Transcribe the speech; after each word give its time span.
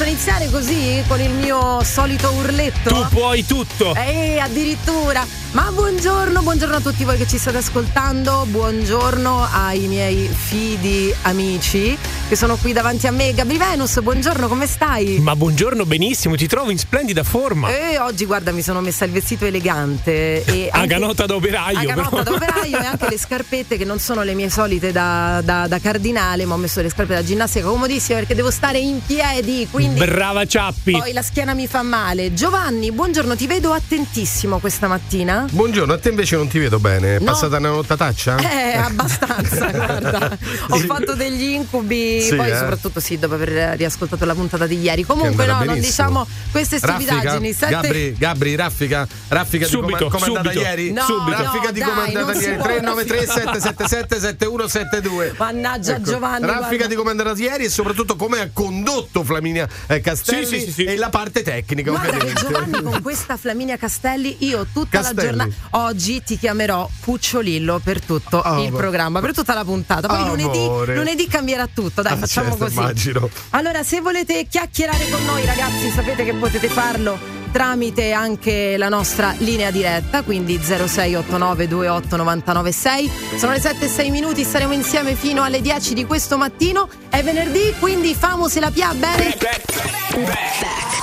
Posso 0.00 0.12
iniziare 0.12 0.48
così 0.48 1.04
con 1.06 1.20
il 1.20 1.30
mio 1.30 1.84
solito 1.84 2.32
urletto? 2.32 2.88
Tu 2.88 3.08
puoi 3.10 3.44
tutto. 3.44 3.94
Eh, 3.94 4.38
addirittura. 4.38 5.26
Ma 5.52 5.72
buongiorno, 5.72 6.42
buongiorno 6.42 6.76
a 6.76 6.80
tutti 6.80 7.02
voi 7.02 7.16
che 7.16 7.26
ci 7.26 7.36
state 7.36 7.56
ascoltando. 7.56 8.46
Buongiorno 8.48 9.48
ai 9.50 9.88
miei 9.88 10.28
fidi 10.28 11.12
amici 11.22 11.98
che 12.28 12.36
sono 12.36 12.54
qui 12.54 12.72
davanti 12.72 13.08
a 13.08 13.10
me. 13.10 13.34
Gabri 13.34 13.58
Venus, 13.58 14.00
buongiorno, 14.00 14.46
come 14.46 14.68
stai? 14.68 15.18
Ma 15.18 15.34
buongiorno, 15.34 15.84
benissimo, 15.84 16.36
ti 16.36 16.46
trovo 16.46 16.70
in 16.70 16.78
splendida 16.78 17.24
forma. 17.24 17.68
E 17.68 17.98
oggi, 17.98 18.26
guarda, 18.26 18.52
mi 18.52 18.62
sono 18.62 18.80
messa 18.80 19.04
il 19.04 19.10
vestito 19.10 19.44
elegante. 19.44 20.44
E 20.44 20.68
a 20.70 20.86
ganotta 20.86 21.26
da 21.26 21.34
operaio. 21.34 21.78
A 21.80 21.82
ganotta 21.82 22.22
però. 22.22 22.22
da 22.22 22.32
operaio 22.34 22.78
e 22.78 22.86
anche 22.86 23.08
le 23.10 23.18
scarpette 23.18 23.76
che 23.76 23.84
non 23.84 23.98
sono 23.98 24.22
le 24.22 24.34
mie 24.34 24.48
solite 24.50 24.92
da, 24.92 25.40
da, 25.42 25.66
da 25.66 25.80
cardinale, 25.80 26.44
ma 26.44 26.54
ho 26.54 26.58
messo 26.58 26.80
le 26.80 26.90
scarpe 26.90 27.14
da 27.14 27.24
ginnastica 27.24 27.66
comodissime 27.66 28.20
perché 28.20 28.36
devo 28.36 28.52
stare 28.52 28.78
in 28.78 29.00
piedi. 29.04 29.66
Quindi 29.68 29.98
Brava 29.98 30.46
Ciappi. 30.46 30.92
Poi 30.92 31.12
la 31.12 31.22
schiena 31.22 31.54
mi 31.54 31.66
fa 31.66 31.82
male. 31.82 32.32
Giovanni, 32.32 32.92
buongiorno, 32.92 33.34
ti 33.34 33.48
vedo 33.48 33.72
attentissimo 33.72 34.60
questa 34.60 34.86
mattina. 34.86 35.39
Buongiorno, 35.50 35.92
a 35.92 35.98
te 35.98 36.08
invece 36.10 36.36
non 36.36 36.48
ti 36.48 36.58
vedo 36.58 36.78
bene. 36.78 37.16
È 37.16 37.18
no. 37.18 37.26
passata 37.26 37.56
una 37.58 37.70
nottataccia? 37.70 38.36
Eh, 38.38 38.76
abbastanza, 38.78 39.70
guarda. 39.70 40.38
Ho 40.68 40.76
fatto 40.78 41.14
degli 41.14 41.50
incubi, 41.50 42.20
sì, 42.22 42.34
poi 42.34 42.50
eh? 42.50 42.56
soprattutto 42.56 43.00
sì, 43.00 43.18
dopo 43.18 43.34
aver 43.34 43.76
riascoltato 43.76 44.24
la 44.24 44.34
puntata 44.34 44.66
di 44.66 44.78
ieri. 44.80 45.04
Comunque 45.04 45.46
no, 45.46 45.58
benissimo. 45.58 45.72
non 45.72 45.80
diciamo 45.80 46.26
queste 46.50 46.78
stupidaggini. 46.78 47.52
Sette... 47.52 47.70
Gabri, 47.70 48.14
Gabri, 48.16 48.54
raffica, 48.56 49.06
raffica 49.28 49.66
subito, 49.66 50.04
di 50.04 50.10
come 50.10 50.24
è 50.24 50.28
andata 50.28 50.52
ieri? 50.52 50.92
No, 50.92 51.02
subito. 51.02 51.42
Raffica 51.42 51.64
no, 51.66 51.72
di 51.72 51.80
come 51.80 52.04
è 52.04 52.06
andata 52.06 52.32
ieri. 52.38 52.62
393 52.62 53.26
777 53.26 54.20
7172. 54.20 55.34
Mannaggia 55.36 55.96
ecco. 55.96 56.10
Giovanni. 56.10 56.46
Raffica 56.46 56.66
guarda. 56.66 56.86
di 56.86 56.94
come 56.94 57.08
è 57.08 57.12
andata 57.12 57.38
ieri 57.38 57.64
e 57.64 57.68
soprattutto 57.68 58.16
come 58.16 58.40
ha 58.40 58.50
condotto 58.52 59.24
Flaminia 59.24 59.68
eh, 59.86 60.00
Castelli 60.00 60.46
sì, 60.46 60.60
sì, 60.60 60.72
sì, 60.72 60.84
e 60.84 60.96
la 60.96 61.08
parte 61.08 61.42
tecnica, 61.42 61.90
guarda 61.90 62.08
ovviamente. 62.10 62.40
Giovanni 62.40 62.82
con 62.82 63.02
questa 63.02 63.36
Flaminia 63.36 63.76
Castelli 63.76 64.36
io 64.40 64.66
tutta 64.72 64.98
Castelli. 64.98 65.16
la 65.16 65.22
giornata 65.22 65.29
oggi 65.70 66.22
ti 66.22 66.38
chiamerò 66.38 66.88
Pucciolillo 67.00 67.80
per 67.82 68.00
tutto 68.02 68.38
oh, 68.38 68.62
il 68.62 68.72
programma, 68.72 69.20
per 69.20 69.34
tutta 69.34 69.54
la 69.54 69.64
puntata. 69.64 70.08
Poi 70.08 70.26
lunedì, 70.26 70.94
lunedì, 70.94 71.26
cambierà 71.26 71.68
tutto, 71.72 72.02
dai, 72.02 72.14
ah, 72.14 72.16
facciamo 72.16 72.50
certo, 72.50 72.64
così. 72.64 72.78
Immagino. 72.78 73.28
Allora, 73.50 73.82
se 73.82 74.00
volete 74.00 74.46
chiacchierare 74.48 75.08
con 75.08 75.24
noi, 75.24 75.44
ragazzi, 75.44 75.90
sapete 75.90 76.24
che 76.24 76.34
potete 76.34 76.68
farlo 76.68 77.39
tramite 77.50 78.12
anche 78.12 78.76
la 78.76 78.88
nostra 78.88 79.34
linea 79.38 79.70
diretta, 79.70 80.22
quindi 80.22 80.60
0689 80.62 81.66
28 81.66 82.16
996. 82.16 83.10
Sono 83.36 83.52
le 83.52 83.60
7 83.60 83.84
e 83.84 83.88
6 83.88 84.10
minuti, 84.10 84.44
staremo 84.44 84.72
insieme 84.72 85.14
fino 85.14 85.42
alle 85.42 85.60
10 85.60 85.94
di 85.94 86.04
questo 86.06 86.36
mattino. 86.36 86.88
È 87.08 87.22
venerdì, 87.22 87.74
quindi 87.78 88.14
famo 88.14 88.48
se 88.48 88.60
la 88.60 88.70
pia 88.70 88.92
bene. 88.94 89.36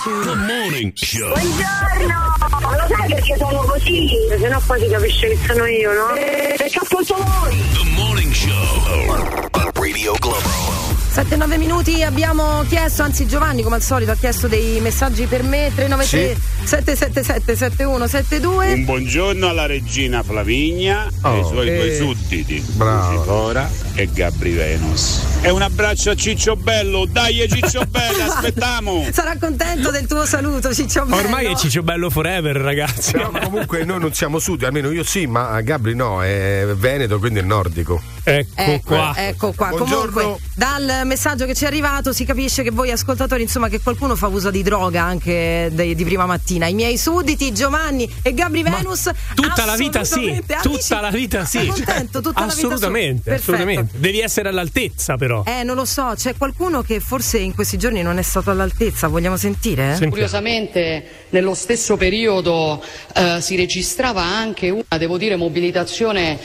The 0.03 0.35
morning 0.35 0.93
show. 0.95 1.29
Buongiorno! 1.33 2.35
Ma 2.61 2.77
lo 2.77 2.95
sai 2.95 3.13
perché 3.13 3.35
sono 3.37 3.59
così? 3.63 4.09
Se 4.39 4.47
no 4.47 4.61
poi 4.65 4.79
si 4.79 4.87
capisce 4.87 5.27
che 5.27 5.39
sono 5.45 5.65
io, 5.65 5.91
no? 5.93 6.13
Perché 6.13 6.79
ascolto 6.79 7.15
voi! 7.15 7.63
The 7.73 8.01
morning 8.01 8.33
show. 8.33 9.47
Radio 9.73 10.15
Globo. 10.19 10.95
7-9 11.13 11.57
minuti 11.57 12.03
abbiamo 12.03 12.63
chiesto, 12.67 13.01
anzi 13.01 13.25
Giovanni 13.25 13.63
come 13.63 13.77
al 13.77 13.81
solito 13.81 14.11
ha 14.11 14.15
chiesto 14.15 14.47
dei 14.47 14.79
messaggi 14.81 15.25
per 15.25 15.41
me 15.41 15.71
393 15.73 16.35
sì. 16.35 16.36
777 16.63 17.55
7172 17.55 18.73
Un 18.73 18.85
buongiorno 18.85 19.47
alla 19.47 19.65
regina 19.65 20.23
Flavinia 20.23 21.07
oh, 21.21 21.33
e 21.33 21.37
ai 21.37 21.45
suoi 21.45 21.69
eh. 21.69 21.77
due 21.77 21.95
sudditi 21.95 22.63
Lucifora 22.77 23.69
e 23.95 24.07
Gabri 24.11 24.51
Venus. 24.51 25.23
E 25.41 25.49
un 25.49 25.61
abbraccio 25.61 26.11
a 26.11 26.15
Ciccio 26.15 26.55
Bello. 26.55 27.05
Dai 27.05 27.47
Ciccio 27.49 27.83
Bello 27.89 28.23
aspettiamo. 28.31 29.07
Sarà 29.11 29.37
contento 29.37 29.91
del 29.91 30.05
tuo 30.05 30.25
saluto 30.25 30.73
Ciccio 30.73 31.05
Bello. 31.05 31.17
Ormai 31.17 31.45
è 31.45 31.55
Ciccio 31.55 31.81
Bello 31.83 32.09
forever 32.09 32.55
ragazzi. 32.55 33.15
No, 33.15 33.31
comunque 33.31 33.83
noi 33.83 33.99
non 33.99 34.13
siamo 34.13 34.39
sud 34.39 34.63
almeno 34.63 34.91
io 34.91 35.03
sì 35.03 35.25
ma 35.25 35.59
Gabri 35.61 35.95
no 35.95 36.23
è 36.23 36.65
Veneto 36.75 37.19
quindi 37.19 37.39
è 37.39 37.43
nordico 37.43 38.16
ecco, 38.31 38.51
ecco 38.55 38.81
qua 38.85 39.13
ecco 39.15 39.53
qua 39.53 39.69
Buongiorno. 39.69 40.11
comunque 40.11 40.45
dal 40.55 41.01
messaggio 41.05 41.45
che 41.45 41.53
ci 41.53 41.63
è 41.63 41.67
arrivato 41.67 42.13
si 42.13 42.25
capisce 42.25 42.63
che 42.63 42.71
voi 42.71 42.91
ascoltatori, 42.91 43.43
insomma, 43.43 43.69
che 43.69 43.79
qualcuno 43.79 44.15
fa 44.15 44.27
uso 44.27 44.49
di 44.49 44.63
droga 44.63 45.03
anche 45.03 45.69
de, 45.71 45.95
di 45.95 46.03
prima 46.03 46.25
mattina. 46.25 46.67
I 46.67 46.73
miei 46.73 46.97
sudditi, 46.97 47.53
Giovanni 47.53 48.11
e 48.21 48.33
Gabri 48.33 48.63
Venus. 48.63 49.09
Tutta 49.35 49.65
la 49.65 49.75
vita 49.75 50.03
sì, 50.03 50.41
tutta 50.61 50.99
la 50.99 51.09
vita 51.09 51.45
sì. 51.45 51.67
Contento, 51.67 52.21
tutta 52.21 52.45
assolutamente, 52.45 53.29
la 53.29 53.35
vita 53.35 53.51
assolutamente. 53.51 53.99
Devi 53.99 54.19
essere 54.19 54.49
all'altezza 54.49 55.15
però. 55.15 55.43
Eh, 55.45 55.63
non 55.63 55.75
lo 55.75 55.85
so, 55.85 56.13
c'è 56.15 56.35
qualcuno 56.35 56.81
che 56.81 56.99
forse 56.99 57.37
in 57.37 57.53
questi 57.53 57.77
giorni 57.77 58.01
non 58.01 58.17
è 58.17 58.23
stato 58.23 58.49
all'altezza, 58.49 59.07
vogliamo 59.07 59.37
sentire? 59.37 59.97
Eh? 59.99 60.07
Curiosamente 60.09 61.05
nello 61.29 61.53
stesso 61.53 61.97
periodo 61.97 62.83
eh, 63.13 63.39
si 63.41 63.55
registrava 63.55 64.23
anche 64.23 64.69
una, 64.69 64.97
devo 64.97 65.17
dire, 65.17 65.35
mobilitazione 65.35 66.39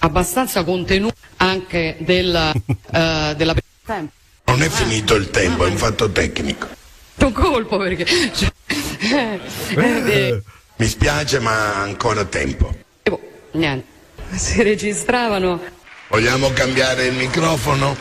abbastanza 0.00 0.64
contenuta 0.64 1.14
anche 1.36 1.96
del, 2.00 2.52
uh, 2.54 3.34
della 3.34 3.54
tempo. 3.84 4.12
Non 4.46 4.62
è 4.62 4.68
finito 4.68 5.14
il 5.14 5.30
tempo, 5.30 5.64
è 5.64 5.70
un 5.70 5.76
fatto 5.76 6.10
tecnico. 6.10 6.68
Un 7.16 7.32
colpo 7.32 7.78
perché. 7.78 8.04
Cioè, 8.04 8.52
eh, 8.98 9.40
eh, 9.76 10.42
mi 10.76 10.86
spiace, 10.86 11.40
ma 11.40 11.80
ancora 11.80 12.24
tempo. 12.24 12.74
Boh, 13.02 13.20
niente. 13.52 13.92
Si 14.34 14.62
registravano. 14.62 15.60
Vogliamo 16.08 16.50
cambiare 16.52 17.06
il 17.06 17.14
microfono? 17.14 17.96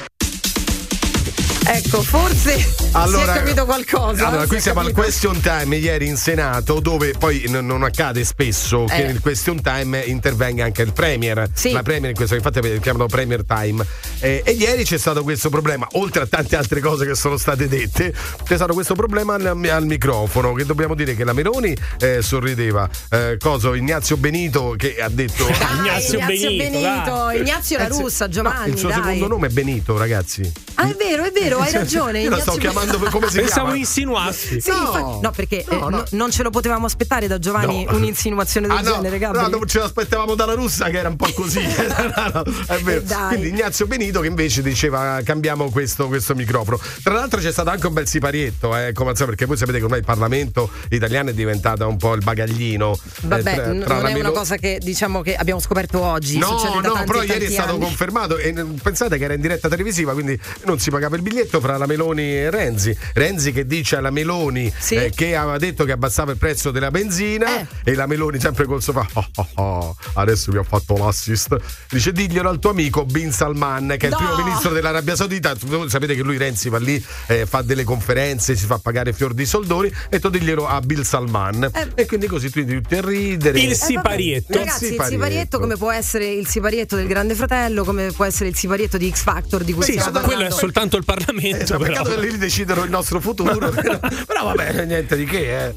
Ecco, 1.65 2.01
forse 2.01 2.82
allora, 2.94 3.24
si 3.24 3.30
è 3.30 3.42
capito 3.42 3.66
qualcosa. 3.66 4.28
Allora, 4.28 4.48
qui 4.48 4.59
siamo 4.59 4.81
capito. 4.81 5.00
al 5.00 5.06
question 5.06 5.40
time 5.40 5.76
ieri 5.78 6.08
in 6.08 6.18
Senato, 6.18 6.80
dove 6.80 7.14
poi 7.18 7.46
n- 7.48 7.66
non 7.66 7.84
accade 7.84 8.24
spesso 8.24 8.86
eh. 8.86 8.96
che 8.96 9.04
nel 9.04 9.20
question 9.20 9.62
time 9.62 10.02
intervenga 10.02 10.66
anche 10.66 10.81
il 10.81 10.94
Premier. 10.94 11.50
Sì. 11.54 11.72
La 11.72 11.84
Premier 11.84 12.09
in 12.09 12.16
questo 12.16 12.36
infatti 12.36 12.80
chiamano 12.80 13.06
Premier 13.06 13.44
Time. 13.46 13.86
Eh, 14.20 14.42
e 14.44 14.52
ieri 14.52 14.84
c'è 14.84 14.98
stato 14.98 15.24
questo 15.24 15.50
problema, 15.50 15.88
oltre 15.94 16.24
a 16.24 16.28
tante 16.28 16.56
altre 16.56 16.80
cose 16.80 17.06
che 17.06 17.16
sono 17.16 17.38
state 17.38 17.68
dette, 17.68 18.14
c'è 18.44 18.56
stato 18.56 18.74
questo 18.74 18.96
problema 18.96 19.36
al, 19.36 19.46
al 19.46 19.86
microfono. 19.86 20.54
Che 20.54 20.66
dobbiamo 20.66 20.96
dire 20.96 21.16
che 21.16 21.24
la 21.24 21.34
Meloni 21.34 21.75
eh, 22.00 22.22
sorrideva. 22.22 22.90
Eh, 23.10 23.38
coso, 23.40 23.74
Ignazio 23.74 24.18
Benito 24.18 24.75
che 24.78 24.98
ha 25.02 25.10
detto. 25.10 25.46
Dai, 25.46 25.78
Ignazio, 25.80 26.18
Ignazio 26.18 26.50
Benito, 26.50 26.80
Benito. 26.80 27.30
Ignazio 27.31 27.78
la 27.78 27.88
russa, 27.88 28.30
Giovanni. 28.30 28.68
No, 28.68 28.74
il 28.74 28.78
suo 28.78 28.90
dai. 28.90 28.98
secondo 28.98 29.28
nome 29.28 29.48
è 29.48 29.52
Benito, 29.52 29.98
ragazzi. 29.98 30.52
Ah, 30.75 30.90
è 30.90 30.96
vero, 30.96 31.24
è 31.24 31.31
vero 31.31 31.44
vero, 31.44 31.60
hai 31.60 31.72
ragione. 31.72 32.22
Io 32.22 32.30
la 32.30 32.40
sto 32.40 32.54
chiamando 32.54 32.82
per 32.85 33.09
come 33.09 33.29
si 33.29 33.38
Pensavo 33.39 33.66
chiama. 33.66 33.79
insinuassi. 33.79 34.61
Sì, 34.61 34.69
no. 34.69 35.19
no, 35.21 35.31
perché 35.31 35.66
no, 35.69 35.88
eh, 35.88 35.91
no. 35.91 36.03
non 36.11 36.31
ce 36.31 36.44
lo 36.44 36.49
potevamo 36.49 36.85
aspettare 36.85 37.27
da 37.27 37.39
Giovanni 37.39 37.85
no. 37.85 37.95
un'insinuazione 37.95 38.67
del 38.67 38.77
ah, 38.77 38.81
genere, 38.81 39.17
Gabri. 39.17 39.41
No, 39.41 39.47
non 39.47 39.67
ce 39.67 39.79
l'aspettavamo 39.79 40.35
dalla 40.35 40.53
russa 40.53 40.89
che 40.89 40.97
era 40.97 41.09
un 41.09 41.16
po' 41.16 41.31
così. 41.33 41.61
è 42.67 42.77
vero. 42.81 43.01
Eh, 43.01 43.27
Quindi 43.29 43.47
Ignazio 43.49 43.88
Benito 43.88 44.21
che 44.21 44.27
invece 44.27 44.61
diceva 44.61 45.21
cambiamo 45.23 45.69
questo, 45.69 46.07
questo 46.07 46.35
microfono. 46.35 46.79
Tra 47.01 47.13
l'altro 47.13 47.39
c'è 47.39 47.51
stato 47.51 47.69
anche 47.69 47.88
un 47.88 47.94
bel 47.94 48.07
siparietto, 48.07 48.75
eh, 48.75 48.91
come 48.94 49.13
perché 49.13 49.45
voi 49.45 49.57
sapete 49.57 49.77
che 49.77 49.83
ormai 49.83 50.00
il 50.00 50.05
Parlamento 50.05 50.69
italiano 50.89 51.29
è 51.29 51.33
diventato 51.33 51.88
un 51.88 51.97
po' 51.97 52.13
il 52.13 52.23
bagaglino. 52.23 52.97
Vabbè, 53.21 53.51
eh, 53.51 53.55
tra, 53.55 53.63
tra 53.63 53.95
non 53.95 54.05
è 54.07 54.13
Melo... 54.13 54.29
una 54.29 54.38
cosa 54.38 54.57
che 54.57 54.79
diciamo 54.81 55.21
che 55.21 55.35
abbiamo 55.35 55.59
scoperto 55.59 56.01
oggi. 56.01 56.38
No, 56.38 56.81
no, 56.81 56.81
tanti, 56.81 57.05
però 57.05 57.23
ieri 57.23 57.45
è 57.45 57.50
stato 57.50 57.73
anni. 57.73 57.81
confermato 57.81 58.38
e 58.38 58.53
pensate 58.81 59.17
che 59.17 59.23
era 59.23 59.33
in 59.33 59.41
diretta 59.41 59.69
televisiva, 59.69 60.13
quindi 60.13 60.39
non 60.65 60.79
si 60.79 60.89
pagava 60.89 61.15
il 61.15 61.21
biglietto 61.21 61.59
fra 61.59 61.77
la 61.77 61.85
Meloni 61.85 62.23
e 62.23 62.50
Renzi. 62.50 62.72
Renzi 63.13 63.51
che 63.51 63.65
dice 63.65 63.98
alla 63.98 64.09
Meloni 64.09 64.71
sì. 64.77 64.95
eh, 64.95 65.12
che 65.13 65.36
aveva 65.36 65.57
detto 65.57 65.86
che 65.86 65.92
abbassava 65.92 66.31
il 66.31 66.38
prezzo 66.38 66.71
della 66.71 66.92
benzina 66.92 67.59
eh. 67.59 67.68
e 67.83 67.95
la 67.95 68.07
Meloni 68.07 68.39
sempre 68.39 68.65
col 68.65 68.81
sofà 68.81 69.07
oh, 69.13 69.27
oh, 69.36 69.48
oh, 69.56 69.95
adesso 70.13 70.51
mi 70.51 70.57
ha 70.57 70.63
fatto 70.63 70.95
l'assist 70.98 71.56
dice 71.89 72.12
diglielo 72.12 72.50
al 72.50 72.59
tuo 72.59 72.71
amico 72.71 73.06
Bin 73.06 73.31
Salman 73.31 73.95
che 73.98 74.07
è 74.07 74.09
no. 74.09 74.18
il 74.18 74.24
primo 74.25 74.44
ministro 74.44 74.71
dell'Arabia 74.71 75.15
Saudita 75.15 75.56
sapete 75.88 76.15
che 76.15 76.21
lui 76.21 76.38
Renzi 76.38 76.69
va 76.69 76.80
lì 76.80 77.03
eh, 77.27 77.45
fa 77.45 77.62
delle 77.62 77.83
conferenze 77.83 78.56
si 78.56 78.65
fa 78.65 78.80
pagare 78.80 79.13
fior 79.13 79.33
di 79.33 79.45
soldoni 79.45 79.92
e 80.09 80.19
tu 80.19 80.30
diglielo 80.30 80.68
a 80.68 80.80
Bill 80.81 81.01
Salman 81.01 81.69
eh. 81.74 81.89
e 81.95 82.06
quindi 82.06 82.27
così 82.27 82.50
tu 82.50 82.65
tutti 82.65 82.95
a 82.95 83.01
ridere 83.01 83.59
il 83.59 83.75
siparietto 83.75 84.57
ragazzi 84.57 84.86
il 84.86 84.92
siparietto. 84.92 85.03
il 85.03 85.09
siparietto 85.09 85.59
come 85.59 85.77
può 85.77 85.92
essere 85.92 86.27
il 86.27 86.48
siparietto 86.48 86.95
del 86.95 87.07
grande 87.07 87.36
fratello 87.36 87.83
come 87.83 88.12
può 88.12 88.25
essere 88.25 88.50
il 88.50 88.56
siparietto 88.56 88.98
di 88.98 89.12
X 89.12 89.24
Factor 89.24 89.63
di 89.63 89.74
cui 89.74 89.83
sì, 89.83 90.00
stiamo 90.00 90.19
quello 90.19 90.45
è 90.45 90.51
soltanto 90.51 90.98
il 90.98 91.06
Parlamento 91.06 91.75
eh, 91.75 91.77
però. 91.77 92.03
peccato 92.03 92.09
che 92.19 92.27
lì 92.27 92.38
decidono 92.63 92.83
il 92.83 92.89
nostro 92.89 93.19
futuro 93.19 93.69
però, 93.69 94.00
però 94.00 94.44
vabbè 94.45 94.86
niente 94.86 95.15
di 95.15 95.25
che 95.25 95.65
eh 95.65 95.75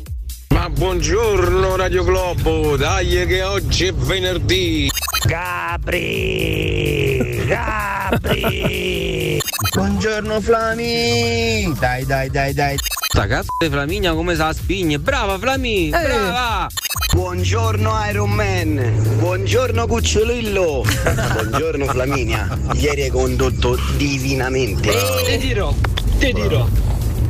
ma 0.50 0.71
buongiorno 0.71 1.77
Radio 1.77 2.03
Globo, 2.03 2.77
dai 2.77 3.27
che 3.27 3.43
oggi 3.43 3.88
è 3.88 3.93
venerdì. 3.93 4.88
Gabri! 5.27 7.19
Gabri! 7.47 9.38
Buongiorno 9.75 10.41
Flami! 10.41 11.75
Dai, 11.79 12.06
dai, 12.06 12.31
dai, 12.31 12.55
dai. 12.55 12.79
Sta 12.79 13.27
cazzo 13.27 13.50
di 13.59 13.69
Flaminia 13.69 14.15
come 14.15 14.35
sa 14.35 14.55
spigne. 14.55 14.99
Brava 14.99 15.37
Flami! 15.37 15.88
Eh. 15.88 15.91
Brava! 15.91 16.69
Buongiorno 17.12 17.93
Iron 18.09 18.31
Man! 18.31 19.19
Buongiorno 19.19 19.87
Cucciolillo! 19.87 20.85
Buongiorno 21.35 21.85
Flaminia! 21.85 22.59
Ieri 22.75 23.03
hai 23.03 23.11
condotto 23.11 23.79
divinamente. 23.97 24.91
Te 25.27 25.37
dirò, 25.37 25.75
te 26.19 26.33
dirò. 26.33 26.86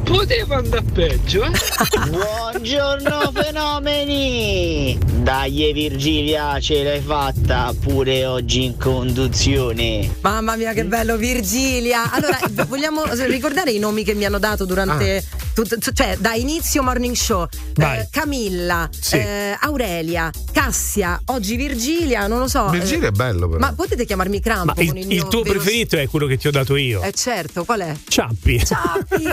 Poteva 0.06 0.56
andare 0.56 0.85
peggio, 0.93 1.44
eh? 1.44 1.50
Buongiorno 2.08 3.32
fenomeni! 3.35 4.97
Dai 5.17 5.73
Virgilia, 5.73 6.61
ce 6.61 6.85
l'hai 6.85 7.00
fatta 7.00 7.75
pure 7.79 8.25
oggi 8.25 8.64
in 8.64 8.79
conduzione. 8.79 10.17
Mamma 10.20 10.55
mia 10.55 10.73
che 10.73 10.85
bello 10.85 11.17
Virgilia! 11.17 12.12
Allora, 12.12 12.38
vogliamo 12.69 13.03
ricordare 13.26 13.73
i 13.73 13.81
nomi 13.81 14.05
che 14.05 14.14
mi 14.14 14.25
hanno 14.25 14.38
dato 14.38 14.64
durante... 14.64 15.17
Ah. 15.17 15.44
Tut, 15.56 15.91
cioè, 15.94 16.19
da 16.19 16.35
inizio 16.35 16.82
morning 16.82 17.14
show, 17.14 17.49
eh, 17.76 18.08
Camilla, 18.11 18.91
sì. 18.93 19.17
eh, 19.17 19.56
Aurelia, 19.58 20.31
Cassia, 20.53 21.19
oggi 21.29 21.56
Virgilia, 21.56 22.26
non 22.26 22.41
lo 22.41 22.47
so. 22.47 22.69
Virgilia 22.69 23.06
eh, 23.06 23.08
è 23.08 23.11
bello 23.11 23.49
però. 23.49 23.61
Ma 23.61 23.73
potete 23.73 24.05
chiamarmi 24.05 24.38
Crampo? 24.38 24.75
Ma 24.76 24.82
il, 24.82 24.94
il, 24.94 25.12
il 25.12 25.29
tuo 25.29 25.41
vero... 25.41 25.55
preferito 25.55 25.97
è 25.97 26.08
quello 26.08 26.26
che 26.26 26.37
ti 26.37 26.47
ho 26.47 26.50
dato 26.50 26.76
io. 26.76 27.00
Eh 27.00 27.12
certo, 27.12 27.64
qual 27.64 27.81
è? 27.81 27.97
Ciappi. 28.06 28.67
Ciappi, 28.67 29.32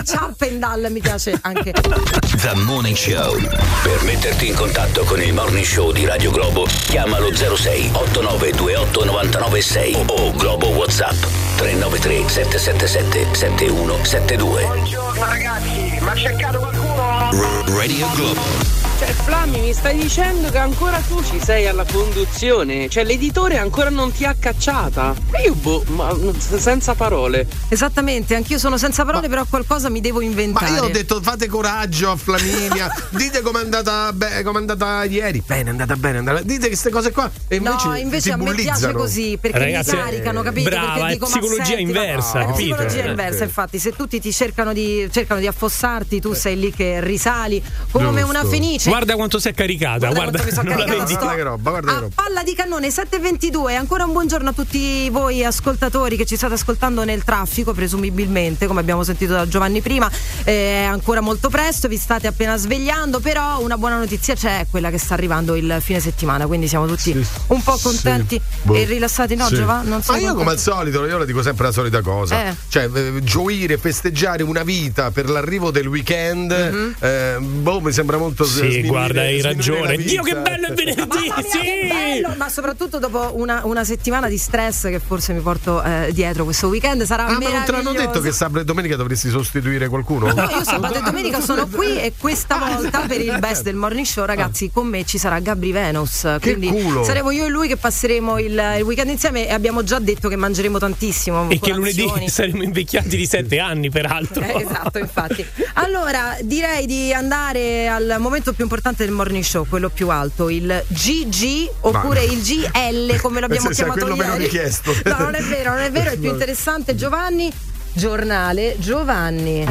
Ciappendal 0.64 0.90
mi 0.92 1.00
piace 1.00 1.38
anche. 1.42 1.72
The 2.40 2.54
Morning 2.54 2.96
Show. 2.96 3.38
Per 3.82 4.02
metterti 4.04 4.48
in 4.48 4.54
contatto 4.54 5.04
con 5.04 5.20
il 5.20 5.34
Morning 5.34 5.62
Show 5.64 5.92
di 5.92 6.06
Radio 6.06 6.30
Globo, 6.30 6.64
chiamalo 6.86 7.28
06 7.34 7.90
8928 7.92 9.04
996 9.04 10.04
o 10.06 10.32
Globo 10.32 10.68
WhatsApp 10.68 11.22
393 11.56 12.28
777 12.30 13.34
7172. 13.34 14.62
Buongiorno 14.64 15.24
ragazzi, 15.26 15.98
ma 16.00 16.14
cercato 16.16 16.58
qualcuno? 16.60 17.28
R- 17.30 17.64
Radio 17.76 18.08
Globo. 18.14 18.83
Cioè, 18.96 19.08
Flammi, 19.08 19.60
mi 19.60 19.72
stai 19.72 19.96
dicendo 19.98 20.50
che 20.50 20.58
ancora 20.58 20.98
tu 21.08 21.20
ci 21.24 21.40
sei 21.42 21.66
alla 21.66 21.84
conduzione? 21.84 22.88
Cioè, 22.88 23.02
l'editore 23.02 23.58
ancora 23.58 23.90
non 23.90 24.12
ti 24.12 24.24
ha 24.24 24.36
cacciata? 24.38 25.14
Io, 25.44 25.54
boh, 25.54 25.82
ma 25.88 26.16
senza 26.38 26.94
parole. 26.94 27.46
Esattamente, 27.68 28.36
anch'io 28.36 28.56
sono 28.56 28.78
senza 28.78 29.04
parole, 29.04 29.26
ma, 29.26 29.34
però 29.34 29.46
qualcosa 29.50 29.90
mi 29.90 30.00
devo 30.00 30.20
inventare. 30.20 30.70
Ma 30.70 30.76
io 30.76 30.84
ho 30.84 30.88
detto, 30.88 31.20
fate 31.20 31.48
coraggio 31.48 32.12
a 32.12 32.16
Flaminia, 32.16 32.88
dite 33.10 33.40
com'è 33.40 33.60
andata, 33.62 34.12
be- 34.12 34.42
com'è 34.44 34.58
andata 34.58 35.02
ieri. 35.04 35.42
Bene, 35.44 35.64
è 35.64 35.70
andata 35.70 35.96
bene, 35.96 36.14
è 36.14 36.18
andata... 36.18 36.42
dite 36.42 36.62
che 36.62 36.68
queste 36.68 36.90
cose 36.90 37.10
qua. 37.10 37.28
E 37.48 37.56
invece 37.56 37.86
no, 37.88 37.96
invece 37.96 38.32
a 38.32 38.36
me 38.36 38.54
piace 38.54 38.92
così, 38.92 39.36
perché 39.40 39.58
Ragazzi, 39.58 39.96
mi 39.96 40.02
caricano, 40.02 40.42
capito? 40.42 40.70
Brava, 40.70 40.92
perché 40.92 41.12
dico, 41.14 41.26
psicologia 41.26 41.78
inversa, 41.78 42.38
no, 42.38 42.46
capito? 42.46 42.74
Psicologia 42.76 43.04
inversa, 43.06 43.42
infatti, 43.42 43.78
se 43.80 43.90
tutti 43.90 44.20
ti 44.20 44.32
cercano 44.32 44.72
di, 44.72 45.08
cercano 45.10 45.40
di 45.40 45.48
affossarti, 45.48 46.20
tu 46.20 46.32
sei 46.32 46.56
lì 46.56 46.72
che 46.72 47.00
risali 47.00 47.60
come 47.90 48.20
Giusto. 48.20 48.28
una 48.28 48.44
fenice. 48.44 48.83
Guarda 48.90 49.14
quanto 49.14 49.38
sei 49.38 49.54
caricata, 49.54 50.08
guarda. 50.10 50.42
guarda, 50.42 50.62
guarda 50.62 50.62
non 50.62 50.78
la 50.78 50.84
vedi. 50.84 51.14
Guarda 51.14 51.34
che 51.34 51.42
roba, 51.42 51.70
guarda 51.70 51.90
che 51.90 51.96
a 51.96 52.00
roba. 52.00 52.14
palla 52.22 52.42
di 52.42 52.54
cannone 52.54 52.90
722. 52.90 53.76
Ancora 53.76 54.04
un 54.04 54.12
buongiorno 54.12 54.48
a 54.50 54.52
tutti 54.52 55.08
voi 55.10 55.44
ascoltatori 55.44 56.16
che 56.16 56.24
ci 56.26 56.36
state 56.36 56.54
ascoltando 56.54 57.04
nel 57.04 57.24
traffico, 57.24 57.72
presumibilmente, 57.72 58.66
come 58.66 58.80
abbiamo 58.80 59.02
sentito 59.04 59.32
da 59.32 59.48
Giovanni 59.48 59.80
prima. 59.80 60.10
Eh, 60.44 60.52
è 60.54 60.82
ancora 60.84 61.20
molto 61.20 61.48
presto, 61.50 61.88
vi 61.88 61.96
state 61.96 62.26
appena 62.26 62.56
svegliando, 62.56 63.20
però 63.20 63.60
una 63.60 63.76
buona 63.78 63.96
notizia 63.98 64.34
c'è, 64.34 64.66
quella 64.70 64.90
che 64.90 64.98
sta 64.98 65.14
arrivando 65.14 65.54
il 65.54 65.78
fine 65.80 66.00
settimana, 66.00 66.46
quindi 66.46 66.68
siamo 66.68 66.86
tutti 66.86 67.12
Sì. 67.12 67.26
un 67.48 67.62
po' 67.62 67.78
contenti 67.82 68.36
Sì. 68.36 68.58
Boh. 68.62 68.74
e 68.74 68.84
rilassati, 68.84 69.34
no 69.34 69.46
Sì. 69.48 69.54
Giovanni? 69.56 69.88
Non 69.88 70.02
so 70.02 70.12
Ma 70.12 70.18
io 70.18 70.34
contento. 70.34 70.34
come 70.44 70.50
al 70.50 70.58
solito, 70.58 71.06
io 71.06 71.18
le 71.18 71.26
dico 71.26 71.42
sempre 71.42 71.66
la 71.66 71.72
solita 71.72 72.00
cosa. 72.02 72.48
Eh. 72.48 72.54
Cioè, 72.68 72.88
eh, 72.92 73.20
gioire, 73.22 73.78
festeggiare 73.78 74.42
una 74.42 74.62
vita 74.62 75.10
per 75.10 75.28
l'arrivo 75.30 75.70
del 75.70 75.86
weekend, 75.86 76.52
Mhm. 76.52 76.94
eh, 77.00 77.36
boh, 77.40 77.80
mi 77.80 77.92
sembra 77.92 78.16
molto 78.18 78.44
Sì, 78.44 78.73
sminuire- 78.80 78.88
guarda, 78.88 79.20
hai 79.22 79.40
ragione. 79.40 79.96
Dio, 79.96 80.22
che 80.22 80.36
bello 80.36 80.66
è 80.68 80.72
venerdì! 80.72 81.00
Mamma 81.06 81.20
mia, 81.20 81.48
sì! 81.48 81.58
bello! 81.88 82.34
Ma 82.36 82.48
soprattutto 82.48 82.98
dopo 82.98 83.32
una, 83.36 83.62
una 83.64 83.84
settimana 83.84 84.28
di 84.28 84.38
stress 84.38 84.88
che 84.88 85.00
forse 85.00 85.32
mi 85.32 85.40
porto 85.40 85.82
eh, 85.82 86.10
dietro 86.12 86.44
questo 86.44 86.68
weekend 86.68 87.02
sarà 87.04 87.26
Ah, 87.26 87.38
ma 87.38 87.48
non 87.48 87.64
te 87.64 87.72
l'hanno 87.72 87.92
detto 87.92 88.20
che 88.20 88.32
sabato 88.32 88.60
e 88.60 88.64
domenica 88.64 88.96
dovresti 88.96 89.28
sostituire 89.30 89.88
qualcuno? 89.88 90.32
No, 90.32 90.48
io 90.48 90.64
sabato 90.64 90.98
e 90.98 91.02
domenica 91.02 91.40
sono 91.40 91.66
qui 91.66 91.98
e 91.98 92.12
questa 92.18 92.58
volta 92.74 93.00
per 93.00 93.20
il 93.20 93.36
best 93.38 93.62
del 93.62 93.74
morning 93.76 94.06
show, 94.06 94.24
ragazzi, 94.24 94.70
con 94.70 94.86
me 94.86 95.04
ci 95.04 95.18
sarà 95.18 95.38
Gabri 95.40 95.72
Venus. 95.72 96.36
Quindi 96.40 96.68
culo! 96.68 97.04
saremo 97.04 97.30
io 97.30 97.46
e 97.46 97.48
lui 97.48 97.68
che 97.68 97.76
passeremo 97.76 98.38
il, 98.38 98.74
il 98.78 98.82
weekend 98.82 99.10
insieme 99.10 99.48
e 99.48 99.52
abbiamo 99.52 99.82
già 99.82 99.98
detto 99.98 100.28
che 100.28 100.36
mangeremo 100.36 100.78
tantissimo. 100.78 101.48
E 101.50 101.58
che 101.58 101.72
lunedì 101.72 102.10
saremo 102.26 102.62
invecchiati 102.62 103.16
di 103.16 103.26
sette 103.26 103.58
anni, 103.58 103.90
peraltro. 103.90 104.44
Eh, 104.44 104.62
esatto, 104.62 104.98
infatti. 104.98 105.44
Allora, 105.74 106.36
direi 106.42 106.86
di 106.86 107.12
andare 107.12 107.88
al 107.88 108.16
momento 108.18 108.52
più 108.52 108.63
importante 108.64 109.04
del 109.04 109.14
morning 109.14 109.44
show, 109.44 109.66
quello 109.68 109.88
più 109.88 110.08
alto, 110.10 110.48
il 110.50 110.84
GG 110.88 111.70
oppure 111.80 112.26
Ma- 112.26 112.32
il 112.32 112.42
GL, 112.42 113.20
come 113.20 113.40
l'abbiamo 113.40 113.66
sia 113.72 113.84
chiamato 113.84 114.00
quello 114.00 114.16
meno 114.16 114.32
ieri. 114.32 114.44
richiesto. 114.44 114.92
No, 115.04 115.16
non 115.18 115.34
è 115.34 115.42
vero, 115.42 115.70
non 115.70 115.80
è 115.80 115.90
vero, 115.90 116.10
è 116.10 116.16
più 116.16 116.30
interessante. 116.30 116.94
Giovanni, 116.96 117.52
giornale 117.92 118.74
Giovanni. 118.78 119.66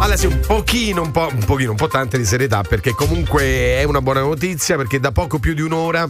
Allora 0.00 0.16
sì, 0.16 0.26
un 0.26 0.40
pochino, 0.40 1.02
un 1.02 1.10
po', 1.10 1.28
un 1.30 1.44
pochino, 1.44 1.72
un 1.72 1.76
po' 1.76 1.88
tante 1.88 2.16
di 2.16 2.24
serietà 2.24 2.62
perché 2.62 2.92
comunque 2.94 3.42
è 3.44 3.84
una 3.84 4.00
buona 4.00 4.20
notizia 4.20 4.76
perché 4.76 4.98
da 4.98 5.12
poco 5.12 5.38
più 5.38 5.52
di 5.52 5.60
un'ora 5.60 6.08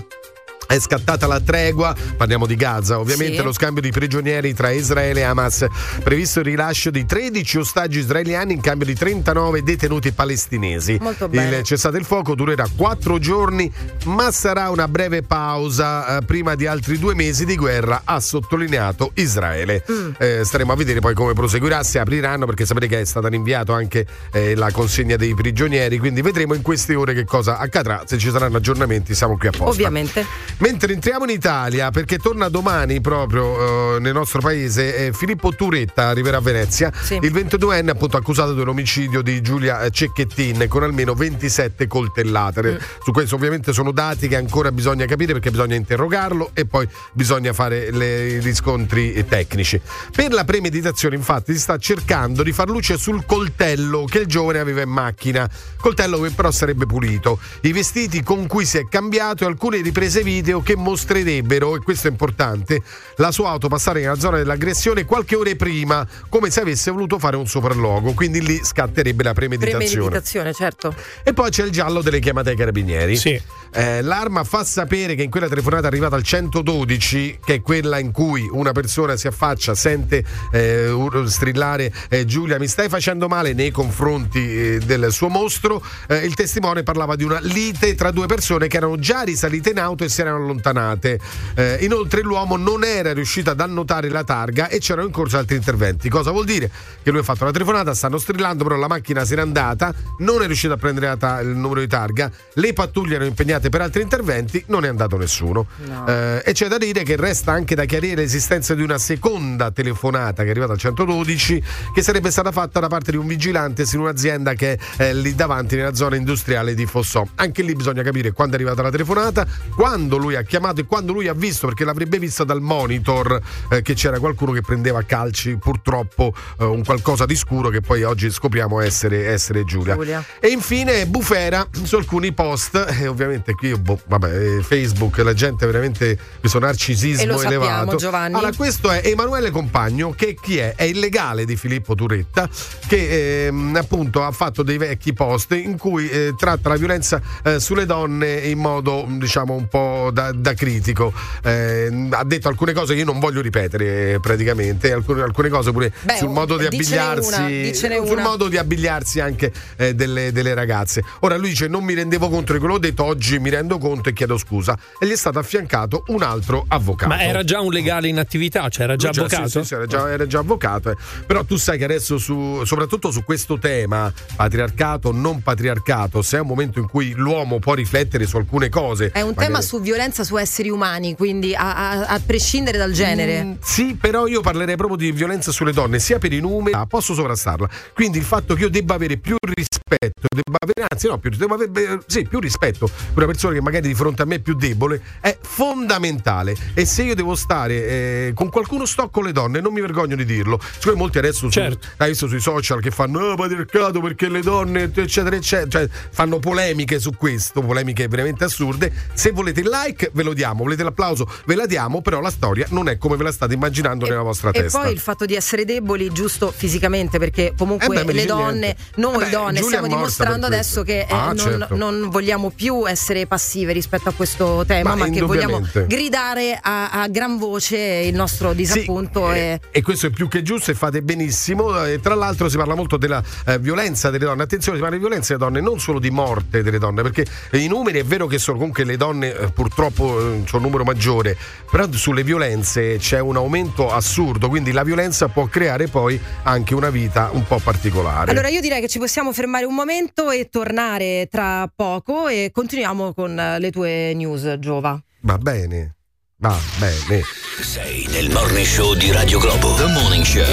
è 0.71 0.79
scattata 0.79 1.27
la 1.27 1.41
tregua, 1.41 1.93
parliamo 2.17 2.47
di 2.47 2.55
Gaza, 2.55 3.01
ovviamente 3.01 3.39
Sì. 3.39 3.43
lo 3.43 3.53
scambio 3.53 3.83
di 3.83 3.91
prigionieri 3.91 4.55
tra 4.55 4.71
Israele 4.71 5.19
e 5.19 5.23
Hamas, 5.25 5.67
previsto 6.05 6.39
il 6.39 6.45
rilascio 6.45 6.91
di 6.91 7.05
13 7.05 7.59
ostaggi 7.59 7.99
israeliani 7.99 8.53
in 8.53 8.61
cambio 8.61 8.87
di 8.87 8.95
39 8.95 9.65
detenuti 9.65 10.13
palestinesi. 10.13 10.97
Molto 11.01 11.29
bene. 11.29 11.59
Il 11.59 11.65
cessate 11.65 11.99
il 11.99 12.05
fuoco 12.05 12.37
durerà 12.37 12.67
4 12.75 13.19
giorni, 13.19 13.69
ma 14.05 14.31
sarà 14.31 14.71
una 14.71 14.87
breve 14.87 15.23
pausa 15.23 16.19
eh, 16.19 16.25
prima 16.25 16.55
di 16.55 16.67
altri 16.69 17.01
due 17.01 17.17
mesi 17.17 17.45
di 17.45 17.57
guerra, 17.57 18.03
ha 18.05 18.21
sottolineato 18.21 19.11
Israele. 19.15 19.85
Mm. 19.91 20.11
Eh, 20.19 20.43
staremo 20.45 20.71
a 20.71 20.77
vedere 20.77 21.01
poi 21.01 21.15
come 21.15 21.33
proseguirà, 21.33 21.83
se 21.83 21.99
apriranno, 21.99 22.47
perché 22.47 22.65
sapete 22.65 22.87
che 22.87 23.01
è 23.01 23.05
stata 23.05 23.27
rinviata 23.27 23.75
anche 23.75 24.07
eh, 24.33 24.55
la 24.55 24.71
consegna 24.71 25.17
dei 25.17 25.35
prigionieri, 25.35 25.99
quindi 25.99 26.23
vedremo 26.23 26.55
in 26.55 26.63
queste 26.63 26.95
ore 26.95 27.13
che 27.13 27.25
cosa 27.25 27.59
accadrà, 27.59 28.05
se 28.07 28.19
ci 28.19 28.31
saranno 28.31 28.59
aggiornamenti 28.59 29.17
siamo 29.17 29.37
qui 29.37 29.49
apposta. 29.49 29.69
Ovviamente. 29.71 30.25
Mentre 30.61 30.93
entriamo 30.93 31.25
in 31.25 31.31
Italia, 31.31 31.91
perché 31.91 32.19
torna 32.19 32.51
domani 32.51 33.01
proprio 33.01 33.97
eh, 33.97 34.01
nel 34.01 34.13
nostro 34.13 34.43
paese 34.43 35.07
eh, 35.07 35.13
Filippo 35.15 35.55
Turetta 35.55 36.09
arriverà 36.09 36.37
a 36.37 36.41
Venezia, 36.41 36.93
Sì. 37.03 37.15
il 37.23 37.33
22enne 37.33 37.89
appunto 37.89 38.19
accusato 38.19 38.53
dell'omicidio 38.53 39.23
di 39.23 39.41
Giulia 39.41 39.89
Cecchettin 39.89 40.67
con 40.69 40.83
almeno 40.83 41.15
27 41.15 41.87
coltellate. 41.87 42.73
Mm. 42.73 42.77
Su 43.03 43.11
questo 43.11 43.37
ovviamente 43.37 43.73
sono 43.73 43.91
dati 43.91 44.29
che 44.29 44.37
ancora 44.37 44.71
bisogna 44.71 45.07
capire 45.07 45.33
perché 45.33 45.51
bisogna 45.51 45.77
interrogarlo 45.77 46.51
e 46.53 46.67
poi 46.67 46.87
bisogna 47.15 47.55
fare 47.55 47.91
le- 47.91 48.27
i 48.29 48.39
riscontri 48.41 49.25
tecnici. 49.27 49.81
Per 50.15 50.31
la 50.31 50.45
premeditazione 50.45 51.17
infatti 51.17 51.55
si 51.55 51.59
sta 51.59 51.79
cercando 51.79 52.43
di 52.43 52.53
far 52.53 52.69
luce 52.69 52.99
sul 52.99 53.25
coltello 53.25 54.05
che 54.05 54.19
il 54.19 54.27
giovane 54.27 54.59
aveva 54.59 54.83
in 54.83 54.91
macchina, 54.91 55.49
coltello 55.81 56.21
che 56.21 56.31
però 56.33 56.51
sarebbe 56.51 56.85
pulito, 56.85 57.39
i 57.63 57.73
vestiti 57.73 58.23
con 58.23 58.47
cui 58.47 58.67
si 58.67 58.77
è 58.77 58.87
cambiato 58.87 59.45
e 59.45 59.47
alcune 59.47 59.81
riprese 59.81 60.23
video 60.23 60.49
che 60.59 60.75
mostrerebbero, 60.75 61.77
e 61.77 61.79
questo 61.79 62.09
è 62.09 62.11
importante, 62.11 62.83
la 63.17 63.31
sua 63.31 63.51
auto 63.51 63.69
passare 63.69 64.01
nella 64.01 64.19
zona 64.19 64.39
dell'aggressione 64.39 65.05
qualche 65.05 65.37
ore 65.37 65.55
prima, 65.55 66.05
come 66.29 66.51
se 66.51 66.61
avesse 66.61 66.91
voluto 66.91 67.21
fare 67.21 67.37
un 67.37 67.47
sopralluogo, 67.47 68.13
quindi 68.13 68.43
lì 68.43 68.61
scatterebbe 68.63 69.23
la 69.23 69.33
premeditazione. 69.33 69.87
Premeditazione, 69.87 70.53
certo. 70.53 70.95
E 71.23 71.33
poi 71.33 71.51
c'è 71.51 71.65
il 71.65 71.71
giallo 71.71 72.03
delle 72.03 72.19
chiamate 72.19 72.51
ai 72.51 72.57
carabinieri. 72.57 73.17
Sì. 73.17 73.41
Eh, 73.73 74.03
l'arma 74.03 74.43
fa 74.43 74.65
sapere 74.65 75.15
che 75.15 75.23
in 75.23 75.31
quella 75.31 75.49
telefonata 75.49 75.87
arrivata 75.87 76.17
al 76.17 76.25
112, 76.25 77.39
che 77.45 77.55
è 77.55 77.63
quella 77.63 78.01
in 78.01 78.11
cui 78.11 78.49
una 78.51 78.73
persona 78.73 79.17
si 79.17 79.29
affaccia, 79.29 79.77
sente 79.77 80.25
eh, 80.51 80.91
ur- 80.91 81.29
strillare 81.29 81.93
eh, 82.09 82.25
Giulia 82.25 82.59
mi 82.59 82.67
stai 82.67 82.89
facendo 82.89 83.29
male 83.29 83.53
nei 83.53 83.71
confronti 83.71 84.39
eh, 84.39 84.79
del 84.79 85.13
suo 85.13 85.29
mostro, 85.29 85.83
eh, 86.09 86.25
il 86.25 86.35
testimone 86.35 86.83
parlava 86.83 87.17
di 87.17 87.25
una 87.25 87.39
lite 87.41 87.95
tra 87.95 88.11
due 88.11 88.27
persone 88.27 88.67
che 88.67 88.77
erano 88.77 88.99
già 88.99 89.23
risalite 89.23 89.71
in 89.71 89.79
auto 89.79 90.05
e 90.05 90.09
si 90.09 90.21
erano 90.21 90.40
allontanate. 90.43 91.19
Eh, 91.55 91.79
inoltre 91.81 92.23
l'uomo 92.23 92.57
non 92.57 92.85
era 92.85 93.13
riuscito 93.13 93.51
ad 93.51 93.61
annotare 93.61 94.09
la 94.09 94.25
targa 94.25 94.69
e 94.69 94.79
c'erano 94.79 95.07
in 95.07 95.13
corso 95.13 95.39
altri 95.39 95.57
interventi. 95.57 96.09
Cosa 96.09 96.31
vuol 96.31 96.45
dire? 96.45 96.71
Che 97.03 97.11
lui 97.11 97.21
ha 97.21 97.23
fatto 97.23 97.45
la 97.45 97.51
telefonata, 97.51 97.95
stanno 97.95 98.19
strillando, 98.19 98.65
però 98.65 98.77
la 98.77 98.89
macchina 98.89 99.25
se 99.25 99.35
n'è 99.35 99.41
andata, 99.43 99.93
non 100.19 100.43
è 100.43 100.47
riuscito 100.47 100.73
a 100.73 100.77
prendere 100.77 101.17
ta- 101.17 101.41
il 101.41 101.49
numero 101.49 101.81
di 101.81 101.87
targa, 101.87 102.31
le 102.55 102.73
pattuglie 102.73 103.15
erano 103.15 103.29
impegnate 103.29 103.69
per 103.69 103.81
altri 103.81 104.03
interventi, 104.03 104.63
non 104.67 104.85
è 104.85 104.89
andato 104.89 105.17
nessuno. 105.17 105.67
No. 105.85 106.07
Eh, 106.07 106.43
e 106.45 106.53
c'è 106.53 106.69
da 106.69 106.79
dire 106.79 107.03
che 107.03 107.17
resta 107.17 107.53
anche 107.53 107.75
da 107.75 107.85
chiarire 107.85 108.17
l'esistenza 108.17 108.75
di 108.75 108.83
una 108.83 108.99
seconda 108.99 109.71
telefonata 109.71 110.43
che 110.43 110.49
è 110.49 110.51
arrivata 110.51 110.73
al 110.73 110.79
112 110.79 111.63
che 111.95 112.03
sarebbe 112.03 112.31
stata 112.31 112.53
fatta 112.53 112.81
da 112.81 112.89
parte 112.89 113.11
di 113.11 113.17
un 113.17 113.27
vigilante 113.27 113.85
in 113.93 114.01
un'azienda 114.01 114.55
che 114.55 114.79
è 114.97 115.13
lì 115.13 115.35
davanti 115.35 115.77
nella 115.77 115.95
zona 115.95 116.17
industriale 116.17 116.75
di 116.75 116.87
Fossò. 116.87 117.27
Anche 117.37 117.63
lì 117.63 117.75
bisogna 117.75 118.03
capire 118.03 118.33
quando 118.33 118.57
è 118.57 118.59
arrivata 118.59 118.83
la 118.83 118.91
telefonata, 118.91 119.47
quando 119.75 120.17
lui 120.17 120.30
lui 120.31 120.37
ha 120.37 120.43
chiamato 120.43 120.81
e 120.81 120.85
quando 120.85 121.13
lui 121.13 121.27
ha 121.27 121.35
visto, 121.35 121.67
perché 121.67 121.85
l'avrebbe 121.85 122.19
vista 122.19 122.45
dal 122.45 122.61
monitor, 122.61 123.41
eh, 123.71 123.83
che 123.83 123.95
c'era 123.95 124.19
qualcuno 124.21 124.53
che 124.53 124.61
prendeva 124.61 125.01
a 125.01 125.03
calci 125.03 125.57
purtroppo 125.57 126.33
eh, 126.59 126.65
un 126.65 126.85
qualcosa 126.85 127.27
di 127.27 127.35
scuro 127.35 127.69
che 127.69 127.81
poi 127.81 128.05
oggi 128.05 128.31
scopriamo 128.31 128.81
essere, 128.81 129.27
essere 129.27 129.65
Giulia. 129.65 129.95
Giulia. 129.95 130.25
E 130.39 130.49
infine 130.49 131.07
bufera 131.07 131.67
su 131.83 131.97
alcuni 131.97 132.33
post, 132.33 132.77
e 133.01 133.07
ovviamente 133.09 133.55
qui 133.55 133.77
boh, 133.77 134.01
vabbè, 134.07 134.59
eh, 134.59 134.63
Facebook, 134.63 135.19
la 135.19 135.35
gente 135.35 135.67
veramente 135.67 136.17
questo 136.39 136.59
narcisismo 136.59 137.23
E 137.23 137.27
lo 137.27 137.39
sappiamo, 137.39 137.65
elevato. 137.65 137.97
Giovanni. 137.97 138.35
Allora, 138.35 138.53
questo 138.55 138.91
è 138.91 139.03
Emanuele 139.05 139.51
Compagno, 139.51 140.13
che 140.13 140.37
chi 140.41 140.59
è? 140.59 140.75
È 140.77 140.85
il 140.85 140.99
legale 140.99 141.45
di 141.45 141.57
Filippo 141.57 141.95
Turetta, 141.95 142.49
che 142.87 143.47
ehm, 143.47 143.75
appunto 143.77 144.23
ha 144.23 144.31
fatto 144.31 144.63
dei 144.63 144.79
vecchi 144.79 145.13
post 145.13 145.53
in 145.53 145.77
cui 145.77 146.09
eh, 146.09 146.35
tratta 146.37 146.69
la 146.69 146.77
violenza 146.77 147.21
eh, 147.43 147.59
sulle 147.59 147.87
donne 147.87 148.35
in 148.35 148.59
modo 148.59 149.07
diciamo 149.09 149.55
un 149.55 149.67
po' 149.69 150.11
da, 150.13 150.20
da 150.33 150.55
critico. 150.55 151.13
Eh, 151.43 152.09
ha 152.11 152.25
detto 152.25 152.49
alcune 152.49 152.73
cose 152.73 152.93
che 152.95 153.01
io 153.01 153.05
non 153.07 153.19
voglio 153.19 153.41
ripetere 153.41 154.19
praticamente, 154.21 154.93
alcune, 154.93 155.23
alcune 155.23 155.49
cose 155.49 155.73
pure 155.73 155.93
Beh, 156.03 156.17
sul 156.17 156.29
modo 156.31 156.57
di 156.57 156.67
abbigliarsi, 156.67 157.83
una, 157.83 158.05
sul 158.05 158.13
una. 158.13 158.23
modo 158.23 158.49
di 158.49 158.57
abbigliarsi 158.57 159.21
anche 159.21 159.53
eh, 159.77 159.95
delle, 159.95 160.33
delle 160.33 160.55
ragazze. 160.55 161.03
Ora 161.21 161.37
lui 161.37 161.49
dice 161.51 161.67
non 161.69 161.85
mi 161.85 161.95
rendevo 161.95 162.29
conto 162.29 162.53
di 162.53 162.59
quello 162.59 162.75
che 162.79 162.87
ho 162.87 162.91
detto, 162.91 163.05
oggi 163.05 163.39
mi 163.39 163.51
rendo 163.51 163.79
conto 163.79 164.09
e 164.09 164.13
chiedo 164.13 164.37
scusa. 164.37 164.77
E 164.99 165.07
gli 165.07 165.11
è 165.13 165.17
stato 165.17 165.39
affiancato 165.39 166.05
un 166.09 166.23
altro 166.23 166.65
avvocato. 166.69 167.09
Ma 167.15 167.23
era 167.23 167.43
già 167.45 167.61
un 167.61 167.73
legale 167.73 168.09
in 168.09 168.19
attività, 168.19 168.69
cioè 168.69 168.85
era 168.85 168.97
già 168.97 169.11
Lui 169.15 169.19
avvocato? 169.21 169.49
Sì, 169.49 169.59
sì, 169.61 169.65
sì, 169.65 169.75
era, 169.75 169.87
già, 169.87 170.11
era 170.11 170.27
già 170.27 170.39
avvocato. 170.41 170.91
eh. 170.91 170.97
Però 171.27 171.45
tu 171.45 171.57
sai 171.57 171.79
che 171.79 171.85
adesso, 171.85 172.19
su, 172.19 172.63
soprattutto 172.65 173.11
su 173.11 173.25
questo 173.25 173.59
tema, 173.59 174.13
patriarcato, 174.37 175.13
non 175.13 175.43
patriarcato, 175.43 176.23
se 176.23 176.39
è 176.39 176.41
un 176.41 176.47
momento 176.49 176.79
in 176.79 176.89
cui 176.89 177.13
l'uomo 177.15 177.59
può 177.59 177.75
riflettere 177.75 178.27
su 178.27 178.37
alcune 178.37 178.69
cose. 178.69 179.11
È 179.13 179.21
un 179.21 179.29
magari- 179.29 179.47
tema 179.47 179.61
su 179.61 179.81
violenza 179.81 180.09
su 180.25 180.37
esseri 180.37 180.69
umani, 180.71 181.15
quindi 181.17 181.55
a, 181.55 181.91
a- 181.91 182.07
a 182.07 182.21
prescindere 182.25 182.77
dal 182.79 182.93
genere. 182.93 183.43
Mm, 183.45 183.53
sì, 183.63 183.97
però 184.01 184.27
io 184.27 184.41
parlerei 184.41 184.77
proprio 184.77 184.97
di 184.99 185.13
violenza 185.13 185.53
sulle 185.53 185.73
donne, 185.73 185.99
sia 185.99 186.19
per 186.19 186.33
i 186.33 186.41
numeri, 186.41 186.77
ah, 186.77 186.87
posso 186.87 187.15
sovrastarla. 187.15 187.69
Quindi 187.95 188.19
il 188.19 188.25
fatto 188.25 188.55
che 188.55 188.63
io 188.63 188.71
debba 188.71 188.95
avere 188.95 189.17
più 189.17 189.37
rispetto, 189.41 190.27
debba 190.29 190.59
avere, 190.61 190.87
anzi 190.91 191.07
no, 191.07 191.19
più, 191.19 191.31
devo 191.31 191.55
avere, 191.55 191.71
beh, 191.71 191.99
sì, 192.07 192.27
più 192.29 192.41
rispetto 192.41 192.87
per 192.87 193.23
una 193.23 193.27
persona 193.27 193.55
che 193.55 193.61
magari 193.61 193.89
di 193.89 193.95
fronte 193.95 194.23
a 194.23 194.25
me 194.25 194.37
è 194.37 194.41
più 194.41 194.55
debole, 194.55 195.01
è 195.21 195.37
fondamentale. 195.41 196.55
E 196.75 196.85
se 196.85 197.03
io 197.05 197.15
devo 197.15 197.35
stare 197.35 197.75
eh, 197.87 198.33
con 198.35 198.51
qualcuno, 198.51 198.85
sto 198.87 199.09
con 199.09 199.25
le 199.25 199.33
donne, 199.33 199.61
non 199.61 199.73
mi 199.73 199.81
vergogno 199.81 200.17
di 200.17 200.25
dirlo. 200.25 200.61
Siccome 200.61 200.97
molti 200.97 201.19
adesso 201.19 201.39
su- 201.47 201.51
Certo. 201.51 201.87
hai 201.99 202.09
visto 202.11 202.27
sui 202.29 202.41
social 202.41 202.81
che 202.81 202.91
fanno 202.91 203.31
"Ah, 203.31 203.35
patriarcato 203.37 204.01
perché 204.01 204.29
le 204.29 204.41
donne, 204.41 204.91
eccetera, 204.95 205.37
eccetera, 205.37 205.69
cioè 205.71 205.89
fanno 206.11 206.39
polemiche 206.39 206.99
su 206.99 207.13
questo, 207.17 207.61
polemiche 207.63 208.09
veramente 208.09 208.45
assurde. 208.45 208.93
Se 209.15 209.31
volete 209.31 209.61
il 209.61 209.69
like, 209.69 210.00
ve 210.13 210.23
lo 210.23 210.33
diamo, 210.33 210.63
volete 210.63 210.83
l'applauso, 210.83 211.29
ve 211.45 211.55
la 211.55 211.67
diamo, 211.67 212.01
però 212.01 212.21
la 212.21 212.31
storia 212.31 212.67
non 212.71 212.89
è 212.89 212.97
come 212.99 213.17
ve 213.17 213.25
la 213.25 213.33
state 213.33 213.55
immaginando 213.55 214.07
nella 214.07 214.23
vostra 214.23 214.51
E 214.51 214.63
testa. 214.63 214.81
poi 214.81 214.93
il 214.93 214.99
fatto 215.01 215.27
di 215.27 215.35
essere 215.35 215.65
deboli, 215.65 216.11
giusto 216.13 216.53
fisicamente, 216.55 217.19
perché 217.19 217.53
comunque 217.57 218.01
Eh 218.01 218.05
beh, 218.05 218.13
le 218.13 218.25
donne, 218.25 218.59
niente. 218.61 218.77
noi 218.97 219.15
Eh 219.23 219.25
beh, 219.27 219.31
donne, 219.31 219.53
Giulia 219.61 219.67
stiamo 219.79 219.87
dimostrando 219.87 220.47
adesso 220.47 220.83
che 220.83 221.01
eh, 221.01 221.07
Ah, 221.11 221.27
non, 221.27 221.37
certo. 221.39 221.77
non 221.77 222.09
vogliamo 222.09 222.51
più 222.51 222.89
essere 222.89 223.27
passive 223.27 223.73
rispetto 223.73 224.09
a 224.09 224.13
questo 224.13 224.65
tema, 224.67 224.91
Ma 224.95 225.07
ma, 225.07 225.09
che 225.11 225.21
vogliamo 225.21 225.61
gridare 225.87 226.59
a, 226.61 226.91
a 226.91 227.09
gran 227.09 227.39
voce 227.39 227.77
il 227.77 228.15
nostro 228.15 228.53
disappunto. 228.53 229.31
Sì, 229.33 229.39
e... 229.39 229.61
e 229.71 229.83
questo 229.83 230.07
è 230.07 230.11
più 230.11 230.29
che 230.29 230.43
giusto 230.43 230.71
e 230.71 230.75
fate 230.75 231.03
benissimo. 231.03 231.85
E 231.85 232.01
tra 232.01 232.15
l'altro 232.15 232.49
si 232.49 232.57
parla 232.57 232.75
molto 232.75 232.97
della 232.97 233.23
eh, 233.47 233.59
violenza 233.59 234.11
delle 234.11 234.25
donne. 234.25 234.43
Attenzione, 234.43 234.77
si 234.79 234.83
parla 234.83 234.97
di 234.97 235.03
violenza 235.03 235.35
delle 235.37 235.45
donne, 235.51 235.61
non 235.61 235.79
solo 235.81 235.99
di 235.99 236.11
morte 236.11 236.63
delle 236.63 236.79
donne, 236.79 237.03
perché 237.03 237.27
eh, 237.51 237.59
i 237.59 237.67
numeri 237.69 237.99
è 237.99 238.05
vero 238.05 238.27
che 238.27 238.39
sono 238.39 238.57
comunque 238.59 238.85
le 238.85 238.97
donne 238.97 239.35
eh, 239.35 239.51
purtroppo 239.81 240.35
eh, 240.35 240.43
c'è 240.45 240.57
un 240.57 240.63
numero 240.63 240.85
maggiore, 240.85 241.37
però 241.71 241.91
sulle 241.93 242.23
violenze 242.23 242.99
c'è 242.99 243.19
un 243.19 243.37
aumento 243.37 243.91
assurdo, 243.91 244.49
quindi 244.49 244.73
la 244.73 244.83
violenza 244.83 245.29
può 245.29 245.47
creare 245.47 245.87
poi 245.87 246.21
anche 246.43 246.75
una 246.75 246.91
vita 246.91 247.31
un 247.33 247.47
po' 247.47 247.59
particolare. 247.59 248.31
Allora 248.31 248.49
io 248.49 248.61
direi 248.61 248.83
che 248.83 248.89
ci 248.89 248.99
possiamo 248.99 249.33
fermare 249.33 249.65
un 249.65 249.75
momento 249.75 250.31
e 250.31 250.51
tornare 250.51 251.29
tra 251.31 251.71
poco 251.75 252.29
e 252.29 252.51
continuiamo 252.53 253.15
con 253.15 253.35
le 253.35 253.71
tue 253.71 254.13
news, 254.15 254.57
Giova. 254.59 255.01
Va 255.23 255.39
bene. 255.39 255.95
Va 256.37 256.57
bene. 256.79 257.23
Sei 257.61 258.07
nel 258.11 258.31
morning 258.31 258.67
show 258.67 258.95
di 258.95 259.13
Radio 259.13 259.39
Globo. 259.39 259.75
The 259.75 259.87
Morning 259.87 260.25
Show. 260.25 260.45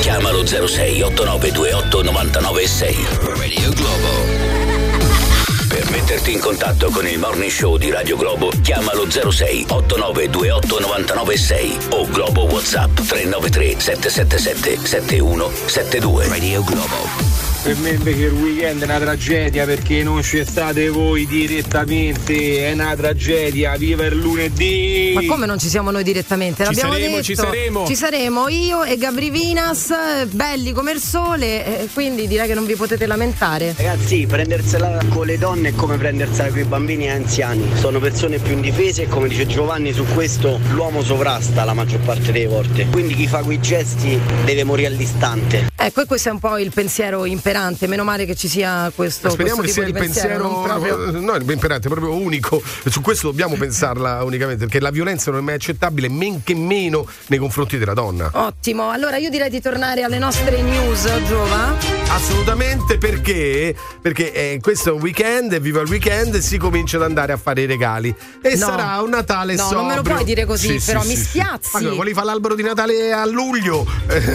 Chiamalo 0.00 0.46
06 0.46 1.02
8928 1.02 2.02
996. 2.02 3.06
Radio 3.36 3.70
Globo. 3.72 4.59
Metterti 5.90 6.32
in 6.32 6.38
contatto 6.38 6.88
con 6.90 7.04
il 7.04 7.18
morning 7.18 7.50
show 7.50 7.76
di 7.76 7.90
Radio 7.90 8.16
Globo, 8.16 8.52
chiamalo 8.62 9.10
06 9.10 9.66
8928 9.68 10.78
996 10.78 11.78
o 11.90 12.06
Globo 12.06 12.44
WhatsApp 12.44 12.94
393 12.94 13.80
777 13.80 14.86
7172. 14.86 16.28
Radio 16.28 16.62
Globo. 16.62 17.49
Per 17.62 17.76
me 17.76 17.90
invece 17.90 18.24
il 18.24 18.32
weekend 18.32 18.80
è 18.80 18.84
una 18.84 18.98
tragedia 18.98 19.66
perché 19.66 20.02
non 20.02 20.22
ci 20.22 20.42
state 20.46 20.88
voi 20.88 21.26
direttamente, 21.26 22.66
è 22.66 22.72
una 22.72 22.96
tragedia, 22.96 23.76
viva 23.76 24.06
il 24.06 24.16
lunedì! 24.16 25.12
Ma 25.14 25.26
come 25.26 25.44
non 25.44 25.58
ci 25.58 25.68
siamo 25.68 25.90
noi 25.90 26.02
direttamente? 26.02 26.64
Ci 26.64 26.70
L'abbiamo 26.70 26.92
saremo, 26.92 27.10
detto. 27.16 27.22
ci 27.22 27.34
saremo. 27.34 27.86
Ci 27.86 27.94
saremo 27.94 28.48
io 28.48 28.82
e 28.82 28.96
Gabri 28.96 29.28
Vinas, 29.28 29.92
belli 30.30 30.72
come 30.72 30.92
il 30.92 31.00
sole, 31.00 31.82
eh, 31.82 31.88
quindi 31.92 32.26
direi 32.26 32.46
che 32.46 32.54
non 32.54 32.64
vi 32.64 32.76
potete 32.76 33.04
lamentare. 33.04 33.74
Ragazzi, 33.76 34.26
prendersela 34.26 34.98
con 35.10 35.26
le 35.26 35.36
donne 35.36 35.68
è 35.68 35.74
come 35.74 35.98
prendersela 35.98 36.48
con 36.48 36.60
i 36.60 36.64
bambini 36.64 37.04
e 37.04 37.10
anziani. 37.10 37.68
Sono 37.74 37.98
persone 37.98 38.38
più 38.38 38.54
indifese 38.54 39.02
e 39.02 39.06
come 39.08 39.28
dice 39.28 39.46
Giovanni 39.46 39.92
su 39.92 40.06
questo 40.14 40.58
l'uomo 40.72 41.02
sovrasta 41.02 41.64
la 41.64 41.74
maggior 41.74 42.00
parte 42.00 42.32
delle 42.32 42.46
volte. 42.46 42.86
Quindi 42.86 43.14
chi 43.14 43.26
fa 43.26 43.42
quei 43.42 43.60
gesti 43.60 44.18
deve 44.46 44.64
morire 44.64 44.88
all'istante. 44.88 45.68
Ecco, 45.76 46.00
e 46.00 46.06
questo 46.06 46.30
è 46.30 46.32
un 46.32 46.38
po' 46.38 46.56
il 46.56 46.72
pensiero 46.72 47.26
imperante. 47.50 47.86
Meno 47.88 48.04
male 48.04 48.24
che 48.24 48.34
ci 48.36 48.48
sia 48.48 48.90
questo, 48.94 49.28
Speriamo 49.30 49.60
questo 49.60 49.80
che 49.80 49.86
tipo 49.86 50.02
sia 50.02 50.12
di 50.12 50.24
il 50.26 50.38
pensiero, 50.38 50.48
non 50.48 50.62
proprio- 50.62 51.20
no, 51.20 51.34
il 51.34 51.50
imperante, 51.50 51.88
proprio 51.88 52.14
unico. 52.14 52.62
Su 52.88 53.00
questo 53.00 53.28
dobbiamo 53.28 53.56
pensarla 53.56 54.22
unicamente, 54.24 54.64
perché 54.64 54.80
la 54.80 54.90
violenza 54.90 55.30
non 55.30 55.40
è 55.40 55.42
mai 55.42 55.54
accettabile, 55.54 56.08
men 56.08 56.42
che 56.44 56.54
meno 56.54 57.06
nei 57.26 57.38
confronti 57.38 57.76
della 57.78 57.94
donna. 57.94 58.30
Ottimo, 58.32 58.90
allora 58.90 59.16
io 59.16 59.30
direi 59.30 59.50
di 59.50 59.60
tornare 59.60 60.02
alle 60.02 60.18
nostre 60.18 60.62
news, 60.62 61.08
Giova. 61.26 61.76
Assolutamente 62.08 62.98
perché? 62.98 63.74
Perché 64.00 64.32
eh, 64.32 64.58
questo 64.60 64.90
è 64.90 64.92
un 64.92 65.00
weekend 65.00 65.52
e 65.52 65.60
viva 65.60 65.80
il 65.80 65.88
weekend 65.88 66.34
e 66.36 66.40
si 66.40 66.56
comincia 66.58 66.96
ad 66.96 67.02
andare 67.04 67.32
a 67.32 67.36
fare 67.36 67.62
i 67.62 67.66
regali. 67.66 68.14
E 68.42 68.56
No. 68.60 68.66
sarà 68.66 69.00
un 69.00 69.08
Natale 69.10 69.54
No, 69.54 69.62
sobrio. 69.62 69.78
non 69.78 69.88
me 69.88 69.94
lo 69.96 70.02
puoi 70.02 70.24
dire 70.24 70.44
così, 70.44 70.78
Sì, 70.78 70.86
però 70.86 71.02
sì, 71.02 71.08
mi 71.08 71.16
sì, 71.16 71.22
spiazzi. 71.24 71.70
Ma 71.72 71.78
come, 71.80 71.90
volevi 71.96 72.14
fare 72.14 72.26
l'albero 72.26 72.54
di 72.54 72.62
Natale 72.62 73.12
a 73.12 73.24
luglio? 73.26 73.86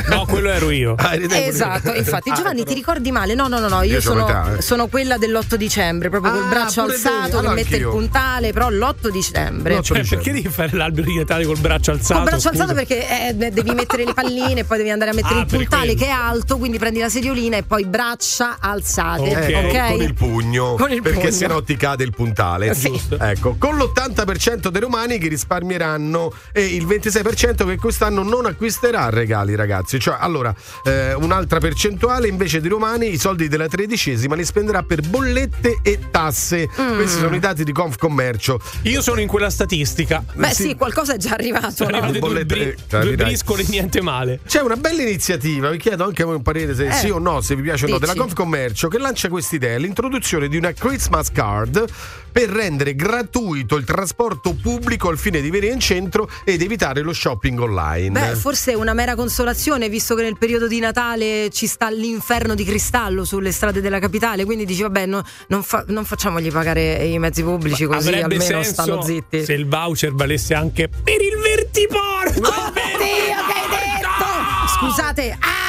No, 0.10 0.26
quello 0.26 0.50
ero 0.50 0.70
io. 0.72 0.96
Ah, 1.06 1.16
Esatto, 1.16 1.94
infatti 1.94 2.30
Ah, 2.32 2.36
Giovanni 2.36 2.64
ti 2.64 2.74
ricordi 2.74 3.05
male? 3.12 3.34
No, 3.36 3.48
no, 3.48 3.60
no, 3.60 3.68
no, 3.68 3.82
io, 3.84 4.00
sono, 4.02 4.26
l'età, 4.26 4.58
eh. 4.58 4.62
sono 4.62 4.88
quella 4.88 5.18
dell'8 5.18 5.56
dicembre, 5.56 6.10
proprio 6.10 6.32
col 6.34 6.44
Ah, 6.44 6.48
braccio 6.50 6.84
pure 6.84 7.00
te. 7.00 7.08
alzato 7.08 7.38
Allora 7.40 7.54
che 7.56 7.64
mette 7.64 7.76
il 7.78 7.88
puntale, 7.88 8.52
però 8.54 8.70
l'8 8.70 9.08
dicembre. 9.10 9.82
Cioè, 9.82 10.04
perché 10.06 10.32
devi 10.34 10.50
fare 10.50 10.76
l'albero 10.76 11.08
di 11.08 11.16
Natale 11.18 11.46
col 11.46 11.60
braccio 11.60 11.92
alzato? 11.92 12.14
Col 12.22 12.24
braccio 12.30 12.50
scusa? 12.50 12.64
alzato 12.64 12.74
perché 12.74 13.28
eh, 13.30 13.34
devi 13.52 13.72
mettere 13.74 14.06
le 14.06 14.14
palline 14.14 14.60
e 14.62 14.64
poi 14.64 14.78
devi 14.78 14.90
andare 14.92 15.12
a 15.12 15.14
mettere 15.14 15.36
Ah, 15.36 15.40
il 15.40 15.46
puntale 15.46 15.86
quello. 15.94 16.00
che 16.00 16.06
è 16.08 16.10
alto, 16.12 16.58
quindi 16.58 16.78
prendi 16.80 17.00
la 17.00 17.10
sediolina 17.10 17.58
e 17.58 17.64
poi 17.64 17.86
braccia 17.86 18.58
alzate. 18.60 19.48
Eh, 19.48 19.56
ok? 19.66 19.92
Con 19.92 20.02
il 20.02 20.14
pugno, 20.14 20.76
Con 20.76 20.92
il 20.92 21.02
perché 21.02 21.20
pugno. 21.20 21.32
sennò 21.32 21.62
ti 21.62 21.76
cade 21.76 22.04
il 22.04 22.12
puntale. 22.12 22.74
Sì. 22.74 22.90
Giusto. 22.90 23.18
Ecco, 23.20 23.56
con 23.60 23.78
l'80% 23.78 24.68
dei 24.70 24.82
romani 24.82 25.18
che 25.18 25.28
risparmieranno 25.28 26.32
e 26.54 26.66
il 26.66 26.86
26% 26.86 27.66
che 27.68 27.78
quest'anno 27.78 28.24
non 28.24 28.46
acquisterà 28.46 29.10
regali, 29.10 29.56
ragazzi. 29.56 30.00
Cioè, 30.00 30.16
allora, 30.20 30.54
eh, 30.84 31.14
un'altra 31.14 31.60
percentuale 31.60 32.28
invece 32.28 32.62
di 32.62 32.68
romani 32.70 32.95
i 33.04 33.18
soldi 33.18 33.48
della 33.48 33.68
tredicesima 33.68 34.36
li 34.36 34.46
spenderà 34.46 34.84
per 34.84 35.02
bollette 35.08 35.80
e 35.82 36.00
tasse. 36.10 36.70
Mm. 36.80 36.96
Questi 36.96 37.20
sono 37.20 37.36
i 37.36 37.40
dati 37.40 37.64
di 37.64 37.72
Confcommercio. 37.72 38.60
Io 38.84 39.02
sono 39.02 39.20
in 39.20 39.28
quella 39.28 39.50
statistica. 39.50 40.24
Beh 40.34 40.54
sì, 40.54 40.76
qualcosa 40.76 41.14
è 41.14 41.18
già 41.18 41.32
arrivato. 41.32 41.72
Sono 41.72 41.90
no? 41.92 41.98
arrivate 41.98 42.20
due, 42.20 42.28
bollette, 42.28 42.46
bri- 42.46 42.62
eh, 42.64 42.76
due 42.76 42.86
capirai. 42.88 43.16
briscole, 43.16 43.66
niente 43.68 44.02
male. 44.02 44.40
C'è 44.46 44.62
una 44.62 44.76
bella 44.78 45.02
iniziativa, 45.02 45.70
vi 45.70 45.78
chiedo 45.78 46.06
anche 46.06 46.22
a 46.22 46.26
voi 46.26 46.36
un 46.36 46.42
parere 46.42 46.76
se 46.76 46.88
Eh, 46.88 46.92
sì 46.94 47.10
o 47.10 47.20
no, 47.20 47.42
se 47.42 47.56
vi 47.56 47.62
piace 47.64 47.86
o 47.86 47.90
no, 47.90 47.98
della 47.98 48.16
Confcommercio 48.16 48.88
che 48.88 48.98
lancia 48.98 49.30
questa 49.30 49.56
idea, 49.56 49.78
l'introduzione 49.78 50.48
di 50.48 50.58
una 50.58 50.72
Christmas 50.72 51.32
card 51.32 51.86
per 52.32 52.50
rendere 52.50 52.96
gratuito 52.96 53.78
il 53.78 53.86
trasporto 53.86 54.54
pubblico 54.62 55.08
al 55.08 55.18
fine 55.18 55.40
di 55.40 55.50
venire 55.50 55.72
in 55.72 55.80
centro 55.80 56.30
ed 56.44 56.62
evitare 56.62 57.02
lo 57.02 57.14
shopping 57.14 57.58
online. 57.60 58.10
Beh, 58.10 58.36
forse 58.36 58.72
è 58.72 58.76
una 58.76 58.94
mera 58.94 59.16
consolazione, 59.16 59.88
visto 59.88 60.16
che 60.16 60.24
nel 60.24 60.38
periodo 60.38 60.68
di 60.68 60.80
Natale 60.80 61.50
ci 61.50 61.66
sta 61.66 61.90
l'inferno 61.90 62.54
di 62.54 62.66
cristallo 62.86 63.26
sulle 63.26 63.52
strade 63.52 63.82
della 63.82 63.98
capitale, 64.00 64.46
quindi 64.46 64.64
dici, 64.66 64.84
vabbè, 64.84 65.06
no- 65.08 65.24
non, 65.48 65.64
fa- 65.64 65.84
non 65.88 66.06
facciamogli 66.06 66.52
pagare 66.52 67.04
i 67.06 67.18
mezzi 67.18 67.42
pubblici 67.42 67.86
così 67.86 68.10
Avrebbe 68.10 68.36
almeno 68.36 68.64
stanno 68.64 69.02
zitti. 69.02 69.44
se 69.44 69.54
il 69.54 69.68
voucher 69.68 70.14
valesse 70.14 70.54
anche 70.54 70.88
per 70.88 71.20
il 71.20 71.38
vertiporto. 71.42 72.40
Oddio, 72.48 72.76
che 72.78 73.54
hai 73.54 73.70
detto? 73.70 74.78
scusate. 74.78 75.38
Ah! 75.40 75.65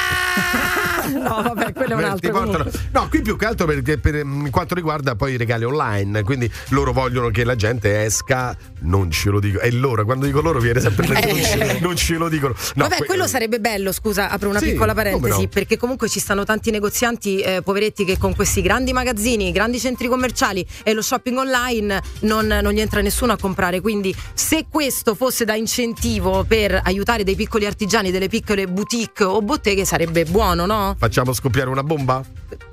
No, 1.28 1.42
vabbè, 1.42 1.72
quello 1.72 1.92
è 1.92 1.96
un 1.96 2.04
altro. 2.04 2.30
portano- 2.30 2.70
No, 2.92 3.08
qui 3.08 3.20
più 3.22 3.36
che 3.36 3.44
altro 3.46 3.66
perché 3.66 3.98
per 3.98 4.24
mm, 4.24 4.46
quanto 4.48 4.74
riguarda 4.74 5.14
poi 5.16 5.32
i 5.32 5.36
regali 5.36 5.64
online, 5.64 6.22
quindi 6.22 6.50
loro 6.68 6.92
vogliono 6.92 7.28
che 7.30 7.44
la 7.44 7.56
gente 7.56 8.04
esca, 8.04 8.56
non 8.80 9.10
ce 9.10 9.30
lo 9.30 9.40
dico. 9.40 9.58
E 9.60 9.70
loro, 9.72 10.04
quando 10.04 10.26
dico 10.26 10.40
loro 10.40 10.58
viene 10.60 10.80
sempre 10.80 11.06
detto, 11.06 11.26
non, 11.26 11.42
ce, 11.42 11.78
non 11.80 11.96
ce 11.96 12.14
lo 12.16 12.28
dicono. 12.28 12.54
No, 12.74 12.84
Vabbè, 12.84 12.96
que- 12.98 13.06
quello 13.06 13.26
sarebbe 13.26 13.58
bello, 13.60 13.92
scusa, 13.92 14.30
apro 14.30 14.48
una 14.48 14.58
Sì, 14.60 14.70
piccola 14.70 14.94
parentesi, 14.94 15.42
no. 15.42 15.48
perché 15.48 15.76
comunque 15.76 16.08
ci 16.08 16.20
stanno 16.20 16.44
tanti 16.44 16.70
negozianti 16.70 17.40
eh, 17.40 17.62
poveretti 17.62 18.04
che 18.04 18.18
con 18.18 18.34
questi 18.34 18.62
grandi 18.62 18.92
magazzini, 18.92 19.50
grandi 19.52 19.78
centri 19.80 20.08
commerciali 20.08 20.64
e 20.82 20.92
lo 20.92 21.02
shopping 21.02 21.36
online 21.38 22.00
non, 22.20 22.46
non 22.46 22.72
gli 22.72 22.80
entra 22.80 23.00
nessuno 23.00 23.32
a 23.32 23.36
comprare. 23.38 23.80
Quindi 23.80 24.14
se 24.34 24.66
questo 24.70 25.14
fosse 25.14 25.44
da 25.44 25.54
incentivo 25.54 26.44
per 26.46 26.80
aiutare 26.84 27.24
dei 27.24 27.34
piccoli 27.34 27.66
artigiani, 27.66 28.10
delle 28.10 28.28
piccole 28.28 28.66
boutique 28.66 29.24
o 29.24 29.40
botteghe 29.42 29.84
sarebbe 29.84 30.24
buono, 30.24 30.66
no? 30.66 30.94
Facciamo 30.98 31.14
scoppiare 31.32 31.68
una 31.70 31.82
bomba? 31.82 32.22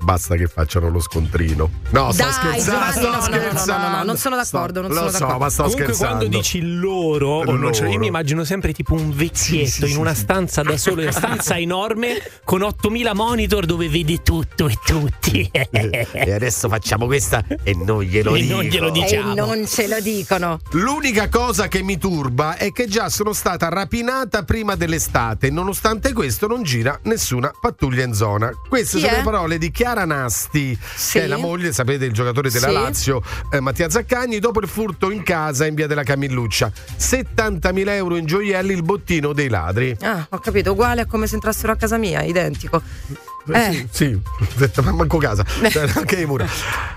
Basta 0.00 0.36
che 0.36 0.46
facciano 0.46 0.88
lo 0.90 1.00
scontrino. 1.00 1.70
No, 1.90 2.12
sto 2.12 2.22
Dai, 2.22 2.32
scherzando, 2.32 2.62
Giovanni, 2.70 2.92
sto 2.92 3.00
no, 3.00 3.08
no, 3.08 3.10
no, 3.10 3.16
no, 3.16 3.18
no, 3.18 3.38
scherzando. 3.50 3.96
no, 3.96 4.02
non 4.04 4.16
sono 4.16 4.36
d'accordo, 4.36 4.80
non 4.82 4.90
Sto- 4.90 4.96
sono 4.98 5.06
lo 5.06 5.12
so, 5.12 5.18
d'accordo. 5.18 5.42
ma 5.44 5.50
sto 5.50 5.62
Comunque 5.62 5.84
scherzando. 5.94 6.16
quando 6.18 6.36
dici 6.36 6.60
loro, 6.62 7.28
o 7.28 7.44
non 7.56 7.72
ce- 7.72 7.80
io 7.82 7.86
Loro. 7.88 7.98
mi 8.00 8.06
immagino 8.06 8.44
sempre 8.44 8.72
tipo 8.72 8.94
un 8.94 9.10
vecchietto 9.14 9.36
Sì, 9.64 9.66
sì, 9.66 9.82
in 9.84 9.88
sì, 9.92 9.96
una 9.98 10.14
sì. 10.14 10.20
stanza 10.20 10.62
da 10.62 10.76
solo, 10.76 11.02
una 11.02 11.10
stanza 11.12 11.56
enorme 11.58 12.18
con 12.44 12.62
8000 12.62 13.14
monitor 13.14 13.64
dove 13.66 13.88
vede 13.88 14.22
tutto 14.22 14.68
e 14.68 14.78
tutti. 14.84 15.50
E 15.50 16.32
adesso 16.32 16.68
facciamo 16.68 17.06
questa 17.06 17.44
e 17.62 17.74
non 17.74 18.02
glielo 18.02 18.34
E 18.34 18.40
dico. 18.42 18.54
non 18.54 18.64
glielo 18.64 18.90
diciamo. 18.90 19.32
E 19.32 19.34
non 19.34 19.66
ce 19.66 19.88
lo 19.88 20.00
dicono. 20.00 20.58
L'unica 20.72 21.28
cosa 21.28 21.68
che 21.68 21.82
mi 21.82 21.98
turba 21.98 22.56
è 22.56 22.72
che 22.72 22.86
già 22.86 23.08
sono 23.08 23.32
stata 23.32 23.68
rapinata 23.68 24.42
prima 24.44 24.74
dell'estate. 24.76 25.50
Nonostante 25.50 26.12
questo, 26.12 26.46
non 26.46 26.62
gira 26.62 26.98
nessuna 27.04 27.50
pattuglia 27.60 28.04
in 28.04 28.12
zona. 28.14 28.32
Queste 28.68 28.96
Chi 28.98 29.02
sono 29.04 29.14
è? 29.14 29.18
le 29.18 29.22
parole 29.24 29.58
di 29.58 29.70
Chiara 29.70 30.04
Nasti, 30.04 30.78
Sì. 30.94 31.18
che 31.18 31.24
è 31.24 31.26
la 31.26 31.36
moglie, 31.36 31.72
sapete, 31.72 32.04
il 32.04 32.12
giocatore 32.12 32.50
della 32.50 32.68
Sì. 32.68 32.72
Lazio, 32.72 33.22
eh, 33.50 33.60
Mattia 33.60 33.88
Zaccagni, 33.90 34.38
dopo 34.38 34.60
il 34.60 34.68
furto 34.68 35.10
in 35.10 35.22
casa 35.22 35.66
in 35.66 35.74
via 35.74 35.86
della 35.86 36.02
Camilluccia. 36.02 36.70
70.000 36.96 37.94
euro 37.94 38.16
in 38.16 38.26
gioielli, 38.26 38.72
il 38.72 38.82
bottino 38.82 39.32
dei 39.32 39.48
ladri. 39.48 39.96
Ah, 40.02 40.26
ho 40.30 40.38
capito, 40.38 40.72
uguale 40.72 41.02
a 41.02 41.06
come 41.06 41.26
se 41.26 41.34
entrassero 41.34 41.72
a 41.72 41.76
casa 41.76 41.96
mia, 41.98 42.22
identico. 42.22 42.82
Eh, 43.52 43.58
Eh. 43.68 43.86
Sì, 43.90 44.18
sì, 44.56 44.80
manco 44.92 45.18
casa, 45.18 45.44
Cioè, 45.44 45.88
anche 45.96 46.16
le 46.16 46.26
mura. 46.26 46.46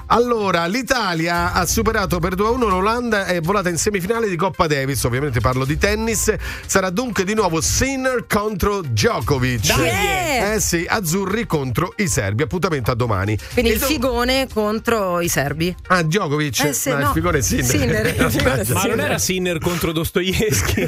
Allora, 0.09 0.65
l'Italia 0.67 1.51
ha 1.51 1.65
superato 1.65 2.19
per 2.19 2.35
2-1 2.35 2.59
l'Olanda 2.69 3.25
e 3.25 3.35
è 3.37 3.41
volata 3.41 3.67
in 3.69 3.77
semifinale 3.77 4.29
di 4.29 4.37
Coppa 4.37 4.65
Davis, 4.67 5.03
ovviamente 5.03 5.41
parlo 5.41 5.65
di 5.65 5.77
tennis, 5.77 6.33
sarà 6.65 6.89
dunque 6.89 7.25
di 7.25 7.33
nuovo 7.33 7.59
Sinner 7.59 8.25
contro 8.25 8.81
Djokovic. 8.81 9.65
Dai! 9.75 10.53
Eh 10.53 10.59
sì, 10.61 10.85
azzurri 10.87 11.45
contro 11.45 11.93
i 11.97 12.07
serbi, 12.07 12.43
appuntamento 12.43 12.91
a 12.91 12.95
domani. 12.95 13.37
Quindi 13.51 13.71
E 13.71 13.73
il 13.73 13.79
do- 13.79 13.85
figone 13.85 14.47
contro 14.53 15.19
i 15.19 15.27
serbi. 15.27 15.75
Ah, 15.87 16.03
Djokovic? 16.03 16.63
Eh 16.63 16.73
sì, 16.73 16.89
No, 16.89 16.95
no. 16.99 17.01
il 17.01 17.07
figone 17.13 17.41
Sinner. 17.41 17.65
Sinner, 17.65 18.05
il 18.21 18.31
figone 18.31 18.61
è 18.61 18.71
Ma 18.73 18.83
non 18.83 18.99
era 19.01 19.17
Sinner 19.17 19.59
contro 19.59 19.91
Dostoevsky? 19.91 20.87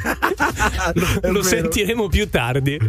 lo 0.94 1.32
lo 1.32 1.42
sentiremo 1.44 2.08
più 2.08 2.30
tardi. 2.30 2.80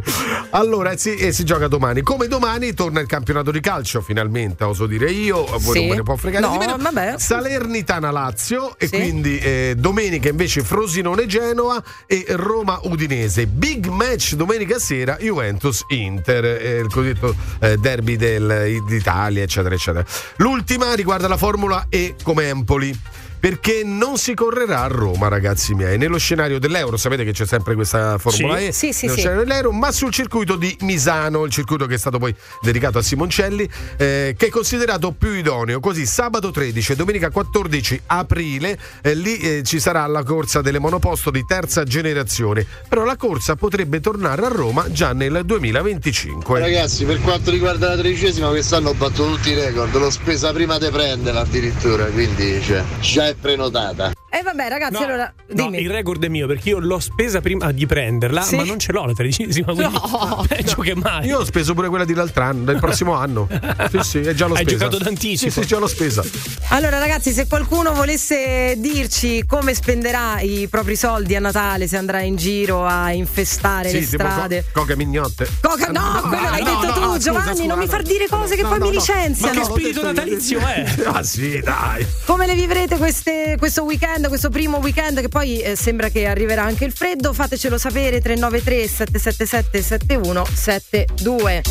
Allora, 0.50 0.96
sì, 0.96 1.16
e 1.16 1.32
si 1.32 1.44
gioca 1.44 1.66
domani. 1.66 2.02
Come 2.02 2.28
domani 2.28 2.59
torna 2.74 3.00
il 3.00 3.06
campionato 3.06 3.50
di 3.50 3.60
calcio, 3.60 4.00
finalmente, 4.00 4.64
oso 4.64 4.86
dire 4.86 5.10
io. 5.10 5.44
Voi 5.44 5.60
Sì. 5.60 5.78
non 5.80 5.88
ve 5.88 5.94
ne 5.96 6.02
può 6.02 6.16
fregare 6.16 6.44
No, 6.46 6.52
di 6.52 6.58
meno. 6.58 6.76
vabbè. 6.78 7.14
Salernitana 7.18 8.10
Lazio 8.10 8.78
e 8.78 8.86
Sì. 8.86 8.96
quindi 8.96 9.38
eh, 9.38 9.74
domenica 9.76 10.28
invece 10.28 10.62
Frosinone 10.62 11.26
Genoa 11.26 11.82
e 12.06 12.24
Roma 12.30 12.78
Udinese. 12.84 13.46
Big 13.46 13.86
match 13.86 14.34
domenica 14.34 14.78
sera 14.78 15.16
Juventus 15.20 15.84
Inter, 15.88 16.44
eh, 16.44 16.78
il 16.78 16.88
cosiddetto 16.88 17.34
eh, 17.60 17.76
derby 17.78 18.16
del- 18.16 18.82
d'Italia, 18.86 19.42
eccetera, 19.42 19.74
eccetera. 19.74 20.04
L'ultima 20.36 20.94
riguarda 20.94 21.26
la 21.28 21.36
Formula 21.36 21.86
E 21.88 22.14
come 22.22 22.48
Empoli. 22.48 22.98
Perché 23.40 23.82
non 23.84 24.18
si 24.18 24.34
correrà 24.34 24.82
a 24.82 24.86
Roma, 24.86 25.28
ragazzi 25.28 25.74
miei, 25.74 25.96
nello 25.96 26.18
scenario 26.18 26.58
dell'Euro. 26.58 26.98
Sapete 26.98 27.24
che 27.24 27.32
c'è 27.32 27.46
sempre 27.46 27.74
questa 27.74 28.18
Formula 28.18 28.58
Sì. 28.58 28.66
E 28.66 28.72
Sì, 28.72 28.92
sì, 28.92 29.06
nello 29.06 29.16
sì. 29.16 29.20
scenario 29.22 29.44
dell'Euro, 29.44 29.72
ma 29.72 29.90
sul 29.92 30.12
circuito 30.12 30.56
di 30.56 30.76
Misano, 30.80 31.44
il 31.44 31.50
circuito 31.50 31.86
che 31.86 31.94
è 31.94 31.98
stato 31.98 32.18
poi 32.18 32.34
dedicato 32.60 32.98
a 32.98 33.02
Simoncelli, 33.02 33.68
eh, 33.96 34.34
che 34.36 34.46
è 34.46 34.48
considerato 34.50 35.12
più 35.12 35.32
idoneo. 35.32 35.80
Così 35.80 36.04
sabato 36.06 36.50
13 36.50 36.92
e 36.92 36.96
domenica 36.96 37.30
14 37.30 38.02
aprile 38.06 38.78
eh, 39.02 39.14
lì 39.14 39.38
eh, 39.38 39.62
ci 39.64 39.80
sarà 39.80 40.06
la 40.06 40.22
corsa 40.22 40.60
delle 40.60 40.78
monoposto 40.78 41.30
di 41.30 41.44
terza 41.46 41.84
generazione. 41.84 42.66
Però 42.88 43.04
la 43.04 43.16
corsa 43.16 43.56
potrebbe 43.56 44.00
tornare 44.00 44.44
a 44.44 44.48
Roma 44.48 44.90
già 44.90 45.12
nel 45.12 45.42
2025. 45.44 46.60
Ragazzi, 46.60 47.04
per 47.04 47.20
quanto 47.20 47.50
riguarda 47.50 47.88
la 47.88 47.96
tredicesima, 47.96 48.48
quest'anno 48.48 48.90
ho 48.90 48.94
battuto 48.94 49.34
tutti 49.34 49.50
i 49.50 49.54
record. 49.54 49.96
L'ho 49.96 50.10
spesa 50.10 50.52
prima 50.52 50.78
di 50.78 50.88
prenderla 50.90 51.40
addirittura, 51.40 52.04
quindi 52.06 52.60
cioè, 52.62 52.84
già 53.00 53.29
è 53.30 53.34
prenotata. 53.34 54.12
E 54.32 54.42
vabbè, 54.42 54.68
ragazzi, 54.68 54.92
No, 54.92 55.04
allora 55.06 55.32
no, 55.48 55.64
dimmi. 55.70 55.80
il 55.82 55.90
record 55.90 56.24
è 56.24 56.28
mio 56.28 56.46
perché 56.46 56.68
io 56.68 56.78
l'ho 56.78 57.00
spesa 57.00 57.40
prima 57.40 57.72
di 57.72 57.84
prenderla, 57.86 58.42
Sì? 58.42 58.54
ma 58.56 58.62
non 58.62 58.78
ce 58.78 58.92
l'ho 58.92 59.04
la 59.04 59.12
tredicesima, 59.12 59.72
quindi 59.74 59.92
No. 59.92 60.44
peggio 60.48 60.76
che 60.82 60.94
mai. 60.94 61.26
Io 61.26 61.40
ho 61.40 61.44
speso 61.44 61.74
pure 61.74 61.88
quella 61.88 62.04
di 62.04 62.14
l'altro 62.14 62.44
anno, 62.44 62.62
del 62.64 62.78
prossimo 62.78 63.14
anno. 63.14 63.48
Sì, 63.90 63.98
sì, 64.02 64.18
è 64.20 64.32
già 64.32 64.46
l'ho 64.46 64.54
Hai 64.54 64.62
spesa. 64.62 64.84
giocato 64.84 65.02
d'anticipo. 65.02 65.50
Sì, 65.50 65.60
sì, 65.60 65.66
già 65.66 65.78
l'ho 65.78 65.88
spesa. 65.88 66.22
Allora, 66.68 66.98
ragazzi, 67.00 67.32
se 67.32 67.48
qualcuno 67.48 67.92
volesse 67.92 68.74
dirci 68.78 69.44
come 69.46 69.74
spenderà 69.74 70.38
i 70.40 70.68
propri 70.68 70.94
soldi 70.94 71.34
a 71.34 71.40
Natale, 71.40 71.88
se 71.88 71.96
andrà 71.96 72.20
in 72.20 72.36
giro 72.36 72.86
a 72.86 73.10
infestare 73.10 73.90
le 73.90 74.02
Sì, 74.02 74.10
tipo 74.10 74.22
strade. 74.28 74.64
co- 74.72 74.80
coche 74.82 74.94
mignotte. 74.96 75.48
Coca, 75.60 75.90
no, 75.90 76.20
quello 76.28 76.42
l'hai 76.50 76.62
no, 76.62 76.70
detto 76.80 76.86
no, 76.86 76.92
tu, 76.92 77.00
no, 77.00 77.18
Giovanni. 77.18 77.48
scusa, 77.56 77.64
non 77.66 77.78
mi 77.78 77.84
scusa, 77.86 77.96
far 77.96 78.02
dire 78.06 78.26
cose 78.28 78.54
che 78.54 78.62
no, 78.62 78.68
poi 78.68 78.78
no, 78.78 78.84
mi 78.86 78.92
no. 78.92 78.98
licenziano. 78.98 79.52
Ma 79.54 79.58
che 79.60 79.64
spirito 79.66 80.02
natalizio 80.06 80.60
è? 80.60 80.94
Ah 81.06 81.22
sì, 81.24 81.60
dai. 81.60 82.06
Come 82.26 82.46
le 82.46 82.54
vivrete 82.54 82.96
queste- 82.96 83.19
questo 83.58 83.84
weekend, 83.84 84.28
questo 84.28 84.48
primo 84.50 84.78
weekend 84.78 85.20
che 85.20 85.28
poi 85.28 85.60
eh, 85.60 85.76
sembra 85.76 86.08
che 86.08 86.26
arriverà 86.26 86.62
anche 86.64 86.84
il 86.84 86.92
freddo? 86.92 87.32
Fatecelo 87.32 87.78
sapere 87.78 88.20
393 88.20 88.88
777 88.88 89.82
7172. 89.82 91.62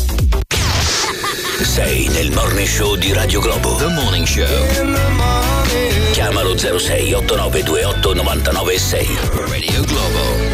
Sei 1.62 2.08
nel 2.08 2.30
morning 2.30 2.66
show 2.66 2.96
di 2.96 3.12
Radio 3.12 3.40
Globo. 3.40 3.76
The 3.76 3.86
Morning 3.88 4.26
Show. 4.26 4.46
Chiamalo 6.12 6.56
06 6.56 7.12
8928 7.12 8.14
996. 8.14 9.18
Radio 9.48 9.84
Globo. 9.84 10.49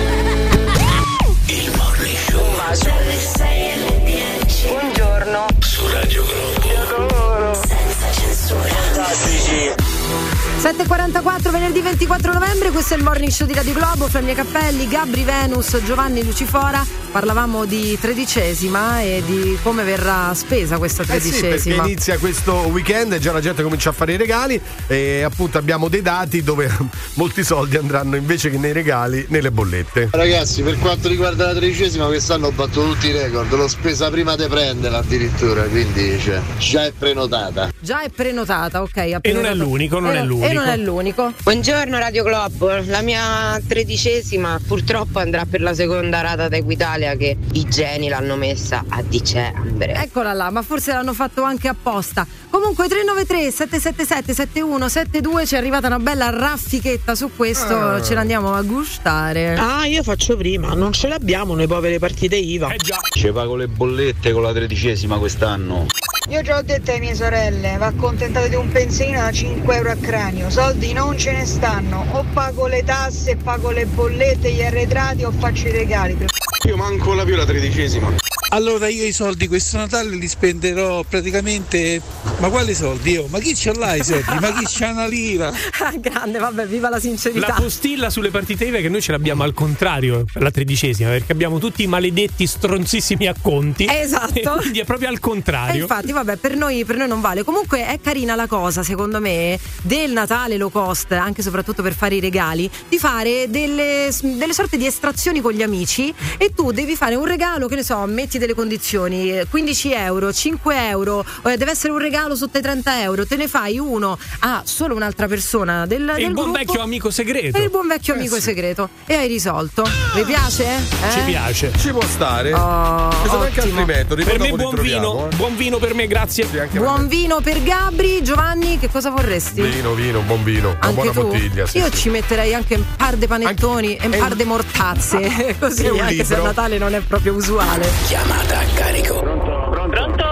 7.44 10.66 11.52
venerdì 11.52 11.80
24 11.80 12.32
novembre, 12.32 12.72
questo 12.72 12.94
è 12.94 12.96
il 12.96 13.04
morning 13.04 13.30
show 13.30 13.46
di 13.46 13.54
Radio 13.54 13.72
Globo, 13.72 14.08
Flavia 14.08 14.34
Cappelli, 14.34 14.88
Gabri 14.88 15.22
Venus, 15.22 15.80
Giovanni 15.84 16.24
Lucifora. 16.24 16.84
Parlavamo 17.12 17.64
di 17.66 17.96
tredicesima 18.00 19.00
e 19.00 19.22
di 19.24 19.56
come 19.62 19.84
verrà 19.84 20.34
spesa 20.34 20.76
questa 20.76 21.04
Eh 21.04 21.06
sì, 21.06 21.12
perché 21.12 21.28
tredicesima. 21.38 21.84
inizia 21.84 22.18
questo 22.18 22.52
weekend 22.66 23.12
e 23.12 23.20
già 23.20 23.30
la 23.30 23.40
gente 23.40 23.62
comincia 23.62 23.90
a 23.90 23.92
fare 23.92 24.14
i 24.14 24.16
regali 24.16 24.60
e 24.88 25.22
appunto 25.22 25.56
abbiamo 25.56 25.86
dei 25.86 26.02
dati 26.02 26.42
dove 26.42 26.68
molti 27.14 27.44
soldi 27.44 27.76
andranno 27.76 28.16
invece 28.16 28.50
che 28.50 28.58
nei 28.58 28.72
regali 28.72 29.24
nelle 29.28 29.52
bollette. 29.52 30.08
Ragazzi, 30.10 30.62
per 30.64 30.80
quanto 30.80 31.06
riguarda 31.06 31.46
la 31.46 31.54
tredicesima, 31.54 32.06
quest'anno 32.06 32.48
ho 32.48 32.52
battuto 32.52 32.88
tutti 32.88 33.06
i 33.06 33.12
record. 33.12 33.54
L'ho 33.54 33.68
spesa 33.68 34.10
prima 34.10 34.34
di 34.34 34.48
prenderla 34.48 34.98
addirittura, 34.98 35.62
quindi 35.62 36.18
cioè, 36.18 36.40
già 36.58 36.86
è 36.86 36.92
prenotata. 36.92 37.72
Già 37.78 38.02
è 38.02 38.08
prenotata, 38.08 38.82
ok. 38.82 38.96
ha 38.96 39.18
E 39.22 39.32
non 39.32 39.46
è 39.46 39.54
l'unico, 39.54 40.00
non 40.00 40.16
e 40.16 40.18
è 40.18 40.24
l'unico. 40.24 40.55
Non 40.56 40.68
è 40.68 40.76
l'unico. 40.76 41.32
Buongiorno 41.42 41.98
Radio 41.98 42.22
Globo, 42.24 42.82
la 42.86 43.02
mia 43.02 43.60
tredicesima 43.66 44.58
purtroppo 44.66 45.18
andrà 45.18 45.44
per 45.48 45.60
la 45.60 45.74
seconda 45.74 46.20
rata 46.22 46.48
da 46.48 46.56
Equitalia 46.56 47.14
che 47.16 47.36
i 47.52 47.68
geni 47.68 48.08
l'hanno 48.08 48.36
messa 48.36 48.84
a 48.88 49.02
dicembre. 49.02 49.94
Eccola 49.94 50.32
là, 50.32 50.50
ma 50.50 50.62
forse 50.62 50.92
l'hanno 50.92 51.12
fatto 51.12 51.42
anche 51.42 51.68
apposta. 51.68 52.26
Comunque 52.48 52.88
393 52.88 53.50
777 53.50 54.32
7172 54.34 55.46
ci 55.46 55.54
è 55.54 55.58
arrivata 55.58 55.88
una 55.88 55.98
bella 55.98 56.30
raffichetta 56.30 57.14
su 57.14 57.30
questo, 57.36 57.76
Ah. 57.76 58.02
ce 58.02 58.14
l'andiamo 58.14 58.54
a 58.54 58.62
gustare. 58.62 59.56
Ah, 59.56 59.84
io 59.86 60.02
faccio 60.02 60.36
prima, 60.36 60.72
non 60.72 60.92
ce 60.92 61.06
l'abbiamo 61.08 61.54
noi 61.54 61.66
povere 61.66 61.98
partite 61.98 62.36
IVA. 62.36 62.72
Eh 62.72 62.76
già. 62.76 62.98
Ci 63.10 63.30
pago 63.30 63.56
le 63.56 63.68
bollette 63.68 64.32
con 64.32 64.42
la 64.42 64.52
tredicesima 64.52 65.18
quest'anno. 65.18 65.86
Io 66.28 66.42
già 66.42 66.56
ho 66.56 66.62
detto 66.62 66.90
alle 66.90 66.98
mie 66.98 67.14
sorelle, 67.14 67.76
va 67.76 67.86
accontentate 67.86 68.48
di 68.48 68.56
un 68.56 68.68
pensierino 68.68 69.20
da 69.20 69.30
5 69.30 69.76
euro 69.76 69.92
a 69.92 69.94
cranio, 69.94 70.50
soldi 70.50 70.92
non 70.92 71.16
ce 71.16 71.30
ne 71.30 71.46
stanno, 71.46 72.04
o 72.10 72.24
pago 72.32 72.66
le 72.66 72.82
tasse, 72.82 73.36
pago 73.36 73.70
le 73.70 73.86
bollette, 73.86 74.50
gli 74.50 74.62
arretrati 74.62 75.22
o 75.22 75.30
faccio 75.30 75.68
i 75.68 75.70
regali. 75.70 76.16
Io 76.66 76.76
manco 76.76 77.14
la 77.14 77.24
più 77.24 77.36
la 77.36 77.44
tredicesima. 77.46 78.12
Allora 78.50 78.86
io 78.86 79.04
i 79.04 79.12
soldi 79.12 79.48
questo 79.48 79.76
Natale 79.76 80.14
li 80.14 80.28
spenderò 80.28 81.02
praticamente. 81.02 82.00
Ma 82.38 82.48
quali 82.48 82.74
soldi? 82.74 83.10
Io? 83.12 83.26
Ma 83.28 83.40
chi 83.40 83.56
ce 83.56 83.74
l'ha 83.74 83.96
i 83.96 84.04
soldi? 84.04 84.38
Ma 84.40 84.52
chi 84.52 84.64
c'ha 84.68 84.90
una 84.90 85.06
lira? 85.06 85.48
Ah, 85.80 85.92
Grande, 85.96 86.38
vabbè, 86.38 86.66
viva 86.66 86.88
la 86.88 87.00
sincerità. 87.00 87.48
La 87.48 87.54
postilla 87.54 88.08
sulle 88.08 88.30
partite 88.30 88.66
IVA 88.66 88.78
che 88.78 88.88
noi 88.88 89.02
ce 89.02 89.10
l'abbiamo 89.12 89.42
al 89.42 89.52
contrario 89.52 90.24
per 90.32 90.42
la 90.42 90.50
tredicesima, 90.52 91.10
perché 91.10 91.32
abbiamo 91.32 91.58
tutti 91.58 91.82
i 91.82 91.86
maledetti 91.88 92.46
stronzissimi 92.46 93.26
acconti. 93.26 93.86
Esatto. 93.88 94.34
E 94.56 94.58
quindi 94.60 94.78
è 94.80 94.84
proprio 94.84 95.08
al 95.08 95.14
E 95.16 95.20
contrario. 95.20 95.80
infatti, 95.82 96.12
vabbè, 96.12 96.36
per 96.36 96.56
noi, 96.56 96.84
per 96.84 96.96
noi 96.96 97.08
non 97.08 97.20
vale. 97.20 97.42
Comunque 97.42 97.86
è 97.86 97.98
carina 98.00 98.34
la 98.36 98.46
cosa, 98.46 98.82
secondo 98.82 99.20
me, 99.20 99.58
del 99.82 100.12
Natale 100.12 100.56
low 100.56 100.70
cost, 100.70 101.10
anche 101.12 101.40
e 101.40 101.44
soprattutto 101.44 101.82
per 101.82 101.94
fare 101.94 102.14
i 102.14 102.20
regali, 102.20 102.70
di 102.88 102.98
fare 102.98 103.46
delle, 103.50 104.10
delle 104.22 104.52
sorte 104.52 104.76
di 104.76 104.86
estrazioni 104.86 105.40
con 105.40 105.52
gli 105.52 105.62
amici 105.62 106.12
e 106.38 106.52
tu 106.56 106.72
devi 106.72 106.96
fare 106.96 107.14
un 107.14 107.24
regalo, 107.26 107.68
che 107.68 107.76
ne 107.76 107.82
so, 107.84 108.04
metti 108.06 108.38
delle 108.38 108.54
condizioni, 108.54 109.30
eh, 109.38 109.46
15 109.48 109.92
euro, 109.92 110.32
5 110.32 110.88
euro, 110.88 111.24
eh, 111.44 111.56
deve 111.56 111.70
essere 111.72 111.92
un 111.92 111.98
regalo 111.98 112.34
sotto 112.34 112.58
i 112.58 112.62
30 112.62 113.02
euro, 113.02 113.26
te 113.26 113.36
ne 113.36 113.46
fai 113.46 113.78
uno 113.78 114.18
a 114.40 114.62
solo 114.64 114.94
un'altra 114.94 115.26
persona 115.28 115.86
del, 115.86 116.04
del 116.06 116.18
il 116.24 116.32
buon 116.32 116.50
gruppo. 116.50 116.58
vecchio 116.58 116.80
amico 116.80 117.10
segreto. 117.10 117.58
Il 117.58 117.70
buon 117.70 117.86
vecchio 117.86 118.14
Eh, 118.14 118.16
amico 118.18 118.36
sì. 118.36 118.40
segreto. 118.40 118.88
E 119.06 119.14
hai 119.14 119.28
risolto. 119.28 119.84
Vi 120.14 120.22
piace? 120.24 120.64
Eh? 120.64 121.10
Ci 121.12 121.20
piace. 121.26 121.72
Ci 121.76 121.90
può 121.90 122.02
stare. 122.02 122.52
Oh, 122.54 123.10
Ci 123.22 123.28
sono 123.28 123.42
anche 123.42 123.60
altri 123.60 123.84
metodi. 123.84 124.24
Per 124.24 124.38
me 124.40 124.50
buon 124.52 124.74
vino, 124.80 125.28
eh. 125.30 125.36
buon 125.36 125.56
vino 125.56 125.78
per 125.78 125.94
me, 125.94 126.06
grazie. 126.06 126.46
Buon 126.72 127.06
vino 127.06 127.40
per 127.42 127.62
Gabri. 127.62 128.22
Giovanni, 128.22 128.78
che 128.78 128.88
cosa 128.90 129.10
vorresti? 129.10 129.60
Vino, 129.60 129.92
vino, 129.92 130.20
buon 130.20 130.42
vino. 130.42 130.68
Una 130.70 130.78
Anche 130.80 130.94
buona 130.94 131.10
tu? 131.12 131.22
bottiglia. 131.22 131.66
sì, 131.66 131.78
Io 131.78 131.84
sì. 131.90 131.96
ci 131.96 132.08
metterei 132.08 132.54
anche 132.54 132.76
un 132.76 132.84
par 132.96 133.16
di 133.16 133.26
panettoni 133.26 133.96
e 133.96 134.06
un 134.06 134.16
par 134.18 134.34
di 134.34 134.44
mortazze, 134.44 135.56
così 135.60 135.84
e 135.84 135.90
un 135.90 136.00
anche 136.00 136.14
libro. 136.14 136.24
Natale 136.46 136.78
non 136.78 136.94
è 136.94 137.00
proprio 137.00 137.34
usuale. 137.34 137.90
Chiamata 138.06 138.60
a 138.60 138.64
carico. 138.76 139.20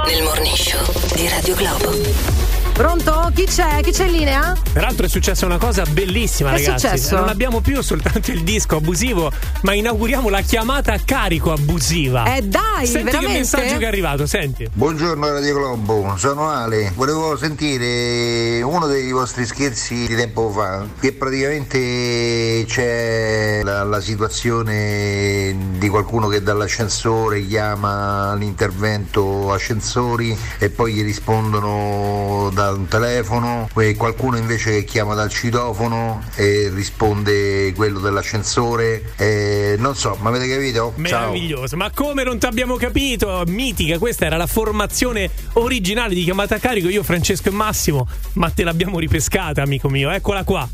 Nel 0.07 0.23
morning 0.23 0.55
show 0.55 0.81
di 1.17 1.29
Radio 1.29 1.57
Globo. 1.57 2.34
Pronto? 2.75 3.31
Chi 3.33 3.45
c'è? 3.45 3.81
Chi 3.83 3.93
c'è 3.93 4.07
in 4.07 4.11
linea? 4.13 4.53
Peraltro 4.73 5.07
è 5.07 5.09
successa 5.09 5.47
una 5.47 5.59
cosa 5.59 5.85
bellissima, 5.85 6.51
Che 6.51 6.57
è 6.57 6.65
ragazzi. 6.67 6.87
successo? 6.89 7.17
Non 7.17 7.29
abbiamo 7.29 7.61
più 7.61 7.81
soltanto 7.83 8.33
il 8.33 8.43
disco 8.43 8.77
abusivo, 8.79 9.31
ma 9.63 9.75
inauguriamo 9.75 10.29
la 10.29 10.41
chiamata 10.41 10.93
a 10.93 10.99
carico 11.05 11.53
abusiva. 11.53 12.35
Eh 12.35 12.43
dai, 12.43 12.85
Senti 12.87 13.05
veramente? 13.05 13.33
che 13.33 13.39
messaggio 13.39 13.77
che 13.79 13.85
è 13.85 13.87
arrivato, 13.87 14.27
senti. 14.27 14.69
Buongiorno 14.73 15.33
Radio 15.33 15.55
Globo, 15.55 16.15
sono 16.17 16.51
Ale. 16.51 16.91
Volevo 16.97 17.37
sentire 17.37 18.61
uno 18.63 18.87
dei 18.89 19.13
vostri 19.13 19.47
scherzi 19.47 20.07
di 20.09 20.17
tempo 20.17 20.51
fa, 20.51 20.85
che 20.99 21.13
praticamente 21.13 22.65
c'è 22.67 23.61
la, 23.63 23.85
la 23.85 24.01
situazione 24.01 25.57
di 25.79 25.89
qualcuno 25.89 26.27
che 26.27 26.43
dall'ascensore 26.43 27.47
chiama 27.47 28.31
all'intervento 28.33 29.53
ascensori 29.53 30.37
e 30.59 30.71
poi 30.71 30.93
gli 30.95 31.03
rispondono 31.05 32.51
da 32.53 32.63
un 32.71 32.89
telefono, 32.89 33.69
e 33.77 33.97
qualcuno 33.97 34.37
invece 34.37 34.71
che 34.71 34.85
chiama 34.85 35.15
dal 35.15 35.31
citofono 35.31 36.23
e 36.37 36.71
risponde 36.73 37.73
quello 37.75 38.01
dell'ascensore. 38.01 39.13
Eh, 39.17 39.77
non 39.79 39.95
so, 39.95 40.17
ma 40.21 40.31
avete 40.31 40.49
capito? 40.49 40.93
Ciao. 40.97 41.31
Meraviglioso, 41.31 41.77
ma 41.77 41.91
come 41.91 42.25
non 42.25 42.39
ti 42.39 42.47
abbiamo 42.47 42.77
capito? 42.77 43.43
Mitica, 43.47 43.99
questa 43.99 44.27
era 44.27 44.37
la 44.37 44.47
formazione 44.47 45.31
originale 45.55 46.15
di 46.15 46.25
chiamata 46.25 46.57
a 46.57 46.59
carico. 46.59 46.89
Io, 46.89 47.03
Francesco 47.03 47.49
e 47.49 47.53
Massimo, 47.53 48.07
ma 48.35 48.51
te 48.51 48.65
l'abbiamo 48.65 48.99
ripescata, 48.99 49.63
amico 49.63 49.89
mio. 49.89 50.11
Eccola 50.11 50.45
qua. 50.45 50.69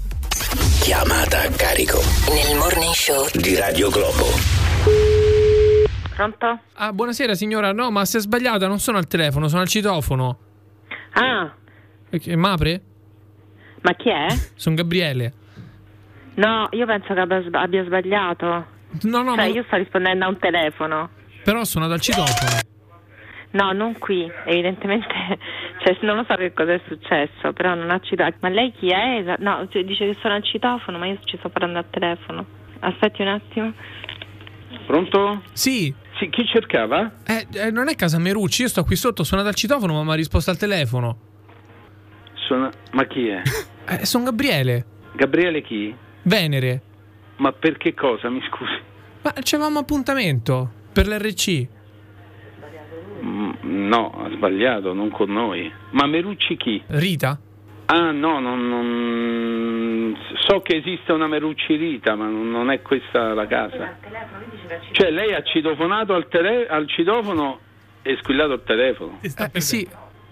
Chiamata 0.81 1.43
a 1.43 1.49
carico 1.51 2.03
Nel 2.31 2.57
morning 2.57 2.93
show 2.93 3.29
di 3.35 3.55
Radio 3.55 3.91
Globo. 3.91 4.25
Pronto? 6.17 6.61
Ah, 6.75 6.93
buonasera 6.93 7.35
signora. 7.35 7.73
No, 7.73 7.91
ma 7.91 8.05
si 8.05 8.17
è 8.17 8.21
sbagliata, 8.21 8.67
non 8.67 8.81
sono 8.81 8.99
al 8.99 9.07
telefono, 9.07 9.49
sono 9.49 9.63
al 9.63 9.69
citofono. 9.69 10.39
Ah, 11.13 11.53
Perché 12.11 12.37
m'apre? 12.37 12.83
ma 13.83 13.95
chi 13.95 14.11
è? 14.11 14.27
Sono 14.57 14.75
Gabriele. 14.75 15.33
No, 16.35 16.69
io 16.73 16.87
penso 16.87 17.15
che 17.15 17.21
abbia, 17.21 17.43
sb- 17.43 17.55
abbia 17.55 17.85
sbagliato. 17.85 18.47
No, 19.03 19.23
no, 19.23 19.35
cioè, 19.35 19.37
ma- 19.37 19.45
io 19.47 19.63
sto 19.67 19.77
rispondendo 19.77 20.25
a 20.25 20.29
un 20.29 20.39
telefono. 20.39 21.11
Però 21.45 21.65
sono 21.65 21.87
dal 21.87 22.01
citofono. 22.01 22.69
No, 23.53 23.73
non 23.73 23.99
qui, 23.99 24.31
evidentemente, 24.45 25.09
cioè, 25.83 25.97
non 26.03 26.17
lo 26.17 26.25
so 26.29 26.35
che 26.35 26.53
cosa 26.53 26.73
è 26.75 26.81
successo, 26.87 27.53
però 27.53 27.75
non 27.75 27.91
ha 27.91 27.99
citato. 28.01 28.37
Ma 28.41 28.49
lei 28.49 28.73
chi 28.73 28.89
è? 28.89 29.37
No, 29.39 29.67
cioè, 29.71 29.85
dice 29.85 30.07
che 30.07 30.17
sono 30.21 30.35
al 30.35 30.45
citofono, 30.45 30.99
ma 30.99 31.07
io 31.07 31.19
ci 31.25 31.37
sto 31.39 31.49
parlando 31.49 31.79
al 31.79 31.91
telefono. 31.91 32.45
Aspetti 32.81 33.23
un 33.23 33.29
attimo. 33.29 33.73
Pronto? 34.87 35.43
Sì. 35.53 35.93
Sì, 36.19 36.29
chi 36.29 36.45
cercava? 36.47 37.13
Eh, 37.27 37.47
eh, 37.55 37.71
non 37.71 37.89
è 37.89 37.95
casa 37.95 38.19
Merucci, 38.19 38.63
io 38.63 38.69
sto 38.69 38.85
qui 38.85 38.95
sotto, 38.97 39.25
sono 39.25 39.43
dal 39.43 39.55
citofono, 39.55 39.95
ma 39.95 40.05
mi 40.05 40.11
ha 40.11 40.15
risposto 40.15 40.51
al 40.51 40.59
telefono. 40.59 41.30
Sono... 42.51 42.69
Ma 42.93 43.05
chi 43.05 43.29
è? 43.29 43.43
Eh, 43.91 44.05
sono 44.07 44.25
Gabriele. 44.25 44.85
Gabriele 45.15 45.63
chi? 45.63 45.93
Venere. 46.23 46.81
Ma 47.37 47.51
per 47.51 47.77
che 47.77 47.93
cosa, 47.95 48.29
mi 48.29 48.41
scusi? 48.49 48.79
Ma 49.23 49.33
c'avevamo 49.41 49.81
appuntamento 49.81 50.71
per 50.93 51.09
l'RC. 51.09 51.67
Mm, 53.23 53.51
No, 53.89 54.13
ha 54.13 54.31
sbagliato, 54.31 54.93
non 54.93 55.11
con 55.11 55.33
noi. 55.33 55.73
Ma 55.91 56.07
Merucci 56.07 56.57
chi? 56.57 56.81
Rita? 56.87 57.37
Ah 57.87 58.13
no, 58.13 58.39
non, 58.39 58.69
non- 58.69 60.17
so 60.47 60.61
che 60.61 60.77
esiste 60.77 61.11
una 61.13 61.27
Merucci 61.27 61.75
Rita, 61.75 62.15
ma 62.15 62.27
non, 62.27 62.71
è 62.71 62.83
questa 62.83 63.35
la 63.35 63.47
casa. 63.49 63.97
Cioè 64.93 65.11
lei 65.11 65.35
ha 65.35 65.43
citofonato 65.43 66.15
al, 66.15 66.29
tele- 66.29 66.69
al 66.69 66.87
citofono 66.89 67.59
e 68.03 68.17
squillato 68.23 68.53
il 68.53 68.63
telefono. 68.65 69.19
Eh, 69.21 69.61
sì. 69.61 69.89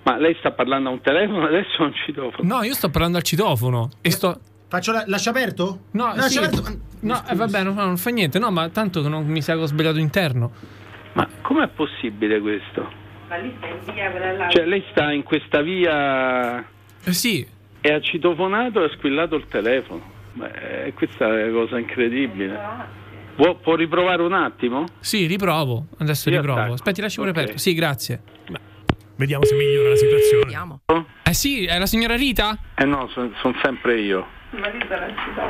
Ma 0.09 0.17
lei 0.17 0.35
sta 0.39 0.53
parlando 0.53 0.89
a 0.89 0.93
un 0.93 1.01
telefono 1.03 1.45
adesso 1.49 1.81
o 1.81 1.85
a 1.85 1.87
un 1.89 1.95
citofono? 2.07 2.55
No, 2.57 2.63
io 2.63 2.73
sto 2.75 2.89
parlando 2.89 3.19
al 3.19 3.23
citofono. 3.25 3.91
E 4.01 4.11
sto. 4.11 4.41
Faccio 4.69 4.93
la- 4.93 5.05
lascia 5.07 5.31
aperto? 5.31 5.81
No, 5.93 6.07
lascia 6.15 6.29
sì. 6.29 6.39
aperto. 6.39 6.63
No, 7.01 7.23
eh, 7.29 7.35
vabbè, 7.35 7.63
non, 7.63 7.75
non 7.75 7.97
fa 7.99 8.11
niente. 8.11 8.39
No, 8.39 8.51
ma 8.51 8.69
tanto 8.71 9.03
che 9.03 9.09
non 9.09 9.27
mi 9.27 9.43
sa 9.43 9.55
che 9.55 9.61
ho 9.61 9.67
sbagliato 9.67 9.99
interno. 9.99 10.51
Ma 11.13 11.27
com'è 11.43 11.69
possibile 11.69 12.41
questo? 12.41 12.91
Ma 13.29 13.37
lì 13.37 13.53
sta 13.59 13.67
in 13.67 13.95
via 13.95 14.11
quella 14.11 14.33
là. 14.33 14.49
Cioè 14.49 14.65
lei 14.65 14.83
sta 14.91 15.13
in 15.13 15.23
questa 15.23 15.61
via 15.61 16.59
Eh 17.05 17.13
sì. 17.13 17.47
e 17.81 17.93
ha 17.93 18.01
citofonato 18.01 18.81
e 18.83 18.85
ha 18.87 18.97
squillato 18.97 19.37
il 19.37 19.47
telefono. 19.49 20.03
Beh, 20.35 20.93
questa 20.95 21.27
è 21.39 21.49
una 21.49 21.61
cosa 21.61 21.79
incredibile. 21.79 22.59
Può, 23.37 23.55
può 23.57 23.75
riprovare 23.75 24.23
un 24.23 24.33
attimo? 24.33 24.85
Sì, 25.01 25.27
riprovo. 25.27 25.87
Adesso 25.99 26.29
Io 26.31 26.37
riprovo. 26.37 26.59
attacco. 26.59 26.75
Aspetti, 26.75 27.01
lasci 27.01 27.19
pure 27.19 27.31
Ok. 27.31 27.37
aperto. 27.37 27.59
Sì, 27.59 27.75
grazie. 27.75 28.21
Vediamo 29.19 29.45
se 29.45 29.57
migliora 29.57 29.89
la 29.89 29.97
situazione. 29.97 30.81
Eh 31.25 31.35
sì, 31.35 31.65
è 31.65 31.77
la 31.77 31.87
signora 31.87 32.15
Rita? 32.15 32.57
Eh 32.77 32.85
no, 32.85 33.09
sono 33.09 33.33
sempre 33.61 34.01
io. 34.01 34.25
Ma. 34.53 34.71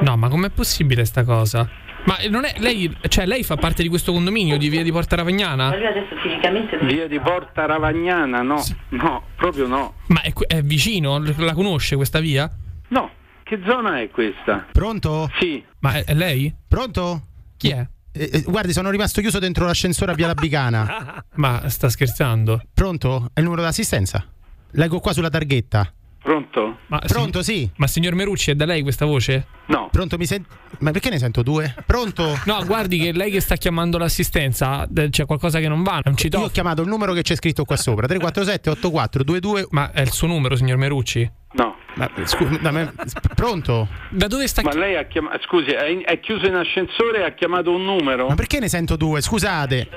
No, 0.00 0.16
ma 0.16 0.28
com'è 0.28 0.48
possibile 0.48 1.04
sta 1.04 1.22
cosa? 1.22 1.68
Ma 2.04 2.16
non 2.30 2.46
è 2.46 2.54
lei, 2.56 2.90
cioè 3.08 3.26
lei 3.26 3.44
fa 3.44 3.56
parte 3.56 3.82
di 3.82 3.90
questo 3.90 4.12
condominio 4.12 4.56
di 4.56 4.70
via 4.70 4.82
di 4.82 4.90
Porta 4.90 5.16
Ravagnana? 5.16 5.68
Ma 5.68 5.76
lui 5.76 5.86
adesso 5.86 6.16
fisicamente 6.16 6.78
Via 6.78 7.06
di 7.06 7.20
Porta 7.20 7.66
Ravagnana, 7.66 8.40
no, 8.40 8.64
no, 8.90 9.24
proprio 9.36 9.66
no. 9.66 9.96
Ma 10.06 10.22
è, 10.22 10.32
è 10.46 10.62
vicino? 10.62 11.22
La 11.36 11.52
conosce 11.52 11.96
questa 11.96 12.20
via? 12.20 12.50
No, 12.88 13.10
che 13.42 13.60
zona 13.66 14.00
è 14.00 14.08
questa? 14.08 14.66
Pronto? 14.72 15.30
Sì. 15.38 15.62
Ma 15.80 15.92
è, 15.92 16.04
è 16.04 16.14
lei? 16.14 16.50
Pronto? 16.66 17.20
Chi 17.58 17.68
è? 17.68 17.86
Eh, 18.18 18.30
eh, 18.32 18.42
guardi, 18.42 18.72
sono 18.72 18.90
rimasto 18.90 19.20
chiuso 19.20 19.38
dentro 19.38 19.64
l'ascensore 19.64 20.10
a 20.10 20.14
Via 20.14 20.26
La 20.26 20.34
Bicana. 20.34 21.24
Ma 21.36 21.68
sta 21.68 21.88
scherzando? 21.88 22.60
Pronto? 22.74 23.30
È 23.32 23.38
il 23.38 23.44
numero 23.44 23.62
d'assistenza? 23.62 24.26
Leggo 24.72 24.98
qua 24.98 25.12
sulla 25.12 25.30
targhetta. 25.30 25.92
Pronto? 26.20 26.78
Ma 26.88 26.98
Pronto, 26.98 27.42
sì. 27.42 27.70
Ma 27.76 27.86
signor 27.86 28.14
Merucci, 28.14 28.50
è 28.50 28.54
da 28.54 28.64
lei 28.64 28.82
questa 28.82 29.06
voce? 29.06 29.46
No. 29.66 29.88
Pronto, 29.90 30.18
mi 30.18 30.26
senti? 30.26 30.48
Ma 30.80 30.90
perché 30.90 31.10
ne 31.10 31.18
sento 31.18 31.42
due? 31.42 31.72
Pronto? 31.86 32.38
No, 32.44 32.64
guardi 32.66 32.98
che 32.98 33.12
lei 33.12 33.30
che 33.30 33.40
sta 33.40 33.54
chiamando 33.54 33.98
l'assistenza, 33.98 34.86
eh, 34.92 35.10
c'è 35.10 35.24
qualcosa 35.24 35.60
che 35.60 35.68
non 35.68 35.84
va, 35.84 36.00
non 36.04 36.16
ci 36.16 36.28
Io 36.30 36.40
ho 36.40 36.48
chiamato 36.48 36.82
il 36.82 36.88
numero 36.88 37.12
che 37.12 37.22
c'è 37.22 37.36
scritto 37.36 37.64
qua 37.64 37.76
sopra: 37.76 38.06
347 38.06 38.70
84 38.70 39.22
22. 39.24 39.68
Ma 39.70 39.92
è 39.92 40.00
il 40.00 40.10
suo 40.10 40.26
numero, 40.26 40.56
signor 40.56 40.76
Merucci? 40.76 41.30
No. 41.50 41.76
Ma, 41.94 42.10
scu- 42.24 42.60
no, 42.60 42.70
ma- 42.70 42.92
pronto? 43.34 43.88
Da 44.10 44.26
dove 44.26 44.46
sta 44.46 44.60
Ma 44.62 44.74
lei 44.74 44.96
ha 44.96 45.04
chiamato, 45.04 45.40
scusi, 45.42 45.70
è, 45.70 45.86
in- 45.86 46.02
è 46.04 46.20
chiuso 46.20 46.46
in 46.46 46.54
ascensore 46.54 47.20
e 47.20 47.22
ha 47.24 47.30
chiamato 47.32 47.70
un 47.74 47.84
numero? 47.84 48.28
Ma 48.28 48.34
perché 48.34 48.58
ne 48.60 48.68
sento 48.68 48.96
due? 48.96 49.22
Scusate. 49.22 49.88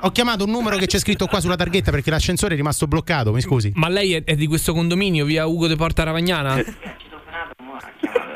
Ho 0.00 0.10
chiamato 0.10 0.44
un 0.44 0.50
numero 0.50 0.76
che 0.76 0.86
c'è 0.86 0.98
scritto 0.98 1.26
qua 1.26 1.40
sulla 1.40 1.56
targhetta 1.56 1.90
perché 1.92 2.10
l'ascensore 2.10 2.54
è 2.54 2.56
rimasto 2.56 2.86
bloccato, 2.86 3.32
mi 3.32 3.40
scusi. 3.40 3.70
Ma 3.74 3.88
lei 3.88 4.14
è, 4.14 4.24
è 4.24 4.34
di 4.34 4.46
questo 4.46 4.72
condominio, 4.72 5.24
via 5.24 5.46
Ugo 5.46 5.68
de 5.68 5.76
Porta 5.76 6.02
Ravagnana? 6.02 6.60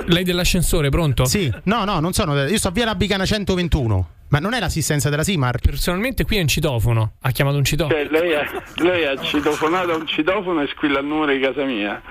lei 0.06 0.22
dell'ascensore, 0.24 0.90
pronto? 0.90 1.24
Sì, 1.24 1.52
no, 1.64 1.84
no, 1.84 1.98
non 2.00 2.12
sono. 2.12 2.40
Io 2.44 2.58
sto 2.58 2.70
via 2.70 2.84
La 2.84 2.94
Bicana 2.94 3.24
121. 3.24 4.08
Ma 4.28 4.38
non 4.40 4.52
è 4.54 4.58
l'assistenza 4.58 5.10
della 5.10 5.22
Simar? 5.22 5.58
Personalmente 5.60 6.24
qui 6.24 6.38
è 6.38 6.40
un 6.40 6.48
citofono. 6.48 7.12
Ha 7.20 7.30
chiamato 7.30 7.56
un 7.56 7.64
citofono. 7.64 7.96
Cioè, 7.96 8.10
lei, 8.10 8.34
ha, 8.34 8.44
lei 8.76 9.04
ha 9.06 9.16
citofonato 9.22 9.92
a 9.92 9.96
un 9.96 10.06
citofono 10.08 10.60
e 10.62 10.66
squilla 10.68 10.98
il 11.00 11.06
numero 11.06 11.32
di 11.32 11.38
casa 11.38 11.62
mia. 11.64 12.02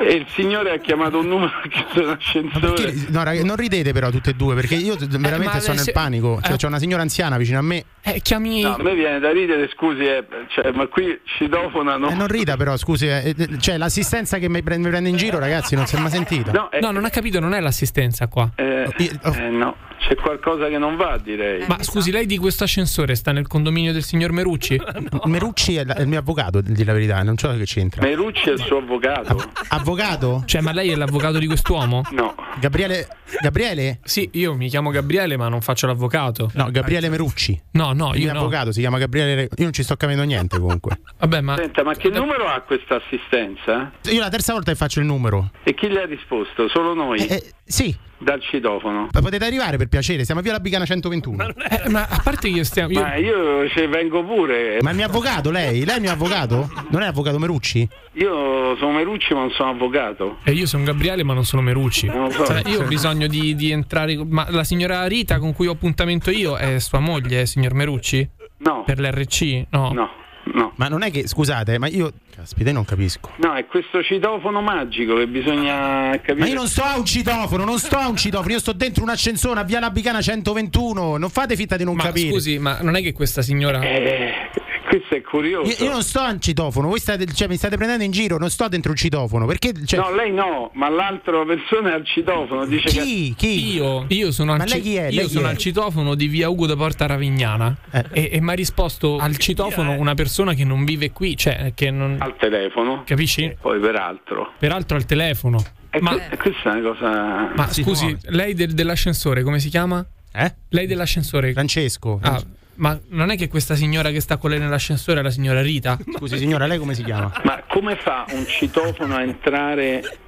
E 0.00 0.12
il 0.14 0.26
signore 0.28 0.70
ha 0.72 0.78
chiamato 0.78 1.18
un 1.18 1.26
numero 1.26 1.50
che 1.68 2.00
in 2.00 2.08
ascensore. 2.08 2.72
Perché- 2.74 3.06
no, 3.08 3.22
raga, 3.24 3.42
non 3.42 3.56
ridete 3.56 3.92
però 3.92 4.10
tutte 4.10 4.30
e 4.30 4.34
due 4.34 4.54
perché 4.54 4.76
io 4.76 4.96
veramente 4.98 5.54
ma 5.54 5.60
sono 5.60 5.78
se- 5.78 5.84
nel 5.86 5.92
panico. 5.92 6.38
Cioè, 6.42 6.52
eh. 6.52 6.56
c'è 6.56 6.66
una 6.68 6.78
signora 6.78 7.02
anziana 7.02 7.36
vicino 7.38 7.58
a 7.58 7.62
me. 7.62 7.84
Eh, 8.02 8.20
chiami. 8.20 8.62
No, 8.62 8.74
a 8.76 8.82
me 8.82 8.94
viene 8.94 9.18
da 9.18 9.32
ridere, 9.32 9.68
scusi, 9.74 10.04
eh, 10.04 10.24
cioè, 10.48 10.70
ma 10.70 10.86
qui 10.86 11.18
citofonano. 11.24 12.08
Eh, 12.10 12.14
non 12.14 12.28
rida 12.28 12.56
però, 12.56 12.76
scusi, 12.76 13.06
eh, 13.08 13.34
eh, 13.36 13.58
cioè 13.58 13.76
l'assistenza 13.78 14.38
che 14.38 14.48
mi 14.48 14.62
prende, 14.62 14.84
mi 14.84 14.90
prende 14.90 15.08
in 15.08 15.16
giro, 15.16 15.38
ragazzi, 15.40 15.74
non 15.74 15.86
si 15.86 15.96
è 15.96 15.98
mai 15.98 16.10
sentita. 16.10 16.52
No, 16.52 16.70
eh, 16.70 16.78
No, 16.80 16.92
non 16.92 17.04
ha 17.04 17.10
capito, 17.10 17.40
non 17.40 17.52
è 17.52 17.60
l'assistenza 17.60 18.28
qua. 18.28 18.48
eh, 18.54 18.88
eh, 18.96 19.48
no, 19.50 19.76
c'è 20.00 20.16
qualcosa 20.16 20.68
che 20.68 20.78
non 20.78 20.96
va, 20.96 21.18
direi. 21.22 21.64
Ma 21.68 21.82
scusi, 21.82 22.10
lei 22.10 22.26
di 22.26 22.38
questo 22.38 22.64
ascensore 22.64 23.14
sta 23.14 23.32
nel 23.32 23.46
condominio 23.46 23.92
del 23.92 24.02
signor 24.02 24.32
Merucci? 24.32 24.80
Merucci 25.24 25.76
è, 25.76 25.84
la- 25.84 25.94
è 25.94 26.00
il 26.00 26.08
mio 26.08 26.18
avvocato, 26.18 26.60
di 26.60 26.84
la 26.84 26.92
verità, 26.92 27.22
non 27.22 27.36
so 27.36 27.54
che 27.56 27.64
c'entra. 27.64 28.02
Merucci 28.02 28.48
è 28.48 28.52
il 28.52 28.60
suo 28.60 28.78
avvocato. 28.78 29.42
Avvocato? 29.68 30.42
Cioè, 30.46 30.60
ma 30.62 30.72
lei 30.72 30.90
è 30.90 30.96
l'avvocato 30.96 31.38
di 31.38 31.46
quest'uomo? 31.46 32.02
No. 32.10 32.34
Gabriele 32.58 33.06
Gabriele? 33.40 34.00
Sì, 34.02 34.28
io 34.32 34.54
mi 34.54 34.68
chiamo 34.68 34.90
Gabriele, 34.90 35.36
ma 35.36 35.48
non 35.48 35.60
faccio 35.60 35.86
l'avvocato. 35.86 36.50
No, 36.54 36.70
Gabriele 36.70 37.08
Merucci. 37.08 37.58
No, 37.72 37.92
no, 37.92 38.10
il 38.14 38.20
io 38.20 38.24
mio 38.24 38.32
no. 38.32 38.38
avvocato 38.40 38.72
si 38.72 38.80
chiama 38.80 38.98
Gabriele. 38.98 39.42
Io 39.42 39.64
non 39.64 39.72
ci 39.72 39.82
sto 39.82 39.96
capendo 39.96 40.24
niente 40.24 40.58
comunque. 40.58 41.00
Vabbè, 41.18 41.40
ma 41.40 41.56
Senta, 41.56 41.84
ma 41.84 41.94
che 41.94 42.08
numero 42.08 42.46
ha 42.46 42.60
questa 42.60 42.96
assistenza? 42.96 43.92
Io 44.10 44.20
la 44.20 44.28
terza 44.28 44.52
volta 44.52 44.72
che 44.72 44.76
faccio 44.76 45.00
il 45.00 45.06
numero. 45.06 45.50
E 45.62 45.74
chi 45.74 45.88
le 45.88 46.02
ha 46.02 46.06
risposto? 46.06 46.68
Solo 46.68 46.94
noi? 46.94 47.24
Eh, 47.26 47.52
sì. 47.70 47.96
Dal 48.18 48.38
citofono. 48.42 49.08
Ma 49.10 49.20
potete 49.22 49.46
arrivare 49.46 49.78
per 49.78 49.88
piacere, 49.88 50.24
siamo 50.26 50.42
via 50.42 50.52
la 50.52 50.60
Bicana 50.60 50.84
121. 50.84 51.54
Eh, 51.70 51.88
ma 51.88 52.06
a 52.06 52.20
parte 52.22 52.50
che 52.50 52.56
io 52.56 52.64
stiamo. 52.64 52.90
Io... 52.92 53.00
Ma 53.00 53.14
io 53.14 53.68
ci 53.70 53.86
vengo 53.86 54.22
pure. 54.22 54.78
Ma 54.82 54.88
è 54.88 54.92
il 54.92 54.98
mio 54.98 55.06
avvocato 55.06 55.50
lei? 55.50 55.84
Lei 55.86 55.94
è 55.94 55.96
il 55.96 56.02
mio 56.02 56.12
avvocato? 56.12 56.68
Non 56.90 57.00
è 57.00 57.06
avvocato 57.06 57.38
Merucci? 57.38 57.88
Io 58.14 58.76
sono 58.76 58.92
Merucci, 58.92 59.32
ma 59.32 59.40
non 59.40 59.50
sono 59.52 59.70
avvocato. 59.70 60.38
E 60.42 60.52
io 60.52 60.66
sono 60.66 60.84
Gabriele, 60.84 61.22
ma 61.22 61.32
non 61.32 61.44
sono 61.44 61.62
Merucci. 61.62 62.08
Non 62.08 62.30
so. 62.30 62.44
Cioè, 62.44 62.62
io 62.66 62.82
ho 62.82 62.86
bisogno 62.86 63.26
di, 63.26 63.54
di 63.54 63.70
entrare. 63.70 64.22
Ma 64.22 64.46
la 64.50 64.64
signora 64.64 65.06
Rita 65.06 65.38
con 65.38 65.54
cui 65.54 65.66
ho 65.66 65.72
appuntamento 65.72 66.30
io 66.30 66.56
è 66.56 66.78
sua 66.78 66.98
moglie, 66.98 67.46
signor 67.46 67.72
Merucci? 67.72 68.28
No. 68.58 68.82
Per 68.84 69.00
l'RC? 69.00 69.66
No. 69.70 69.92
No, 69.92 70.10
no. 70.54 70.72
Ma 70.76 70.88
non 70.88 71.02
è 71.02 71.10
che, 71.10 71.26
scusate, 71.26 71.78
ma 71.78 71.86
io. 71.88 72.12
Caspita, 72.34 72.68
io 72.70 72.74
non 72.74 72.84
capisco. 72.84 73.30
No, 73.38 73.54
è 73.54 73.66
questo 73.66 74.02
citofono 74.02 74.60
magico 74.62 75.16
che 75.16 75.26
bisogna 75.26 76.10
capire. 76.22 76.34
Ma 76.38 76.46
io 76.46 76.54
non 76.54 76.66
sto 76.68 76.82
a 76.82 76.96
un 76.96 77.04
citofono, 77.04 77.64
non 77.64 77.78
sto 77.78 77.96
a 77.96 78.08
un 78.08 78.16
citofono, 78.16 78.52
io 78.52 78.58
sto 78.60 78.72
dentro 78.72 79.02
un 79.02 79.10
ascensore 79.10 79.60
a 79.60 79.64
via 79.64 79.80
la 79.80 79.90
Bicana 79.90 80.20
121. 80.20 81.16
Non 81.16 81.28
fate 81.30 81.56
finta 81.56 81.76
di 81.76 81.84
non 81.84 81.96
Ma 81.96 82.04
capire. 82.04 82.30
scusi, 82.30 82.58
ma 82.58 82.78
non 82.80 82.96
è 82.96 83.02
che 83.02 83.12
questa 83.12 83.42
signora. 83.42 83.80
Eh, 83.80 84.50
questo 84.90 85.14
è 85.14 85.20
curioso. 85.22 85.70
Io, 85.70 85.84
io 85.86 85.92
non 85.92 86.02
sto 86.02 86.18
a 86.18 86.30
un 86.30 86.40
citofono, 86.40 86.88
voi 86.88 86.98
state, 86.98 87.24
cioè, 87.26 87.46
mi 87.46 87.56
state 87.56 87.76
prendendo 87.76 88.02
in 88.02 88.10
giro, 88.10 88.38
non 88.38 88.50
sto 88.50 88.66
dentro 88.66 88.90
un 88.90 88.96
citofono. 88.96 89.46
Perché. 89.46 89.72
Cioè, 89.86 90.00
No, 90.00 90.12
lei 90.12 90.32
no, 90.32 90.70
ma 90.74 90.88
l'altra 90.88 91.44
persona 91.44 91.90
è 91.90 91.92
al 91.92 92.04
citofono. 92.04 92.66
Dice 92.66 92.88
chi? 92.88 93.32
Chi? 93.36 93.72
Io, 93.74 94.04
io 94.08 94.32
sono, 94.32 94.56
Ma 94.56 94.64
al, 94.64 94.68
lei 94.68 94.80
chi 94.80 94.96
è? 94.96 95.04
io 95.06 95.16
Lei 95.16 95.26
chi 95.26 95.32
sono 95.32 95.46
è? 95.46 95.50
al 95.50 95.56
citofono 95.58 96.14
di 96.16 96.26
via 96.26 96.48
Ugo 96.48 96.66
da 96.66 96.74
Porta 96.76 97.06
Ravignana 97.06 97.76
e, 98.12 98.30
e 98.32 98.40
mi 98.40 98.50
ha 98.50 98.54
risposto 98.54 99.18
al 99.18 99.36
citofono 99.36 99.92
una 99.92 100.14
persona 100.14 100.54
che 100.54 100.64
non 100.64 100.84
vive 100.84 101.12
qui, 101.12 101.36
cioè 101.36 101.72
che 101.74 101.90
non. 101.92 102.16
Al 102.18 102.36
telefono. 102.36 103.02
Capisci? 103.06 103.56
Poi 103.60 103.78
peraltro. 103.78 104.52
Peraltro 104.58 104.96
al 104.96 105.04
telefono. 105.06 105.64
E 105.90 106.00
Ma, 106.00 106.10
que- 106.12 106.36
questa 106.36 106.76
è 106.76 106.80
una 106.80 106.90
cosa. 106.90 107.52
ma 107.54 107.68
scusi, 107.72 108.16
lei 108.28 108.54
del- 108.54 108.72
dell'ascensore 108.74 109.42
come 109.42 109.58
si 109.60 109.68
chiama? 109.68 110.04
Eh? 110.32 110.54
Lei 110.70 110.86
dell'ascensore. 110.86 111.52
Francesco. 111.52 112.18
Ah, 112.22 112.40
ma 112.80 112.98
non 113.08 113.30
è 113.30 113.36
che 113.36 113.48
questa 113.48 113.74
signora 113.74 114.10
che 114.10 114.20
sta 114.20 114.38
con 114.38 114.50
lei 114.50 114.58
nell'ascensore 114.58 115.20
è 115.20 115.22
la 115.22 115.30
signora 115.30 115.60
Rita? 115.62 115.98
Scusi 116.16 116.38
signora, 116.38 116.66
lei 116.66 116.78
come 116.78 116.94
si 116.94 117.04
chiama? 117.04 117.32
Ma 117.44 117.62
come 117.68 117.96
fa 117.96 118.24
un 118.32 118.46
citofono 118.46 119.16
a 119.16 119.22
entrare 119.22 120.18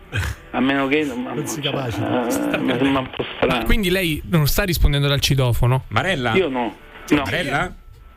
a 0.50 0.60
meno 0.60 0.86
che 0.86 1.04
non 1.04 1.46
si 1.46 1.60
capacita. 1.60 2.58
mi 2.58 2.76
sembra 2.76 3.00
un 3.00 3.10
po' 3.10 3.24
strano. 3.36 3.64
Quindi 3.64 3.90
lei 3.90 4.22
non 4.26 4.46
sta 4.46 4.64
rispondendo 4.64 5.08
dal 5.08 5.20
citofono? 5.20 5.84
Marella? 5.88 6.34
Io 6.34 6.48
no. 6.48 6.76
No. 7.08 7.22
Marella? 7.22 7.74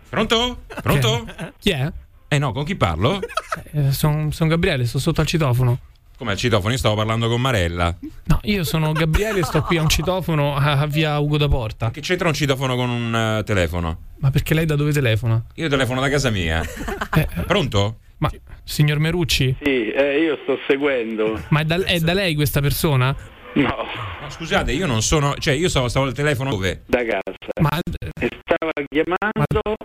Pronto? 0.10 0.64
Pronto? 0.82 1.26
Chi 1.58 1.72
è? 1.72 1.92
Eh 2.28 2.38
no, 2.38 2.52
con 2.52 2.66
chi 2.66 2.76
parlo? 2.76 3.22
sono 3.92 4.30
Gabriele, 4.48 4.86
sto 4.86 5.00
sotto 5.00 5.22
al 5.22 5.28
citofono. 5.28 5.80
Come 6.18 6.32
al 6.32 6.38
citofono? 6.38 6.72
Io 6.72 6.78
stavo 6.78 6.96
parlando 6.96 7.28
con 7.28 7.42
Marella. 7.42 7.94
No, 8.26 8.40
io 8.44 8.64
sono 8.64 8.94
Gabriele 8.94 9.40
e 9.40 9.44
sto 9.44 9.62
qui 9.64 9.78
a 9.78 9.82
un 9.82 9.90
citofono 9.90 10.56
a, 10.56 10.80
a 10.80 10.86
via 10.86 11.20
Ugo 11.20 11.38
da 11.38 11.50
Porta. 11.50 11.92
Che 11.92 12.00
c'entra 12.00 12.30
un 12.30 12.34
citofono 12.34 12.76
con 12.78 12.90
un 12.90 13.14
eh, 13.14 13.44
telefono? 13.44 14.00
Ma 14.20 14.32
perché 14.32 14.54
lei 14.54 14.66
da 14.66 14.76
dove 14.76 14.94
telefona? 14.94 15.44
Io 15.56 15.68
telefono 15.68 16.00
da 16.00 16.10
casa 16.10 16.30
mia. 16.30 16.64
Pronto? 17.46 17.98
Ma 18.20 18.32
signor 18.64 19.00
Merucci? 19.00 19.58
Sì, 19.62 19.92
eh, 19.92 20.22
io 20.22 20.40
sto 20.44 20.58
seguendo. 20.68 21.38
Ma 21.50 21.60
è 21.60 21.66
da, 21.66 21.84
è 21.84 22.00
da 22.00 22.14
lei 22.14 22.34
questa 22.34 22.62
persona? 22.62 23.14
No. 23.56 23.76
No, 24.22 24.30
scusate, 24.30 24.72
io 24.72 24.86
non 24.86 25.02
sono. 25.02 25.36
Cioè, 25.38 25.54
io 25.54 25.68
stavo, 25.68 25.90
stavo 25.90 26.06
al 26.06 26.14
telefono 26.14 26.50
dove? 26.50 26.84
Da 26.86 27.00
casa. 27.06 27.22
Ma 27.62 27.78
E 28.20 28.30
stava 28.42 28.72
chiamando 28.90 29.76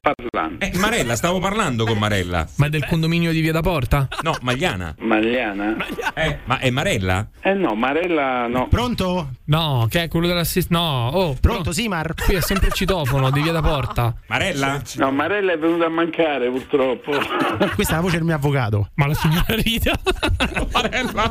parlando. 0.00 0.64
Eh, 0.64 0.72
Marella, 0.78 1.16
stavo 1.16 1.38
parlando 1.38 1.84
con 1.84 1.98
Marella. 1.98 2.46
Ma 2.56 2.66
è 2.66 2.68
del 2.68 2.86
condominio 2.86 3.32
di 3.32 3.40
via 3.40 3.52
da 3.52 3.60
Porta? 3.60 4.08
No, 4.22 4.36
Magliana. 4.42 4.94
Magliana? 4.98 5.76
Eh, 6.14 6.38
ma 6.44 6.58
è 6.58 6.70
Marella? 6.70 7.28
Eh 7.40 7.54
no, 7.54 7.74
Marella 7.74 8.46
no. 8.46 8.68
Pronto? 8.68 9.30
No, 9.44 9.86
che 9.90 10.04
è 10.04 10.08
quello 10.08 10.26
dell'assist. 10.26 10.70
No, 10.70 11.08
oh, 11.08 11.36
Pronto, 11.40 11.72
Simar? 11.72 12.14
Qui 12.14 12.34
è 12.34 12.40
sempre 12.40 12.68
il 12.68 12.72
citofono 12.72 13.30
di 13.30 13.40
via 13.40 13.52
da 13.52 13.62
Porta. 13.62 14.14
Marella? 14.26 14.80
No, 14.96 15.10
Marella 15.10 15.52
è 15.52 15.58
venuta 15.58 15.86
a 15.86 15.90
mancare 15.90 16.48
purtroppo. 16.50 17.12
Questa 17.74 17.94
è 17.94 17.96
la 17.96 18.02
voce 18.02 18.16
del 18.16 18.24
mio 18.24 18.34
avvocato. 18.34 18.90
Ma 18.94 19.06
la 19.06 19.14
signora 19.14 19.44
Rita? 19.48 19.98
Marella? 20.72 21.30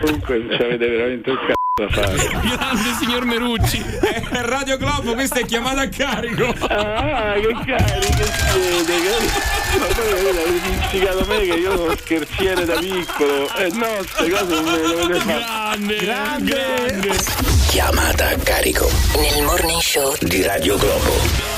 Comunque 0.00 0.46
ci 0.56 0.62
avete 0.62 0.88
veramente 0.88 1.30
il 1.30 1.38
cazzo 1.38 1.59
da 1.80 1.88
fare. 1.88 2.16
Grande 2.44 2.94
signor 2.98 3.24
Merucci. 3.24 3.82
È 4.00 4.40
Radio 4.42 4.76
Globo, 4.76 5.14
questa 5.14 5.38
è 5.40 5.44
chiamata 5.44 5.80
a 5.82 5.88
carico. 5.88 6.44
Ah, 6.66 7.34
che 7.34 7.52
cari, 7.64 8.00
che 8.00 8.26
siete, 8.50 9.00
che... 9.00 9.78
Ma 9.78 9.86
poi 9.86 10.12
avete 10.12 10.60
dimenticato 10.60 11.24
me 11.26 11.38
che 11.38 11.54
io 11.54 11.76
sono 11.76 11.96
scherziere 11.96 12.64
da 12.64 12.74
piccolo. 12.78 13.48
Eh 13.56 13.68
no, 13.72 13.86
queste 13.96 14.30
cose 14.30 14.54
non 14.54 14.64
me 14.64 14.72
le 14.72 14.82
dovete 14.82 15.20
fare. 15.20 15.38
Grande, 15.40 15.96
grande. 15.96 17.16
Chiamata 17.68 18.28
a 18.28 18.36
carico 18.42 18.90
Nel 19.16 19.42
morning 19.44 19.80
show 19.80 20.14
di 20.20 20.42
Radio 20.42 20.76
Globo. 20.76 21.48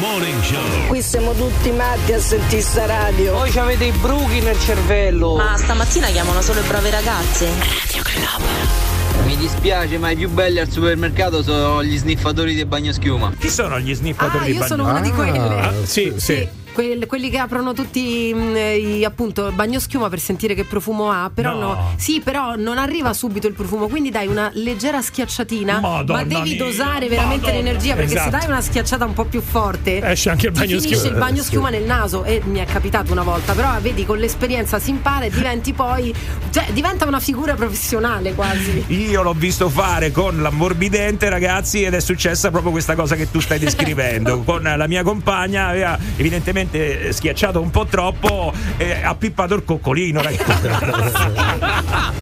Morning 0.00 0.42
Show. 0.42 0.86
Qui 0.88 1.00
siamo 1.00 1.32
tutti 1.32 1.70
matti 1.70 2.12
a 2.12 2.20
sentire 2.20 2.60
sta 2.60 2.84
radio. 2.84 3.32
Poi 3.32 3.56
avete 3.56 3.84
i 3.84 3.92
bruchi 3.92 4.40
nel 4.40 4.58
cervello. 4.60 5.36
Ma 5.36 5.56
stamattina 5.56 6.08
chiamano 6.08 6.42
solo 6.42 6.60
le 6.60 6.66
brave 6.66 6.90
ragazze 6.90 8.91
Mi 9.26 9.36
dispiace, 9.36 9.98
ma 9.98 10.10
i 10.10 10.16
più 10.16 10.28
belli 10.30 10.58
al 10.58 10.68
supermercato 10.70 11.42
sono 11.42 11.82
gli 11.84 11.96
sniffatori 11.96 12.54
di 12.54 12.64
bagnoschiuma. 12.64 13.32
Chi 13.38 13.48
sono 13.48 13.78
gli 13.78 13.94
sniffatori 13.94 14.42
Ah, 14.44 14.46
di 14.46 14.52
io 14.54 14.64
sono 14.64 14.88
una 14.88 15.00
di 15.00 15.10
quelle. 15.10 15.38
Ah, 15.38 15.72
sì, 15.84 16.12
sì. 16.16 16.34
Quel- 16.34 16.60
quelli 16.72 17.30
che 17.30 17.38
aprono 17.38 17.72
tutti 17.72 18.32
mh, 18.34 18.56
i, 18.56 19.04
appunto 19.04 19.46
il 19.48 19.54
bagnoschiuma 19.54 20.08
per 20.08 20.20
sentire 20.20 20.54
che 20.54 20.64
profumo 20.64 21.10
ha, 21.10 21.30
però 21.32 21.52
No. 21.52 21.58
no. 21.60 21.94
Sì, 21.96 22.20
però 22.20 22.54
non 22.56 22.78
arriva 22.78 23.12
subito 23.12 23.46
il 23.46 23.52
profumo, 23.54 23.88
quindi 23.88 24.10
dai 24.10 24.26
una 24.26 24.50
leggera 24.54 25.02
schiacciatina, 25.02 25.80
Madonna 25.80 26.18
ma 26.20 26.24
devi 26.24 26.50
mia, 26.54 26.64
dosare 26.64 27.08
veramente 27.08 27.46
Madonna. 27.46 27.64
l'energia 27.64 27.94
perché 27.94 28.14
Esatto. 28.14 28.30
se 28.30 28.36
dai 28.38 28.46
una 28.48 28.60
schiacciata 28.60 29.04
un 29.04 29.12
po' 29.12 29.24
più 29.24 29.40
forte 29.42 30.00
Esce 30.02 30.30
anche 30.30 30.46
il 30.46 30.52
bagnoschiuma. 30.52 30.82
finisce 30.86 31.06
il 31.08 31.14
bagnoschiuma 31.18 31.68
Eh, 31.68 31.70
nel 31.72 31.82
naso 31.84 32.24
e 32.24 32.40
mi 32.44 32.58
è 32.58 32.64
capitato 32.64 33.12
una 33.12 33.22
volta, 33.22 33.52
però 33.52 33.68
vedi 33.80 34.04
con 34.06 34.18
l'esperienza 34.18 34.78
si 34.78 34.90
impara 34.90 35.24
e 35.26 35.30
diventi 35.30 35.72
poi 35.72 36.14
cioè 36.50 36.66
diventa 36.72 37.06
una 37.06 37.20
figura 37.20 37.54
professionale 37.54 38.34
quasi. 38.34 38.84
Io 38.88 39.22
l'ho 39.22 39.32
visto 39.34 39.68
fare 39.68 40.10
con 40.12 40.40
l'ammorbidente, 40.40 41.28
ragazzi, 41.28 41.82
ed 41.82 41.94
è 41.94 42.00
successa 42.00 42.50
proprio 42.50 42.70
questa 42.72 42.94
cosa 42.94 43.14
che 43.16 43.30
tu 43.30 43.40
stai 43.40 43.58
descrivendo. 43.58 44.40
con 44.44 44.62
la 44.62 44.86
mia 44.86 45.02
compagna 45.02 45.66
aveva 45.68 45.98
evidentemente 46.16 46.60
eh, 46.70 47.12
schiacciato 47.12 47.60
un 47.60 47.70
po' 47.70 47.86
troppo 47.86 48.52
e 48.76 49.02
ha 49.02 49.14
pippato 49.14 49.54
il 49.54 49.64
coccolino. 49.64 50.20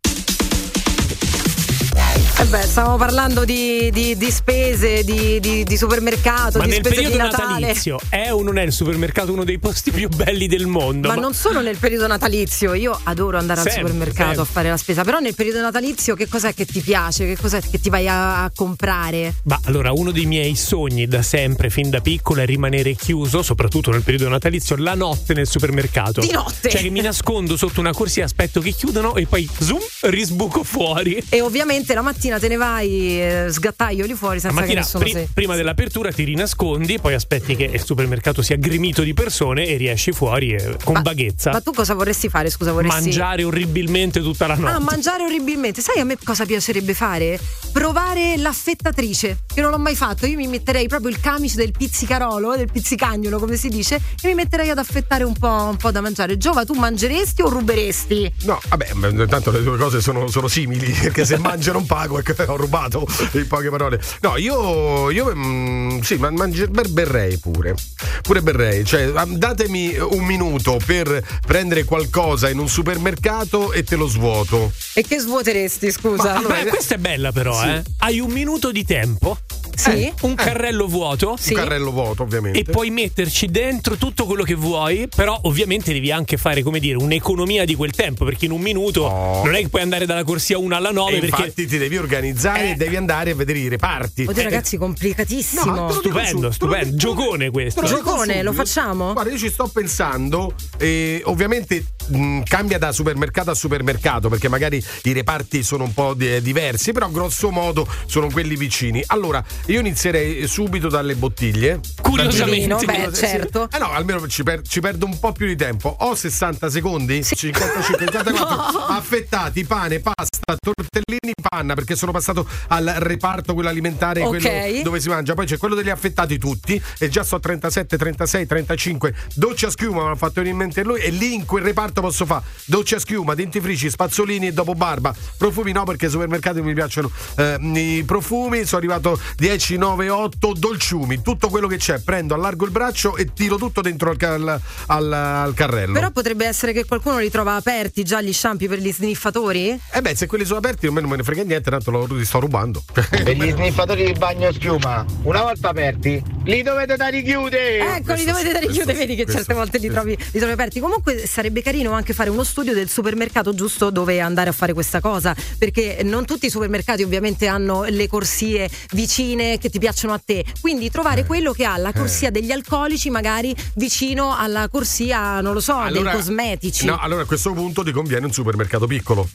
Eh 2.41 2.47
beh, 2.47 2.63
stavamo 2.63 2.97
parlando 2.97 3.45
di, 3.45 3.91
di- 3.91 4.17
di 4.17 4.31
spese, 4.31 5.05
di, 5.05 5.39
di- 5.41 5.77
supermercato, 5.77 6.57
Ma 6.57 6.65
di 6.65 6.71
nel 6.71 6.79
spese 6.79 7.01
di 7.03 7.07
periodo 7.09 7.25
Natale. 7.25 7.53
natalizio 7.61 8.01
è 8.09 8.33
o 8.33 8.43
non 8.43 8.57
è 8.57 8.63
il 8.63 8.73
supermercato 8.73 9.31
uno 9.35 9.45
dei 9.45 9.59
posti 9.59 9.91
più 9.91 10.09
belli 10.09 10.47
del 10.47 10.67
mondo? 10.67 11.09
Ma 11.09 11.17
non 11.17 11.35
solo 11.35 11.61
nel 11.61 11.77
periodo 11.77 12.07
natalizio, 12.07 12.73
io 12.73 12.99
adoro 13.05 13.37
andare 13.37 13.61
Sempre, 13.61 13.81
al 13.83 13.87
supermercato 13.89 14.27
sempre. 14.29 14.43
a 14.43 14.45
fare 14.47 14.69
la 14.71 14.77
spesa, 14.79 15.05
però 15.05 15.19
nel 15.19 15.35
periodo 15.35 15.61
natalizio 15.61 16.15
che 16.15 16.29
cos'è 16.29 16.55
che 16.55 16.65
ti 16.65 16.81
piace? 16.81 17.27
Che 17.27 17.37
cos'è 17.37 17.61
che 17.61 17.79
ti 17.79 17.91
vai 17.91 18.09
a, 18.09 18.45
a 18.45 18.51
comprare? 18.55 19.35
Ma 19.45 19.61
allora, 19.65 19.93
uno 19.93 20.11
dei 20.11 20.25
miei 20.25 20.57
sogni 20.57 21.07
da 21.07 21.21
sempre, 21.21 21.69
fin 21.69 21.91
da 21.91 22.01
piccolo, 22.01 22.41
è 22.41 22.47
rimanere 22.47 22.95
chiuso, 22.95 23.43
soprattutto 23.43 23.91
nel 23.91 24.03
periodo 24.03 24.31
natalizio, 24.31 24.77
la 24.77 24.95
notte 24.95 25.35
nel 25.35 25.47
supermercato. 25.47 26.23
Di 26.23 26.31
notte? 26.31 26.71
Cioè 26.71 26.81
che 26.81 26.89
mi 26.91 27.03
nascondo 27.03 27.59
sotto 27.59 27.81
una 27.81 27.93
corsia, 27.93 28.25
aspetto 28.25 28.63
che 28.63 28.71
chiudano 28.73 29.15
e 29.17 29.27
poi 29.27 29.47
zoom, 29.61 29.81
risbuco 30.05 30.65
fuori. 30.65 31.23
E 31.29 31.43
ovviamente 31.43 31.93
la 31.93 32.01
mattina 32.01 32.29
mattina 32.31 32.39
te 32.39 32.49
ne 32.49 32.57
vai, 32.57 33.21
eh, 33.21 33.47
sgattaioli 33.51 34.15
fuori 34.15 34.41
senza 34.41 34.55
che 34.55 34.63
mattina 34.63 34.81
nessuno 34.81 35.03
pri- 35.03 35.13
si... 35.13 35.29
prima 35.33 35.57
dell'apertura 35.57 36.13
ti 36.13 36.25
rinascondi, 36.25 36.99
poi 37.01 37.15
aspetti 37.15 37.57
che 37.57 37.65
il 37.65 37.85
supermercato 37.85 38.43
sia 38.43 38.57
gremito 38.57 39.03
di 39.03 39.15
persone 39.15 39.67
e 39.67 39.77
riesci 39.77 40.13
fuori 40.13 40.53
eh, 40.53 40.77
con 40.85 41.01
vaghezza. 41.03 41.51
Ma 41.51 41.61
tu 41.61 41.73
cosa 41.73 41.95
vorresti 41.95 42.29
fare? 42.29 42.51
Scusa, 42.51 42.73
vorresti 42.73 43.01
Mangiare 43.01 43.43
orribilmente 43.45 44.21
tutta 44.21 44.47
la 44.47 44.55
notte. 44.55 44.73
Ah, 44.73 44.79
mangiare 44.79 45.25
orribilmente. 45.25 45.81
Sai 45.81 46.01
a 46.01 46.05
me 46.05 46.17
cosa 46.23 46.45
piacerebbe 46.45 46.95
fare? 46.95 47.39
Provare 47.73 48.37
l'affettatrice, 48.37 49.45
che 49.53 49.61
non 49.61 49.71
l'ho 49.71 49.79
mai 49.79 49.97
fatto. 49.97 50.27
Io 50.27 50.37
mi 50.37 50.47
metterei 50.47 50.87
proprio 50.87 51.11
il 51.11 51.21
camice 51.21 51.57
del 51.57 51.73
pizzicarolo, 51.73 52.57
del 52.57 52.71
pizzicagnolo, 52.71 53.39
come 53.39 53.57
si 53.57 53.69
dice, 53.69 53.97
e 53.97 54.29
mi 54.29 54.35
metterei 54.35 54.71
ad 54.71 54.79
affettare 54.79 55.25
un 55.25 55.35
po', 55.35 55.69
un 55.71 55.77
po' 55.77 55.91
da 55.91 56.01
mangiare. 56.01 56.37
Giova, 56.37 56.65
tu 56.65 56.75
mangeresti 56.75 57.43
o 57.43 57.49
ruberesti? 57.49 58.33
No, 58.43 58.61
vabbè, 58.69 58.93
ma 58.95 59.09
intanto 59.09 59.51
le 59.51 59.63
due 59.63 59.77
cose 59.77 60.01
sono, 60.01 60.29
sono 60.29 60.49
simili, 60.49 60.91
perché 61.01 61.25
se 61.25 61.39
mangio 61.41 61.73
non 61.73 61.87
pago 61.87 62.19
ho 62.47 62.57
rubato 62.57 63.07
in 63.33 63.47
poche 63.47 63.71
parole. 63.71 64.01
No, 64.21 64.37
io, 64.37 65.11
io 65.11 65.33
mm, 65.35 66.01
sì, 66.01 66.17
ma 66.17 66.31
mangi- 66.31 66.67
ber- 66.69 66.89
berrei 66.89 67.39
pure. 67.39 67.75
Pure 68.23 68.43
berrei. 68.43 68.85
Cioè, 68.85 69.11
datemi 69.27 69.97
un 69.99 70.25
minuto 70.25 70.79
per 70.85 71.23
prendere 71.47 71.85
qualcosa 71.85 72.49
in 72.49 72.59
un 72.59 72.69
supermercato 72.69 73.73
e 73.73 73.83
te 73.85 73.97
lo 73.97 74.07
svuoto. 74.07 74.73
E 74.95 75.03
che 75.03 75.19
svuoteresti, 75.19 75.91
scusa? 75.91 76.41
Beh, 76.41 76.67
questa 76.67 76.95
è 76.95 76.99
bella 76.99 77.33
però, 77.33 77.59
Sì. 77.61 77.69
eh. 77.69 77.83
Hai 77.99 78.21
un 78.21 78.31
minuto 78.31 78.71
di 78.73 78.85
tempo. 78.85 79.39
Sì. 79.81 79.91
eh, 80.05 80.15
un 80.23 80.35
carrello 80.35 80.87
vuoto. 80.87 81.31
Un 81.31 81.55
carrello 81.55 81.91
vuoto, 81.91 82.23
ovviamente. 82.23 82.59
E 82.59 82.65
puoi 82.65 82.91
metterci 82.91 83.47
dentro 83.47 83.97
tutto 83.97 84.27
quello 84.27 84.43
che 84.43 84.55
vuoi, 84.55 85.09
però 85.15 85.39
ovviamente 85.45 85.93
devi 85.93 86.11
anche 86.13 86.37
fare, 86.37 86.63
come 86.63 86.79
dire, 86.81 86.97
un'economia 86.97 87.65
di 87.65 87.75
quel 87.75 87.93
tempo, 87.93 88.25
perché 88.25 88.45
in 88.45 88.51
un 88.53 88.61
minuto 88.61 89.09
non 89.09 89.55
è 89.55 89.61
che 89.61 89.69
puoi 89.69 89.83
andare 89.83 90.07
dalla 90.07 90.25
corsia 90.25 90.59
1 90.59 90.75
alla 90.77 90.91
9 90.91 91.17
E 91.17 91.21
perché 91.21 91.41
infatti 91.43 91.67
ti 91.67 91.79
devi 91.79 91.97
organizzare 91.97 92.73
e 92.73 92.75
devi 92.75 92.97
andare 92.97 93.31
a 93.31 93.35
vedere 93.35 93.59
i 93.59 93.69
reparti. 93.69 94.25
Oddio, 94.27 94.41
Eh, 94.41 94.45
ragazzi, 94.45 94.77
complicatissimo. 94.77 95.65
No, 95.65 95.91
stupendo, 95.91 96.51
stupendo, 96.51 96.97
giocone 96.97 97.51
questo. 97.51 97.83
Giocone, 97.85 98.43
lo 98.43 98.53
facciamo? 98.53 99.13
Guarda, 99.13 99.31
io 99.31 99.39
ci 99.39 99.49
sto 99.51 99.67
pensando. 99.69 100.55
E 100.79 101.23
ovviamente 101.25 101.85
mh, 102.11 102.43
cambia 102.45 102.79
da 102.79 102.93
supermercato 102.93 103.51
a 103.51 103.55
supermercato 103.55 104.29
perché 104.29 104.49
magari 104.49 104.83
i 105.05 105.13
reparti 105.13 105.63
sono 105.63 105.85
un 105.85 105.95
po' 105.95 106.15
di- 106.15 106.41
diversi, 106.43 106.93
però 106.93 107.09
grosso 107.11 107.51
modo 107.51 107.87
sono 108.07 108.29
quelli 108.29 108.57
vicini. 108.57 109.03
Allora, 109.09 109.43
io 109.67 109.81
inizierei 109.81 110.47
subito 110.47 110.89
dalle 110.89 111.15
bottiglie. 111.15 111.81
Curiosamente. 112.03 112.85
Beh, 112.85 113.09
Sì. 113.13 113.27
certo. 113.27 113.69
Eh 113.73 113.79
no, 113.79 113.91
almeno 113.93 114.27
ci, 114.29 114.43
per- 114.43 114.63
ci 114.63 114.81
perdo 114.81 115.07
un 115.07 115.19
po' 115.19 115.33
più 115.33 115.47
di 115.47 115.57
tempo. 115.57 115.95
Ho 116.01 116.15
60 116.15 116.69
secondi? 116.71 117.23
55, 117.25 117.83
54. 117.83 118.79
Affettati, 119.01 119.65
pane, 119.65 120.01
pasta, 120.01 120.57
tortellini, 120.59 121.33
panna, 121.49 121.75
perché 121.75 121.95
sono 121.97 122.13
passato 122.13 122.47
al 122.69 122.87
reparto 122.99 123.55
quello 123.55 123.69
alimentare, 123.69 124.23
Ok. 124.23 124.29
quello 124.39 124.83
dove 124.83 125.01
si 125.01 125.09
mangia. 125.09 125.35
Poi 125.35 125.47
c'è 125.47 125.57
quello 125.57 125.75
degli 125.75 125.91
affettati 125.91 126.39
tutti 126.39 126.81
e 126.99 127.09
già 127.09 127.23
so 127.23 127.39
37, 127.41 127.97
36, 127.97 128.47
35. 128.47 129.15
Doccia 129.35 129.69
a 129.69 129.71
schiuma, 129.71 130.03
me 130.03 130.09
l'ha 130.11 130.15
fatto 130.17 130.35
venire 130.37 130.53
in 130.53 130.57
mente 130.59 130.83
lui 130.83 131.01
e 131.01 131.11
lì 131.11 131.35
in 131.35 131.45
quel 131.47 131.65
reparto 131.65 132.00
posso 132.01 132.27
fare 132.27 132.45
doccia 132.65 132.97
a 132.97 133.01
schiuma, 133.01 133.35
dentifrici, 133.35 133.91
spazzolini 133.91 134.49
e 134.49 134.53
dopo 134.53 134.75
barba. 134.75 135.15
Profumi 135.37 135.73
no 135.73 135.85
perché 135.85 136.07
ai 136.07 136.11
supermercati 136.11 136.61
mi 136.63 136.75
piacciono 136.75 137.11
eh, 137.37 137.57
i 137.61 138.03
profumi. 138.05 138.65
Sono 138.65 138.79
arrivato 138.79 139.19
10, 139.37 139.77
9, 139.77 140.09
8 140.11 140.53
dolciumi. 140.57 141.23
Tutto 141.23 141.49
quello 141.49 141.67
che 141.67 141.77
c'è, 141.77 141.99
prendo, 142.01 142.35
allargo 142.35 142.65
il 142.65 142.71
braccio 142.71 143.17
e 143.17 143.33
tiro 143.33 143.57
tutto 143.57 143.81
dentro 143.81 144.11
al, 144.11 144.17
al- 144.21 144.61
al- 144.87 145.13
al 145.13 145.55
carrello. 145.55 145.93
Però 145.93 146.11
potrebbe 146.11 146.47
essere 146.47 146.73
che 146.73 146.85
qualcuno 146.85 147.19
li 147.19 147.31
trova 147.31 147.55
aperti 147.55 148.03
già 148.05 148.21
gli 148.21 148.33
sciampi 148.33 148.69
per 148.69 148.79
gli 148.79 148.93
sniffatori? 148.93 149.79
Eh 149.93 150.01
beh, 150.01 150.15
se 150.15 150.27
quelli 150.27 150.45
sono 150.45 150.59
aperti 150.59 150.87
non 150.87 150.95
me, 150.95 151.01
non 151.01 151.11
me 151.11 151.17
ne 151.17 151.23
frega 151.23 151.43
niente, 151.43 151.71
tanto 151.71 151.91
lo, 151.91 152.07
li 152.07 152.25
sto 152.25 152.39
rubando. 152.41 152.83
Per 152.93 153.37
gli 153.37 153.51
sniffatori 153.51 154.05
di 154.05 154.13
bagno 154.13 154.53
schiuma, 154.53 155.05
una 155.23 155.43
volta 155.43 155.71
aperti, 155.71 156.23
li 156.45 156.63
dovete 156.63 156.97
da 156.97 157.07
richiudere. 157.09 157.97
Ecco, 157.97 158.13
li 158.15 158.25
dovete 158.25 158.53
da 158.53 158.59
richiudere, 158.59 158.99
vedi 158.99 159.15
che 159.15 159.27
certe 159.27 159.55
volte 159.55 159.79
li 159.79 159.89
trovi, 159.89 160.17
li 160.33 160.39
trovi 160.39 160.53
aperti. 160.53 160.81
Comunque 160.81 161.27
sarebbe 161.27 161.63
carino 161.63 161.80
anche 161.89 162.13
fare 162.13 162.31
uno 162.31 162.45
studio 162.45 162.75
del 162.75 162.89
supermercato 162.89 163.55
giusto 163.55 163.91
dove 163.91 164.21
andare 164.21 164.51
a 164.51 164.53
fare 164.53 164.73
questa 164.73 165.01
cosa, 165.01 165.35
perché 165.59 166.01
non 166.05 166.27
tutti 166.27 166.47
i 166.47 166.51
supermercati 166.51 167.03
ovviamente 167.03 167.47
hanno 167.47 167.85
le 167.85 168.07
corsie 168.07 168.69
vicine 168.93 169.59
che 169.59 169.71
ti 169.71 169.79
piacciono 169.79 170.13
a 170.13 170.21
te. 170.23 170.45
Quindi 170.61 170.91
trovare 170.91 171.25
quello 171.25 171.53
che 171.53 171.65
ha 171.65 171.77
la 171.77 171.93
corsia 171.93 172.31
degli 172.31 172.53
alcolici 172.53 173.11
magari 173.11 173.55
vicino 173.75 174.37
alla 174.37 174.69
corsia, 174.69 175.41
non 175.41 175.55
lo 175.55 175.61
so, 175.61 175.87
dei 175.91 176.03
cosmetici. 176.05 176.87
No, 176.87 176.99
allora 176.99 177.23
a 177.23 177.27
questo 177.27 177.53
punto 177.53 177.83
ti 177.83 177.93
conviene 177.93 178.27
un 178.27 178.33
supermercato 178.33 178.87
piccolo. 178.87 179.29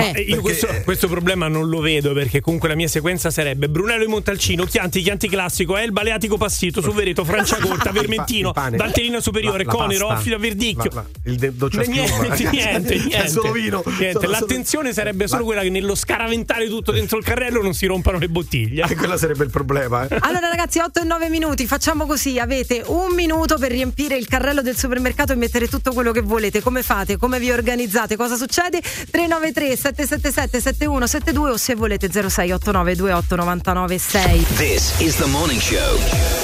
Eh, 0.00 0.20
io 0.22 0.40
questo, 0.40 0.66
questo 0.84 1.08
problema 1.08 1.48
non 1.48 1.68
lo 1.68 1.80
vedo 1.80 2.12
perché 2.12 2.40
comunque 2.40 2.68
la 2.68 2.74
mia 2.74 2.88
sequenza 2.88 3.30
sarebbe 3.30 3.68
Brunello 3.68 4.04
di 4.04 4.10
Montalcino, 4.10 4.64
Chianti, 4.64 5.02
Chianti 5.02 5.28
Classico, 5.28 5.76
Elba, 5.76 6.02
Leatico 6.02 6.36
Passito, 6.36 6.80
Suvereto, 6.80 7.24
Franciacorta, 7.24 7.90
Vermentino, 7.92 8.48
Il 8.48 8.54
pane. 8.54 8.76
Valtellina 8.76 9.20
Superiore, 9.20 9.64
La- 9.64 9.70
la 9.72 9.76
Conero. 9.78 10.06
Offida, 10.08 10.38
Verdicchio. 10.38 10.90
La- 10.92 11.02
la- 11.02 11.30
il 11.30 11.36
de-. 11.36 11.52
Niente, 11.86 12.48
niente, 12.50 12.94
È 12.94 12.98
niente. 12.98 13.28
solo 13.28 13.52
vino. 13.52 13.82
Niente, 13.86 14.12
Solo- 14.12 14.20
solo- 14.24 14.30
L'attenzione 14.40 14.92
sarebbe 14.92 15.26
solo 15.28 15.44
quella 15.44 15.62
che 15.62 15.70
nello 15.70 15.94
scaraventare 15.94 16.68
tutto 16.68 16.92
dentro 16.92 17.18
il 17.18 17.24
carrello 17.24 17.62
non 17.62 17.74
si 17.74 17.86
rompano 17.86 18.18
le 18.18 18.28
bottiglie. 18.28 18.84
Eh, 18.88 18.94
quello 18.94 19.16
sarebbe 19.16 19.44
il 19.44 19.50
problema. 19.50 20.06
eh. 20.08 20.16
Allora 20.20 20.48
ragazzi, 20.48 20.78
8 20.78 21.00
e 21.00 21.04
9 21.04 21.28
minuti, 21.28 21.66
facciamo 21.66 22.06
così, 22.06 22.38
avete 22.38 22.82
un 22.86 23.12
minuto 23.14 23.58
per 23.58 23.70
riempire 23.70 24.16
il 24.16 24.26
carrello 24.26 24.62
del 24.62 24.76
supermercato 24.76 25.32
e 25.32 25.36
mettere 25.36 25.68
tutto 25.68 25.92
quello 25.92 26.12
che 26.12 26.20
volete. 26.22 26.60
Come 26.60 26.82
fate? 26.82 27.16
Come 27.16 27.38
vi 27.38 27.50
organizzate? 27.50 28.16
Cosa 28.16 28.36
succede? 28.36 28.80
393 28.80 29.76
777 29.94 30.60
7172 30.60 31.50
o 31.50 31.56
se 31.56 31.74
volete 31.74 32.08
0689 32.08 32.94
28 32.94 33.36
99 33.36 33.98
6. 33.98 34.44
This 34.56 35.00
is 35.00 35.16
the 35.16 35.26
morning 35.26 35.60
show. 35.60 35.98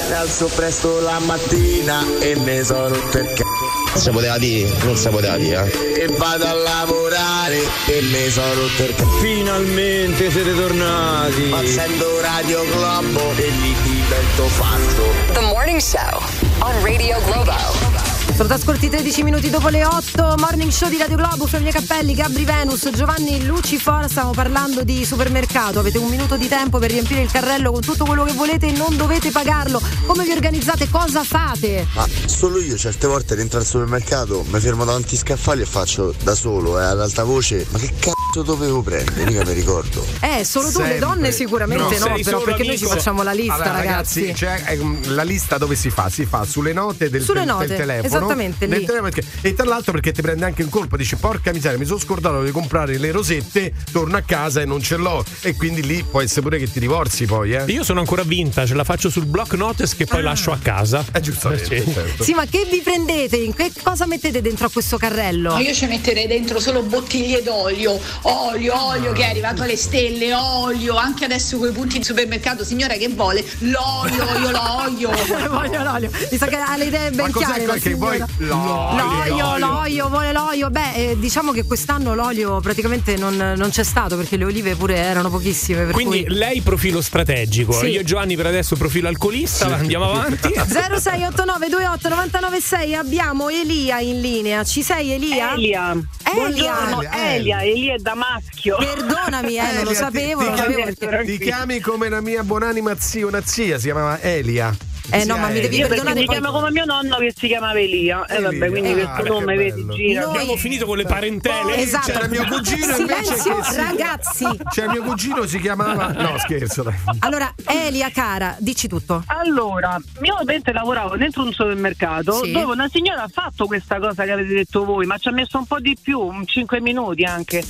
Mi 0.09 0.13
alzo 0.15 0.47
presto 0.55 1.01
la 1.01 1.19
mattina 1.21 2.03
e 2.21 2.37
mi 2.37 2.63
sono 2.65 2.89
rotto 2.89 3.19
il 3.19 3.27
c***o. 3.35 3.99
Si 3.99 4.11
poteva 4.11 4.39
dire, 4.39 4.71
non 4.85 4.97
si 4.97 5.09
poteva 5.09 5.37
dire. 5.37 5.71
eh. 5.73 6.03
E 6.03 6.07
vado 6.17 6.47
a 6.47 6.53
lavorare 6.53 7.59
e 7.87 8.01
mi 8.03 8.29
sono 8.31 8.53
rotto 8.55 8.83
il 8.83 8.95
c***o. 8.95 9.19
Finalmente 9.21 10.31
siete 10.31 10.55
tornati. 10.55 11.51
Accendo 11.53 12.21
Radio 12.21 12.65
Globo 12.73 13.33
e 13.37 13.49
li 13.49 13.75
divento 13.83 14.45
fatto. 14.49 15.33
The 15.33 15.41
Morning 15.41 15.81
Show 15.81 16.21
on 16.61 16.83
Radio 16.85 17.21
Globo. 17.25 18.06
Sono 18.37 18.49
trascorsi 18.49 18.91
13 18.91 19.23
minuti 19.23 19.49
dopo 19.49 19.69
le 19.69 19.83
8, 19.83 20.35
morning 20.37 20.71
show 20.71 20.91
di 20.91 20.99
Radio 20.99 21.17
Globo, 21.17 21.47
Flavia 21.47 21.73
Cappelli, 21.73 22.13
Gabri 22.15 22.45
Venus, 22.45 22.91
Giovanni 22.91 23.43
Lucifora, 23.47 24.09
stiamo 24.09 24.33
parlando 24.33 24.85
di 24.85 25.07
supermercato, 25.07 25.79
avete 25.79 25.97
un 25.97 26.11
minuto 26.11 26.37
di 26.37 26.47
tempo 26.47 26.79
per 26.79 26.91
riempire 26.91 27.23
il 27.23 27.31
carrello 27.31 27.73
con 27.73 27.81
tutto 27.81 28.05
quello 28.05 28.25
che 28.25 28.35
volete 28.35 28.67
e 28.67 28.73
non 28.73 28.95
dovete 28.95 29.31
pagarlo, 29.31 29.81
come 30.05 30.25
vi 30.25 30.33
organizzate, 30.33 30.87
cosa 30.91 31.25
fate? 31.25 31.87
Ma 31.95 32.07
solo 32.27 32.61
io 32.61 32.77
certe 32.77 33.07
volte 33.07 33.37
dentro 33.37 33.59
al 33.59 33.65
supermercato 33.65 34.45
mi 34.47 34.61
fermo 34.61 34.85
davanti 34.85 35.15
ai 35.15 35.21
scaffali 35.21 35.63
e 35.63 35.67
faccio 35.67 36.15
da 36.23 36.35
solo, 36.35 36.79
eh, 36.79 36.85
ad 36.85 37.01
alta 37.01 37.25
voce, 37.25 37.67
ma 37.71 37.79
che 37.79 37.91
cazzo 37.99 38.16
dovevo 38.43 38.83
prendere? 38.83 39.25
Mica 39.25 39.45
mi 39.45 39.53
ricordo. 39.53 40.05
Eh, 40.21 40.45
solo 40.45 40.71
tu, 40.71 40.79
le 40.79 40.85
Sempre. 40.85 40.99
donne 40.99 41.33
sicuramente 41.33 41.99
no, 41.99 42.15
sei 42.15 42.23
però 42.25 42.41
perché 42.43 42.63
noi 42.63 42.71
amico. 42.75 42.87
ci 42.89 42.93
facciamo 42.97 43.23
la 43.23 43.33
lista 43.33 43.55
Allora, 43.55 43.73
ragazzi. 43.73 44.33
c'è 44.35 44.63
eh, 44.69 44.79
la 45.09 45.23
lista 45.23 45.59
dove 45.59 45.75
si 45.75 45.91
fa? 45.91 46.09
Si 46.09 46.25
fa 46.27 46.45
sulle 46.45 46.73
note 46.73 47.09
del, 47.11 47.23
Sulle 47.23 47.45
note, 47.45 47.67
del 47.67 47.77
telefono. 47.77 48.07
esattamente, 48.17 48.67
del 48.69 48.79
lì. 48.81 48.85
telefono, 48.87 49.11
perché- 49.11 49.29
e 49.43 49.55
tra 49.55 49.65
l'altro 49.65 49.93
perché 49.93 50.13
ti 50.13 50.23
prende 50.23 50.45
anche 50.45 50.63
in 50.63 50.69
colpa, 50.69 50.97
dici 50.97 51.17
porca 51.17 51.53
miseria, 51.53 51.79
mi 51.79 51.85
sono 51.85 51.99
scordato 51.99 52.43
di 52.43 52.51
comprare 52.51 52.99
le 52.99 53.11
rosette, 53.11 53.73
torno 53.93 54.17
a 54.17 54.23
casa 54.23 54.61
e 54.61 54.65
non 54.65 54.81
ce 54.83 54.97
l'ho. 54.97 55.25
E 55.41 55.55
quindi 55.57 55.83
lì 55.85 56.05
può 56.09 56.21
essere 56.21 56.43
pure 56.43 56.59
che 56.59 56.71
ti 56.71 56.81
divorzi 56.81 57.25
poi, 57.27 57.53
eh. 57.55 57.65
Io 57.69 57.83
sono 57.85 58.01
ancora 58.01 58.23
vintage, 58.23 58.75
la 58.75 58.85
faccio 58.85 59.11
sul 59.11 59.27
block 59.27 59.55
notes 59.55 59.95
che 59.97 60.05
poi 60.07 60.23
lascio 60.23 60.53
a 60.53 60.59
casa. 60.61 61.05
Eh, 61.13 61.21
giustamente, 61.21 61.83
Sì. 61.85 61.93
certo. 61.93 62.23
Sì, 62.25 62.33
ma 62.35 62.45
che 62.47 62.67
vi 62.71 62.81
prendete? 62.83 63.37
In 63.37 63.55
che 63.55 63.71
cosa 63.83 64.07
mettete 64.07 64.41
dentro 64.41 64.67
a 64.67 64.71
questo 64.71 64.97
carrello? 64.97 65.53
No, 65.55 65.59
io 65.61 65.73
ci 65.75 65.87
metterei 65.87 66.27
dentro 66.27 66.61
solo 66.61 66.83
bottiglie 66.83 67.43
d'olio, 67.43 67.99
olio, 68.29 68.87
olio 68.89 69.13
che 69.13 69.23
è 69.23 69.31
arrivato 69.31 69.63
alle 69.63 69.77
stelle, 69.77 70.35
olio, 70.35 70.97
anche 70.97 71.25
adesso 71.25 71.59
con 71.59 71.69
i 71.69 71.73
punti 71.73 71.97
in 71.97 72.03
supermercato, 72.03 72.65
signora 72.65 72.95
che 72.95 73.09
vuole? 73.09 73.45
L'olio, 73.61 74.25
io 74.41 74.51
l'olio. 74.51 75.11
Voglio 75.51 75.83
l'olio. 75.83 76.11
Mi 76.31 76.37
sa 76.39 76.47
che 76.47 76.57
ha 76.57 76.77
le 76.77 76.85
idee 76.87 77.11
ben 77.11 77.31
Ma 77.31 77.39
chiare. 77.39 77.65
vuoi? 77.67 77.81
signora. 77.81 78.27
L'olio, 78.39 79.25
L'olio, 79.27 79.59
l'olio, 79.59 80.09
vuole 80.09 80.33
l'olio. 80.33 80.71
Beh, 80.71 80.93
eh, 80.95 81.19
diciamo 81.19 81.53
che 81.53 81.65
quest'anno 81.65 82.15
l'olio 82.15 82.61
praticamente 82.61 83.17
non, 83.17 83.37
non 83.57 83.71
c'è 83.71 83.85
stato 83.85 84.17
perché 84.17 84.37
le 84.37 84.45
olive 84.45 84.75
pure 84.75 84.97
erano 84.97 85.31
pochissime. 85.31 85.85
Per 85.85 85.93
Quindi 85.93 86.25
cui... 86.25 86.35
lei 86.37 86.61
profilo 86.63 87.01
strategico, 87.01 87.73
Sì. 87.73 87.87
io 87.87 88.01
e 88.01 88.05
Giovanni 88.05 88.35
per 88.37 88.47
adesso 88.47 88.75
profilo 88.77 89.09
alcolista, 89.09 89.67
andiamo 89.67 90.11
avanti. 90.11 90.53
0689 90.53 91.69
28 91.69 92.09
996 92.09 92.95
abbiamo 92.95 93.49
Elia 93.49 94.01
in 94.01 94.21
linea. 94.21 94.65
Ci 94.65 94.83
sei 94.83 95.13
Elia? 95.13 95.53
Elia. 95.55 95.97
Buongiorno, 96.33 97.03
Elia. 97.03 97.35
Elia, 97.35 97.63
Elia 97.63 97.95
è 97.95 97.99
da 97.99 98.15
maschio. 98.17 98.77
Perdonami, 98.77 99.57
eh, 99.59 99.63
non 99.63 99.75
lo 99.75 99.81
Elia, 99.91 99.95
sapevo, 99.95 100.43
ti, 100.43 100.51
ti 100.51 100.57
sapevo 100.57 100.75
chiami, 100.83 100.95
perché- 100.97 101.25
ti 101.25 101.39
chiami 101.39 101.81
come 101.81 102.09
la 102.09 102.21
mia 102.21 102.43
buonanima 102.43 102.97
zia, 102.99 103.27
una 103.27 103.43
zia, 103.45 103.79
si 103.79 103.85
chiamava 103.85 104.21
Elia. 104.21 104.75
Eh 105.09 105.25
no, 105.25 105.37
ma 105.37 105.47
mi 105.51 105.61
devi 105.61 105.77
Io 105.77 105.87
perdonare 105.87 106.19
mi 106.19 106.25
poi- 106.25 106.35
chiamo 106.37 106.51
come 106.53 106.73
mio 106.73 106.85
nonno 106.85 107.19
che 107.19 107.33
si 107.33 107.47
chiamava 107.47 107.79
Elia. 107.79 108.27
E 108.27 108.41
vabbè, 108.41 108.69
quindi 108.71 108.91
Ah, 108.91 108.95
questo 108.95 109.23
che 109.23 109.29
nome 109.29 109.55
vedi 109.55 109.87
gira. 109.95 110.27
Abbiamo 110.27 110.57
finito 110.57 110.85
con 110.85 110.97
le 110.97 111.05
parentele. 111.05 111.77
Esatto. 111.77 112.11
C'era 112.11 112.27
mio 112.27 112.45
cugino 112.45 112.97
invece 112.97 113.35
che 113.35 113.41
si- 113.63 113.77
ragazzi. 113.77 114.45
Cioè 114.73 114.89
mio 114.89 115.05
cugino 115.05 115.47
si 115.47 115.61
chiamava 115.61 116.09
No, 116.11 116.37
scherzo, 116.39 116.83
dai. 116.83 116.95
Allora, 117.21 117.55
Elia, 117.67 118.11
cara, 118.11 118.57
dici 118.59 118.89
tutto. 118.89 119.23
Allora, 119.27 119.97
io 120.23 120.39
mentre 120.45 120.73
lavoravo 120.73 121.17
dentro 121.17 121.45
un 121.45 121.53
supermercato 121.53 122.43
Sì. 122.43 122.51
dove 122.51 122.73
una 122.73 122.89
signora 122.91 123.23
ha 123.23 123.29
fatto 123.33 123.67
questa 123.67 124.01
cosa 124.01 124.25
che 124.25 124.33
avete 124.33 124.55
detto 124.55 124.85
voi, 124.85 125.07
ma 125.07 125.19
ci 125.19 125.29
ha 125.29 125.33
messo 125.33 125.57
un 125.59 125.67
po' 125.67 125.79
di 125.79 125.97
più, 126.03 126.19
un 126.21 126.45
5 126.45 126.81
minuti 126.81 127.23
anche. 127.23 127.63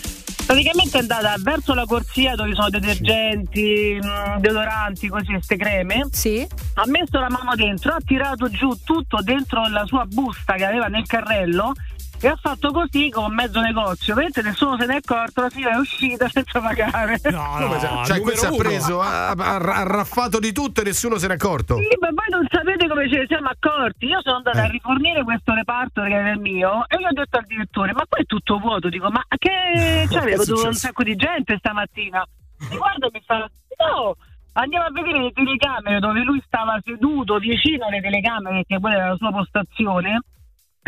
Praticamente 0.47 0.97
è 0.97 1.01
andata 1.01 1.35
verso 1.39 1.75
la 1.75 1.85
corsia 1.85 2.37
dove 2.37 2.55
sono 2.55 2.71
detergenti, 2.71 3.99
mh, 4.01 4.39
deodoranti, 4.39 5.09
così, 5.09 5.33
queste 5.33 5.57
creme. 5.57 6.07
Sì. 6.13 6.47
Ha 6.75 6.87
messo 6.87 7.19
la 7.19 7.29
mano 7.29 7.57
dentro, 7.57 7.93
ha 7.93 7.99
tirato 8.05 8.49
giù 8.49 8.73
tutto 8.85 9.19
dentro 9.23 9.67
la 9.69 9.85
sua 9.87 10.05
busta 10.07 10.55
che 10.55 10.65
aveva 10.65 10.87
nel 10.87 11.05
carrello 11.05 11.73
e 12.21 12.29
ha 12.29 12.37
fatto 12.37 12.71
così 12.73 13.09
con 13.11 13.33
mezzo 13.35 13.61
negozio. 13.61 14.15
Vedete, 14.15 14.43
nessuno 14.43 14.77
se 14.79 14.87
n'è 14.87 14.97
accorto, 14.97 15.43
la 15.43 15.51
signora 15.51 15.75
è 15.75 15.79
uscita 15.79 16.29
senza 16.29 16.61
pagare. 16.61 17.21
Come 17.21 17.79
se- 17.79 17.89
cioè, 18.05 18.21
questo 18.21 18.47
ha 18.49 18.57
preso, 18.57 19.01
ha, 19.01 19.31
ha- 19.31 19.57
ha 19.57 19.83
raffato 19.85 20.39
di 20.39 20.53
tutto 20.53 20.81
e 20.81 20.85
nessuno 20.85 21.17
se 21.19 21.27
n'è 21.29 21.35
accorto. 21.35 21.77
Sì, 21.77 21.89
ma 22.01 22.09
voi 22.09 22.27
non 22.31 22.47
sapete 22.51 22.89
come 22.89 23.09
ce 23.11 23.19
ne 23.19 23.27
siamo 23.27 23.49
accorti. 23.49 24.07
Io 24.07 24.21
sono 24.23 24.37
andata 24.37 24.63
Eh. 24.63 24.67
a 24.67 24.71
rifornire 24.71 25.23
questo 25.25 25.53
reparto 25.55 26.03
che 26.03 26.13
era 26.15 26.31
il 26.31 26.41
mio 26.41 26.85
e 26.89 26.99
gli 26.99 27.05
ho 27.05 27.13
detto 27.13 27.37
al 27.39 27.45
direttore: 27.47 27.93
Ma 27.93 28.05
qua 28.09 28.19
è 28.19 28.25
tutto 28.25 28.59
vuoto. 28.59 28.89
Dico, 28.89 29.11
ma 29.11 29.23
che. 29.37 30.07
Cioè, 30.11 30.21
avevo 30.23 30.63
è 30.63 30.67
un 30.67 30.75
sacco 30.75 31.03
di 31.03 31.17
gente 31.17 31.57
stamattina. 31.59 32.25
E 32.71 32.77
guarda, 32.77 33.09
mi 33.13 33.21
fa: 33.25 33.39
No, 33.39 34.17
andiamo 34.55 34.87
a 34.87 34.91
vedere 34.91 35.21
le 35.23 35.33
telecamere 35.33 35.99
dove 36.01 36.21
lui 36.23 36.43
stava 36.47 36.79
seduto 36.83 37.37
vicino 37.39 37.87
alle 37.87 38.01
telecamere, 38.01 38.65
che 38.67 38.79
quella 38.81 38.97
era 38.97 39.09
la 39.11 39.17
sua 39.17 39.31
postazione. 39.33 40.21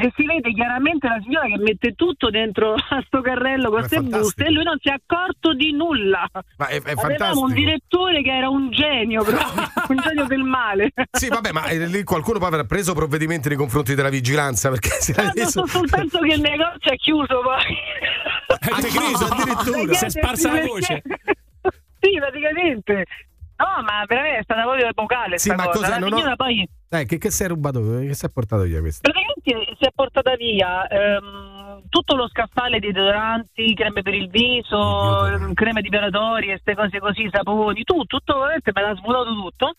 E 0.01 0.12
si 0.14 0.24
vede 0.24 0.53
chiaramente 0.53 1.09
la 1.09 1.18
signora 1.20 1.46
che 1.46 1.59
mette 1.59 1.94
tutto 1.94 2.30
dentro 2.30 2.74
a 2.74 3.03
sto 3.05 3.20
carrello 3.20 3.68
con 3.68 3.78
è 3.82 3.88
queste 3.88 4.01
buste 4.01 4.44
e 4.44 4.51
lui 4.53 4.62
non 4.62 4.78
si 4.80 4.88
è 4.88 4.92
accorto 4.92 5.55
di 5.55 5.72
nulla. 5.72 6.24
Ma 6.57 6.68
è, 6.68 6.80
è 6.80 6.94
fantastico. 6.94 7.40
un 7.44 7.53
direttore 7.53 8.22
che 8.22 8.30
era 8.30 8.49
un 8.49 8.70
genio, 8.70 9.24
proprio, 9.24 9.49
un 9.88 9.96
genio 9.96 10.24
del 10.26 10.42
male. 10.44 10.92
Sì, 11.11 11.26
vabbè, 11.26 11.51
ma 11.51 11.64
eh, 11.66 11.84
lì 11.86 12.05
qualcuno 12.05 12.38
poi 12.38 12.46
avrà 12.46 12.62
preso 12.62 12.94
provvedimenti 12.94 13.49
nei 13.49 13.57
confronti 13.57 13.96
della 13.96 14.09
vigilanza 14.09 14.70
perché 14.70 14.90
si 15.01 15.11
era 15.11 15.22
Ah, 15.22 15.26
no, 15.26 15.32
reso. 15.34 15.51
so 15.51 15.66
soltanto 15.66 16.20
che 16.20 16.34
il 16.34 16.40
negozio 16.42 16.92
è 16.92 16.96
chiuso 16.96 17.40
poi. 17.40 17.76
Ha 18.70 18.78
chiuso 18.86 19.24
addirittura. 19.26 19.94
Si 19.94 20.05
è 20.05 20.11
sparsa 20.11 20.53
la 20.53 20.61
voce. 20.64 21.03
sì, 21.99 22.11
praticamente. 22.20 23.05
No, 23.59 23.83
ma 23.83 24.05
veramente 24.07 24.39
è 24.39 24.43
stata 24.45 24.63
proprio 24.63 24.87
epocale 24.87 25.37
Sì, 25.39 25.51
ma 25.51 25.69
cosa. 25.69 25.99
non 25.99 26.13
ho- 26.13 26.37
poi 26.37 26.69
Dai, 26.89 27.07
che, 27.07 27.19
che 27.19 27.31
sei 27.31 27.49
rubato? 27.49 27.81
Che 27.99 28.15
si 28.15 28.25
è 28.25 28.29
portato 28.31 28.63
via 28.63 28.81
questo? 28.81 29.11
praticamente 29.11 29.75
si 29.79 29.85
è 29.85 29.91
portata 29.93 30.37
via 30.37 30.87
ehm, 30.87 31.83
tutto 31.89 32.15
lo 32.15 32.29
scaffale 32.29 32.79
di 32.79 32.93
deodoranti, 32.93 33.75
creme 33.75 34.03
per 34.03 34.15
il 34.15 34.29
viso, 34.29 35.27
ehm, 35.27 35.55
creme 35.55 35.83
depilatorie, 35.83 36.61
queste 36.61 36.75
cose 36.77 36.99
così, 37.01 37.29
saponi, 37.33 37.83
tutto, 37.83 38.05
tutto 38.05 38.39
veramente 38.39 38.71
me 38.73 38.83
l'ha 38.83 38.95
svolato 38.95 39.35
tutto. 39.35 39.73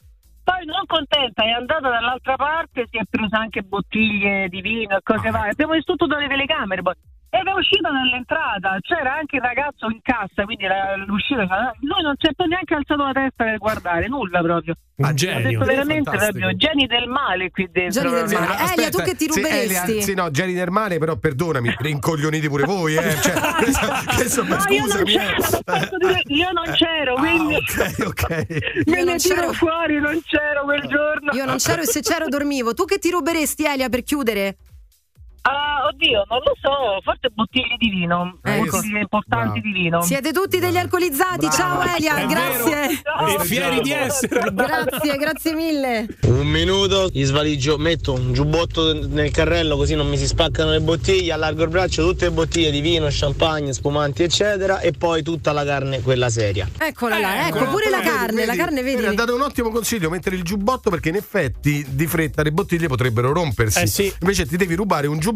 Poi 0.44 0.66
non 0.66 0.86
contenta 0.86 1.44
è 1.44 1.52
andata 1.52 1.90
dall'altra 1.90 2.36
parte, 2.36 2.88
si 2.90 2.98
è 2.98 3.04
presa 3.10 3.38
anche 3.40 3.62
bottiglie 3.62 4.50
di 4.50 4.62
vino 4.62 4.98
e 4.98 5.02
cose 5.04 5.30
varie. 5.30 5.52
Abbiamo 5.52 5.74
visto 5.74 5.94
tutto 5.94 6.08
dalle 6.08 6.28
telecamere 6.28 6.82
poi. 6.82 6.94
Ed 7.32 7.46
è 7.46 7.52
uscita 7.54 7.92
dall'entrata, 7.92 8.78
c'era 8.82 9.14
anche 9.18 9.36
il 9.36 9.42
ragazzo 9.44 9.86
in 9.90 10.00
cassa, 10.02 10.46
quindi 10.46 10.66
la- 10.66 10.96
l'uscita, 11.06 11.46
lui 11.82 12.02
non 12.02 12.16
si 12.18 12.28
è 12.28 12.34
neanche 12.48 12.74
alzato 12.74 13.04
la 13.04 13.12
testa 13.12 13.44
per 13.44 13.58
guardare, 13.60 14.08
nulla 14.08 14.42
proprio. 14.42 14.74
Ha 15.02 15.14
genio. 15.14 15.48
detto 15.60 15.64
veramente 15.66 16.10
proprio 16.10 16.56
geni 16.56 16.88
del 16.88 17.08
male 17.08 17.52
qui 17.52 17.70
dentro. 17.72 18.02
Geni 18.02 18.14
del 18.16 18.34
male. 18.34 18.46
Aspetta, 18.54 18.74
Elia, 18.74 18.90
tu 18.90 18.98
che 19.04 19.16
ti 19.16 19.28
sì, 19.32 19.42
ruberesti? 19.42 19.92
Elia, 19.92 20.02
sì, 20.02 20.14
no, 20.16 20.32
Geni 20.32 20.54
del 20.54 20.72
male, 20.72 20.98
però 20.98 21.16
perdonami, 21.18 21.76
rincoglioniti 21.78 22.48
pure 22.50 22.64
voi, 22.66 22.96
eh. 22.96 23.16
Cioè, 23.22 23.34
questo, 23.62 23.88
questo, 24.16 24.44
No, 24.44 24.56
io 24.68 24.80
non 24.80 24.90
scusami. 24.90 25.12
c'ero, 25.14 25.98
dire- 26.00 26.22
io 26.26 26.52
non 26.52 26.66
c'ero, 26.74 27.14
quindi 27.14 27.56
Ah, 27.56 27.60
ok, 27.60 28.08
ok. 28.08 28.30
me 28.90 28.98
Io 28.98 29.04
non 29.06 29.14
ne 29.14 29.16
tiro 29.18 29.54
fuori, 29.54 30.00
non 30.00 30.20
c'ero 30.26 30.64
quel 30.64 30.82
giorno. 30.88 31.32
Io 31.34 31.46
non 31.46 31.58
c'ero 31.58 31.84
e 31.84 31.86
se 31.86 32.02
c'ero 32.02 32.28
dormivo. 32.28 32.74
Tu 32.74 32.86
che 32.86 32.98
ti 32.98 33.12
ruberesti, 33.12 33.66
Elia, 33.66 33.88
per 33.88 34.02
chiudere? 34.04 34.58
Ah, 35.42 35.86
oddio, 35.88 36.26
non 36.30 36.40
lo 36.44 36.54
so, 36.62 37.00
forse 37.02 37.30
bottiglie 37.34 37.76
di 37.78 37.90
vino, 37.90 38.38
Ecco. 38.44 38.72
bottiglie 38.78 39.00
importanti 39.00 39.62
di 39.62 39.72
vino. 39.72 40.02
Siete 40.02 40.32
tutti 40.32 40.60
degli 40.60 40.78
alcolizzati. 40.78 41.50
Ciao 41.50 41.82
Elia, 41.82 42.18
È 42.18 42.26
grazie. 42.26 42.72
vero. 42.72 43.42
E 43.42 43.46
fieri 43.46 43.82
di 43.82 43.92
esserlo. 43.92 44.52
Grazie, 44.70 45.16
grazie 45.18 45.54
mille. 45.54 46.06
Un 46.26 46.46
minuto, 46.48 47.08
gli 47.12 47.24
svaliggio, 47.24 47.78
metto 47.78 48.14
un 48.14 48.34
giubbotto 48.34 48.94
nel 49.08 49.32
carrello 49.32 49.76
così 49.78 49.96
non 49.96 50.08
mi 50.08 50.18
si 50.18 50.28
spaccano 50.28 50.72
le 50.72 50.82
bottiglie, 50.82 51.32
allargo 51.32 51.64
il 51.64 51.70
braccio, 51.70 52.06
tutte 52.06 52.26
le 52.26 52.32
bottiglie 52.32 52.72
di 52.72 52.82
vino, 52.82 53.08
champagne, 53.10 53.74
spumanti 53.74 54.24
eccetera 54.24 54.80
e 54.80 54.92
poi 54.92 55.24
tutta 55.24 55.52
la 55.54 55.64
carne, 55.64 56.02
quella 56.02 56.30
seria. 56.30 56.68
Eccola 56.78 57.18
là, 57.18 57.48
ecco, 57.48 57.66
pure 57.66 57.90
la 57.90 57.98
però 58.00 58.10
vedi, 58.12 58.18
carne, 58.18 58.46
la 58.46 58.56
carne 58.56 58.82
vedi, 58.84 58.96
vedi. 58.98 59.08
Ha 59.08 59.14
dato 59.14 59.36
un 59.36 59.42
ottimo 59.42 59.70
consiglio, 59.70 60.10
mettere 60.10 60.36
il 60.36 60.44
giubbotto 60.44 60.90
perché 60.90 61.10
in 61.10 61.16
effetti 61.16 61.86
di 61.90 62.08
fretta 62.08 62.44
le 62.44 62.52
bottiglie 62.52 62.88
potrebbero 62.88 63.32
rompersi. 63.34 63.80
Eh 63.82 63.88
sì. 63.88 64.14
Invece 64.22 64.46
ti 64.46 64.58
devi 64.58 64.76
rubare 64.76 65.08
un 65.08 65.14
giubbotto 65.20 65.29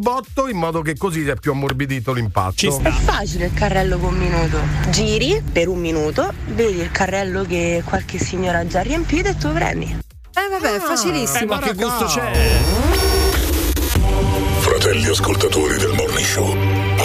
in 0.49 0.57
modo 0.57 0.81
che 0.81 0.95
così 0.97 1.27
è 1.27 1.35
più 1.35 1.51
ammorbidito 1.51 2.13
l'impatto. 2.13 2.53
Ci 2.55 2.71
sta. 2.71 2.89
È 2.89 2.91
facile 2.91 3.45
il 3.45 3.53
carrello 3.53 3.97
con 3.97 4.13
un 4.13 4.19
minuto. 4.19 4.57
Giri 4.89 5.41
per 5.51 5.67
un 5.67 5.79
minuto, 5.79 6.31
vedi 6.47 6.79
il 6.79 6.91
carrello 6.91 7.43
che 7.43 7.81
qualche 7.85 8.17
signora 8.19 8.59
ha 8.59 8.67
già 8.67 8.81
riempito 8.81 9.29
e 9.29 9.37
tu 9.37 9.51
prendi. 9.51 9.85
Eh 10.35 10.47
vabbè, 10.49 10.71
è 10.71 10.75
Eh, 10.75 10.79
facilissimo. 10.79 11.45
ma 11.53 11.59
che 11.59 11.73
gusto 11.73 12.05
c'è? 12.05 12.31
Fratelli 14.59 15.05
ascoltatori 15.07 15.77
del 15.77 15.91
Morning 15.93 16.25
Show, 16.25 16.55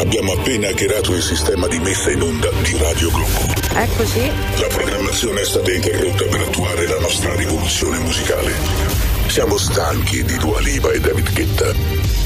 abbiamo 0.01 0.33
appena 0.33 0.69
hackerato 0.69 1.13
il 1.15 1.23
sistema 1.23 1.67
di 1.67 1.79
messa 1.79 2.11
in 2.11 2.23
onda 2.23 2.49
di 2.63 2.77
Radio 2.79 3.11
Globo. 3.11 3.53
Eccoci. 3.75 4.31
La 4.61 4.67
programmazione 4.69 5.41
è 5.41 5.45
stata 5.45 5.71
interrotta 5.73 6.25
per 6.25 6.41
attuare 6.41 6.87
la 6.87 6.99
nostra 7.01 7.35
rivoluzione 7.35 7.99
musicale. 7.99 9.08
Siamo 9.39 9.57
stanchi 9.57 10.25
di 10.25 10.37
Dua 10.39 10.59
Lipa 10.59 10.91
e 10.91 10.99
David 10.99 11.33
Guetta. 11.33 11.73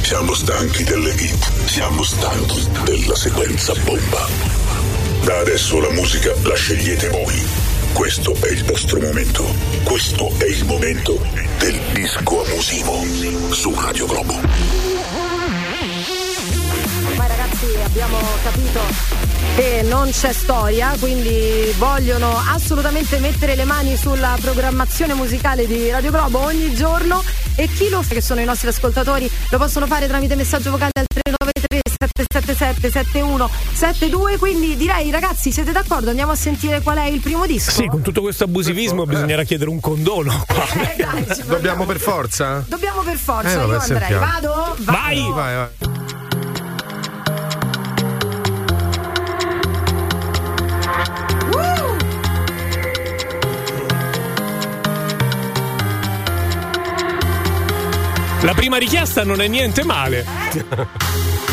Siamo 0.00 0.32
stanchi 0.32 0.82
delle 0.82 1.10
hit. 1.10 1.66
Siamo 1.66 2.02
stanchi 2.02 2.66
della 2.84 3.14
sequenza 3.14 3.74
bomba. 3.84 4.26
Da 5.22 5.40
adesso 5.40 5.78
la 5.78 5.90
musica 5.90 6.32
la 6.42 6.54
scegliete 6.54 7.10
voi. 7.10 7.46
Questo 7.92 8.34
è 8.40 8.48
il 8.48 8.64
vostro 8.64 8.98
momento. 8.98 9.44
Questo 9.84 10.32
è 10.38 10.46
il 10.46 10.64
momento 10.64 11.20
del 11.58 11.78
disco 11.92 12.46
abusivo 12.46 13.04
su 13.50 13.74
Radio 13.78 14.06
Globo. 14.06 14.91
Ragazzi 17.62 17.80
abbiamo 17.84 18.18
capito 18.42 18.80
che 19.54 19.82
non 19.84 20.10
c'è 20.10 20.32
storia, 20.32 20.96
quindi 20.98 21.72
vogliono 21.78 22.36
assolutamente 22.52 23.20
mettere 23.20 23.54
le 23.54 23.64
mani 23.64 23.96
sulla 23.96 24.36
programmazione 24.40 25.14
musicale 25.14 25.68
di 25.68 25.88
Radio 25.90 26.10
Globo 26.10 26.40
ogni 26.40 26.74
giorno 26.74 27.22
e 27.54 27.68
chi 27.68 27.88
lo 27.88 28.02
fa, 28.02 28.14
che 28.14 28.20
sono 28.20 28.40
i 28.40 28.44
nostri 28.44 28.66
ascoltatori, 28.66 29.30
lo 29.50 29.58
possono 29.58 29.86
fare 29.86 30.08
tramite 30.08 30.34
messaggio 30.34 30.72
vocale 30.72 30.90
al 30.94 31.06
393 31.06 31.80
777 32.00 32.90
7172, 32.90 34.38
quindi 34.38 34.76
direi 34.76 35.12
ragazzi 35.12 35.52
siete 35.52 35.70
d'accordo? 35.70 36.10
Andiamo 36.10 36.32
a 36.32 36.36
sentire 36.36 36.80
qual 36.80 36.96
è 36.98 37.06
il 37.06 37.20
primo 37.20 37.46
disco? 37.46 37.70
Sì, 37.70 37.86
con 37.86 38.02
tutto 38.02 38.22
questo 38.22 38.42
abusivismo 38.42 39.04
bisognerà 39.06 39.44
chiedere 39.44 39.70
un 39.70 39.78
condono. 39.78 40.42
qua. 40.48 40.66
Eh, 40.90 40.96
dai, 40.96 41.24
Dobbiamo 41.46 41.86
per 41.86 42.00
forza? 42.00 42.64
Dobbiamo 42.66 43.02
per 43.02 43.16
forza, 43.18 43.52
Eh, 43.52 43.54
vabbè, 43.54 43.72
io 43.72 43.78
andrei. 43.78 43.98
sentiamo. 44.00 44.26
Vado? 44.26 44.48
Vado. 44.48 44.76
Vai! 44.80 45.30
Vai, 45.30 45.54
vai. 45.54 46.01
La 58.42 58.54
prima 58.54 58.76
richiesta 58.76 59.22
non 59.24 59.40
è 59.40 59.46
niente 59.46 59.84
male. 59.84 60.24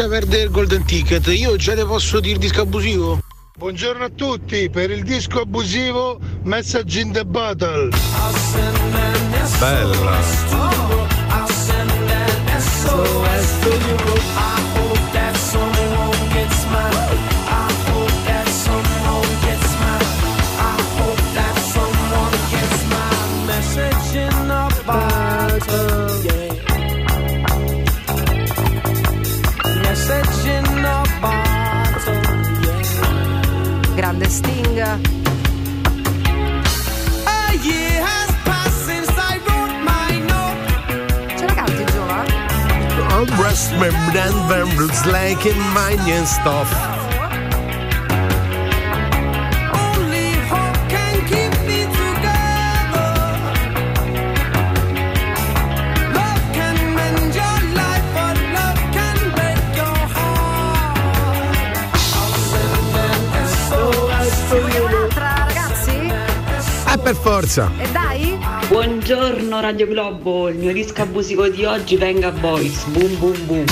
lascia 0.00 0.08
perdere 0.08 0.42
il 0.44 0.50
golden 0.50 0.84
ticket, 0.84 1.26
io 1.26 1.56
già 1.56 1.74
ne 1.74 1.84
posso 1.84 2.20
dire 2.20 2.38
disco 2.38 2.62
abusivo. 2.62 3.18
Buongiorno 3.56 4.04
a 4.04 4.08
tutti, 4.08 4.70
per 4.70 4.90
il 4.90 5.02
disco 5.02 5.40
abusivo 5.40 6.18
Message 6.42 7.00
in 7.00 7.12
the 7.12 7.24
Battle. 7.24 7.90
Bella. 9.58 10.58
All 43.60 43.68
breast 43.68 43.72
membrane 43.72 44.48
vermbrus 44.48 45.04
like 45.04 45.44
in 45.44 45.58
mine 45.74 46.26
stuff. 46.26 46.70
Un'altra 64.52 65.44
ragazzi? 65.44 66.12
Eh, 66.86 66.98
per 66.98 67.14
forza. 67.14 67.70
Buongiorno 69.10 69.58
Radio 69.58 69.88
Globo, 69.88 70.48
il 70.50 70.56
mio 70.56 70.72
disco 70.72 71.02
abusivo 71.02 71.48
di 71.48 71.64
oggi 71.64 71.96
venga 71.96 72.30
Boys, 72.30 72.84
boom 72.84 73.18
boom 73.18 73.44
boom. 73.44 73.64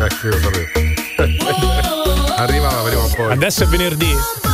Ecco, 0.00 0.26
io 0.26 0.38
sapevo. 0.40 2.32
Arrivava 2.38 2.82
prima 2.88 3.02
o 3.02 3.10
poi. 3.14 3.32
Adesso 3.32 3.64
è 3.64 3.66
venerdì. 3.66 4.45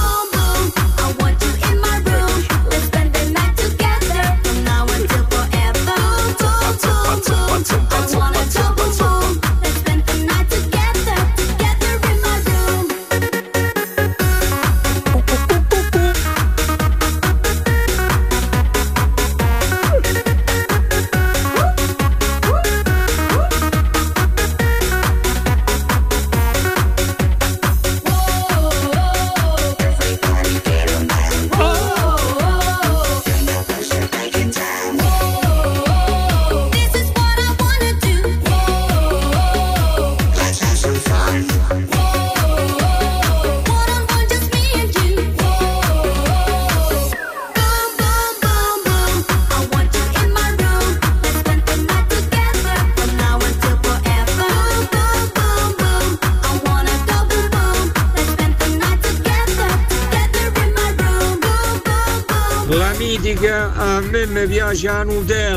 Me 64.73 65.05
mi 65.05 65.25
piace 65.25 65.52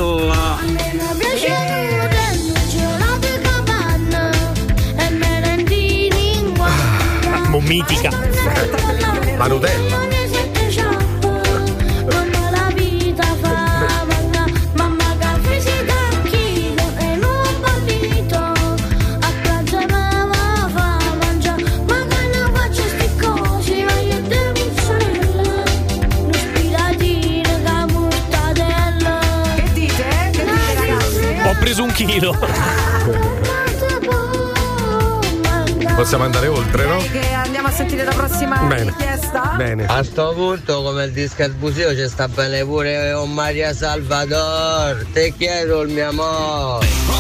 Possiamo 36.16 36.34
andare 36.34 36.48
oltre, 36.48 36.86
no? 36.86 36.98
Che 37.12 37.34
andiamo 37.34 37.68
a 37.68 37.72
sentire 37.72 38.06
la 38.06 38.14
prossima 38.14 38.58
Bene. 38.68 38.84
richiesta? 38.86 39.56
Bene. 39.58 39.86
A 39.86 40.02
sto 40.02 40.32
punto 40.34 40.82
come 40.82 41.04
il 41.04 41.12
disco 41.12 41.44
abusivo 41.44 41.90
c'è 41.90 42.08
sta 42.08 42.30
bene 42.30 42.64
pure 42.64 43.12
un 43.12 43.34
Maria 43.34 43.74
Salvador. 43.74 45.06
Te 45.12 45.34
chiedo 45.36 45.82
il 45.82 45.92
mio 45.92 46.08
amore. 46.08 47.15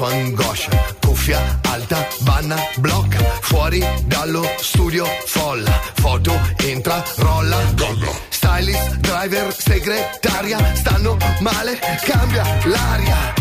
Sua 0.00 0.12
angoscia. 0.12 0.70
Cuffia 1.00 1.60
alta, 1.68 2.06
banna, 2.20 2.56
block. 2.78 3.16
Fuori 3.42 3.84
dallo 4.06 4.42
studio, 4.58 5.04
folla. 5.26 5.70
Foto, 5.96 6.32
entra, 6.64 7.04
rolla. 7.16 7.58
Stylist, 8.30 8.94
driver, 8.96 9.54
segretaria. 9.54 10.58
Stanno 10.74 11.18
male, 11.40 11.78
cambia 12.02 12.44
l'aria. 12.64 13.39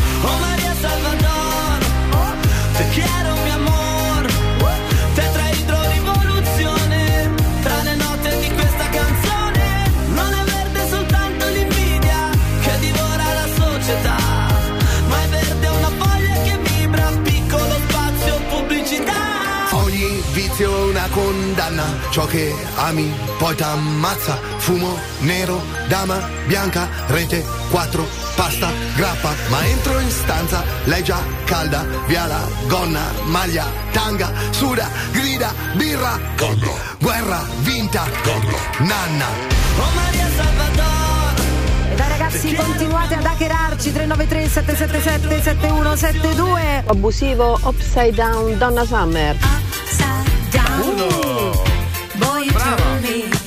Condanna. 21.79 22.09
Ciò 22.09 22.25
che 22.25 22.53
ami 22.75 23.11
poi 23.37 23.55
t'ammazza. 23.55 24.37
Fumo 24.57 24.97
nero, 25.19 25.61
dama 25.87 26.19
bianca, 26.45 26.87
rete 27.07 27.43
4, 27.69 28.05
pasta, 28.35 28.69
grappa. 28.95 29.33
Ma 29.49 29.65
entro 29.65 29.99
in 29.99 30.09
stanza, 30.09 30.63
lei 30.85 31.03
già 31.03 31.19
calda. 31.45 31.85
Via 32.07 32.25
la 32.25 32.41
gonna, 32.67 33.11
maglia, 33.25 33.65
tanga, 33.91 34.31
suda, 34.51 34.89
grida, 35.11 35.53
birra. 35.75 36.19
Guerra 36.99 37.45
vinta. 37.61 38.07
Nanna. 38.79 39.25
Oh 39.77 39.91
Maria 39.95 40.27
E 41.91 41.95
dai 41.95 42.09
ragazzi, 42.09 42.53
continuate 42.53 43.15
ad 43.15 43.25
hackerarci 43.25 43.91
393 43.91 44.49
777 44.49 45.41
7172. 45.41 46.83
Abusivo 46.87 47.59
Upside 47.63 48.13
Down 48.13 48.57
Donna 48.57 48.85
Summer. 48.85 49.68
Bravo. 52.69 53.38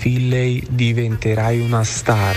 Finlay 0.00 0.64
diventerai 0.66 1.60
una 1.60 1.84
star. 1.84 2.34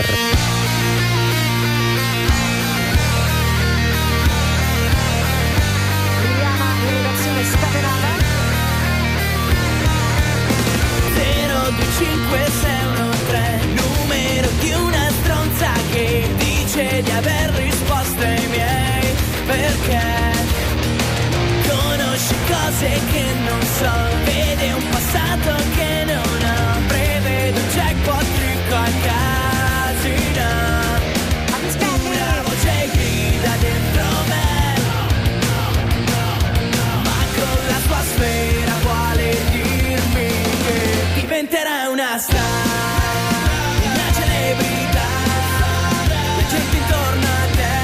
Diventerà 41.84 41.88
una 41.88 42.18
star, 42.18 42.38
una 43.82 44.12
celebrità. 44.12 45.08
La 46.08 46.46
gente 46.48 46.76
intorno 46.76 47.26
a 47.26 47.46
te 47.56 47.76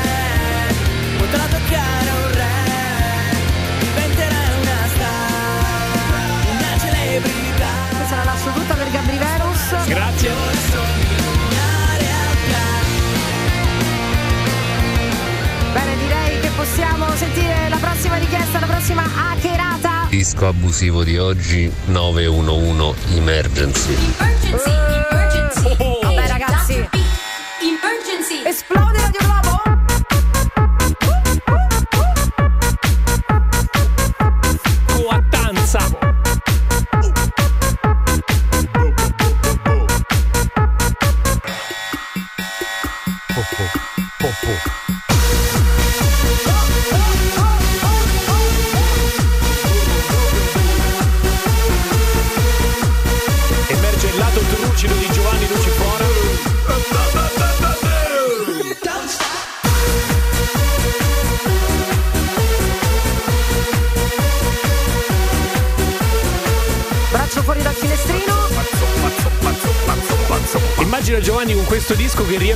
potrà 1.18 1.44
toccare 1.44 2.11
un 2.11 2.32
re, 2.32 2.57
diventerà 3.80 4.42
una 4.61 4.80
star, 4.94 5.64
una 6.57 6.78
celebrità. 6.78 7.72
Questa 7.96 8.16
la 8.16 8.24
lascio 8.24 8.51
tutta 8.51 8.74
per 8.74 8.90
Gabri 8.90 9.18
Verus. 9.18 9.86
Grazie. 9.86 10.30
Bene, 15.72 15.96
direi 15.96 16.40
che 16.40 16.51
possiamo 16.57 17.07
sentire 17.14 17.68
la 17.68 17.76
prossima 17.76 18.16
richiesta, 18.16 18.59
la 18.61 18.66
prossima 18.66 19.03
hackerata. 19.05 19.69
Disco 20.20 20.48
abusivo 20.48 21.02
di 21.02 21.16
oggi 21.16 21.72
911 21.86 23.16
Emergency. 23.16 23.96
Vabbè 24.18 24.99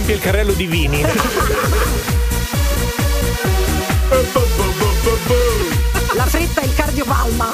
che 0.05 0.12
riempie 0.12 0.14
il 0.14 0.20
carrello 0.20 0.52
di 0.52 0.66
vini. 0.66 1.02
La 6.14 6.26
fretta 6.26 6.61
e 6.61 6.66
il 6.66 6.74
cardiopalma. 6.74 7.50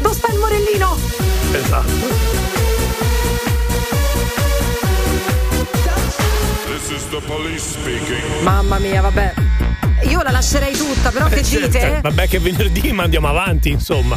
Dove 0.00 0.14
sta 0.14 0.32
il 0.32 0.38
morellino? 0.38 0.98
Esatto. 1.52 1.90
This 6.66 6.90
is 6.90 7.08
the 7.08 7.20
police 7.26 7.62
speaking. 7.62 8.42
Mamma 8.42 8.78
mia, 8.78 9.00
vabbè. 9.00 9.34
Io 10.08 10.20
la 10.22 10.30
lascerei 10.32 10.76
tutta, 10.76 11.10
però 11.10 11.28
che 11.28 11.38
Eh, 11.40 11.44
certo. 11.44 11.66
dite? 11.66 12.00
Vabbè 12.02 12.28
che 12.28 12.36
è 12.36 12.40
venerdì, 12.40 12.92
ma 12.92 13.04
andiamo 13.04 13.28
avanti, 13.28 13.70
insomma. 13.70 14.16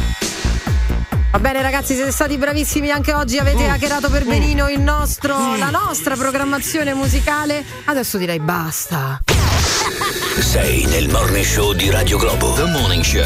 Va 1.36 1.42
bene 1.42 1.60
ragazzi, 1.60 1.94
siete 1.94 2.12
stati 2.12 2.38
bravissimi 2.38 2.90
anche 2.90 3.12
oggi, 3.12 3.36
avete 3.36 3.66
Mm. 3.66 3.70
hackerato 3.70 4.08
per 4.08 4.24
benino 4.24 4.70
il 4.70 4.80
nostro, 4.80 5.54
la 5.56 5.68
nostra 5.68 6.16
programmazione 6.16 6.94
musicale. 6.94 7.62
Adesso 7.84 8.16
direi 8.16 8.40
basta. 8.40 9.20
Sei 10.40 10.86
nel 10.86 11.10
morning 11.10 11.44
show 11.44 11.74
di 11.74 11.90
Radio 11.90 12.16
Globo. 12.16 12.54
The 12.54 12.64
Morning 12.64 13.04
Show. 13.04 13.22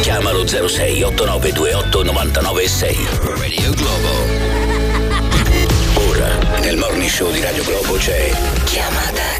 Chiamalo 0.00 0.46
06 0.46 1.02
8928 1.02 2.02
996. 2.02 3.08
Radio 3.20 3.74
Globo. 3.74 4.08
Ora, 6.08 6.58
nel 6.60 6.78
morning 6.78 7.10
show 7.10 7.30
di 7.30 7.42
Radio 7.42 7.62
Globo 7.64 7.96
c'è 7.96 8.32
Chiamata. 8.64 9.37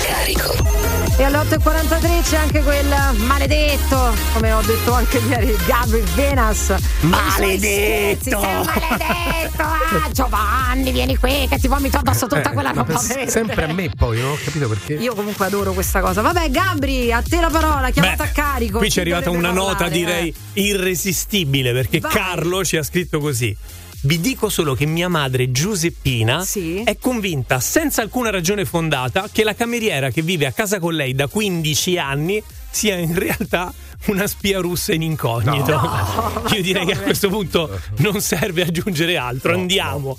E 1.18 1.24
alle 1.24 1.38
8.43 1.38 2.22
c'è 2.22 2.36
anche 2.36 2.62
quel 2.62 2.86
maledetto, 3.16 4.14
come 4.34 4.52
ho 4.52 4.60
detto 4.62 4.92
anche 4.92 5.18
ieri, 5.18 5.52
Gabri 5.66 6.00
Venas. 6.14 6.72
Maledetto! 7.00 8.38
Maledetto! 8.38 9.62
Ah, 9.62 10.08
Giovanni, 10.12 10.92
vieni 10.92 11.16
qui 11.16 11.48
che 11.48 11.58
ti 11.58 11.66
vomito 11.66 11.96
addosso 11.96 12.28
tutta 12.28 12.50
Eh, 12.50 12.52
quella 12.52 12.72
ma 12.72 12.82
roba 12.86 12.98
sempre 12.98 13.64
a 13.64 13.72
me 13.72 13.90
poi, 13.90 14.20
non 14.20 14.30
ho 14.30 14.38
capito 14.44 14.68
perché. 14.68 14.94
Io 14.94 15.12
comunque 15.14 15.46
adoro 15.46 15.72
questa 15.72 16.00
cosa. 16.00 16.20
Vabbè, 16.22 16.50
Gabri, 16.50 17.12
a 17.12 17.20
te 17.20 17.40
la 17.40 17.50
parola, 17.50 17.90
chiamata 17.90 18.22
Beh, 18.22 18.28
a 18.28 18.32
carico. 18.32 18.78
Qui 18.78 18.88
c'è 18.88 19.00
arrivata 19.00 19.30
una 19.30 19.50
nota, 19.50 19.74
parlare, 19.74 19.92
direi, 19.94 20.28
eh? 20.52 20.60
irresistibile, 20.62 21.72
perché 21.72 21.98
Vai. 21.98 22.12
Carlo 22.12 22.64
ci 22.64 22.76
ha 22.76 22.84
scritto 22.84 23.18
così. 23.18 23.56
Vi 24.00 24.20
dico 24.20 24.48
solo 24.48 24.74
che 24.74 24.86
mia 24.86 25.08
madre 25.08 25.50
Giuseppina 25.50 26.46
è 26.84 26.96
convinta, 27.00 27.58
senza 27.58 28.00
alcuna 28.00 28.30
ragione 28.30 28.64
fondata, 28.64 29.28
che 29.32 29.42
la 29.42 29.56
cameriera 29.56 30.10
che 30.10 30.22
vive 30.22 30.46
a 30.46 30.52
casa 30.52 30.78
con 30.78 30.94
lei 30.94 31.14
da 31.14 31.26
15 31.26 31.98
anni 31.98 32.40
sia 32.70 32.96
in 32.96 33.18
realtà 33.18 33.72
una 34.06 34.28
spia 34.28 34.60
russa 34.60 34.92
in 34.92 35.02
incognito. 35.02 35.72
No. 35.72 36.44
Io 36.54 36.62
direi 36.62 36.86
che 36.86 36.92
a 36.92 37.00
questo 37.00 37.28
punto 37.28 37.80
non 37.96 38.20
serve 38.20 38.62
aggiungere 38.62 39.16
altro. 39.16 39.52
Andiamo. 39.54 40.18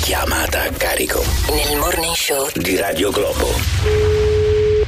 Chiamata 0.00 0.62
a 0.62 0.70
carico 0.70 1.24
Nel 1.48 1.78
morning 1.78 2.14
show 2.14 2.50
di 2.56 2.76
Radio 2.76 3.10
Globo. 3.12 4.31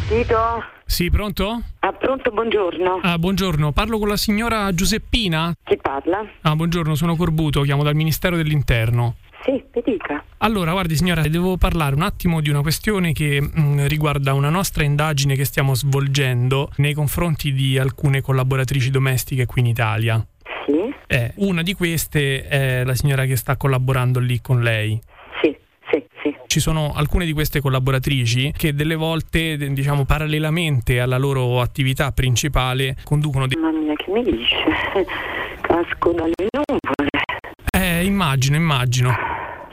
Tito? 0.09 0.63
Sì, 0.85 1.09
pronto? 1.11 1.63
Ah, 1.81 1.93
pronto, 1.93 2.31
buongiorno. 2.31 3.01
Ah, 3.03 3.19
buongiorno, 3.19 3.73
parlo 3.73 3.99
con 3.99 4.09
la 4.09 4.19
signora 4.19 4.73
Giuseppina? 4.75 5.55
Chi 5.65 5.79
parla? 5.79 6.23
Ah, 6.43 6.55
buongiorno, 6.55 6.95
sono 6.95 7.17
Corbuto, 7.17 7.63
chiamo 7.63 7.83
dal 7.83 7.95
Ministero 7.95 8.37
dell'Interno. 8.37 9.15
Sì, 9.45 9.53
mi 9.53 9.83
dica. 9.83 10.23
Allora, 10.39 10.73
guardi 10.73 10.95
signora, 10.97 11.23
devo 11.23 11.57
parlare 11.57 11.95
un 11.95 12.03
attimo 12.03 12.43
di 12.43 12.51
una 12.51 12.61
questione 12.61 13.13
che 13.13 13.41
mh, 13.41 13.87
riguarda 13.89 14.35
una 14.35 14.51
nostra 14.51 14.85
indagine 14.85 15.37
che 15.37 15.47
stiamo 15.47 15.75
svolgendo 15.75 16.71
nei 16.77 16.93
confronti 16.93 17.53
di 17.55 17.79
alcune 17.79 18.21
collaboratrici 18.21 18.91
domestiche 18.91 19.47
qui 19.47 19.63
in 19.63 19.67
Italia. 19.69 20.27
Sì? 20.67 20.95
Eh, 21.07 21.33
una 21.37 21.63
di 21.63 21.73
queste 21.73 22.47
è 22.47 22.85
la 22.85 22.95
signora 22.95 23.25
che 23.25 23.37
sta 23.37 23.57
collaborando 23.57 24.21
lì 24.21 24.41
con 24.41 24.61
lei. 24.63 25.01
Ci 26.55 26.61
sono 26.61 26.93
alcune 26.95 27.25
di 27.25 27.33
queste 27.33 27.61
collaboratrici 27.61 28.53
che 28.57 28.77
delle 28.77 28.95
volte, 28.95 29.57
diciamo, 29.57 30.05
parallelamente 30.05 31.01
alla 31.01 31.17
loro 31.19 31.61
attività 31.61 32.13
principale, 32.13 32.95
conducono 33.03 33.49
dei... 33.49 33.61
Mamma 33.61 33.77
mia, 33.81 33.95
che 33.97 34.09
mi 34.13 34.23
dice? 34.23 34.55
Casco 35.63 36.13
dalle 36.13 36.33
nuvole. 36.53 37.11
Eh, 37.77 38.05
immagino, 38.05 38.55
immagino. 38.55 39.13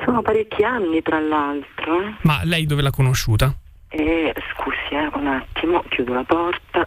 Sono 0.04 0.24
parecchi 0.24 0.64
anni, 0.64 1.04
tra 1.04 1.20
l'altro. 1.20 2.02
eh. 2.02 2.16
Ma 2.24 2.40
lei 2.46 2.66
dove 2.66 2.82
l'ha 2.82 2.90
conosciuta? 2.90 3.54
E 3.90 4.34
scusi, 4.56 4.96
eh, 4.96 5.08
un 5.20 5.28
attimo, 5.28 5.84
chiudo 5.88 6.16
la 6.16 6.24
porta. 6.24 6.84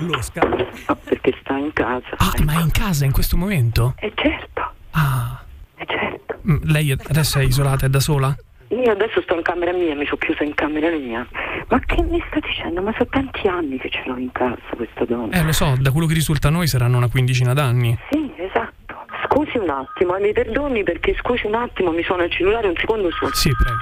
Losca. 0.00 0.46
No, 0.46 0.98
perché 1.04 1.34
sta 1.40 1.56
in 1.56 1.72
casa. 1.72 2.16
Ah, 2.18 2.32
ma 2.44 2.58
è 2.58 2.60
in 2.60 2.70
casa 2.70 3.06
in 3.06 3.12
questo 3.12 3.38
momento? 3.38 3.94
E 3.98 4.12
certo. 4.14 4.72
Ah. 4.90 5.42
E 5.76 5.86
certo. 5.86 6.38
Mm, 6.46 6.56
Lei 6.64 6.90
adesso 6.92 7.38
è 7.38 7.44
isolata, 7.44 7.86
è 7.86 7.88
da 7.88 8.00
sola? 8.00 8.36
Io 8.70 8.90
adesso 8.90 9.20
sto 9.22 9.34
in 9.34 9.42
camera 9.42 9.72
mia, 9.72 9.96
mi 9.96 10.04
sono 10.04 10.18
chiusa 10.18 10.44
in 10.44 10.54
camera 10.54 10.88
mia. 10.90 11.26
Ma 11.68 11.80
che 11.80 12.02
mi 12.02 12.22
sta 12.28 12.38
dicendo? 12.38 12.80
Ma 12.80 12.92
sono 12.92 13.08
tanti 13.10 13.48
anni 13.48 13.78
che 13.78 13.90
ce 13.90 14.02
l'ho 14.06 14.16
in 14.16 14.30
casa 14.30 14.60
questa 14.76 15.04
donna. 15.04 15.36
Eh, 15.36 15.42
lo 15.42 15.52
so, 15.52 15.74
da 15.76 15.90
quello 15.90 16.06
che 16.06 16.14
risulta 16.14 16.48
a 16.48 16.50
noi 16.52 16.68
saranno 16.68 16.96
una 16.96 17.08
quindicina 17.08 17.52
d'anni. 17.52 17.98
Sì, 18.10 18.30
esatto. 18.36 19.06
Scusi 19.26 19.58
un 19.58 19.70
attimo, 19.70 20.16
eh, 20.16 20.20
mi 20.20 20.32
perdoni 20.32 20.84
perché 20.84 21.16
scusi 21.18 21.46
un 21.46 21.54
attimo, 21.54 21.90
mi 21.90 22.04
suona 22.04 22.24
il 22.24 22.30
cellulare 22.30 22.68
un 22.68 22.76
secondo 22.76 23.10
solo. 23.10 23.34
Sì, 23.34 23.50
prego. 23.50 23.78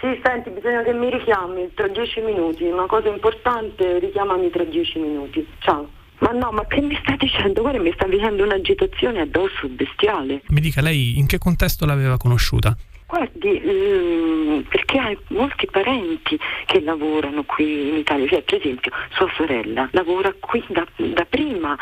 Sì, 0.00 0.20
senti, 0.22 0.50
bisogna 0.50 0.82
che 0.82 0.92
mi 0.92 1.10
richiami 1.10 1.72
tra 1.74 1.88
dieci 1.88 2.20
minuti. 2.20 2.64
Una 2.64 2.86
cosa 2.86 3.08
importante, 3.08 3.98
richiamami 4.00 4.50
tra 4.50 4.64
dieci 4.64 4.98
minuti. 4.98 5.46
Ciao. 5.60 5.88
Ma 6.18 6.32
no, 6.32 6.50
ma 6.50 6.66
che 6.66 6.82
mi 6.82 6.98
stai 7.02 7.16
dicendo? 7.16 7.62
Guarda, 7.62 7.80
mi 7.80 7.92
sta 7.94 8.06
venendo 8.06 8.44
un'agitazione 8.44 9.22
addosso 9.22 9.66
bestiale. 9.68 10.42
Mi 10.48 10.60
dica 10.60 10.82
lei 10.82 11.18
in 11.18 11.26
che 11.26 11.38
contesto 11.38 11.86
l'aveva 11.86 12.18
conosciuta? 12.18 12.76
Guardi, 13.10 13.60
ehm, 13.60 14.64
perché 14.68 14.98
hai 14.98 15.18
molti 15.30 15.66
parenti 15.68 16.38
che 16.66 16.80
lavorano 16.80 17.42
qui 17.42 17.88
in 17.88 17.96
Italia, 17.96 18.28
cioè 18.28 18.42
per 18.42 18.60
esempio 18.60 18.92
sua 19.14 19.28
sorella 19.34 19.88
lavora 19.92 20.32
qui 20.38 20.62
da, 20.68 20.86
da 20.94 21.24
prima, 21.28 21.76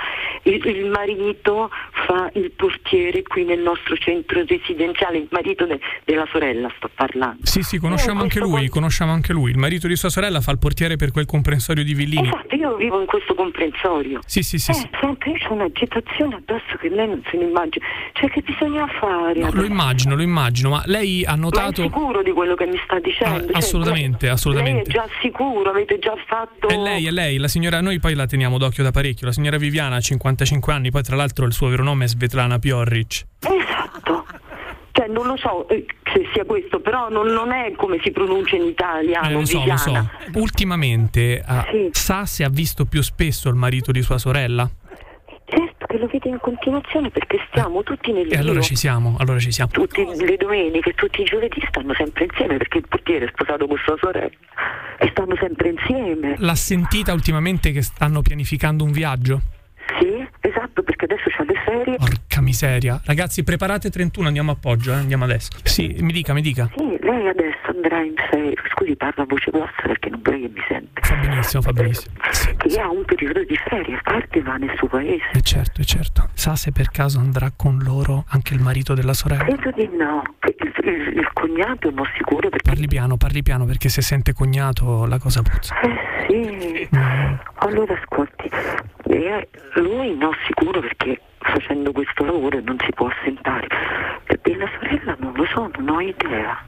il, 0.44 0.64
il 0.64 0.86
marito 0.86 1.68
fa 2.06 2.30
il 2.32 2.50
portiere 2.52 3.22
qui 3.24 3.44
nel 3.44 3.60
nostro 3.60 3.94
centro 3.98 4.42
residenziale, 4.46 5.18
il 5.18 5.28
marito 5.30 5.66
de- 5.66 5.78
della 6.04 6.26
sorella 6.32 6.72
sto 6.78 6.88
parlando. 6.94 7.40
Sì, 7.42 7.60
sì, 7.62 7.76
conosciamo 7.76 8.20
Eh, 8.20 8.22
anche 8.22 8.40
lui, 8.40 8.68
conosciamo 8.68 9.12
anche 9.12 9.34
lui. 9.34 9.50
Il 9.50 9.58
marito 9.58 9.86
di 9.86 9.96
sua 9.96 10.08
sorella 10.08 10.40
fa 10.40 10.52
il 10.52 10.58
portiere 10.58 10.96
per 10.96 11.10
quel 11.10 11.26
comprensorio 11.26 11.84
di 11.84 11.92
Villini. 11.92 12.26
Esatto, 12.26 12.54
io 12.56 12.74
vivo 12.76 13.00
in 13.00 13.06
questo 13.06 13.34
comprensorio. 13.34 14.20
Sì, 14.24 14.42
sì, 14.42 14.58
sì. 14.58 14.70
Eh, 14.70 14.74
sì. 14.74 14.88
senti, 14.98 15.28
io 15.28 15.36
c'ho 15.46 15.52
un'agitazione 15.52 16.36
addosso 16.36 16.76
che 16.80 16.88
lei 16.88 17.06
non 17.06 17.22
se 17.30 17.36
ne 17.36 17.44
immagina. 17.44 17.84
Cioè, 18.14 18.30
che 18.30 18.40
bisogna 18.40 18.86
fare? 18.98 19.40
No, 19.40 19.50
lo 19.52 19.64
immagino, 19.64 20.14
lo 20.16 20.22
immagino, 20.22 20.70
ma 20.70 20.82
lei 20.86 21.17
ha 21.24 21.30
Ma 21.30 21.36
è 21.36 21.40
notato... 21.40 21.82
sicuro 21.82 22.22
di 22.22 22.32
quello 22.32 22.54
che 22.54 22.66
mi 22.66 22.78
sta 22.84 22.98
dicendo? 22.98 23.46
Cioè, 23.46 23.56
assolutamente, 23.56 24.26
lei- 24.26 24.34
assolutamente. 24.34 24.90
Lei 24.90 25.02
è 25.02 25.06
già 25.06 25.08
sicuro, 25.20 25.70
avete 25.70 25.98
già 25.98 26.14
fatto... 26.26 26.68
È 26.68 26.76
lei, 26.76 27.06
è 27.06 27.10
lei, 27.10 27.38
la 27.38 27.48
signora, 27.48 27.80
noi 27.80 27.98
poi 27.98 28.14
la 28.14 28.26
teniamo 28.26 28.58
d'occhio 28.58 28.82
da 28.82 28.90
parecchio. 28.90 29.26
La 29.26 29.32
signora 29.32 29.56
Viviana 29.56 29.96
ha 29.96 30.00
55 30.00 30.72
anni, 30.72 30.90
poi 30.90 31.02
tra 31.02 31.16
l'altro 31.16 31.46
il 31.46 31.52
suo 31.52 31.68
vero 31.68 31.82
nome 31.82 32.04
è 32.04 32.08
Svetlana 32.08 32.58
Piorric. 32.58 33.24
Esatto. 33.40 34.26
Cioè, 34.92 35.06
non 35.06 35.26
lo 35.26 35.36
so 35.36 35.68
eh, 35.68 35.86
se 36.12 36.28
sia 36.32 36.44
questo, 36.44 36.80
però 36.80 37.08
non, 37.08 37.28
non 37.28 37.52
è 37.52 37.72
come 37.76 38.00
si 38.02 38.10
pronuncia 38.10 38.56
in 38.56 38.64
italiano, 38.64 39.28
Eh, 39.28 39.32
lo 39.32 39.44
so, 39.44 39.64
lo 39.64 39.76
so. 39.76 40.10
Ultimamente 40.34 41.40
ah, 41.46 41.64
sa 41.92 42.26
se 42.26 42.42
ha 42.42 42.48
visto 42.48 42.84
più 42.84 43.00
spesso 43.02 43.48
il 43.48 43.54
marito 43.54 43.92
di 43.92 44.02
sua 44.02 44.18
sorella? 44.18 44.68
Lo 45.98 46.06
vede 46.06 46.28
in 46.28 46.38
continuazione 46.40 47.10
perché 47.10 47.38
stiamo 47.48 47.82
tutti 47.82 48.12
nel 48.12 48.30
E 48.32 48.36
allora 48.36 48.60
giro. 48.60 48.62
ci 48.62 48.76
siamo, 48.76 49.16
allora 49.18 49.38
ci 49.40 49.50
siamo. 49.50 49.70
Tutte 49.72 50.04
le 50.04 50.36
domeniche, 50.36 50.94
tutti 50.94 51.22
i 51.22 51.24
giovedì 51.24 51.60
stanno 51.68 51.92
sempre 51.94 52.24
insieme 52.24 52.56
perché 52.56 52.78
il 52.78 52.84
portiere 52.88 53.24
è 53.24 53.28
sposato 53.32 53.66
con 53.66 53.76
sua 53.84 53.96
sorella 54.00 54.30
e 54.98 55.08
stanno 55.10 55.36
sempre 55.40 55.70
insieme. 55.70 56.34
L'ha 56.38 56.54
sentita 56.54 57.12
ultimamente 57.12 57.72
che 57.72 57.82
stanno 57.82 58.22
pianificando 58.22 58.84
un 58.84 58.92
viaggio? 58.92 59.40
Sì, 59.98 60.24
esatto, 60.40 60.82
perché 60.82 61.06
adesso 61.06 61.24
c'ha 61.30 61.42
le 61.44 61.54
ferie. 61.64 61.96
Porca 61.96 62.40
miseria. 62.42 63.00
Ragazzi, 63.04 63.42
preparate 63.42 63.90
31, 63.90 64.26
andiamo 64.28 64.52
a 64.52 64.56
Poggio, 64.60 64.92
eh? 64.92 64.96
andiamo 64.96 65.24
adesso. 65.24 65.50
Sì, 65.64 65.96
mi 66.00 66.12
dica, 66.12 66.32
mi 66.34 66.42
dica. 66.42 66.70
Sì, 66.76 66.96
lei 67.00 67.26
adesso 67.26 67.57
andrà 67.78 68.02
in 68.02 68.14
ferie. 68.30 68.54
Scusi, 68.74 68.96
parla 68.96 69.22
a 69.22 69.26
voce 69.26 69.50
bassa 69.50 69.82
perché 69.82 70.10
non 70.10 70.20
vorrei 70.22 70.40
che 70.42 70.48
mi 70.48 70.62
sente. 70.68 71.00
Fa 71.02 71.14
benissimo, 71.14 71.62
fa 71.62 71.72
benissimo. 71.72 72.14
Che 72.56 72.80
ha 72.80 72.90
un 72.90 73.04
periodo 73.04 73.42
di 73.44 73.56
ferie, 73.56 73.98
parte 74.02 74.38
e 74.38 74.42
va 74.42 74.56
nel 74.56 74.72
suo 74.76 74.88
paese. 74.88 75.24
E 75.32 75.40
certo, 75.42 75.80
e 75.80 75.84
certo. 75.84 76.28
Sa 76.34 76.56
se 76.56 76.72
per 76.72 76.90
caso 76.90 77.18
andrà 77.18 77.50
con 77.56 77.78
loro 77.82 78.24
anche 78.28 78.54
il 78.54 78.60
marito 78.60 78.94
della 78.94 79.14
sorella? 79.14 79.44
Credo 79.44 79.70
di 79.70 79.88
no. 79.96 80.22
Il, 80.46 80.72
il- 80.84 81.16
il 81.18 81.28
cognato 81.32 81.90
non 81.90 82.06
sicuro 82.16 82.48
perché. 82.48 82.68
Parli 82.70 82.86
piano, 82.88 83.16
parli 83.16 83.42
piano 83.42 83.64
perché 83.64 83.88
se 83.88 84.02
sente 84.02 84.32
cognato 84.32 85.06
la 85.06 85.18
cosa 85.18 85.42
puzza. 85.42 85.78
Eh 85.80 86.26
sì. 86.28 86.88
Allora 87.60 87.94
ascolti, 87.94 88.48
eh, 89.10 89.48
lui 89.74 90.16
no 90.16 90.30
sicuro 90.46 90.80
perché 90.80 91.20
facendo 91.38 91.92
questo 91.92 92.24
lavoro 92.24 92.60
non 92.60 92.76
si 92.80 92.90
può 92.94 93.08
assentare. 93.08 93.66
E 94.26 94.38
della 94.42 94.68
sorella 94.78 95.16
non 95.18 95.32
lo 95.34 95.44
so, 95.46 95.70
non 95.78 95.88
ho 95.96 96.00
idea. 96.00 96.62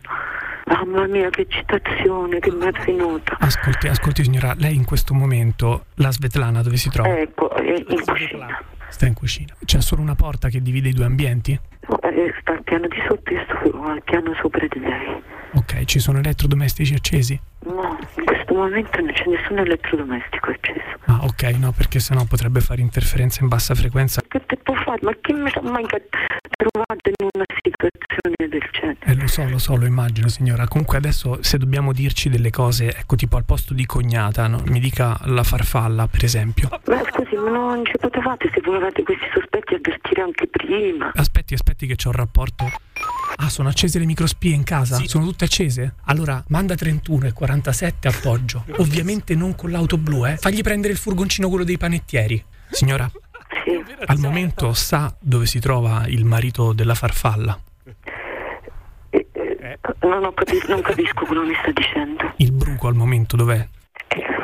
Mamma 0.71 1.07
mia 1.09 1.31
che 1.31 1.47
citazione 1.49 2.39
che 2.39 2.53
mi 2.53 2.65
è 2.65 2.71
venuta. 2.85 3.37
Ascolti, 3.41 3.89
ascolti 3.89 4.23
signora, 4.23 4.55
lei 4.57 4.77
in 4.77 4.85
questo 4.85 5.15
momento, 5.15 5.87
la 5.95 6.13
Svetlana 6.13 6.63
dove 6.63 6.77
si 6.77 6.89
trova? 6.91 7.19
Ecco, 7.19 7.51
è 7.51 7.75
in 7.75 8.05
cucina. 8.05 8.63
Sta 8.89 9.07
in 9.07 9.15
cucina. 9.15 9.55
C'è 9.65 9.81
solo 9.81 10.01
una 10.01 10.15
porta 10.15 10.49
che 10.49 10.63
divide 10.63 10.91
i 10.91 10.93
due 10.93 11.05
ambienti? 11.07 11.59
Eh, 11.81 12.35
Sta 12.41 12.53
al 12.53 12.63
piano 12.63 12.87
di 12.89 12.97
sotto 13.09 13.31
e 13.31 13.45
sto 13.45 13.83
al 13.83 14.03
piano 14.03 14.35
sopra 14.41 14.67
di 14.69 14.81
lei. 14.81 15.23
Ok, 15.55 15.85
ci 15.85 15.99
sono 15.99 16.19
elettrodomestici 16.19 16.95
accesi? 16.95 17.41
No, 17.65 17.99
in 18.17 18.25
questo 18.25 18.55
momento 18.55 19.01
non 19.01 19.13
c'è 19.13 19.25
nessun 19.27 19.59
elettrodomestico 19.59 20.51
acceso. 20.51 20.99
Ah, 21.07 21.25
ok, 21.25 21.43
no, 21.59 21.73
perché 21.73 21.99
sennò 21.99 22.25
potrebbe 22.25 22.61
fare 22.61 22.81
interferenza 22.81 23.43
in 23.43 23.49
bassa 23.49 23.75
frequenza. 23.75 24.23
Che 24.27 24.45
te 24.47 24.57
può 24.57 24.75
fare? 24.75 24.99
Ma 25.03 25.13
chi 25.21 25.33
mi 25.33 25.51
sa 25.51 25.61
mai 25.63 25.85
trovato 25.87 27.09
in 27.09 27.29
una 27.35 27.45
situazione 27.63 28.49
del 28.49 28.69
genere? 28.71 28.99
Eh, 29.05 29.15
lo 29.17 29.27
so, 29.27 29.49
lo 29.49 29.59
so, 29.59 29.77
lo 29.77 29.87
immagino, 29.87 30.29
signora. 30.29 30.69
Comunque 30.69 30.99
adesso 30.99 31.43
se 31.43 31.59
dobbiamo 31.59 31.93
dirci 31.93 32.29
delle 32.29 32.51
cose, 32.51 32.95
ecco, 32.97 33.17
tipo 33.17 33.37
al 33.37 33.45
posto 33.45 33.75
di 33.75 33.85
cognata, 33.87 34.47
no? 34.47 34.63
mi 34.67 34.79
dica 34.79 35.19
la 35.25 35.43
farfalla, 35.43 36.07
per 36.07 36.23
esempio. 36.25 36.69
Ma 36.87 37.03
scusi, 37.11 37.35
ma 37.35 37.51
non 37.51 37.85
ci 37.87 37.95
potevate 37.99 38.51
se 38.55 38.61
volevate 38.63 39.03
questi 39.03 39.27
sospetti 39.35 39.75
avvertire 39.75 40.23
anche 40.23 40.47
prima? 40.47 41.11
Aspetti, 41.15 41.55
aspetti 41.55 41.70
che 41.75 41.97
c'ho 41.97 42.09
un 42.09 42.15
rapporto. 42.17 42.65
Ah, 43.37 43.49
sono 43.49 43.69
accese 43.69 43.99
le 43.99 44.05
microspie 44.05 44.55
in 44.55 44.65
casa? 44.65 45.01
Sono 45.07 45.25
tutte 45.25 45.45
accese? 45.45 45.95
Allora, 46.05 46.43
manda 46.49 46.75
31 46.75 47.27
e 47.29 47.33
47 47.33 48.09
appoggio. 48.09 48.65
Ovviamente 48.79 49.35
non 49.35 49.55
con 49.55 49.71
l'auto 49.71 49.97
blu, 49.97 50.27
eh. 50.27 50.37
Fagli 50.37 50.61
prendere 50.63 50.93
il 50.93 50.99
furgoncino 50.99 51.49
quello 51.49 51.65
dei 51.65 51.79
panettieri. 51.79 52.43
Signora, 52.71 53.11
al 54.07 54.19
momento 54.19 54.73
sa 54.75 55.15
dove 55.19 55.47
si 55.47 55.59
trova 55.59 56.05
il 56.07 56.25
marito 56.25 56.73
della 56.73 56.95
farfalla? 56.95 57.59
Non, 60.03 60.25
ho 60.25 60.33
capi- 60.33 60.63
non 60.69 60.81
capisco 60.83 61.25
quello 61.25 61.43
che 61.43 61.49
mi 61.49 61.55
sta 61.61 61.71
dicendo. 61.73 62.33
Il 62.37 62.53
bruco 62.53 62.89
al 62.89 62.95
momento 62.95 63.37
dov'è? 63.37 63.67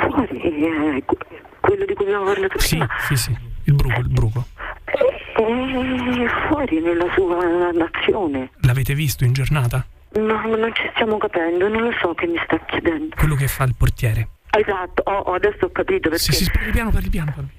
Fuori, 0.08 0.40
eh, 0.40 1.02
que- 1.04 1.16
quello 1.60 1.84
di 1.84 1.94
cui 1.94 2.04
abbiamo 2.06 2.24
parlato 2.24 2.58
Sì, 2.58 2.76
prima. 2.76 2.88
sì, 3.08 3.16
sì. 3.16 3.36
Il 3.66 3.74
bruco, 3.74 4.00
il 4.00 4.08
bruco. 4.08 4.46
È 4.84 6.48
fuori 6.48 6.80
nella 6.80 7.06
sua 7.14 7.70
nazione. 7.72 8.50
L'avete 8.60 8.94
visto 8.94 9.24
in 9.24 9.32
giornata? 9.32 9.84
No, 10.14 10.40
non 10.56 10.72
ci 10.74 10.88
stiamo 10.94 11.18
capendo, 11.18 11.68
non 11.68 11.82
lo 11.82 11.92
so 12.00 12.14
che 12.14 12.26
mi 12.26 12.38
sta 12.44 12.58
chiedendo. 12.64 13.14
Quello 13.16 13.34
che 13.34 13.48
fa 13.48 13.64
il 13.64 13.74
portiere. 13.76 14.28
Esatto, 14.50 15.02
oh, 15.04 15.34
adesso 15.34 15.66
ho 15.66 15.70
capito 15.70 16.08
perché. 16.08 16.32
Sì, 16.32 16.44
sì, 16.44 16.50
parli 16.50 16.70
piano, 16.70 16.90
parli 16.90 17.08
piano. 17.10 17.32
parli. 17.34 17.50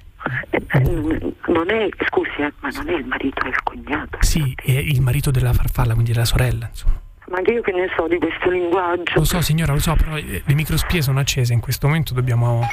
Eh, 0.50 1.34
Non 1.48 1.70
è, 1.70 1.88
scusi, 2.08 2.32
eh, 2.40 2.52
ma 2.62 2.70
non 2.70 2.90
è 2.90 2.94
il 2.96 3.06
marito, 3.06 3.44
è 3.44 3.48
il 3.50 3.64
cognato. 3.64 4.18
Sì, 4.22 4.56
è 4.56 4.72
il 4.72 5.02
marito 5.02 5.30
della 5.30 5.54
farfalla, 5.54 5.94
quindi 5.94 6.14
della 6.14 6.26
sorella, 6.26 6.68
insomma. 6.68 7.00
Ma 7.30 7.40
io 7.42 7.62
che 7.62 7.74
ne 7.74 7.90
so 7.96 8.08
di 8.08 8.18
questo 8.18 8.50
linguaggio? 8.50 9.14
Lo 9.16 9.26
so, 9.26 9.42
signora, 9.42 9.74
lo 9.74 9.80
so, 9.80 9.96
però 9.96 10.18
eh, 10.18 10.42
le 10.44 10.54
microspie 10.54 11.02
sono 11.02 11.20
accese. 11.20 11.54
In 11.54 11.60
questo 11.60 11.88
momento 11.88 12.14
dobbiamo. 12.14 12.66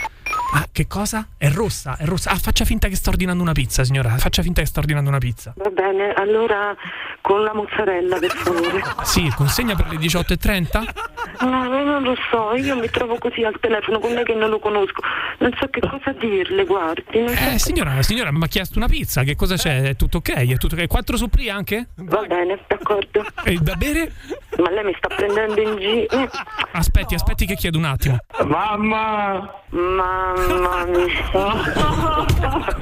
Ah, 0.57 0.69
che 0.71 0.87
cosa? 0.87 1.27
È 1.37 1.49
rossa, 1.51 1.97
è 1.97 2.05
rossa. 2.05 2.31
Ah, 2.31 2.37
faccia 2.37 2.65
finta 2.65 2.87
che 2.87 2.95
sta 2.95 3.11
ordinando 3.11 3.43
una 3.43 3.51
pizza, 3.51 3.83
signora. 3.83 4.17
Faccia 4.19 4.41
finta 4.41 4.61
che 4.61 4.69
sta 4.69 4.79
ordinando 4.79 5.11
una 5.11 5.19
pizza. 5.19 5.53
Va 5.57 5.69
bene, 5.71 6.13
allora 6.13 6.73
con 7.21 7.43
la 7.43 7.53
mozzarella, 7.53 8.19
per 8.21 8.31
favore. 8.31 8.81
Sì, 9.03 9.29
consegna 9.35 9.75
per 9.75 9.89
le 9.89 9.97
18.30? 9.97 11.14
No, 11.41 11.69
no, 11.69 11.83
non 11.85 12.03
lo 12.03 12.15
so, 12.31 12.55
io 12.55 12.77
mi 12.77 12.89
trovo 12.91 13.19
così 13.19 13.43
al 13.45 13.57
telefono 13.61 13.99
con 13.99 14.13
lei 14.13 14.25
che 14.25 14.35
non 14.35 14.51
lo 14.51 14.59
conosco. 14.59 15.03
Non 15.39 15.51
so 15.59 15.67
che 15.69 15.81
cosa 15.81 16.13
dirle, 16.13 16.65
guardi. 16.65 17.21
Non 17.21 17.29
so 17.35 17.51
Eh, 17.51 17.59
signora, 17.59 18.03
signora, 18.03 18.33
mi 18.33 18.43
ha 18.45 18.47
chiesto 18.47 18.79
una 18.79 18.89
pizza. 18.89 19.23
Che 19.23 19.35
cosa 19.37 19.57
c'è? 19.57 19.83
È 19.83 19.97
tutto 19.97 20.19
ok? 20.19 20.31
È 20.33 20.57
tutto 20.57 20.75
ok? 20.75 20.87
Quattro 20.87 21.17
suppli 21.17 21.49
anche? 21.51 21.89
Va 21.97 22.23
bene, 22.23 22.59
d'accordo. 22.67 23.25
E 23.45 23.57
da 23.61 23.75
bere? 23.75 24.13
Ma 24.59 24.71
lei 24.71 24.85
mi 24.85 24.95
sta 24.97 25.09
prendendo 25.09 25.61
in 25.61 25.77
giro. 25.79 26.31
Aspetti, 26.73 27.15
aspetti 27.15 27.47
che 27.47 27.55
chiedo 27.57 27.79
un 27.79 27.85
attimo. 27.85 28.19
Mamma! 28.45 29.51
Mamma 29.71 30.85
mia! 30.87 31.03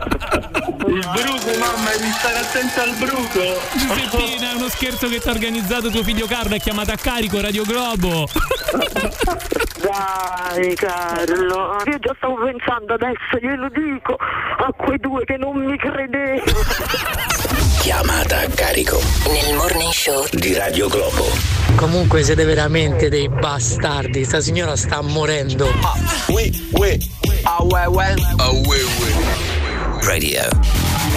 Il 0.84 0.98
bruco, 0.98 1.58
mamma, 1.58 1.90
devi 1.96 2.10
stare 2.10 2.38
attento 2.38 2.80
al 2.80 2.94
bruco. 2.98 3.60
Giuseppina, 3.76 4.50
è 4.50 4.54
uno 4.54 4.68
scherzo 4.68 5.08
che 5.08 5.20
ti 5.20 5.28
ha 5.28 5.30
organizzato 5.30 5.88
tuo 5.90 6.02
figlio 6.02 6.26
Carlo. 6.26 6.54
È 6.54 6.58
chiamato 6.60 6.90
a 6.92 6.96
carico 6.96 7.40
Radio 7.40 7.62
Globo. 7.64 8.26
Dai 9.82 10.74
Carlo, 10.74 11.76
io 11.86 11.98
già 11.98 12.14
stavo 12.16 12.34
pensando 12.44 12.94
adesso, 12.94 13.38
glielo 13.40 13.68
dico, 13.68 14.16
a 14.16 14.72
quei 14.76 14.98
due 14.98 15.24
che 15.24 15.36
non 15.36 15.56
mi 15.56 15.76
credevano. 15.76 16.42
Chiamata 17.80 18.38
a 18.38 18.46
carico 18.54 19.00
Nel 19.26 19.56
morning 19.56 19.90
show 19.90 20.24
di 20.30 20.54
Radio 20.54 20.88
Globo. 20.88 21.26
Comunque 21.74 22.22
siete 22.22 22.44
veramente 22.44 23.08
dei 23.08 23.28
bastardi, 23.28 24.24
sta 24.24 24.40
signora 24.40 24.76
sta 24.76 25.00
morendo. 25.00 25.66
Radio 30.02 30.42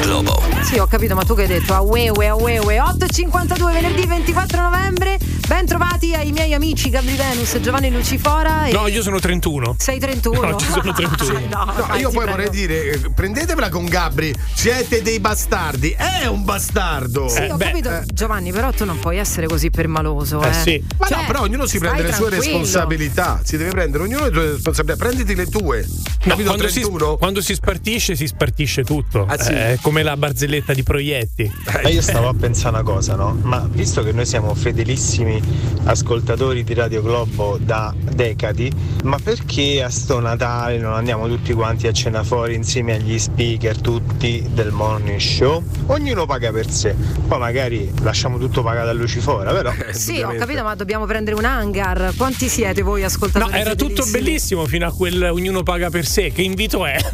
Globo. 0.01 0.41
Sì, 0.61 0.77
ho 0.77 0.85
capito, 0.87 1.15
ma 1.15 1.23
tu 1.23 1.35
che 1.35 1.43
hai 1.43 1.47
detto? 1.47 1.73
Ah, 1.73 1.81
ue, 1.81 2.09
ue. 2.09 2.29
8.52 2.59 3.71
venerdì 3.73 4.05
24 4.05 4.61
novembre. 4.61 5.17
Ben 5.47 5.65
trovati 5.65 6.13
ai 6.15 6.31
miei 6.31 6.53
amici 6.53 6.89
Gabri 6.89 7.15
Venus 7.15 7.59
Giovanni 7.59 7.91
Lucifora. 7.91 8.65
E... 8.65 8.71
No, 8.71 8.87
io 8.87 9.01
sono 9.03 9.19
31. 9.19 9.75
Sei 9.77 9.99
31? 9.99 10.49
No, 10.49 10.55
ci 10.57 10.65
sono 10.69 10.91
31. 10.93 11.39
no, 11.39 11.65
No, 11.65 11.85
dai, 11.87 11.99
io 11.99 12.09
poi 12.09 12.23
prego. 12.23 12.31
vorrei 12.31 12.49
dire, 12.49 12.91
eh, 12.91 12.99
prendetevela 13.13 13.69
con 13.69 13.85
Gabri, 13.85 14.33
siete 14.53 15.01
dei 15.03 15.19
bastardi. 15.19 15.91
È 15.91 16.25
un 16.25 16.43
bastardo. 16.43 17.27
Sì, 17.29 17.41
ho 17.43 17.57
capito, 17.57 18.01
Giovanni, 18.11 18.51
però 18.51 18.71
tu 18.71 18.85
non 18.85 18.99
puoi 18.99 19.17
essere 19.17 19.45
così 19.47 19.69
permaloso. 19.69 20.41
Eh 20.41 20.49
Eh, 20.49 20.53
sì. 20.53 20.83
Ma 20.97 21.07
Cioè, 21.07 21.17
no, 21.19 21.23
però 21.27 21.41
ognuno 21.41 21.65
si 21.67 21.77
prende 21.79 22.01
le 22.03 22.11
sue 22.13 22.27
tranquillo. 22.29 22.57
responsabilità. 22.57 23.39
Si 23.43 23.55
deve 23.57 23.69
prendere 23.69 24.03
ognuno 24.03 24.25
le 24.25 24.31
sue 24.33 24.51
responsabilità. 24.53 25.03
Prenditi 25.05 25.35
le 25.35 25.45
tue. 25.45 25.85
No, 25.87 26.31
Capito? 26.31 26.49
quando, 26.49 26.67
si, 26.67 26.79
31? 26.81 27.17
quando 27.17 27.41
si 27.41 27.53
spartisce, 27.53 28.15
si 28.15 28.25
spartisce 28.25 28.74
tutto. 28.83 29.25
Ah, 29.27 29.37
sì? 29.41 29.51
È 29.53 29.77
come 29.81 30.03
la 30.03 30.17
barzelletta 30.17 30.73
di 30.73 30.83
proietti. 30.83 31.51
Ma 31.83 31.89
io 31.89 32.01
stavo 32.01 32.27
a 32.27 32.33
pensare 32.33 32.75
una 32.75 32.83
cosa, 32.83 33.15
no? 33.15 33.37
Ma 33.43 33.67
visto 33.71 34.03
che 34.03 34.11
noi 34.11 34.25
siamo 34.25 34.53
fedelissimi 34.55 35.41
ascoltatori 35.85 36.63
di 36.63 36.73
Radio 36.73 37.01
Globo 37.01 37.57
da 37.59 37.93
decadi, 37.99 38.71
ma 39.03 39.17
perché 39.23 39.83
a 39.83 39.89
sto 39.89 40.19
Natale 40.19 40.77
non 40.77 40.93
andiamo 40.93 41.27
tutti 41.27 41.53
quanti 41.53 41.87
a 41.87 41.91
cena 41.93 42.23
fuori 42.23 42.55
insieme 42.55 42.93
agli 42.95 43.17
speaker 43.19 43.79
tutti 43.79 44.47
del 44.53 44.71
morning 44.71 45.19
show? 45.19 45.63
Ognuno 45.87 46.25
paga 46.25 46.51
per 46.51 46.69
sé. 46.69 46.95
Poi 47.27 47.39
magari 47.39 47.91
lasciamo 48.01 48.37
tutto 48.37 48.61
pagato 48.63 48.89
a 48.89 48.93
Lucifora, 48.93 49.51
però. 49.53 49.71
Sì, 49.91 50.21
ho 50.21 50.33
capito, 50.35 50.63
ma 50.63 50.75
dobbiamo 50.75 51.05
prendere 51.05 51.35
un 51.35 51.45
hangar. 51.45 52.13
Quanti 52.17 52.47
siete 52.49 52.81
voi 52.81 53.01
No, 53.01 53.07
ascoltatori? 53.07 53.57
era 53.59 53.75
tutto 53.75 54.05
bellissimo 54.09 54.65
fino 54.65 54.87
a 54.87 54.91
quel 54.91 55.21
ognuno 55.23 55.63
paga 55.63 55.89
per 55.89 56.05
sé. 56.05 56.31
Che 56.31 56.41
invito 56.41 56.85
è? 56.85 56.97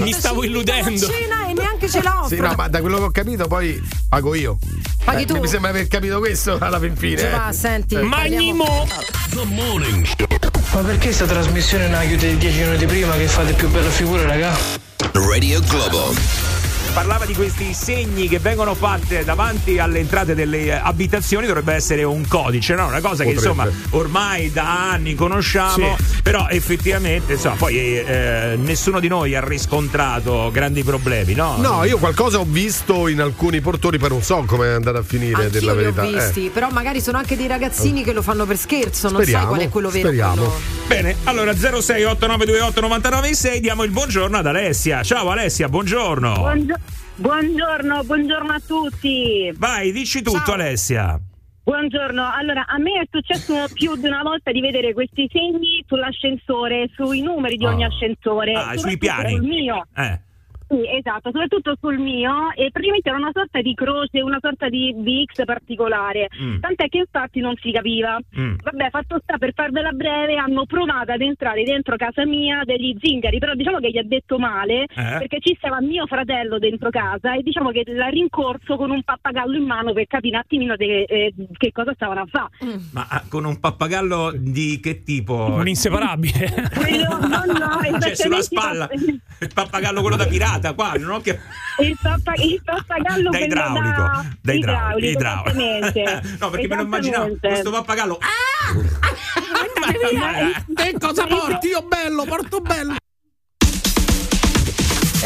Mi 0.00 0.12
stavo 0.12 0.44
illudendo. 0.44 1.06
Cena 1.06 1.46
e 1.48 1.52
neanche 1.52 1.88
ce 1.88 2.02
l'ho. 2.02 2.26
Sì, 2.28 2.36
no, 2.36 2.52
ma 2.56 2.68
da 2.68 2.80
quello 2.80 2.98
che 2.98 3.02
ho 3.04 3.10
capito 3.10 3.46
poi 3.46 3.80
pago 4.08 4.34
io. 4.34 4.58
Paghi 5.04 5.22
Eh, 5.22 5.26
tu? 5.26 5.38
Mi 5.38 5.48
sembra 5.48 5.70
aver 5.70 5.86
capito 5.88 6.18
questo 6.18 6.56
alla 6.60 6.78
fin 6.80 6.96
fine. 6.96 7.18
Ci 7.18 7.24
eh. 7.26 7.52
senti. 7.52 7.94
Eh. 7.94 8.06
parliamo- 8.08 8.86
The 9.30 9.44
Morning 9.44 10.04
Show. 10.06 10.26
Ma 10.74 10.80
perché 10.80 11.12
sta 11.12 11.24
trasmissione 11.26 11.84
non 11.88 12.00
la 12.00 12.06
chiudete 12.06 12.36
10 12.36 12.58
minuti 12.60 12.86
prima 12.86 13.14
che 13.16 13.26
fate 13.28 13.52
più 13.52 13.68
bella 13.68 13.90
figura, 13.90 14.22
raga? 14.26 14.56
Radio 15.12 15.60
Globo. 15.60 16.63
Parlava 16.94 17.24
di 17.26 17.34
questi 17.34 17.74
segni 17.74 18.28
che 18.28 18.38
vengono 18.38 18.72
fatte 18.76 19.24
davanti 19.24 19.80
alle 19.80 19.98
entrate 19.98 20.36
delle 20.36 20.66
eh, 20.66 20.70
abitazioni, 20.70 21.44
dovrebbe 21.44 21.74
essere 21.74 22.04
un 22.04 22.24
codice, 22.28 22.76
no? 22.76 22.86
Una 22.86 23.00
cosa 23.00 23.24
che 23.24 23.32
Potrebbe. 23.32 23.62
insomma 23.62 23.68
ormai 23.90 24.52
da 24.52 24.90
anni 24.92 25.16
conosciamo, 25.16 25.96
però 26.22 26.46
effettivamente 26.48 27.32
insomma, 27.32 27.56
poi 27.56 27.98
eh, 27.98 28.56
nessuno 28.62 29.00
di 29.00 29.08
noi 29.08 29.34
ha 29.34 29.44
riscontrato 29.44 30.50
grandi 30.52 30.84
problemi, 30.84 31.34
no? 31.34 31.56
No, 31.58 31.82
io 31.82 31.98
qualcosa 31.98 32.38
ho 32.38 32.44
visto 32.46 33.08
in 33.08 33.20
alcuni 33.20 33.60
portoni, 33.60 33.98
poi 33.98 34.10
non 34.10 34.22
so 34.22 34.44
come 34.46 34.66
è 34.68 34.74
andata 34.74 35.00
a 35.00 35.02
finire 35.02 35.50
della 35.50 35.72
Anch'io 35.72 35.80
li 35.82 35.86
ho 35.88 35.92
verità. 35.92 36.22
eh. 36.22 36.26
visti, 36.26 36.50
però 36.54 36.68
magari 36.70 37.00
sono 37.00 37.18
anche 37.18 37.36
dei 37.36 37.48
ragazzini 37.48 38.04
che 38.04 38.12
lo 38.12 38.22
fanno 38.22 38.46
per 38.46 38.56
scherzo, 38.56 39.08
non 39.08 39.16
sai 39.16 39.24
Speriamo, 39.30 39.48
qual 39.48 39.60
è 39.62 39.68
quello 39.68 39.88
vero. 39.90 40.06
speriamo. 40.06 40.34
quello- 40.34 40.82
Bene, 40.86 41.16
allora 41.24 41.50
0689289996 41.52 43.56
diamo 43.58 43.82
il 43.82 43.90
buongiorno 43.90 44.36
ad 44.36 44.46
Alessia. 44.46 45.02
Ciao 45.02 45.28
Alessia, 45.30 45.68
buongiorno. 45.68 46.34
Buongio- 46.34 46.76
Buongiorno, 47.16 48.02
buongiorno 48.02 48.52
a 48.52 48.60
tutti. 48.66 49.52
Vai, 49.56 49.92
dici 49.92 50.20
tutto 50.20 50.52
Alessia. 50.52 51.16
Buongiorno, 51.62 52.28
allora 52.28 52.66
a 52.66 52.76
me 52.78 53.00
è 53.00 53.08
successo 53.08 53.54
più 53.72 53.94
di 53.96 54.06
una 54.06 54.22
volta 54.22 54.50
di 54.50 54.60
vedere 54.60 54.92
questi 54.92 55.28
segni 55.32 55.84
sull'ascensore, 55.86 56.90
sui 56.92 57.22
numeri 57.22 57.56
di 57.56 57.64
ogni 57.64 57.84
ascensore. 57.84 58.52
Ah, 58.54 58.76
sui 58.76 58.98
piani. 58.98 59.36
sul 59.36 59.46
mio. 59.46 59.86
Eh. 59.96 60.20
Sì, 60.66 60.80
esatto, 60.96 61.30
soprattutto 61.30 61.76
sul 61.80 61.98
mio 61.98 62.50
e 62.54 62.70
praticamente 62.70 63.08
era 63.10 63.18
una 63.18 63.30
sorta 63.32 63.60
di 63.60 63.74
croce, 63.74 64.20
una 64.22 64.38
sorta 64.40 64.68
di, 64.68 64.94
di 64.96 65.24
X 65.30 65.44
particolare, 65.44 66.28
Mm. 66.40 66.58
tant'è 66.60 66.88
che 66.88 66.98
infatti 66.98 67.40
non 67.40 67.54
si 67.60 67.70
capiva. 67.70 68.18
Mm. 68.38 68.54
Vabbè, 68.62 68.88
fatto 68.90 69.18
sta 69.22 69.36
per 69.38 69.52
farvela 69.54 69.90
breve, 69.92 70.36
hanno 70.36 70.64
provato 70.66 71.12
ad 71.12 71.20
entrare 71.20 71.62
dentro 71.64 71.96
casa 71.96 72.24
mia 72.24 72.62
degli 72.64 72.96
zingari, 73.00 73.38
però 73.38 73.54
diciamo 73.54 73.78
che 73.78 73.90
gli 73.90 73.98
ha 73.98 74.02
detto 74.04 74.38
male 74.38 74.86
perché 75.18 75.38
ci 75.40 75.54
stava 75.58 75.80
mio 75.80 76.06
fratello 76.06 76.58
dentro 76.58 76.90
casa 76.90 77.34
e 77.34 77.42
diciamo 77.42 77.70
che 77.70 77.82
l'ha 77.86 78.08
rincorso 78.08 78.76
con 78.76 78.90
un 78.90 79.02
pappagallo 79.02 79.56
in 79.56 79.64
mano 79.64 79.92
per 79.92 80.06
capire 80.06 80.34
un 80.36 80.40
attimino 80.42 80.76
de- 80.76 81.02
eh, 81.04 81.34
che 81.56 81.72
cosa 81.72 81.92
stavano 81.94 82.20
a 82.22 82.26
fare. 82.26 82.48
Ma 82.92 83.06
ah, 83.10 83.22
con 83.28 83.44
un 83.44 83.60
pappagallo 83.60 84.32
di 84.36 84.80
che 84.80 85.02
tipo? 85.02 85.34
Un 85.34 85.68
inseparabile. 85.68 86.52
Quello- 86.74 87.18
no, 87.18 87.42
no, 87.46 87.98
cioè 88.00 88.14
sulla 88.14 88.40
spalla. 88.42 88.88
Il 89.40 89.50
pappagallo 89.52 90.00
quello 90.00 90.16
da 90.16 90.26
pirata 90.26 90.52
qua, 90.74 90.92
non 90.94 91.10
ho 91.10 91.20
che... 91.20 91.38
Il, 91.78 91.96
pappa- 92.00 92.34
il 92.36 92.60
pappagallo 92.64 93.30
Da 93.30 93.38
idraulico, 93.38 94.02
da, 94.02 94.24
da 94.40 94.52
idraulico, 94.52 95.06
idraulico, 95.06 95.48
esattamente. 95.48 96.36
no, 96.38 96.50
perché 96.50 96.68
me 96.68 96.76
lo 96.76 96.82
immaginavo 96.82 97.36
questo 97.40 97.70
pappagallo. 97.70 98.18
Che 100.74 100.94
cosa 100.98 101.26
porti? 101.26 101.68
Io 101.68 101.82
bello, 101.82 102.24
porto 102.24 102.60
bello. 102.60 102.96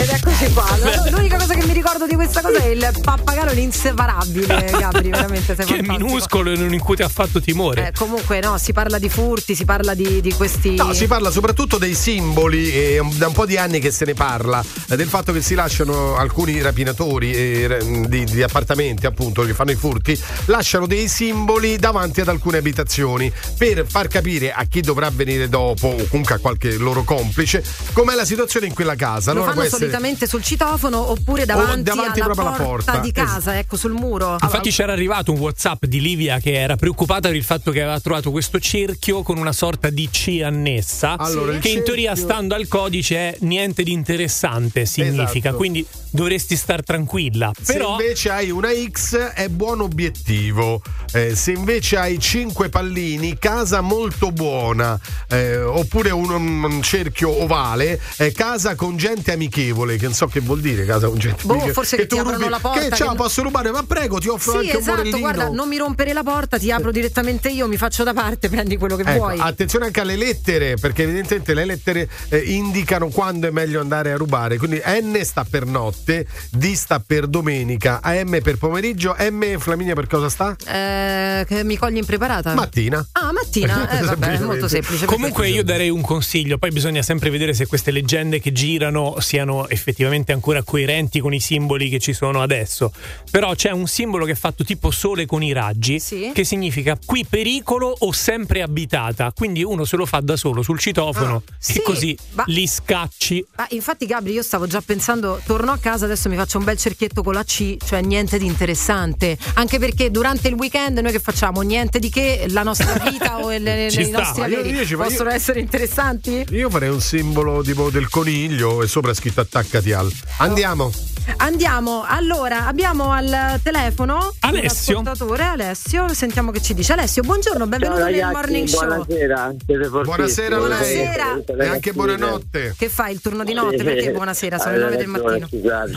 Ed 0.08 0.14
eccoci 0.14 0.50
qua. 0.54 0.64
L'unica 1.10 1.36
cosa 1.36 1.52
che 1.54 1.66
mi 1.66 1.72
ricordo 1.74 2.06
di 2.06 2.14
questa 2.14 2.40
cosa 2.40 2.58
è 2.62 2.68
il 2.68 2.90
pappagallo 3.02 3.52
l'inseparabile, 3.52 4.70
Gabri, 4.78 5.10
veramente 5.10 5.54
sei 5.54 5.66
Che 5.66 5.76
è 5.76 5.82
minuscolo 5.82 6.50
e 6.50 6.56
non 6.56 6.72
incute 6.72 7.02
affatto 7.02 7.40
timore. 7.42 7.88
Eh, 7.88 7.92
comunque 7.92 8.40
no, 8.40 8.56
si 8.56 8.72
parla 8.72 8.98
di 8.98 9.10
furti, 9.10 9.54
si 9.54 9.66
parla 9.66 9.92
di, 9.92 10.22
di 10.22 10.32
questi 10.32 10.76
No, 10.76 10.94
si 10.94 11.06
parla 11.06 11.30
soprattutto 11.30 11.76
dei 11.76 11.94
simboli 11.94 12.70
e 12.72 13.00
da 13.16 13.26
un 13.26 13.34
po' 13.34 13.44
di 13.44 13.58
anni 13.58 13.80
che 13.80 13.90
se 13.90 14.06
ne 14.06 14.14
parla 14.14 14.64
eh, 14.88 14.96
del 14.96 15.08
fatto 15.08 15.30
che 15.32 15.42
si 15.42 15.54
lasciano 15.54 16.16
alcuni 16.16 16.60
rapinatori 16.62 17.32
eh, 17.32 18.04
di, 18.06 18.24
di 18.24 18.42
appartamenti 18.42 19.04
appunto 19.04 19.42
che 19.42 19.52
fanno 19.52 19.72
i 19.72 19.76
furti 19.76 20.18
lasciano 20.46 20.86
dei 20.86 21.06
simboli 21.08 21.76
davanti 21.76 22.22
ad 22.22 22.28
alcune 22.28 22.56
abitazioni 22.58 23.30
per 23.58 23.84
far 23.86 24.08
capire 24.08 24.52
a 24.52 24.64
chi 24.64 24.80
dovrà 24.80 25.10
venire 25.10 25.48
dopo 25.50 25.88
o 25.88 26.06
comunque 26.08 26.34
a 26.34 26.38
qualche 26.38 26.76
loro 26.78 27.02
complice 27.04 27.62
com'è 27.92 28.14
la 28.14 28.24
situazione 28.24 28.66
in 28.66 28.74
quella 28.74 28.94
casa. 28.94 29.32
lo 29.32 29.40
Allora 29.40 29.52
fanno 29.54 29.66
essere- 29.66 29.97
solitamente 29.98 30.26
sul 30.26 30.42
citofono 30.42 31.10
oppure 31.10 31.44
davanti, 31.44 31.82
davanti 31.82 32.20
alla 32.20 32.34
alla 32.34 32.50
porta. 32.52 32.98
di 32.98 33.12
casa, 33.12 33.58
ecco, 33.58 33.76
sul 33.76 33.92
muro. 33.92 34.36
Infatti 34.40 34.70
c'era 34.70 34.92
arrivato 34.92 35.32
un 35.32 35.38
WhatsApp 35.38 35.84
di 35.84 36.00
Livia 36.00 36.38
che 36.38 36.52
era 36.52 36.76
preoccupata 36.76 37.28
per 37.28 37.36
il 37.36 37.42
fatto 37.44 37.70
che 37.70 37.82
aveva 37.82 38.00
trovato 38.00 38.30
questo 38.30 38.60
cerchio 38.60 39.22
con 39.22 39.38
una 39.38 39.52
sorta 39.52 39.90
di 39.90 40.08
C 40.08 40.40
annessa, 40.44 41.16
Allora, 41.18 41.58
che 41.58 41.68
in 41.68 41.82
teoria 41.82 42.14
stando 42.14 42.54
al 42.54 42.68
codice 42.68 43.16
è 43.16 43.36
niente 43.40 43.82
di 43.82 43.92
interessante, 43.92 44.86
significa, 44.86 45.48
Esatto. 45.48 45.56
quindi 45.56 45.86
dovresti 46.10 46.56
star 46.56 46.82
tranquilla. 46.84 47.52
Però 47.66 47.96
Se 47.96 48.02
invece 48.02 48.30
hai 48.30 48.50
una 48.50 48.70
X 48.72 49.16
è 49.16 49.48
buon 49.48 49.80
obiettivo. 49.80 50.80
Eh, 51.12 51.34
se 51.34 51.52
invece 51.52 51.96
hai 51.96 52.18
5 52.18 52.68
pallini, 52.68 53.38
casa 53.38 53.80
molto 53.80 54.30
buona. 54.30 54.98
Eh, 55.28 55.58
oppure 55.58 56.10
un, 56.10 56.30
un 56.30 56.82
cerchio 56.82 57.42
ovale, 57.42 58.00
eh, 58.18 58.32
casa 58.32 58.74
con 58.74 58.96
gente 58.96 59.32
amichevole. 59.32 59.87
Che 59.96 60.04
non 60.04 60.14
so 60.14 60.26
che 60.26 60.40
vuol 60.40 60.60
dire 60.60 60.84
casa 60.84 61.08
con 61.08 61.18
gente 61.18 61.44
Boh, 61.44 61.58
forse 61.72 61.96
che 61.96 62.02
ti 62.06 62.14
tu 62.14 62.16
aprono 62.20 62.36
rubi- 62.38 62.50
la 62.50 62.58
porta, 62.58 62.80
Che 62.88 62.96
ciao, 62.96 63.10
che- 63.10 63.16
posso 63.16 63.42
rubare? 63.42 63.70
Ma 63.70 63.82
prego, 63.84 64.18
ti 64.18 64.28
offro 64.28 64.52
Sì, 64.52 64.58
anche 64.58 64.70
un 64.76 64.82
esatto, 64.82 64.96
morellino. 64.96 65.18
guarda, 65.18 65.48
non 65.48 65.68
mi 65.68 65.76
rompere 65.78 66.12
la 66.12 66.22
porta, 66.22 66.58
ti 66.58 66.70
apro 66.70 66.90
direttamente 66.90 67.48
io, 67.48 67.66
mi 67.68 67.76
faccio 67.76 68.02
da 68.04 68.12
parte, 68.12 68.48
prendi 68.48 68.76
quello 68.76 68.96
che 68.96 69.02
Ecco, 69.02 69.12
vuoi. 69.12 69.38
attenzione 69.38 69.86
anche 69.86 70.00
alle 70.00 70.16
lettere, 70.16 70.76
perché 70.76 71.04
evidentemente 71.04 71.54
le 71.54 71.64
lettere 71.64 72.08
eh, 72.28 72.38
indicano 72.38 73.08
quando 73.08 73.46
è 73.46 73.50
meglio 73.50 73.80
andare 73.80 74.12
a 74.12 74.16
rubare. 74.16 74.56
Quindi 74.58 74.80
N 74.84 75.18
sta 75.24 75.44
per 75.48 75.64
notte, 75.66 76.26
D 76.50 76.72
sta 76.74 77.00
per 77.04 77.26
domenica, 77.26 78.00
AM 78.02 78.40
per 78.42 78.56
pomeriggio, 78.58 79.14
M 79.18 79.58
Flaminia 79.58 79.94
per 79.94 80.06
cosa 80.06 80.28
sta? 80.28 80.56
Eh, 80.66 81.44
che 81.46 81.64
mi 81.64 81.76
cogli 81.76 81.96
impreparata? 81.96 82.54
Mattina. 82.54 83.06
Ah, 83.12 83.32
mattina? 83.32 83.86
Eh, 83.98 84.02
vabbè, 84.02 84.38
è 84.38 84.40
molto 84.40 84.68
semplice. 84.68 85.06
Comunque 85.06 85.48
io 85.48 85.62
darei 85.64 85.88
un 85.88 86.00
consiglio, 86.02 86.58
poi 86.58 86.70
bisogna 86.70 87.02
sempre 87.02 87.30
vedere 87.30 87.54
se 87.54 87.66
queste 87.66 87.90
leggende 87.90 88.40
che 88.40 88.52
girano 88.52 89.16
siano 89.20 89.66
effettivamente 89.78 90.32
ancora 90.32 90.62
coerenti 90.62 91.20
con 91.20 91.32
i 91.32 91.40
simboli 91.40 91.88
che 91.88 91.98
ci 91.98 92.12
sono 92.12 92.42
adesso. 92.42 92.92
Però 93.30 93.54
c'è 93.54 93.70
un 93.70 93.86
simbolo 93.86 94.24
che 94.24 94.32
è 94.32 94.34
fatto 94.34 94.64
tipo 94.64 94.90
sole 94.90 95.24
con 95.26 95.42
i 95.42 95.52
raggi, 95.52 96.00
che 96.32 96.44
significa 96.44 96.98
qui 97.04 97.24
pericolo 97.28 97.94
o 98.00 98.12
sempre 98.12 98.62
abitata. 98.62 99.32
Quindi 99.34 99.62
uno 99.62 99.84
se 99.84 99.96
lo 99.96 100.04
fa 100.06 100.20
da 100.20 100.36
solo 100.36 100.62
sul 100.62 100.78
citofono 100.78 101.42
e 101.46 101.52
sì, 101.58 101.80
così 101.82 102.16
ma- 102.32 102.44
li 102.48 102.66
scacci. 102.66 103.44
Ah, 103.56 103.66
infatti, 103.70 104.06
Gabri, 104.06 104.32
io 104.32 104.42
stavo 104.42 104.66
già 104.66 104.80
pensando, 104.80 105.40
torno 105.46 105.70
a 105.72 105.78
casa, 105.78 106.04
adesso 106.06 106.28
mi 106.28 106.36
faccio 106.36 106.58
un 106.58 106.64
bel 106.64 106.76
cerchietto 106.76 107.22
con 107.22 107.34
la 107.34 107.44
C, 107.44 107.76
cioè 107.84 108.00
niente 108.02 108.38
di 108.38 108.46
interessante. 108.46 109.36
Anche 109.54 109.78
perché 109.78 110.10
durante 110.10 110.48
il 110.48 110.54
weekend 110.54 110.98
noi 110.98 111.12
che 111.12 111.20
facciamo? 111.20 111.60
Niente 111.62 111.98
di 111.98 112.10
che, 112.10 112.46
la 112.48 112.62
nostra 112.62 112.94
vita 112.98 113.38
o 113.38 113.48
le, 113.50 113.58
le- 113.58 113.90
Ci 113.90 114.00
i 114.00 114.04
sta. 114.06 114.18
nostri 114.18 114.40
Io- 114.42 114.58
averi 114.60 114.70
io 114.76 114.84
ci- 114.86 114.96
possono 114.96 115.28
io- 115.30 115.36
essere 115.36 115.60
interessanti? 115.60 116.44
Io 116.50 116.68
farei 116.70 116.88
un 116.88 117.00
simbolo 117.00 117.62
tipo 117.62 117.90
del 117.90 118.08
coniglio 118.08 118.82
e 118.82 118.86
sopra 118.88 119.10
è 119.10 119.14
scritto 119.14 119.40
attacca 119.40 119.57
attaccati 119.58 119.92
al. 119.92 120.10
Andiamo. 120.38 120.90
Andiamo, 121.38 122.04
allora 122.06 122.66
abbiamo 122.66 123.12
al 123.12 123.60
telefono 123.62 124.32
Alessio. 124.40 125.02
Alessio, 125.36 126.08
sentiamo 126.08 126.50
che 126.50 126.62
ci 126.62 126.72
dice. 126.72 126.94
Alessio, 126.94 127.22
buongiorno, 127.22 127.66
benvenuto 127.66 128.00
Ciao, 128.00 128.08
nel 128.08 128.20
ragazzi, 128.20 128.34
morning 128.34 128.66
show. 128.66 128.86
Buonasera, 128.86 129.54
siete 129.66 129.84
fortissimi. 129.84 130.04
Buonasera 130.04 130.56
a 130.56 130.58
lei. 130.58 130.68
Buonasera. 130.68 131.64
E 131.64 131.66
anche 131.66 131.92
buonanotte. 131.92 132.74
Che 132.78 132.88
fai 132.88 133.12
il 133.12 133.20
turno 133.20 133.44
di 133.44 133.52
notte? 133.52 133.84
Perché 133.84 134.10
buonasera, 134.10 134.58
sono 134.58 134.76
le 134.76 134.82
9 134.84 134.96
del 134.96 135.06
mattino. 135.06 135.46
Scusate. 135.48 135.92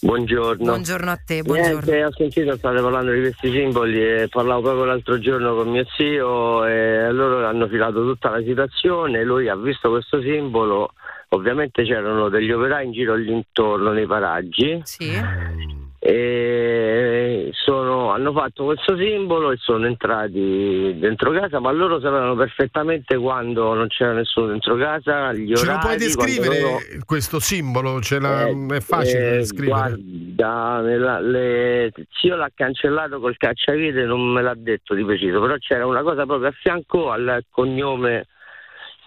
Buongiorno. 0.00 0.64
Buongiorno 0.64 1.10
a 1.10 1.18
te, 1.26 1.42
buongiorno. 1.42 1.90
Niente, 1.90 2.04
ho 2.04 2.12
sentito 2.12 2.56
state 2.56 2.80
parlando 2.80 3.10
di 3.10 3.20
questi 3.20 3.50
simboli 3.50 4.00
e 4.00 4.28
parlavo 4.30 4.60
proprio 4.60 4.84
l'altro 4.84 5.18
giorno 5.18 5.56
con 5.56 5.68
mio 5.68 5.84
zio 5.96 6.64
e 6.64 7.10
loro 7.10 7.44
hanno 7.44 7.66
filato 7.66 8.04
tutta 8.04 8.30
la 8.30 8.40
situazione, 8.44 9.24
lui 9.24 9.48
ha 9.48 9.56
visto 9.56 9.90
questo 9.90 10.20
simbolo, 10.20 10.92
ovviamente 11.30 11.84
c'erano 11.84 12.28
degli 12.28 12.50
operai 12.50 12.86
in 12.86 12.92
giro 12.92 13.14
lì 13.14 13.30
intorno 13.32 13.92
nei 13.92 14.06
paraggi 14.06 14.80
e 16.00 17.50
sono- 17.52 18.10
hanno 18.12 18.32
fatto 18.32 18.64
questo 18.64 18.96
simbolo 18.96 19.50
e 19.50 19.56
sono 19.58 19.86
entrati 19.86 20.96
dentro 20.98 21.32
casa, 21.32 21.58
ma 21.60 21.70
loro 21.72 22.00
sapevano 22.00 22.34
perfettamente 22.36 23.16
quando 23.16 23.74
non 23.74 23.88
c'era 23.88 24.12
nessuno 24.12 24.46
dentro 24.46 24.76
casa, 24.76 25.32
gli 25.32 25.54
Ce 25.54 25.62
orari. 25.64 25.72
lo 25.74 25.78
puoi 25.80 25.96
descrivere 25.96 26.60
loro- 26.60 26.78
questo 27.04 27.40
simbolo? 27.40 28.00
Ce 28.00 28.18
l'ha- 28.20 28.46
eh, 28.46 28.66
è 28.76 28.80
facile 28.80 29.20
da 29.20 29.26
eh, 29.28 29.36
descrivere. 29.38 29.96
Guarda, 30.36 31.20
le- 31.20 31.92
zio 32.20 32.36
l'ha 32.36 32.50
cancellato 32.54 33.18
col 33.20 33.36
cacciavite, 33.36 34.04
non 34.04 34.20
me 34.32 34.40
l'ha 34.40 34.54
detto 34.56 34.94
di 34.94 35.04
preciso, 35.04 35.40
però 35.40 35.56
c'era 35.58 35.84
una 35.84 36.02
cosa 36.02 36.24
proprio 36.26 36.48
a 36.48 36.52
fianco 36.52 37.10
al 37.10 37.42
cognome 37.50 38.26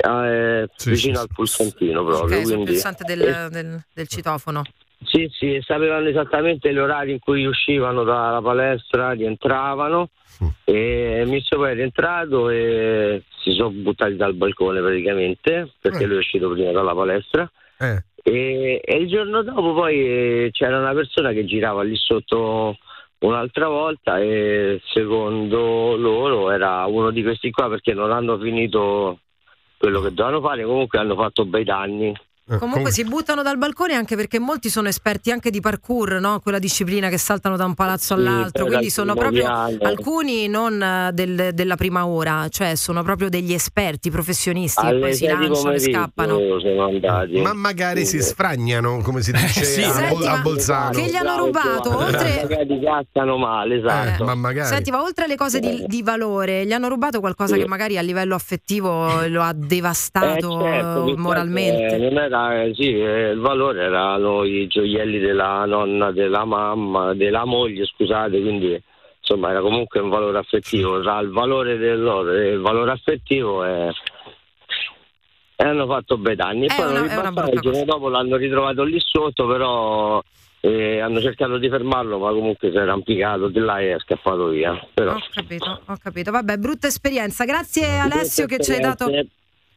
eh, 0.04 0.68
vicino 0.86 1.20
al 1.20 1.28
pulsantino 1.34 2.04
proprio. 2.04 2.24
Ok, 2.40 2.46
sul 2.46 2.54
quindi- 2.54 2.72
pulsante 2.72 3.04
del, 3.04 3.48
del- 3.52 3.84
del 3.94 4.08
citofono. 4.08 4.62
sì, 5.04 5.30
sì, 5.32 5.60
sapevano 5.66 6.08
esattamente 6.08 6.72
gli 6.74 6.78
orari 6.78 7.12
in 7.12 7.20
cui 7.20 7.46
uscivano 7.46 8.04
dalla 8.04 8.42
palestra, 8.42 9.12
rientravano 9.12 10.10
e 10.64 11.24
mi 11.28 11.40
sono 11.42 11.62
poi 11.64 11.76
rientrato 11.76 12.50
e 12.50 13.24
si 13.44 13.52
sono 13.52 13.70
buttati 13.70 14.16
dal 14.16 14.34
balcone 14.34 14.80
praticamente 14.82 15.72
perché 15.80 16.06
lui 16.06 16.16
è 16.16 16.20
uscito 16.20 16.50
prima 16.50 16.72
dalla 16.72 16.96
palestra. 16.96 17.50
Eh. 17.80 18.04
E, 18.24 18.82
e 18.84 18.96
il 18.98 19.08
giorno 19.08 19.42
dopo 19.44 19.74
poi 19.74 19.96
eh, 20.00 20.50
c'era 20.52 20.78
una 20.80 20.94
persona 20.94 21.32
che 21.32 21.46
girava 21.46 21.82
lì 21.84 21.96
sotto 21.96 22.78
un'altra 23.20 23.68
volta 23.68 24.20
e 24.20 24.80
secondo 24.94 25.96
loro 25.96 26.50
era 26.52 26.86
uno 26.86 27.12
di 27.12 27.22
questi 27.24 27.52
qua 27.52 27.68
perché 27.70 27.94
non 27.94 28.12
hanno 28.12 28.38
finito 28.40 29.20
quello 29.82 30.00
che 30.00 30.14
dovevano 30.14 30.42
fare, 30.42 30.64
comunque 30.64 31.00
hanno 31.00 31.16
fatto 31.16 31.44
bei 31.44 31.64
danni. 31.64 32.16
Comunque 32.60 32.92
si 32.92 33.04
buttano 33.04 33.42
dal 33.42 33.58
balcone 33.58 33.94
anche 33.94 34.16
perché 34.16 34.40
molti 34.40 34.70
sono 34.70 34.88
esperti 34.88 35.32
anche 35.32 35.50
di 35.50 35.60
parkour, 35.62 36.20
no? 36.20 36.40
quella 36.40 36.60
disciplina 36.60 37.10
che 37.10 37.18
saltano 37.18 37.56
da 37.58 37.66
un 37.66 37.74
palazzo 37.74 38.16
Sì, 38.16 38.20
all'altro, 38.22 38.64
poi 38.64 38.74
quindi 38.74 38.90
sono 38.90 39.14
proprio 39.14 39.44
piano. 39.44 39.78
alcuni 39.82 40.48
non 40.48 40.82
eh, 40.82 41.10
del- 41.14 41.50
della 41.54 41.76
prima 41.76 42.06
ora, 42.08 42.48
cioè 42.50 42.76
sono 42.76 43.04
proprio 43.04 43.30
degli 43.30 43.54
esperti 43.54 44.10
professionisti 44.10 44.82
che 44.82 44.88
Alle 44.88 45.00
poi 45.00 45.14
si 45.16 45.26
lanciano 45.28 45.72
e 45.74 45.80
scappano. 45.80 46.40
Ma 47.42 47.54
magari 47.54 48.06
si 48.06 48.22
sfragnano, 48.22 49.02
come 49.02 49.22
si 49.22 49.32
dice 49.34 49.64
sì, 49.64 49.82
a, 49.84 49.92
senti, 49.92 50.26
a 50.26 50.38
Bolzano. 50.42 50.92
che 50.92 51.06
gli 51.10 51.16
hanno 51.16 51.38
rubato, 51.46 51.96
oltre- 51.98 52.40
Magari 52.42 52.80
cazzano 52.82 53.38
male, 53.38 53.78
esatto. 53.78 54.24
Eh, 54.24 54.26
ma 54.26 54.36
magari. 54.36 54.68
Senti, 54.68 54.92
ma 54.92 55.02
oltre 55.02 55.26
alle 55.26 55.36
cose 55.36 55.60
di, 55.60 55.84
di 55.88 56.02
valore, 56.04 56.66
gli 56.66 56.72
hanno 56.74 56.88
rubato 56.88 57.20
qualcosa 57.20 57.56
Sì. 57.56 57.62
che 57.62 57.68
magari 57.68 57.98
a 57.98 58.02
livello 58.02 58.36
affettivo 58.36 59.26
lo 59.28 59.42
ha 59.42 59.54
devastato 59.54 60.60
Eh, 60.66 60.72
certo, 60.72 61.14
moralmente? 61.18 61.96
eh, 61.96 61.98
non 61.98 62.18
era, 62.24 62.41
eh, 62.64 62.74
sì, 62.74 63.00
eh, 63.00 63.30
il 63.32 63.40
valore 63.40 63.84
erano 63.84 64.44
i 64.44 64.68
gioielli 64.68 65.20
della 65.20 65.66
nonna, 65.66 66.12
della 66.12 66.46
mamma, 66.46 67.14
della 67.14 67.46
moglie, 67.46 67.86
scusate, 67.86 68.40
quindi 68.42 68.82
insomma 69.20 69.52
era 69.52 69.62
comunque 69.62 70.00
un 70.00 70.10
valore 70.10 70.38
affettivo. 70.40 71.02
Tra 71.02 71.20
il 71.20 71.30
valore 71.30 71.78
dell'oro 71.78 72.32
e 72.32 72.50
il 72.52 72.60
valore 72.60 72.92
affettivo 72.92 73.64
eh, 73.66 73.92
e 75.56 75.64
hanno 75.64 75.86
fatto 75.86 76.18
bei 76.18 76.36
danni. 76.36 76.66
E 76.66 76.70
È 76.70 76.76
poi 76.76 76.86
una- 76.90 77.00
è 77.00 77.02
ribaltato, 77.10 77.32
brutta 77.34 77.52
il 77.54 77.60
giorno 77.60 77.84
dopo 77.86 78.10
l'hanno 78.10 78.36
ritrovato 78.36 78.84
lì 78.84 79.00
sotto, 79.00 79.46
però 79.48 80.22
eh, 80.62 81.00
hanno 81.00 81.20
cercato 81.22 81.58
di 81.58 81.70
fermarlo, 81.70 82.18
ma 82.20 82.32
comunque 82.32 82.72
si 82.72 82.78
era 82.78 82.94
impiccato 82.94 83.48
di 83.48 83.60
là 83.60 83.80
e 83.80 83.94
è 83.96 84.00
scappato 84.00 84.48
via. 84.48 84.80
Però, 84.94 85.14
Ho 85.16 85.22
capito, 85.34 85.82
ho 85.86 85.98
capito. 86.02 86.32
Vabbè, 86.32 86.58
brutta 86.58 86.88
esperienza. 86.88 87.46
Grazie 87.46 88.00
Alessio 88.00 88.46
che 88.46 88.60
ci 88.60 88.72
hai 88.72 88.80
dato 88.80 89.10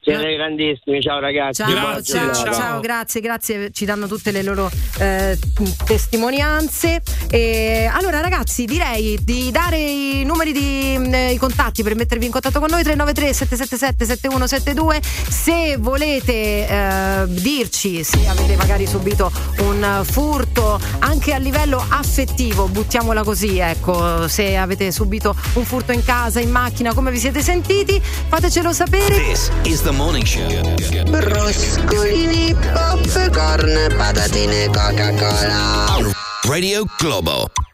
Siete 0.05 0.35
grandissimi, 0.35 1.01
ciao 1.01 1.19
ragazzi. 1.19 1.63
Ciao, 1.63 1.71
buona 1.71 2.03
ciao, 2.03 2.31
giornata. 2.31 2.53
ciao, 2.53 2.81
grazie, 2.81 3.21
grazie, 3.23 3.71
ci 3.71 3.87
danno 3.87 4.07
tutte 4.07 4.33
le 4.33 4.43
loro 4.43 4.71
eh, 4.99 5.39
testimonianze. 5.87 7.01
E, 7.31 7.91
allora 7.91 8.21
ragazzi, 8.21 8.67
direi 8.67 9.19
di 9.23 9.51
dare 9.51 9.79
i 9.79 10.25
numeri 10.25 10.53
di 10.53 11.09
eh, 11.11 11.33
i 11.33 11.39
contatti 11.39 11.83
per 11.83 11.95
mettervi 11.95 12.27
in 12.27 12.31
contatto 12.31 12.61
con 12.61 12.69
noi 12.71 12.83
393 12.83 13.33
777 13.33 14.05
7172 14.05 15.01
se 15.03 15.77
volete 15.79 16.69
eh, 16.69 17.25
dirci 17.29 18.05
se 18.05 18.27
avete 18.27 18.57
magari 18.57 18.87
subito 18.87 19.33
un 19.61 20.03
furto 20.05 20.79
anche 20.99 21.33
a 21.33 21.39
livello 21.39 21.83
affettivo, 21.89 22.69
buttiamola 22.69 23.23
così, 23.23 23.59
ecco, 23.59 24.29
se 24.29 24.57
avete 24.57 24.91
subito 24.93 25.35
un 25.55 25.65
furto 25.65 25.93
in 25.93 26.05
casa, 26.05 26.41
in 26.41 26.51
macchina, 26.51 26.93
come 26.93 27.11
vi 27.11 27.19
siete 27.19 27.41
sentiti, 27.41 28.01
fatecelo 28.03 28.73
sapere. 28.73 29.17
This 29.17 29.51
is 29.65 29.83
the 29.83 29.93
morning 29.97 30.25
show. 30.25 30.49
Patatine, 33.97 34.67
Coca-Cola. 34.69 36.13
Radio 36.45 36.85
Globo. 36.99 37.74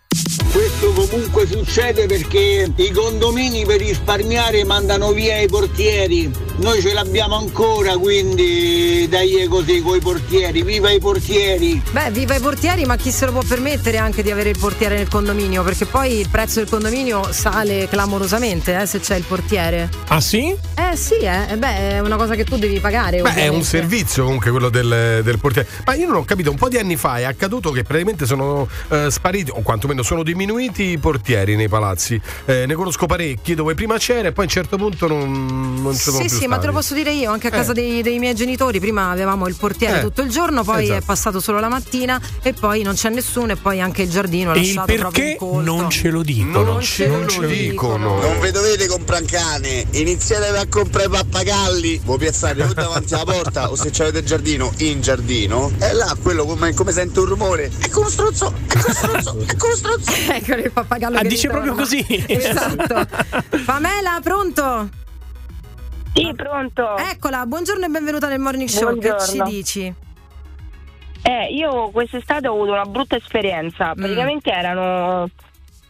Questo 0.52 0.92
comunque 0.92 1.46
succede 1.46 2.06
perché 2.06 2.70
i 2.74 2.90
condomini 2.90 3.64
per 3.64 3.78
risparmiare 3.78 4.64
mandano 4.64 5.12
via 5.12 5.38
i 5.38 5.46
portieri. 5.46 6.30
Noi 6.56 6.82
ce 6.82 6.92
l'abbiamo 6.92 7.36
ancora, 7.36 7.96
quindi 7.96 9.06
dai 9.08 9.46
così 9.48 9.80
coi 9.80 10.00
portieri. 10.00 10.62
Viva 10.62 10.90
i 10.90 10.98
portieri! 10.98 11.80
Beh, 11.92 12.10
viva 12.10 12.34
i 12.34 12.40
portieri, 12.40 12.84
ma 12.84 12.96
chi 12.96 13.10
se 13.10 13.26
lo 13.26 13.32
può 13.32 13.42
permettere 13.42 13.96
anche 13.96 14.22
di 14.22 14.30
avere 14.30 14.50
il 14.50 14.58
portiere 14.58 14.96
nel 14.96 15.08
condominio? 15.08 15.62
Perché 15.62 15.86
poi 15.86 16.18
il 16.18 16.28
prezzo 16.28 16.58
del 16.58 16.68
condominio 16.68 17.32
sale 17.32 17.88
clamorosamente 17.88 18.78
eh, 18.78 18.86
se 18.86 19.00
c'è 19.00 19.14
il 19.14 19.24
portiere. 19.24 19.88
Ah 20.08 20.20
sì? 20.20 20.54
Eh 20.74 20.96
sì, 20.96 21.14
eh. 21.14 21.52
Eh, 21.52 21.56
beh, 21.56 21.92
è 21.92 22.00
una 22.00 22.16
cosa 22.16 22.34
che 22.34 22.44
tu 22.44 22.58
devi 22.58 22.80
pagare. 22.80 23.22
Beh, 23.22 23.34
è 23.34 23.48
un 23.48 23.62
servizio 23.62 24.24
comunque 24.24 24.50
quello 24.50 24.68
del, 24.68 25.20
del 25.22 25.38
portiere. 25.38 25.68
Ma 25.86 25.94
io 25.94 26.06
non 26.08 26.16
ho 26.16 26.24
capito, 26.24 26.50
un 26.50 26.56
po' 26.56 26.68
di 26.68 26.76
anni 26.76 26.96
fa 26.96 27.18
è 27.18 27.22
accaduto 27.22 27.70
che 27.70 27.84
praticamente 27.84 28.26
sono 28.26 28.68
eh, 28.88 29.10
spariti, 29.10 29.50
o 29.54 29.62
quantomeno 29.62 30.02
sono 30.02 30.09
diminuiti 30.22 30.82
i 30.90 30.98
portieri 30.98 31.56
nei 31.56 31.68
palazzi. 31.68 32.20
Eh, 32.44 32.66
ne 32.66 32.74
conosco 32.74 33.06
parecchi 33.06 33.54
dove 33.54 33.74
prima 33.74 33.96
c'era 33.98 34.28
e 34.28 34.32
poi 34.32 34.44
a 34.44 34.46
un 34.48 34.52
certo 34.52 34.76
punto 34.76 35.06
non, 35.06 35.76
non 35.82 35.94
sono 35.94 36.16
Sì, 36.18 36.26
più 36.26 36.36
sì, 36.38 36.46
ma 36.46 36.58
te 36.58 36.66
lo 36.66 36.72
posso 36.72 36.94
dire 36.94 37.12
io, 37.12 37.30
anche 37.30 37.46
a 37.48 37.50
Eh. 37.50 37.52
casa 37.52 37.72
dei, 37.72 38.02
dei 38.02 38.18
miei 38.18 38.34
genitori, 38.34 38.78
prima 38.80 39.10
avevamo 39.10 39.46
il 39.48 39.54
portiere 39.56 39.98
Eh, 39.98 40.02
tutto 40.02 40.22
il 40.22 40.30
giorno, 40.30 40.62
poi 40.64 40.84
esatto. 40.84 40.98
è 41.00 41.04
passato 41.04 41.40
solo 41.40 41.60
la 41.60 41.68
mattina 41.68 42.20
e 42.42 42.52
poi 42.52 42.82
non 42.82 42.94
c'è 42.94 43.08
nessuno 43.10 43.52
e 43.52 43.56
poi 43.56 43.80
anche 43.80 44.02
il 44.02 44.10
giardino 44.10 44.52
è 44.52 44.56
E 44.56 44.60
il 44.60 44.66
lasciato 44.74 44.94
proprio 44.94 45.24
perché 45.24 45.38
non 45.64 45.90
ce 45.90 46.10
lo 46.10 46.22
dicono. 46.22 46.64
Non 46.72 46.82
ce 46.82 47.06
lo 47.06 47.18
Non 47.18 48.40
vi 48.40 48.50
dovete 48.50 48.86
comprare 48.86 49.22
un 49.22 49.28
cane, 49.28 49.86
iniziate 49.92 50.46
a 50.56 50.66
comprare 50.68 51.08
pappagalli. 51.08 52.00
Voi 52.04 52.18
piazzate 52.18 52.62
o 52.62 52.72
davanti 52.72 53.14
alla 53.14 53.24
porta 53.24 53.70
o 53.70 53.74
se 53.76 53.90
avete 54.00 54.18
il 54.18 54.24
giardino 54.24 54.72
in 54.78 55.00
giardino. 55.00 55.70
E 55.78 55.92
là 55.92 56.16
quello 56.20 56.44
come, 56.44 56.74
come 56.74 56.92
sente 56.92 57.20
un 57.20 57.26
rumore. 57.26 57.70
Ecco 57.80 58.00
uno 58.00 58.08
strozzo, 58.08 58.52
ecco 58.68 58.86
uno 58.86 58.94
strozzo, 58.94 59.36
ecco 59.46 59.66
uno 59.66 59.76
strozzo. 59.76 59.99
Ecco 60.32 60.54
il 60.54 60.70
pappagallo 60.72 61.16
Ah, 61.18 61.22
che 61.22 61.28
dice 61.28 61.48
ritorna. 61.48 61.74
proprio 61.74 61.84
così. 61.84 62.24
Esatto. 62.28 63.06
Pamela, 63.64 64.18
pronto? 64.22 64.88
Sì, 66.14 66.32
pronto. 66.34 66.96
Eccola, 66.96 67.46
buongiorno 67.46 67.84
e 67.84 67.88
benvenuta 67.88 68.28
nel 68.28 68.38
Morning 68.40 68.68
Show. 68.68 68.98
Che 68.98 69.00
ci 69.00 69.08
Buongiorno. 69.36 69.44
dici? 69.44 69.94
Eh, 71.22 71.52
io 71.54 71.90
quest'estate 71.90 72.48
ho 72.48 72.52
avuto 72.54 72.72
una 72.72 72.84
brutta 72.84 73.16
esperienza. 73.16 73.90
Mm. 73.90 73.94
Praticamente 74.00 74.50
erano 74.50 75.28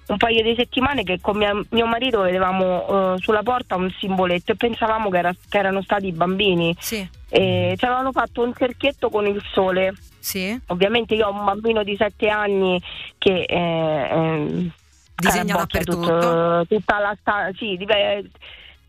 un 0.06 0.16
paio 0.16 0.42
di 0.42 0.54
settimane 0.56 1.04
che 1.04 1.18
con 1.20 1.36
mia- 1.36 1.58
mio 1.70 1.86
marito 1.86 2.22
vedevamo 2.22 3.14
eh, 3.14 3.18
sulla 3.20 3.42
porta 3.42 3.76
un 3.76 3.88
simboletto 3.98 4.52
e 4.52 4.56
pensavamo 4.56 5.08
che, 5.08 5.18
era- 5.18 5.34
che 5.48 5.58
erano 5.58 5.82
stati 5.82 6.08
i 6.08 6.12
bambini. 6.12 6.76
Sì. 6.80 7.08
E 7.32 7.74
ci 7.78 7.84
avevano 7.84 8.10
fatto 8.12 8.42
un 8.42 8.52
cerchietto 8.56 9.08
con 9.08 9.24
il 9.26 9.40
sole. 9.52 9.94
Sì. 10.18 10.58
Ovviamente 10.66 11.14
io 11.14 11.28
ho 11.28 11.32
un 11.32 11.44
bambino 11.44 11.82
di 11.84 11.96
7 11.96 12.28
anni 12.28 12.80
che 13.18 13.42
eh, 13.42 13.56
ehm, 13.56 14.70
Disegna 15.14 15.56
dappertutto. 15.56 16.00
tutto- 16.00 16.64
tutta 16.68 16.98
la 16.98 17.16
sta- 17.20 17.50
sì, 17.56 17.78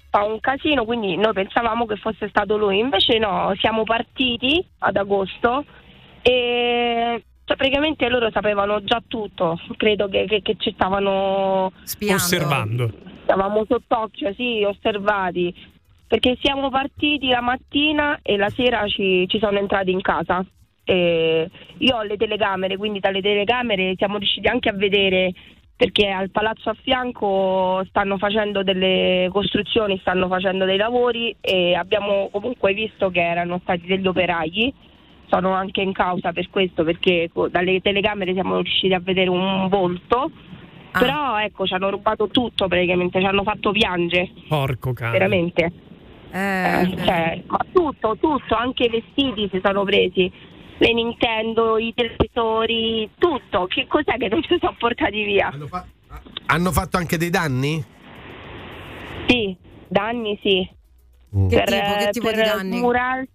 fa 0.09 0.23
un 0.23 0.39
casino, 0.39 0.83
quindi 0.85 1.15
noi 1.17 1.33
pensavamo 1.33 1.85
che 1.85 1.95
fosse 1.97 2.27
stato 2.29 2.57
lui. 2.57 2.79
Invece 2.79 3.17
no, 3.17 3.53
siamo 3.59 3.83
partiti 3.83 4.65
ad 4.79 4.95
agosto 4.97 5.63
e 6.21 7.23
cioè, 7.45 7.55
praticamente 7.57 8.07
loro 8.09 8.29
sapevano 8.31 8.83
già 8.83 9.01
tutto. 9.07 9.59
Credo 9.77 10.07
che, 10.09 10.25
che- 10.25 10.41
che 10.41 10.55
ci 10.57 10.71
stavano 10.73 11.71
Osservando. 12.09 12.91
stavamo 13.23 13.65
sott'occhio, 13.67 14.33
sì, 14.35 14.63
osservati. 14.65 15.53
Perché 16.11 16.37
siamo 16.41 16.67
partiti 16.67 17.29
la 17.29 17.39
mattina 17.39 18.19
e 18.21 18.35
la 18.35 18.49
sera 18.49 18.85
ci, 18.85 19.25
ci 19.29 19.39
sono 19.39 19.57
entrati 19.57 19.91
in 19.91 20.01
casa. 20.01 20.45
E 20.83 21.49
io 21.77 21.95
ho 21.95 22.01
le 22.03 22.17
telecamere, 22.17 22.75
quindi 22.75 22.99
dalle 22.99 23.21
telecamere 23.21 23.93
siamo 23.95 24.17
riusciti 24.17 24.45
anche 24.49 24.67
a 24.67 24.73
vedere 24.73 25.31
perché 25.73 26.09
al 26.09 26.29
palazzo 26.29 26.69
a 26.69 26.73
fianco 26.73 27.81
stanno 27.87 28.17
facendo 28.17 28.61
delle 28.61 29.29
costruzioni, 29.31 29.99
stanno 29.99 30.27
facendo 30.27 30.65
dei 30.65 30.75
lavori 30.75 31.33
e 31.39 31.75
abbiamo 31.75 32.27
comunque 32.29 32.73
visto 32.73 33.09
che 33.09 33.21
erano 33.21 33.59
stati 33.63 33.85
degli 33.85 34.05
operai. 34.05 34.73
Sono 35.27 35.53
anche 35.53 35.79
in 35.79 35.93
causa 35.93 36.33
per 36.33 36.49
questo 36.49 36.83
perché 36.83 37.31
dalle 37.49 37.79
telecamere 37.79 38.33
siamo 38.33 38.57
riusciti 38.57 38.93
a 38.93 38.99
vedere 38.99 39.29
un 39.29 39.69
volto. 39.69 40.29
Però 40.91 41.39
ecco, 41.39 41.65
ci 41.65 41.73
hanno 41.73 41.89
rubato 41.89 42.27
tutto 42.27 42.67
praticamente, 42.67 43.21
ci 43.21 43.25
hanno 43.25 43.43
fatto 43.43 43.71
piangere, 43.71 44.29
Porco 44.49 44.91
cane. 44.91 45.11
veramente. 45.11 45.71
Eh, 46.31 46.95
cioè, 47.03 47.43
ma 47.47 47.59
tutto, 47.71 48.17
tutto, 48.19 48.55
anche 48.55 48.85
i 48.85 48.89
vestiti 48.89 49.49
si 49.51 49.59
sono 49.63 49.83
presi, 49.83 50.31
le 50.77 50.93
Nintendo, 50.93 51.77
i 51.77 51.93
televisori, 51.93 53.09
tutto. 53.17 53.67
Che 53.67 53.85
cos'è 53.87 54.17
che 54.17 54.29
non 54.29 54.41
ci 54.41 54.57
sono 54.59 54.75
portati 54.77 55.23
via? 55.23 55.51
Hanno 56.47 56.71
fatto 56.71 56.97
anche 56.97 57.17
dei 57.17 57.29
danni? 57.29 57.83
Sì, 59.27 59.55
danni 59.87 60.39
sì. 60.41 60.69
Che 61.49 61.55
per, 61.55 61.65
tipo- 61.65 61.95
che 61.97 62.09
tipo 62.11 62.25
per 62.27 62.35
di 62.35 62.41
danni? 62.41 62.77
smurar- 62.77 63.27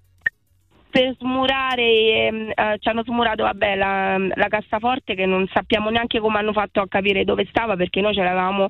per 0.90 1.14
smurare, 1.18 2.26
ehm, 2.26 2.52
eh, 2.54 2.76
ci 2.78 2.88
hanno 2.88 3.02
smurato 3.04 3.42
vabbè, 3.42 3.74
la, 3.74 4.16
la 4.18 4.48
cassaforte 4.48 5.14
che 5.14 5.26
non 5.26 5.46
sappiamo 5.52 5.90
neanche 5.90 6.20
come 6.20 6.38
hanno 6.38 6.52
fatto 6.52 6.80
a 6.80 6.88
capire 6.88 7.24
dove 7.24 7.46
stava 7.48 7.76
perché 7.76 8.00
noi 8.00 8.14
ce 8.14 8.22
l'avevamo 8.22 8.68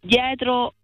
dietro 0.00 0.74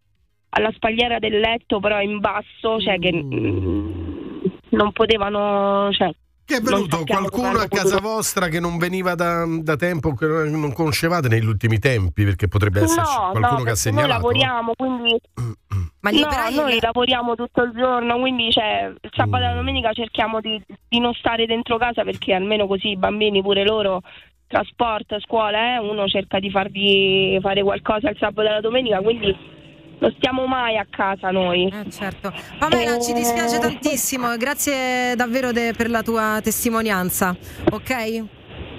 alla 0.56 0.70
spalliera 0.72 1.18
del 1.18 1.38
letto 1.38 1.80
però 1.80 2.00
in 2.00 2.18
basso, 2.18 2.80
cioè 2.80 2.98
che 2.98 3.12
mm, 3.12 4.42
non 4.70 4.92
potevano... 4.92 5.90
Cioè, 5.92 6.10
Che 6.44 6.56
è 6.56 6.60
venuto 6.60 7.02
qualcuno 7.04 7.58
a 7.58 7.66
casa 7.68 7.96
potuto- 7.96 8.00
vostra 8.00 8.48
che 8.48 8.60
non 8.60 8.78
veniva 8.78 9.14
da, 9.14 9.44
da 9.48 9.76
tempo, 9.76 10.14
che 10.14 10.26
non 10.26 10.72
conoscevate 10.72 11.28
negli 11.28 11.46
ultimi 11.46 11.78
tempi, 11.78 12.24
perché 12.24 12.46
potrebbe 12.46 12.82
esserci 12.82 13.16
No, 13.16 13.30
qualcuno 13.32 13.58
no, 13.58 13.64
che 13.64 13.70
ha 13.70 13.74
segnalato. 13.74 14.08
Noi 14.12 14.38
lavoriamo, 14.38 14.72
quindi. 14.76 15.20
Ma 16.04 16.10
gli 16.12 16.20
no, 16.20 16.26
operai- 16.26 16.54
noi 16.54 16.78
lavoriamo 16.80 17.34
tutto 17.34 17.62
il 17.62 17.72
giorno, 17.74 18.18
quindi 18.20 18.50
cioè, 18.52 18.92
il 19.00 19.10
sabato 19.12 19.42
e 19.42 19.48
la 19.48 19.54
domenica 19.54 19.92
cerchiamo 19.92 20.40
di, 20.40 20.62
di 20.88 21.00
non 21.00 21.14
stare 21.14 21.46
dentro 21.46 21.78
casa 21.78 22.04
perché 22.04 22.34
almeno 22.34 22.66
così 22.66 22.90
i 22.90 22.96
bambini 22.96 23.40
pure 23.42 23.64
loro 23.64 24.02
trasporto, 24.46 25.18
scuola, 25.18 25.74
eh, 25.74 25.78
uno 25.78 26.06
cerca 26.06 26.38
di 26.38 26.50
fargli 26.50 27.40
fare 27.40 27.62
qualcosa 27.62 28.10
il 28.10 28.16
sabato 28.18 28.46
e 28.46 28.52
la 28.52 28.60
domenica, 28.60 29.00
quindi 29.00 29.34
non 29.98 30.12
stiamo 30.16 30.46
mai 30.46 30.76
a 30.76 30.86
casa 30.88 31.30
noi. 31.30 31.66
Eh, 31.72 31.90
certo. 31.90 32.32
Pamela, 32.58 32.98
ci 33.00 33.12
dispiace 33.12 33.58
tantissimo, 33.58 34.36
grazie 34.36 35.14
davvero 35.16 35.52
de- 35.52 35.72
per 35.76 35.90
la 35.90 36.02
tua 36.02 36.40
testimonianza, 36.42 37.34
ok? 37.70 38.24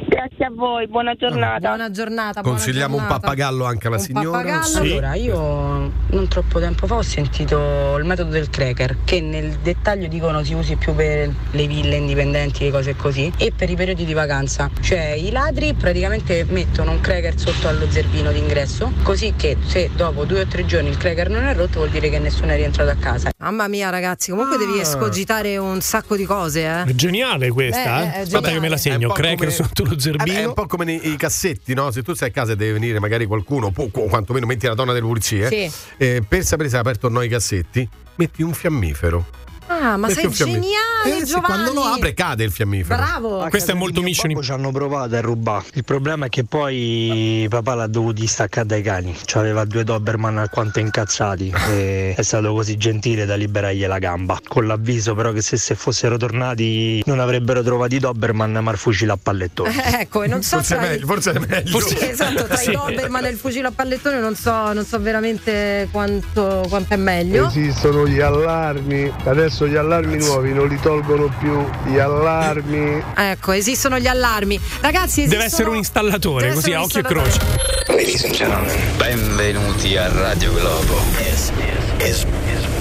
Grazie 0.08 0.46
a 0.46 0.52
voi, 0.54 0.88
buona 0.88 1.16
giornata. 1.16 1.68
Buona 1.70 1.90
giornata. 1.92 2.42
buona 2.42 2.58
Consigliamo 2.58 2.96
un 2.96 3.02
giornata. 3.02 3.20
pappagallo 3.22 3.66
anche 3.66 3.88
alla 3.88 3.98
signora. 3.98 4.38
pappagallo? 4.44 4.78
Allora, 4.80 5.14
io 5.16 5.92
non 6.10 6.28
troppo 6.28 6.60
tempo 6.60 6.86
fa 6.88 6.96
ho 6.96 7.02
sentito 7.02 7.96
il 7.98 8.06
metodo 8.06 8.30
del 8.30 8.50
cracker, 8.50 8.98
che 9.04 9.20
nel 9.22 9.58
dettaglio 9.64 10.08
dicono 10.08 10.44
si 10.44 10.54
usi 10.54 10.76
più 10.76 10.94
per 10.94 11.32
le 11.52 11.68
ville 11.68 11.96
indipendenti 11.96 12.68
e 12.68 12.72
cose 12.72 12.96
così, 12.96 13.32
e 13.38 13.52
per 13.56 13.70
i 13.70 13.76
periodi 13.76 14.06
di 14.06 14.14
vacanza. 14.14 14.70
Cioè 14.80 15.12
i 15.14 15.32
ladri 15.32 15.74
praticamente 15.74 16.46
mettono 16.50 16.92
un 16.92 17.02
cracker 17.02 17.38
sotto 17.40 17.68
allo 17.68 17.90
zerbino 17.90 18.32
d'ingresso, 18.32 18.92
così 19.04 19.34
che 19.36 19.58
se 19.66 19.90
dopo 19.96 20.24
due 20.26 20.42
o 20.42 20.46
tre 20.46 20.66
giorni 20.66 20.90
il 20.90 20.98
cracker 20.98 21.30
non 21.30 21.46
è 21.46 21.56
rotto 21.56 21.80
vuol 21.80 21.90
dire 21.90 22.10
che 22.10 22.20
nessuno 22.20 22.52
è 22.52 22.56
rientrato 22.56 22.92
a 22.92 22.96
casa. 22.96 23.32
Mamma 23.40 23.68
mia, 23.68 23.90
ragazzi, 23.90 24.30
comunque 24.32 24.58
devi 24.58 24.80
escogitare 24.80 25.58
un 25.58 25.82
sacco 25.82 26.16
di 26.16 26.26
cose, 26.26 26.62
eh. 26.64 26.84
È 26.84 26.94
geniale 26.94 27.50
questa, 27.50 27.80
Eh, 27.80 28.06
eh. 28.06 28.12
è 28.14 28.18
Vabbè 28.20 28.26
geniale. 28.28 28.54
che 28.54 28.60
me 28.60 28.70
la 28.70 28.78
segno, 28.78 29.08
un 29.08 29.14
cracker 29.14 29.38
come- 29.38 29.52
sotto 29.52 29.84
lo 29.84 29.95
Eh 29.96 30.00
zerbino. 30.00 30.38
è 30.40 30.46
un 30.46 30.54
po' 30.54 30.66
come 30.68 30.86
nei 30.86 31.12
i 31.12 31.16
cassetti, 31.16 31.74
no? 31.74 31.92
Se 31.92 32.04
tu 32.04 32.14
sei 32.14 32.30
a 32.30 32.32
casa 32.32 32.54
e 32.54 32.56
deve 32.56 32.74
venire 32.74 33.00
magari 33.00 33.26
qualcuno, 33.26 33.72
o 33.76 33.90
o 33.92 34.06
quantomeno 34.08 34.46
metti 34.46 34.68
la 34.68 34.74
donna 34.76 34.94
delle 34.94 35.06
pulizie, 35.06 35.48
Sì. 35.48 35.72
eh, 35.98 36.24
per 36.28 36.44
sapere 36.44 36.70
se 36.70 36.76
hai 36.76 36.82
aperto 36.82 37.08
o 37.08 37.10
no 37.10 37.22
i 37.22 37.30
cassetti, 37.30 37.88
metti 38.16 38.44
un 38.44 38.54
fiammifero. 38.54 39.26
Ah, 39.68 39.98
ma 39.98 40.10
sei 40.10 40.30
geniale, 40.30 40.64
Eh 41.06 41.20
sì, 41.20 41.26
Giovanni. 41.34 41.46
quando 41.46 41.74
lo 41.74 41.82
apre 41.86 42.14
cade 42.14 42.44
il 42.44 42.52
fiammifero. 42.52 43.02
Bravo. 43.02 43.48
Questo 43.50 43.72
è 43.72 43.74
molto 43.74 44.02
Mission 44.02 44.42
ci 44.42 44.52
hanno 44.52 44.72
provato 44.72 45.16
a 45.16 45.22
rubare. 45.22 45.66
Il 45.74 45.84
problema 45.84 46.28
è 46.28 46.30
che 46.30 46.44
poi 46.44 47.46
papà 47.50 47.74
l'ha 47.76 47.88
dovuto 47.88 48.26
staccare 48.28 48.66
dai 48.68 48.82
cani. 48.82 49.16
C'aveva 49.26 49.66
due 49.66 49.84
Doberman 49.84 50.38
alquanto 50.38 50.80
incazzati 50.80 51.52
e 51.70 52.14
è 52.16 52.22
stato 52.22 52.54
così 52.54 52.78
gentile 52.78 53.26
da 53.26 53.36
liberargli 53.36 53.86
la 53.86 53.98
gamba. 54.00 54.40
Con 54.48 54.68
l'avviso 54.68 55.16
però 55.16 55.32
che 55.32 55.42
se, 55.42 55.58
se 55.58 55.76
fossero 55.76 56.18
tornati 56.18 57.02
non 57.06 57.20
avrebbero 57.20 57.62
trovato 57.64 57.96
i 57.96 58.00
Doberman 58.00 58.52
ma 58.62 58.72
il 58.72 58.78
fucile 58.78 59.14
a 59.14 59.18
pallettone. 59.22 59.70
Eh, 59.98 60.02
ecco, 60.02 60.24
e 60.24 60.28
non 60.28 60.44
so 60.44 60.58
Forse 60.58 60.76
è 60.76 60.78
tra 60.78 60.86
i- 60.86 60.90
meglio, 60.90 61.06
forse 61.08 61.32
è 61.32 61.40
meglio. 61.40 61.80
Sì, 61.80 61.98
esatto, 62.10 62.44
tra 62.46 62.56
Sì. 62.66 62.70
i 62.70 62.74
Doberman 62.74 63.26
e 63.26 63.30
il 63.30 63.38
fucile 63.38 63.68
a 63.68 63.72
pallettone 63.72 64.20
non 64.20 64.36
so, 64.36 64.74
non 64.74 64.86
so 64.86 65.00
veramente 65.00 65.88
quanto, 65.92 66.66
quanto 66.70 66.94
è 66.94 66.98
meglio. 66.98 67.48
Esistono 67.48 68.08
gli 68.08 68.20
allarmi, 68.20 69.12
adesso 69.24 69.55
gli 69.64 69.76
allarmi 69.76 70.18
nuovi 70.18 70.54
non 70.54 70.68
li 70.68 70.78
tolgono 70.82 71.34
più, 71.40 71.66
gli 71.86 71.98
allarmi. 71.98 73.02
Ecco, 73.16 73.54
esistono 73.54 73.98
gli 73.98 74.08
allarmi. 74.08 74.60
Ragazzi, 74.82 75.22
esistono... 75.22 75.30
Deve 75.30 75.44
essere 75.46 75.70
un 75.70 75.76
installatore, 75.78 76.42
Deve 76.42 76.56
così 76.56 76.74
a 76.74 76.82
occhio 76.82 77.00
e 77.00 77.04
croce. 77.04 77.40
Ladies 77.88 78.24
and 78.26 78.34
gentlemen, 78.34 78.76
benvenuti 78.98 79.96
a 79.96 80.12
Radio 80.12 80.52
Globo. 80.52 81.00
This 81.16 81.52
is 82.00 82.26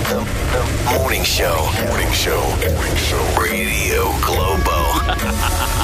the 0.09 0.21
morning 0.99 1.25
show. 1.25 1.71
Morning 1.87 2.13
show. 2.13 2.43
Radio 3.39 4.13
Globo. 4.19 5.83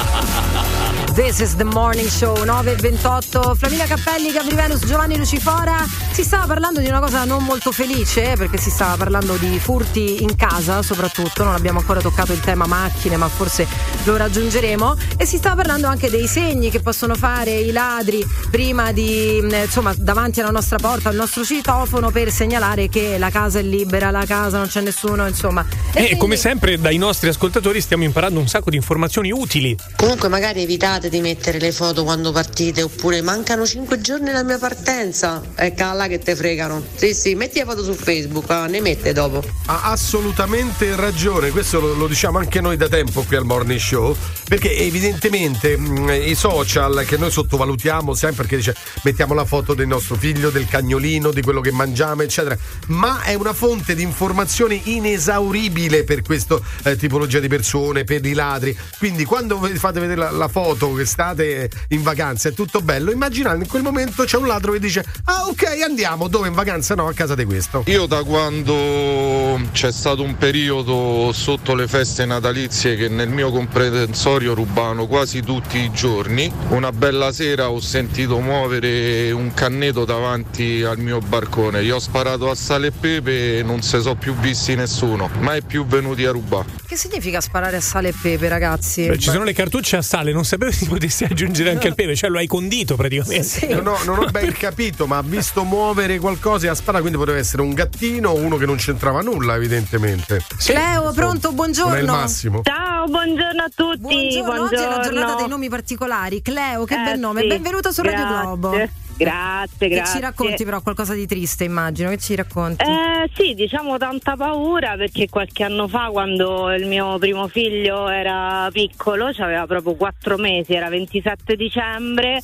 This 1.13 1.39
is 1.41 1.55
the 1.55 1.65
morning 1.65 2.07
show 2.07 2.33
9.28 2.45 3.55
Flamina 3.55 3.83
Cappelli, 3.85 4.31
Gabri 4.31 4.55
Venus, 4.55 4.85
Giovanni 4.85 5.17
Lucifora. 5.17 5.85
Si 6.11 6.23
stava 6.23 6.45
parlando 6.45 6.79
di 6.79 6.87
una 6.87 6.99
cosa 7.01 7.25
non 7.25 7.43
molto 7.43 7.71
felice 7.71 8.31
eh, 8.31 8.35
Perché 8.37 8.57
si 8.57 8.69
stava 8.69 8.95
parlando 8.95 9.35
di 9.35 9.59
furti 9.59 10.23
in 10.23 10.35
casa 10.35 10.81
soprattutto. 10.81 11.43
Non 11.43 11.53
abbiamo 11.53 11.79
ancora 11.79 11.99
toccato 11.99 12.31
il 12.31 12.39
tema 12.39 12.65
macchine 12.65 13.17
Ma 13.17 13.27
forse 13.27 13.67
lo 14.05 14.15
raggiungeremo. 14.15 14.95
E 15.17 15.25
si 15.25 15.35
stava 15.37 15.55
parlando 15.55 15.87
anche 15.87 16.09
dei 16.09 16.27
segni 16.27 16.69
che 16.69 16.79
possono 16.79 17.15
fare 17.15 17.51
i 17.51 17.71
ladri 17.71 18.25
Prima 18.49 18.91
di, 18.93 19.39
eh, 19.51 19.63
insomma, 19.65 19.93
davanti 19.97 20.39
alla 20.39 20.51
nostra 20.51 20.77
porta 20.77 21.09
Al 21.09 21.15
nostro 21.15 21.43
citofono 21.43 22.09
per 22.11 22.31
segnalare 22.31 22.87
che 22.87 23.17
la 23.17 23.29
casa 23.29 23.59
è 23.59 23.63
libera 23.63 24.11
La 24.11 24.25
casa 24.25 24.57
non 24.57 24.67
c'è 24.67 24.79
nessuno, 24.81 25.27
insomma. 25.27 25.61
E 25.61 25.91
quindi- 25.91 26.09
Eh, 26.11 26.17
come 26.17 26.35
sempre 26.37 26.79
dai 26.79 26.97
nostri 26.97 27.27
ascoltatori 27.29 27.81
stiamo 27.81 28.03
imparando 28.05 28.39
un 28.39 28.47
sacco 28.47 28.69
di 28.69 28.77
informazioni 28.77 29.31
utili. 29.31 29.75
Comunque 29.97 30.29
magari 30.29 30.61
evitate 30.61 31.00
di 31.09 31.21
mettere 31.21 31.59
le 31.59 31.71
foto 31.71 32.03
quando 32.03 32.31
partite 32.31 32.81
oppure 32.81 33.21
mancano 33.21 33.65
5 33.65 34.01
giorni 34.01 34.29
alla 34.29 34.43
mia 34.43 34.57
partenza. 34.57 35.41
E 35.55 35.73
là 35.77 36.07
che 36.07 36.19
te 36.19 36.35
fregano. 36.35 36.83
Sì, 36.95 37.13
sì, 37.13 37.35
metti 37.35 37.59
le 37.59 37.65
foto 37.65 37.83
su 37.83 37.93
Facebook, 37.93 38.49
ah, 38.49 38.65
ne 38.67 38.81
mette 38.81 39.13
dopo. 39.13 39.43
Ha 39.67 39.83
assolutamente 39.83 40.95
ragione, 40.95 41.51
questo 41.51 41.79
lo, 41.79 41.93
lo 41.93 42.07
diciamo 42.07 42.37
anche 42.37 42.61
noi 42.61 42.77
da 42.77 42.87
tempo 42.87 43.23
qui 43.23 43.35
al 43.35 43.45
Morning 43.45 43.79
Show, 43.79 44.15
perché 44.47 44.75
evidentemente 44.75 45.77
mh, 45.77 46.23
i 46.25 46.35
social 46.35 47.03
che 47.05 47.17
noi 47.17 47.31
sottovalutiamo 47.31 48.13
sempre 48.13 48.41
perché 48.41 48.57
dice 48.57 48.75
mettiamo 49.03 49.33
la 49.33 49.45
foto 49.45 49.73
del 49.73 49.87
nostro 49.87 50.15
figlio, 50.15 50.49
del 50.49 50.67
cagnolino, 50.67 51.31
di 51.31 51.41
quello 51.41 51.61
che 51.61 51.71
mangiamo, 51.71 52.23
eccetera, 52.23 52.57
ma 52.87 53.21
è 53.21 53.33
una 53.35 53.53
fonte 53.53 53.95
di 53.95 54.01
informazione 54.03 54.79
inesauribile 54.83 56.03
per 56.03 56.21
questa 56.21 56.59
tipologia 56.97 57.39
di 57.39 57.47
persone, 57.47 58.03
per 58.03 58.25
i 58.25 58.33
ladri. 58.33 58.77
Quindi 58.97 59.25
quando 59.25 59.59
fate 59.75 59.99
vedere 59.99 60.19
la, 60.19 60.31
la 60.31 60.47
foto 60.47 60.90
che 60.93 61.05
state 61.05 61.69
in 61.89 62.01
vacanza 62.01 62.49
è 62.49 62.53
tutto 62.53 62.81
bello, 62.81 63.11
immaginate 63.11 63.57
in 63.57 63.67
quel 63.67 63.81
momento 63.83 64.23
c'è 64.23 64.37
un 64.37 64.47
ladro 64.47 64.71
che 64.73 64.79
dice 64.79 65.03
"Ah, 65.25 65.45
ok, 65.47 65.81
andiamo, 65.83 66.27
dove 66.27 66.47
in 66.47 66.53
vacanza? 66.53 66.95
No, 66.95 67.07
a 67.07 67.13
casa 67.13 67.35
di 67.35 67.45
questo". 67.45 67.83
Io 67.87 68.05
da 68.05 68.23
quando 68.23 69.59
c'è 69.71 69.91
stato 69.91 70.23
un 70.23 70.37
periodo 70.37 71.31
sotto 71.33 71.75
le 71.75 71.87
feste 71.87 72.25
natalizie 72.25 72.95
che 72.95 73.07
nel 73.09 73.29
mio 73.29 73.51
comprensorio 73.51 74.53
rubavano 74.53 75.07
quasi 75.07 75.41
tutti 75.41 75.77
i 75.79 75.91
giorni, 75.91 76.51
una 76.69 76.91
bella 76.91 77.31
sera 77.31 77.69
ho 77.69 77.79
sentito 77.79 78.39
muovere 78.39 79.31
un 79.31 79.53
canneto 79.53 80.05
davanti 80.05 80.83
al 80.83 80.97
mio 80.97 81.19
barcone, 81.19 81.83
gli 81.83 81.89
ho 81.89 81.99
sparato 81.99 82.49
a 82.49 82.55
sale 82.55 82.87
e 82.87 82.91
pepe 82.91 83.59
e 83.59 83.63
non 83.63 83.81
si 83.81 83.99
sono 83.99 84.15
più 84.15 84.35
visti 84.35 84.75
nessuno, 84.75 85.29
mai 85.39 85.61
più 85.61 85.85
venuti 85.85 86.25
a 86.25 86.31
rubare. 86.31 86.67
Che 86.87 86.95
significa 86.95 87.41
sparare 87.41 87.77
a 87.77 87.81
sale 87.81 88.09
e 88.09 88.13
pepe, 88.19 88.47
ragazzi? 88.49 89.07
Beh, 89.07 89.17
ci 89.17 89.29
sono 89.29 89.43
le 89.43 89.53
cartucce 89.53 89.97
a 89.97 90.01
sale, 90.01 90.31
non 90.31 90.45
sapevo 90.45 90.71
si 90.83 90.87
potesse 90.89 91.25
aggiungere 91.25 91.69
anche 91.71 91.87
il 91.87 91.95
pepe, 91.95 92.15
cioè 92.15 92.29
lo 92.29 92.37
hai 92.37 92.47
condito 92.47 92.95
praticamente. 92.95 93.67
Non 93.67 93.87
ho, 93.87 94.03
non 94.03 94.19
ho 94.19 94.25
ben 94.25 94.51
capito, 94.53 95.07
ma 95.07 95.17
ha 95.17 95.21
visto 95.23 95.63
muovere 95.63 96.19
qualcosa 96.19 96.65
e 96.67 96.69
ha 96.69 96.75
sparato, 96.75 97.01
quindi 97.03 97.19
poteva 97.19 97.37
essere 97.37 97.61
un 97.61 97.73
gattino 97.73 98.29
o 98.31 98.35
uno 98.37 98.57
che 98.57 98.65
non 98.65 98.75
c'entrava 98.77 99.21
nulla, 99.21 99.55
evidentemente. 99.55 100.43
Cleo, 100.57 101.11
pronto, 101.13 101.51
buongiorno. 101.51 101.89
Non 101.91 101.99
è 101.99 102.01
il 102.01 102.07
massimo. 102.07 102.61
Ciao, 102.63 103.05
buongiorno 103.07 103.61
a 103.63 103.69
tutti. 103.73 103.99
Buongiorno, 104.43 104.63
oggi 104.63 104.75
è 104.75 104.87
la 104.87 104.99
giornata 105.03 105.35
dei 105.35 105.47
nomi 105.47 105.69
particolari. 105.69 106.41
Cleo, 106.41 106.85
che 106.85 106.95
Eh, 106.95 107.03
bel 107.03 107.19
nome. 107.19 107.41
sì, 107.41 107.47
Benvenuta 107.47 107.91
su 107.91 108.01
Radio 108.01 108.19
grazie. 108.25 108.41
Globo. 108.43 108.89
Grazie, 109.23 109.87
Che 109.87 109.95
grazie. 109.95 110.15
ci 110.15 110.25
racconti 110.25 110.65
però 110.65 110.81
qualcosa 110.81 111.13
di 111.13 111.27
triste, 111.27 111.63
immagino. 111.63 112.09
Che 112.09 112.17
ci 112.17 112.35
racconti? 112.35 112.83
Eh, 112.83 113.29
sì, 113.35 113.53
diciamo 113.53 113.97
tanta 113.97 114.35
paura 114.35 114.95
perché 114.95 115.29
qualche 115.29 115.63
anno 115.63 115.87
fa, 115.87 116.09
quando 116.11 116.73
il 116.73 116.87
mio 116.87 117.19
primo 117.19 117.47
figlio 117.47 118.09
era 118.09 118.67
piccolo, 118.71 119.27
aveva 119.37 119.67
proprio 119.67 119.93
quattro 119.93 120.37
mesi, 120.37 120.73
era 120.73 120.89
27 120.89 121.55
dicembre, 121.55 122.39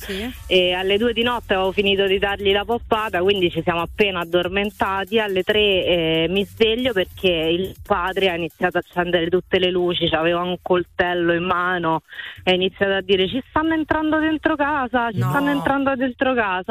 e 0.46 0.72
alle 0.72 0.98
due 0.98 1.12
di 1.12 1.22
notte 1.22 1.54
avevo 1.54 1.72
finito 1.72 2.06
di 2.06 2.18
dargli 2.18 2.52
la 2.52 2.64
poppata, 2.64 3.20
quindi 3.22 3.50
ci 3.50 3.60
siamo 3.62 3.80
appena 3.80 4.20
addormentati. 4.20 5.18
Alle 5.18 5.42
tre 5.42 5.60
eh, 5.60 6.26
mi 6.28 6.44
sveglio 6.44 6.92
perché 6.92 7.28
il 7.28 7.74
padre 7.84 8.30
ha 8.30 8.34
iniziato 8.36 8.76
a 8.76 8.80
accendere 8.86 9.28
tutte 9.28 9.58
le 9.58 9.70
luci, 9.70 10.06
aveva 10.14 10.42
un 10.42 10.56
coltello 10.62 11.32
in 11.32 11.44
mano 11.44 12.02
e 12.44 12.52
ha 12.52 12.54
iniziato 12.54 12.92
a 12.92 13.00
dire 13.00 13.28
ci 13.28 13.42
stanno 13.48 13.74
entrando 13.74 14.18
dentro 14.18 14.54
casa, 14.54 15.10
ci 15.10 15.18
stanno 15.20 15.50
entrando 15.50 15.94
dentro 15.96 16.34
casa 16.34 16.66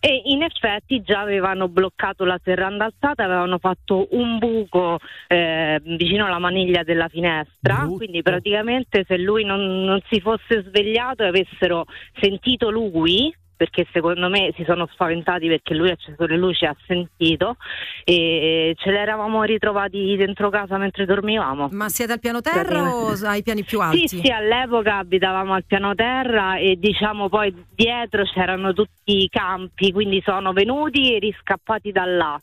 e 0.00 0.22
in 0.26 0.42
effetti 0.42 1.02
già 1.02 1.20
avevano 1.20 1.68
bloccato 1.68 2.24
la 2.24 2.40
serranda 2.42 2.86
alzata, 2.86 3.24
avevano 3.24 3.58
fatto 3.58 4.08
un 4.12 4.38
buco 4.38 4.98
eh, 5.28 5.80
vicino 5.84 6.26
alla 6.26 6.38
maniglia 6.38 6.82
della 6.82 7.08
finestra, 7.08 7.86
quindi 7.96 8.22
praticamente 8.22 9.04
se 9.06 9.18
lui 9.18 9.44
non, 9.44 9.84
non 9.84 10.00
si 10.10 10.20
fosse 10.20 10.64
svegliato 10.66 11.22
e 11.22 11.26
avessero 11.26 11.84
sentito 12.20 12.70
lui, 12.70 13.34
perché 13.56 13.86
secondo 13.92 14.28
me 14.28 14.52
si 14.56 14.64
sono 14.64 14.86
spaventati 14.92 15.48
perché 15.48 15.74
lui 15.74 15.90
ha 15.90 15.92
acceso 15.92 16.26
le 16.26 16.36
luci 16.36 16.64
e 16.64 16.68
ha 16.68 16.76
sentito 16.86 17.56
e 18.04 18.74
ce 18.78 18.90
l'eravamo 18.90 19.42
ritrovati 19.42 20.16
dentro 20.16 20.50
casa 20.50 20.76
mentre 20.76 21.04
dormivamo. 21.04 21.68
Ma 21.72 21.88
siete 21.88 22.12
al 22.12 22.20
piano 22.20 22.40
terra 22.40 22.94
o 22.94 23.12
ai 23.24 23.42
piani 23.42 23.64
più 23.64 23.80
alti? 23.80 24.08
Sì, 24.08 24.20
sì, 24.20 24.30
all'epoca 24.30 24.98
abitavamo 24.98 25.54
al 25.54 25.64
piano 25.64 25.94
terra 25.94 26.56
e 26.56 26.76
diciamo 26.76 27.28
poi 27.28 27.54
dietro 27.74 28.24
c'erano 28.24 28.72
tutti 28.72 29.22
i 29.22 29.28
campi, 29.28 29.92
quindi 29.92 30.22
sono 30.24 30.52
venuti 30.52 31.14
e 31.14 31.18
riscappati 31.18 31.92
da 31.92 32.04
là. 32.04 32.40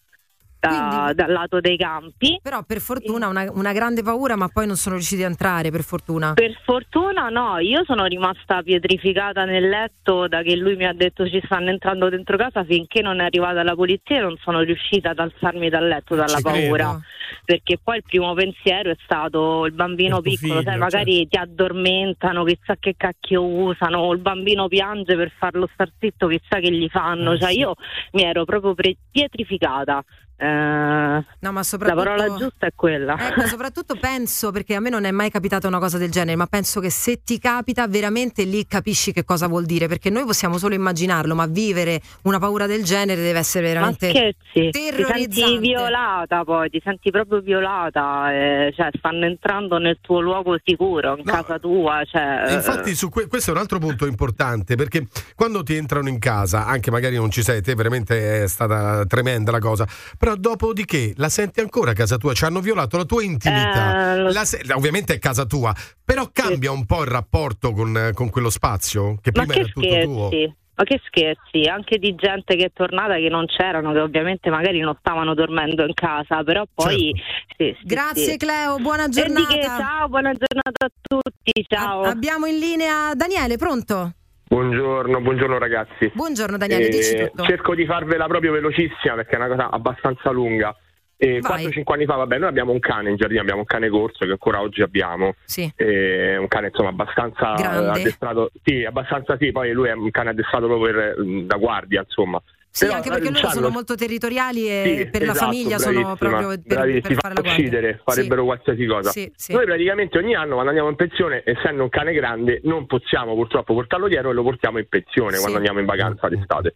Da, 0.61 1.11
dal 1.15 1.31
lato 1.31 1.59
dei 1.59 1.75
campi. 1.75 2.39
Però 2.39 2.61
per 2.61 2.81
fortuna 2.81 3.27
una, 3.27 3.49
una, 3.51 3.73
grande 3.73 4.03
paura, 4.03 4.35
ma 4.35 4.47
poi 4.47 4.67
non 4.67 4.75
sono 4.75 4.93
riusciti 4.93 5.23
a 5.23 5.25
entrare, 5.25 5.71
per 5.71 5.81
fortuna. 5.81 6.33
Per 6.33 6.55
fortuna 6.63 7.29
no, 7.29 7.57
io 7.57 7.83
sono 7.83 8.05
rimasta 8.05 8.61
pietrificata 8.61 9.43
nel 9.45 9.67
letto 9.67 10.27
da 10.27 10.43
che 10.43 10.55
lui 10.55 10.75
mi 10.75 10.85
ha 10.85 10.93
detto 10.93 11.27
ci 11.27 11.41
stanno 11.45 11.71
entrando 11.71 12.09
dentro 12.09 12.37
casa 12.37 12.63
finché 12.63 13.01
non 13.01 13.21
è 13.21 13.25
arrivata 13.25 13.63
la 13.63 13.73
polizia 13.73 14.17
e 14.17 14.21
non 14.21 14.37
sono 14.39 14.59
riuscita 14.59 15.09
ad 15.09 15.19
alzarmi 15.19 15.67
dal 15.67 15.87
letto 15.87 16.13
dalla 16.13 16.37
Ci 16.37 16.43
paura. 16.43 16.89
credo. 16.89 17.01
Perché 17.43 17.79
poi 17.83 17.97
il 17.97 18.03
primo 18.03 18.33
pensiero 18.33 18.91
è 18.91 18.97
stato 19.03 19.65
il 19.65 19.71
bambino 19.73 20.17
Il 20.17 20.21
piccolo, 20.21 20.59
figlio, 20.59 20.69
sai, 20.69 20.77
magari 20.77 21.27
ti 21.27 21.37
addormentano, 21.37 22.43
chissà 22.43 22.75
che 22.79 22.93
cacchio 22.95 23.43
usano, 23.43 23.99
o 23.99 24.13
il 24.13 24.19
bambino 24.19 24.67
piange 24.67 25.15
per 25.15 25.31
farlo 25.37 25.67
star 25.73 25.89
zitto, 25.97 26.27
chissà 26.27 26.59
che 26.59 26.71
gli 26.71 26.87
fanno. 26.89 27.33
Eh, 27.33 27.39
cioè 27.39 27.51
sì. 27.51 27.59
io 27.59 27.73
mi 28.11 28.23
ero 28.23 28.45
proprio 28.45 28.75
pre- 28.75 28.97
pietrificata. 29.09 30.03
Eh, 30.41 31.25
No, 31.39 31.51
ma 31.51 31.63
soprattutto... 31.63 32.03
La 32.03 32.15
parola 32.15 32.35
giusta 32.37 32.67
è 32.67 32.71
quella. 32.75 33.15
Ecco, 33.17 33.47
soprattutto 33.47 33.95
penso, 33.95 34.51
perché 34.51 34.75
a 34.75 34.79
me 34.79 34.89
non 34.89 35.05
è 35.05 35.11
mai 35.11 35.29
capitata 35.29 35.67
una 35.67 35.79
cosa 35.79 35.97
del 35.97 36.11
genere, 36.11 36.35
ma 36.35 36.45
penso 36.45 36.79
che 36.79 36.89
se 36.89 37.21
ti 37.23 37.39
capita 37.39 37.87
veramente 37.87 38.43
lì 38.43 38.65
capisci 38.65 39.11
che 39.11 39.23
cosa 39.23 39.47
vuol 39.47 39.65
dire, 39.65 39.87
perché 39.87 40.09
noi 40.09 40.25
possiamo 40.25 40.57
solo 40.57 40.75
immaginarlo, 40.75 41.35
ma 41.35 41.45
vivere 41.47 42.01
una 42.23 42.39
paura 42.39 42.67
del 42.67 42.83
genere 42.83 43.21
deve 43.21 43.39
essere 43.39 43.67
veramente 43.67 44.09
scherzi, 44.09 44.37
ti 44.51 44.69
senti 44.71 44.79
terrorizzante. 44.79 45.59
violata 45.59 46.43
poi, 46.43 46.69
ti 46.69 46.81
senti 46.83 47.11
proprio 47.11 47.39
violata, 47.41 48.33
eh, 48.33 48.73
cioè 48.75 48.89
stanno 48.97 49.25
entrando 49.25 49.77
nel 49.77 49.97
tuo 50.01 50.19
luogo 50.19 50.57
sicuro, 50.63 51.17
in 51.17 51.23
casa 51.23 51.59
tua. 51.59 52.03
Cioè, 52.05 52.53
infatti 52.53 52.95
su 52.95 53.09
que- 53.09 53.27
questo 53.27 53.51
è 53.51 53.53
un 53.53 53.59
altro 53.59 53.79
punto 53.79 54.05
importante 54.05 54.75
perché 54.75 55.07
quando 55.35 55.63
ti 55.63 55.75
entrano 55.75 56.09
in 56.09 56.19
casa, 56.19 56.65
anche 56.65 56.91
magari 56.91 57.15
non 57.15 57.31
ci 57.31 57.41
sei 57.43 57.61
te, 57.61 57.73
veramente 57.75 58.43
è 58.43 58.47
stata 58.47 59.05
tremenda 59.05 59.51
la 59.51 59.59
cosa, 59.59 59.87
però 60.17 60.30
dopodiché 60.35 61.13
la 61.17 61.29
senti 61.29 61.59
ancora 61.59 61.91
a 61.91 61.93
casa 61.93 62.17
tua, 62.17 62.33
ci 62.33 62.45
hanno 62.45 62.59
violato 62.59 62.97
la 62.97 63.05
tua 63.05 63.23
intimità, 63.23 64.15
Eh, 64.15 64.31
La 64.33 64.45
se- 64.45 64.61
ovviamente 64.73 65.13
è 65.13 65.19
casa 65.19 65.45
tua, 65.45 65.73
però 66.03 66.29
cambia 66.31 66.71
un 66.71 66.85
po' 66.85 67.01
il 67.01 67.07
rapporto 67.09 67.71
con, 67.71 68.11
con 68.13 68.29
quello 68.29 68.49
spazio 68.49 69.17
che 69.21 69.31
ma 69.33 69.43
prima 69.45 69.53
che 69.53 69.59
era 69.59 69.69
tutto 69.69 69.99
tuo. 70.03 70.27
scherzi? 70.27 70.55
Ma 70.73 70.83
che 70.85 71.01
scherzi, 71.05 71.69
anche 71.69 71.97
di 71.99 72.15
gente 72.15 72.55
che 72.55 72.65
è 72.65 72.71
tornata 72.73 73.15
che 73.15 73.29
non 73.29 73.45
c'erano, 73.45 73.91
che 73.91 73.99
ovviamente 73.99 74.49
magari 74.49 74.79
non 74.79 74.95
stavano 74.99 75.33
dormendo 75.35 75.85
in 75.85 75.93
casa, 75.93 76.43
però 76.43 76.63
poi... 76.73 77.13
sì, 77.55 77.75
sì, 77.75 77.77
Grazie 77.83 78.31
sì. 78.31 78.37
Cleo, 78.37 78.77
buona 78.77 79.07
giornata. 79.09 79.53
che, 79.53 79.61
ciao, 79.61 80.07
buona 80.07 80.31
giornata 80.31 80.85
a 80.85 80.89
tutti, 81.01 81.65
ciao. 81.67 82.01
Abbiamo 82.03 82.45
in 82.47 82.57
linea 82.57 83.13
Daniele, 83.13 83.57
pronto? 83.57 84.13
Buongiorno, 84.55 85.21
buongiorno 85.21 85.57
ragazzi. 85.57 86.11
Buongiorno 86.13 86.57
Daniele, 86.57 86.87
Eh, 86.87 86.89
dici 86.89 87.15
tutto. 87.15 87.43
Cerco 87.45 87.73
di 87.73 87.85
farvela 87.85 88.27
proprio 88.27 88.51
velocissima 88.51 89.13
perché 89.15 89.35
è 89.35 89.37
una 89.37 89.47
cosa 89.47 89.69
abbastanza 89.71 90.29
lunga. 90.29 90.75
E 91.15 91.39
Vai. 91.39 91.67
4-5 91.67 91.93
anni 91.93 92.03
fa, 92.05 92.15
vabbè, 92.15 92.37
noi 92.37 92.49
abbiamo 92.49 92.73
un 92.73 92.79
cane 92.79 93.11
in 93.11 93.15
giardino, 93.15 93.39
abbiamo 93.39 93.59
un 93.61 93.65
cane 93.65 93.87
corso 93.87 94.25
che 94.25 94.31
ancora 94.31 94.59
oggi 94.59 94.81
abbiamo. 94.81 95.35
Sì. 95.45 95.71
Eh, 95.73 96.35
un 96.35 96.49
cane 96.49 96.67
insomma 96.67 96.89
abbastanza 96.89 97.53
Grande. 97.53 97.99
addestrato. 98.01 98.51
Sì, 98.61 98.83
abbastanza 98.83 99.37
sì, 99.39 99.53
poi 99.53 99.71
lui 99.71 99.87
è 99.87 99.93
un 99.93 100.11
cane 100.11 100.31
addestrato 100.31 100.67
proprio 100.67 100.91
per, 100.93 101.15
mm, 101.23 101.45
da 101.47 101.55
guardia, 101.55 102.01
insomma. 102.01 102.41
Sì, 102.73 102.85
Però, 102.85 102.95
anche 102.97 103.09
perché 103.09 103.27
eh, 103.27 103.31
loro 103.31 103.47
sono 103.49 103.53
c'hanno- 103.53 103.69
molto 103.73 103.95
territoriali 103.95 104.69
e 104.69 104.83
sì, 105.03 105.09
per 105.09 105.21
la 105.25 105.31
esatto, 105.33 105.45
famiglia 105.51 105.77
sono 105.77 105.91
bravissima, 106.01 106.15
proprio 106.15 106.47
per, 106.47 106.61
bravissimi, 106.77 107.01
per 107.01 107.13
fare 107.15 107.33
la 107.33 107.41
guardia. 107.41 107.51
uccidere, 107.65 108.01
farebbero 108.05 108.39
Sì. 108.41 108.47
qualsiasi 108.47 108.85
cosa. 108.85 109.09
Sì, 109.09 109.31
sì. 109.35 109.53
Noi 109.53 109.65
praticamente 109.65 110.17
ogni 110.17 110.35
anno 110.35 110.51
quando 110.53 110.67
andiamo 110.69 110.89
in 110.89 110.95
pensione, 110.95 111.41
essendo 111.45 111.83
un 111.83 111.89
cane 111.89 112.13
grande, 112.13 112.61
non 112.63 112.85
possiamo 112.85 113.35
purtroppo 113.35 113.73
portarlo 113.73 114.07
dietro 114.07 114.29
e 114.29 114.33
lo 114.33 114.43
portiamo 114.43 114.77
in 114.77 114.87
pensione 114.87 115.33
Sì. 115.33 115.39
quando 115.39 115.57
andiamo 115.57 115.79
in 115.79 115.85
vacanza 115.85 116.29
d'estate. 116.29 116.75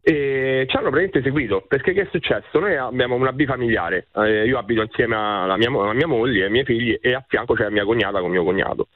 E 0.00 0.66
ci 0.68 0.76
hanno 0.76 0.90
praticamente 0.90 1.22
seguito 1.22 1.64
perché 1.68 1.92
che 1.92 2.02
è 2.02 2.08
successo? 2.10 2.58
Noi 2.58 2.76
abbiamo 2.76 3.14
una 3.14 3.32
bifamiliare, 3.32 4.06
eh, 4.16 4.46
io 4.46 4.56
abito 4.58 4.80
insieme 4.80 5.14
alla 5.14 5.56
mia, 5.58 5.68
alla 5.68 5.92
mia 5.92 6.06
moglie 6.06 6.40
e 6.40 6.44
ai 6.44 6.50
miei 6.50 6.64
figli 6.64 6.98
e 7.00 7.12
a 7.14 7.24
fianco 7.26 7.52
c'è 7.54 7.68
mia 7.68 7.84
cognata 7.84 8.20
con 8.20 8.30
mio 8.30 8.44
cognato. 8.44 8.88